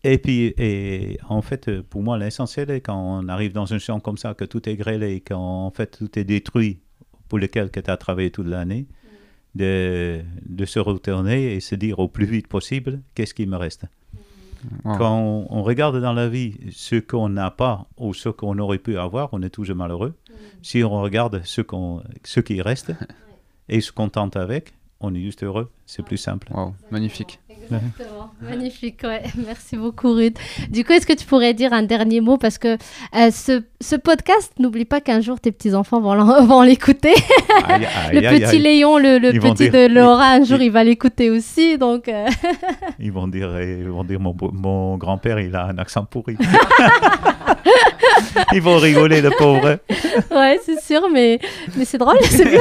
Et 0.04 0.18
puis, 0.18 0.54
et 0.58 1.18
en 1.28 1.42
fait, 1.42 1.80
pour 1.82 2.02
moi, 2.02 2.18
l'essentiel 2.18 2.70
est 2.70 2.82
quand 2.82 2.96
on 2.96 3.28
arrive 3.28 3.52
dans 3.52 3.72
un 3.72 3.78
champ 3.78 4.00
comme 4.00 4.18
ça, 4.18 4.34
que 4.34 4.44
tout 4.44 4.68
est 4.68 4.76
grêlé, 4.76 5.22
quand 5.26 5.66
en 5.66 5.70
fait 5.70 5.98
tout 5.98 6.18
est 6.18 6.24
détruit, 6.24 6.80
pour 7.28 7.38
lequel 7.38 7.70
tu 7.70 7.80
as 7.86 7.96
travaillé 7.96 8.30
toute 8.30 8.46
l'année, 8.46 8.86
de, 9.54 10.20
de 10.46 10.64
se 10.64 10.78
retourner 10.78 11.54
et 11.54 11.60
se 11.60 11.74
dire 11.74 11.98
au 11.98 12.08
plus 12.08 12.26
vite 12.26 12.48
possible, 12.48 13.00
qu'est-ce 13.14 13.34
qui 13.34 13.46
me 13.46 13.56
reste? 13.56 13.86
Wow. 14.84 14.96
Quand 14.96 15.18
on, 15.18 15.46
on 15.50 15.62
regarde 15.62 16.00
dans 16.00 16.12
la 16.12 16.28
vie 16.28 16.54
ce 16.70 16.96
qu'on 16.96 17.28
n'a 17.28 17.50
pas 17.50 17.86
ou 17.98 18.14
ce 18.14 18.30
qu'on 18.30 18.58
aurait 18.58 18.78
pu 18.78 18.96
avoir, 18.98 19.28
on 19.32 19.42
est 19.42 19.50
toujours 19.50 19.76
malheureux. 19.76 20.14
Si 20.62 20.82
on 20.82 21.02
regarde 21.02 21.42
ce, 21.44 21.60
qu'on, 21.60 22.02
ce 22.24 22.40
qui 22.40 22.62
reste 22.62 22.92
et 23.68 23.80
se 23.80 23.92
contente 23.92 24.36
avec, 24.36 24.72
on 25.00 25.14
est 25.14 25.20
juste 25.20 25.44
heureux. 25.44 25.70
C'est 25.86 26.02
plus 26.02 26.16
simple. 26.16 26.48
Wow, 26.52 26.74
magnifique. 26.90 27.40
Exactement. 27.64 28.30
Magnifique, 28.40 29.00
ouais. 29.04 29.22
Merci 29.46 29.76
beaucoup, 29.76 30.12
Ruth. 30.12 30.36
Du 30.70 30.84
coup, 30.84 30.92
est-ce 30.92 31.06
que 31.06 31.12
tu 31.12 31.24
pourrais 31.26 31.54
dire 31.54 31.72
un 31.72 31.82
dernier 31.82 32.20
mot? 32.20 32.36
Parce 32.36 32.58
que 32.58 32.76
euh, 33.16 33.30
ce, 33.30 33.62
ce 33.80 33.96
podcast, 33.96 34.52
n'oublie 34.58 34.84
pas 34.84 35.00
qu'un 35.00 35.20
jour 35.20 35.40
tes 35.40 35.52
petits-enfants 35.52 36.00
vont, 36.00 36.62
l'écouter. 36.62 37.14
Le 38.12 38.20
petit. 38.38 38.58
Léon, 38.58 38.98
le, 38.98 39.18
le 39.18 39.32
petit 39.38 39.70
dire- 39.70 39.72
de 39.72 39.86
Laura, 39.94 40.30
un 40.30 40.44
jour, 40.44 40.58
ils- 40.60 40.64
il 40.66 40.70
va 40.70 40.84
l'écouter 40.84 41.30
aussi. 41.30 41.76
Donc, 41.78 42.08
euh, 42.08 42.26
Ils 42.98 43.12
vont 43.12 43.28
dire, 43.28 43.60
ils 43.60 43.88
vont 43.88 44.04
dire 44.04 44.18
mon, 44.20 44.34
mon 44.52 44.96
grand-père, 44.96 45.38
il 45.40 45.54
a 45.54 45.66
un 45.66 45.78
accent 45.78 46.04
pourri. 46.04 46.36
Ils 48.52 48.62
vont 48.62 48.76
rigoler, 48.78 49.20
le 49.20 49.30
pauvre. 49.36 49.78
ouais, 50.30 50.60
c'est 50.64 50.80
sûr, 50.80 51.02
mais, 51.12 51.38
mais 51.76 51.84
c'est 51.84 51.98
drôle, 51.98 52.16
c'est 52.22 52.44
bien. 52.44 52.60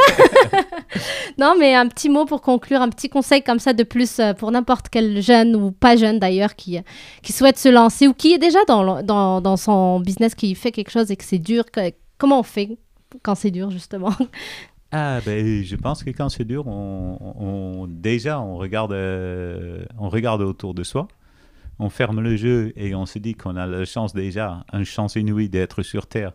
non, 1.38 1.56
mais 1.60 1.76
un 1.76 1.88
petit 1.88 2.10
mot 2.10 2.26
pour 2.26 2.42
conclure, 2.42 2.82
un 2.82 2.90
petit 2.90 3.10
conseil 3.10 3.42
comme 3.44 3.60
ça 3.60 3.74
de 3.74 3.84
plus 3.84 4.20
euh, 4.20 4.34
pour 4.34 4.52
n'importe 4.52 4.90
quel 4.94 5.22
jeune 5.22 5.56
ou 5.56 5.72
pas 5.72 5.96
jeune 5.96 6.20
d'ailleurs 6.20 6.56
qui, 6.56 6.78
qui 7.24 7.34
souhaite 7.34 7.58
se 7.58 7.70
lancer 7.70 8.08
ou 8.08 8.14
qui 8.14 8.34
est 8.34 8.38
déjà 8.38 8.60
dans, 8.68 9.02
dans, 9.02 9.42
dans 9.42 9.58
son 9.58 10.00
business, 10.00 10.36
qui 10.36 10.54
fait 10.54 10.72
quelque 10.72 10.92
chose 10.92 11.10
et 11.12 11.16
que 11.16 11.24
c'est 11.24 11.40
dur. 11.40 11.64
comment 12.20 12.40
on 12.40 12.44
fait 12.44 12.78
quand 13.24 13.36
c'est 13.36 13.52
dur, 13.52 13.72
justement? 13.72 14.14
Ah, 14.92 15.20
ben, 15.26 15.64
je 15.64 15.76
pense 15.76 16.04
que 16.04 16.12
quand 16.12 16.30
c'est 16.30 16.46
dur, 16.46 16.68
on, 16.68 17.18
on- 17.40 17.88
déjà, 17.88 18.40
on 18.40 18.58
regarde, 18.58 18.94
euh, 18.94 19.84
on 19.98 20.08
regarde 20.10 20.42
autour 20.42 20.76
de 20.76 20.84
soi, 20.84 21.08
on 21.80 21.90
ferme 21.90 22.22
le 22.22 22.36
jeu 22.36 22.74
et 22.76 22.94
on 22.94 23.08
se 23.08 23.18
dit 23.18 23.34
qu'on 23.34 23.56
a 23.56 23.66
la 23.66 23.86
chance 23.86 24.14
déjà, 24.14 24.64
une 24.72 24.86
chance 24.86 25.16
inouïe 25.16 25.50
d'être 25.50 25.82
sur 25.82 26.06
Terre 26.06 26.34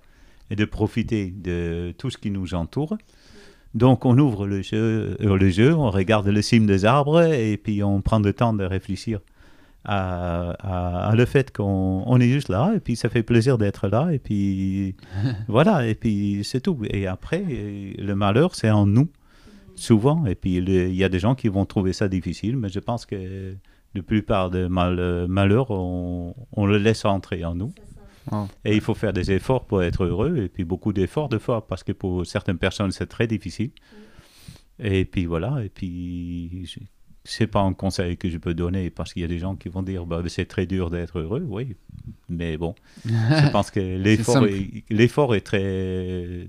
et 0.51 0.57
de 0.57 0.65
profiter 0.65 1.31
de 1.31 1.95
tout 1.99 2.11
ce 2.11 2.19
qui 2.19 2.31
nous 2.33 2.55
entoure. 2.55 2.97
Donc, 3.75 4.05
on 4.05 4.17
ouvre 4.19 4.47
le 4.47 4.63
jeu, 4.63 5.17
euh, 5.21 5.37
le 5.37 5.51
jeu, 5.51 5.75
on 5.75 5.91
regarde 5.91 6.27
le 6.27 6.43
cime 6.43 6.67
des 6.67 6.85
arbres 6.85 7.23
et 7.23 7.57
puis 7.57 7.83
on 7.83 8.01
prend 8.01 8.19
le 8.19 8.33
temps 8.33 8.53
de 8.55 8.65
réfléchir 8.65 9.21
à, 9.85 10.51
à- 10.61 11.09
à 11.11 11.15
le 11.15 11.25
fait 11.25 11.55
qu'on 11.55 12.03
on 12.07 12.21
est 12.21 12.29
juste 12.29 12.49
là 12.49 12.73
et 12.75 12.81
puis 12.81 12.97
ça 12.97 13.09
fait 13.09 13.23
plaisir 13.23 13.57
d'être 13.59 13.89
là 13.89 14.11
et 14.11 14.19
puis 14.19 14.97
voilà 15.49 15.87
et 15.87 15.95
puis 15.95 16.41
c'est 16.45 16.61
tout. 16.61 16.79
Et 16.91 17.07
après, 17.07 17.45
le 17.99 18.15
malheur, 18.15 18.55
c'est 18.55 18.71
en 18.71 18.87
nous, 18.87 19.09
souvent. 19.77 20.27
Et 20.27 20.35
puis 20.35 20.57
il 20.57 20.95
y 20.95 21.05
a 21.05 21.09
des 21.09 21.19
gens 21.21 21.35
qui 21.35 21.49
vont 21.49 21.65
trouver 21.65 21.93
ça 21.93 22.09
difficile, 22.09 22.57
mais 22.57 22.69
je 22.71 22.81
pense 22.81 23.07
que 23.07 23.55
la 23.95 24.03
plupart 24.03 24.51
des 24.51 24.69
mal, 24.69 25.27
malheurs, 25.29 25.71
on, 25.71 26.35
on 26.53 26.67
le 26.67 26.79
laisse 26.79 27.05
entrer 27.05 27.45
en 27.45 27.55
nous. 27.55 27.73
Et 28.65 28.75
il 28.75 28.81
faut 28.81 28.95
faire 28.95 29.13
des 29.13 29.33
efforts 29.33 29.65
pour 29.65 29.83
être 29.83 30.05
heureux, 30.05 30.39
et 30.39 30.49
puis 30.49 30.65
beaucoup 30.65 30.93
d'efforts 30.93 31.29
de 31.29 31.39
fois, 31.39 31.67
parce 31.67 31.83
que 31.83 31.93
pour 31.93 32.27
certaines 32.27 32.59
personnes, 32.59 32.93
c'est 32.93 33.07
très 33.07 33.27
difficile. 33.27 33.71
Et 34.79 35.05
puis 35.05 35.27
voilà, 35.27 35.65
et 35.65 35.69
puis 35.69 36.69
c'est 37.25 37.47
pas 37.47 37.61
un 37.61 37.75
conseil 37.75 38.17
que 38.17 38.31
je 38.31 38.39
peux 38.39 38.55
donner, 38.55 38.91
parce 38.91 39.13
qu'il 39.13 39.23
y 39.23 39.25
a 39.25 39.29
des 39.29 39.39
gens 39.39 39.57
qui 39.57 39.69
vont 39.69 39.83
dire, 39.83 40.07
bah, 40.07 40.23
c'est 40.29 40.47
très 40.47 40.67
dur 40.67 40.91
d'être 40.91 41.19
heureux, 41.19 41.45
oui. 41.49 41.77
Mais 42.29 42.57
bon, 42.57 42.75
je 43.05 43.49
pense 43.53 43.71
que 43.71 43.81
l'effort 43.81 44.47
est, 44.47 44.85
l'effort 44.91 45.35
est 45.35 45.43
très... 45.43 46.49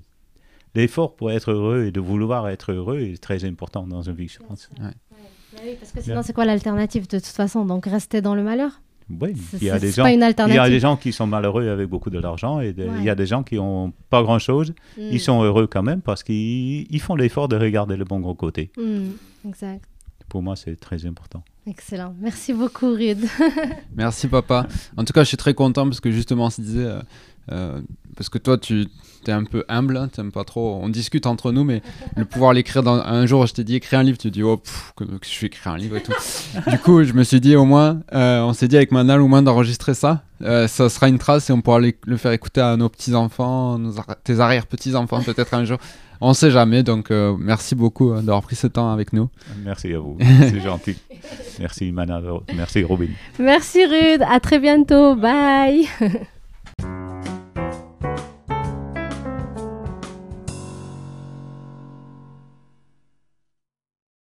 L'effort 0.76 1.16
pour 1.16 1.32
être 1.32 1.50
heureux 1.50 1.86
et 1.86 1.92
de 1.92 2.00
vouloir 2.00 2.48
être 2.48 2.72
heureux 2.72 3.00
est 3.00 3.20
très 3.20 3.44
important 3.44 3.88
dans 3.88 4.02
une 4.02 4.14
vie, 4.14 4.28
je 4.28 4.38
pense. 4.38 4.70
Parce 5.80 5.92
que 5.92 6.00
sinon, 6.00 6.22
c'est 6.22 6.32
quoi 6.32 6.44
l'alternative 6.44 7.08
de 7.08 7.18
toute 7.18 7.26
façon? 7.26 7.64
Donc, 7.64 7.86
rester 7.86 8.20
dans 8.20 8.36
le 8.36 8.44
malheur? 8.44 8.80
Oui, 9.20 9.32
il 9.60 9.64
y 9.66 9.70
a 9.70 9.78
des 9.78 9.90
gens... 9.90 10.04
Il 10.52 10.54
y 10.54 10.58
a 10.58 10.68
des 10.68 10.80
gens 10.80 10.96
qui 10.96 11.12
sont 11.12 11.26
malheureux 11.26 11.68
avec 11.68 11.88
beaucoup 11.88 12.10
de 12.10 12.18
l'argent 12.18 12.60
et 12.60 12.72
de- 12.72 12.86
il 12.98 13.04
y 13.04 13.10
a 13.10 13.14
des 13.14 13.26
gens 13.26 13.42
qui 13.42 13.58
ont 13.58 13.92
pas 14.08 14.22
grand-chose. 14.22 14.70
Mm. 14.98 15.02
Ils 15.12 15.20
sont 15.20 15.42
heureux 15.42 15.66
quand 15.66 15.82
même 15.82 16.00
parce 16.02 16.22
qu'ils 16.22 16.86
ils 16.92 17.00
font 17.00 17.14
l'effort 17.16 17.48
de 17.48 17.56
regarder 17.56 17.96
le 17.96 18.04
bon 18.04 18.20
gros 18.20 18.34
côté. 18.34 18.70
Mm, 18.76 19.48
Exact. 19.48 19.84
Pour 20.28 20.42
moi, 20.42 20.54
c'est 20.54 20.76
très 20.78 21.06
important. 21.06 21.42
Excellent. 21.66 22.14
Merci 22.20 22.52
beaucoup, 22.52 22.92
Rude. 22.94 23.26
Merci 23.96 24.28
papa. 24.28 24.66
En 24.96 25.04
tout 25.04 25.12
cas, 25.12 25.22
je 25.22 25.28
suis 25.28 25.36
très 25.36 25.54
content 25.54 25.84
parce 25.84 26.00
que 26.00 26.10
justement, 26.10 26.46
on 26.46 26.50
se 26.50 26.60
disait, 26.60 26.84
euh, 26.84 27.00
euh, 27.52 27.80
parce 28.16 28.28
que 28.28 28.38
toi, 28.38 28.56
tu 28.58 28.86
es 29.26 29.32
un 29.32 29.44
peu 29.44 29.64
humble, 29.68 29.96
hein, 29.98 30.08
t'aimes 30.08 30.32
pas 30.32 30.44
trop. 30.44 30.80
On 30.82 30.88
discute 30.88 31.26
entre 31.26 31.52
nous, 31.52 31.62
mais 31.62 31.82
le 32.16 32.24
pouvoir 32.24 32.54
l'écrire 32.54 32.82
dans 32.82 32.94
un 32.94 33.26
jour, 33.26 33.46
je 33.46 33.52
t'ai 33.52 33.64
dit 33.64 33.74
écrire 33.76 34.00
un 34.00 34.02
livre, 34.02 34.16
tu 34.18 34.30
dis 34.30 34.42
oh 34.42 34.60
que, 34.96 35.04
je 35.04 35.40
vais 35.40 35.46
écrire 35.48 35.72
un 35.72 35.76
livre 35.76 35.96
et 35.96 36.02
tout. 36.02 36.12
du 36.70 36.78
coup, 36.78 37.04
je 37.04 37.12
me 37.12 37.22
suis 37.22 37.40
dit 37.40 37.54
au 37.56 37.66
moins, 37.66 38.00
euh, 38.14 38.40
on 38.40 38.54
s'est 38.54 38.66
dit 38.66 38.76
avec 38.76 38.90
Manal 38.90 39.20
au 39.20 39.28
moins 39.28 39.42
d'enregistrer 39.42 39.94
ça. 39.94 40.22
Ça 40.40 40.88
sera 40.88 41.08
une 41.10 41.18
trace 41.18 41.50
et 41.50 41.52
on 41.52 41.60
pourra 41.60 41.80
le 41.80 42.16
faire 42.16 42.32
écouter 42.32 42.62
à 42.62 42.74
nos 42.78 42.88
petits 42.88 43.14
enfants, 43.14 43.78
nos 43.78 43.98
ar- 43.98 44.16
tes 44.24 44.40
arrière 44.40 44.66
petits 44.66 44.94
enfants 44.96 45.22
peut-être 45.22 45.52
un 45.52 45.66
jour. 45.66 45.76
On 46.20 46.34
sait 46.34 46.50
jamais, 46.50 46.82
donc 46.82 47.10
euh, 47.10 47.34
merci 47.38 47.74
beaucoup 47.74 48.12
euh, 48.12 48.16
d'avoir 48.16 48.42
pris 48.42 48.56
ce 48.56 48.66
temps 48.66 48.92
avec 48.92 49.12
nous. 49.12 49.28
Merci 49.64 49.94
à 49.94 49.98
vous. 49.98 50.18
c'est 50.40 50.60
gentil. 50.60 50.96
Merci, 51.58 51.92
Mana. 51.92 52.20
Merci, 52.54 52.84
Robin. 52.84 53.08
Merci, 53.38 53.84
Rude. 53.86 54.22
À 54.28 54.38
très 54.40 54.58
bientôt. 54.58 55.14
Bye. 55.14 55.86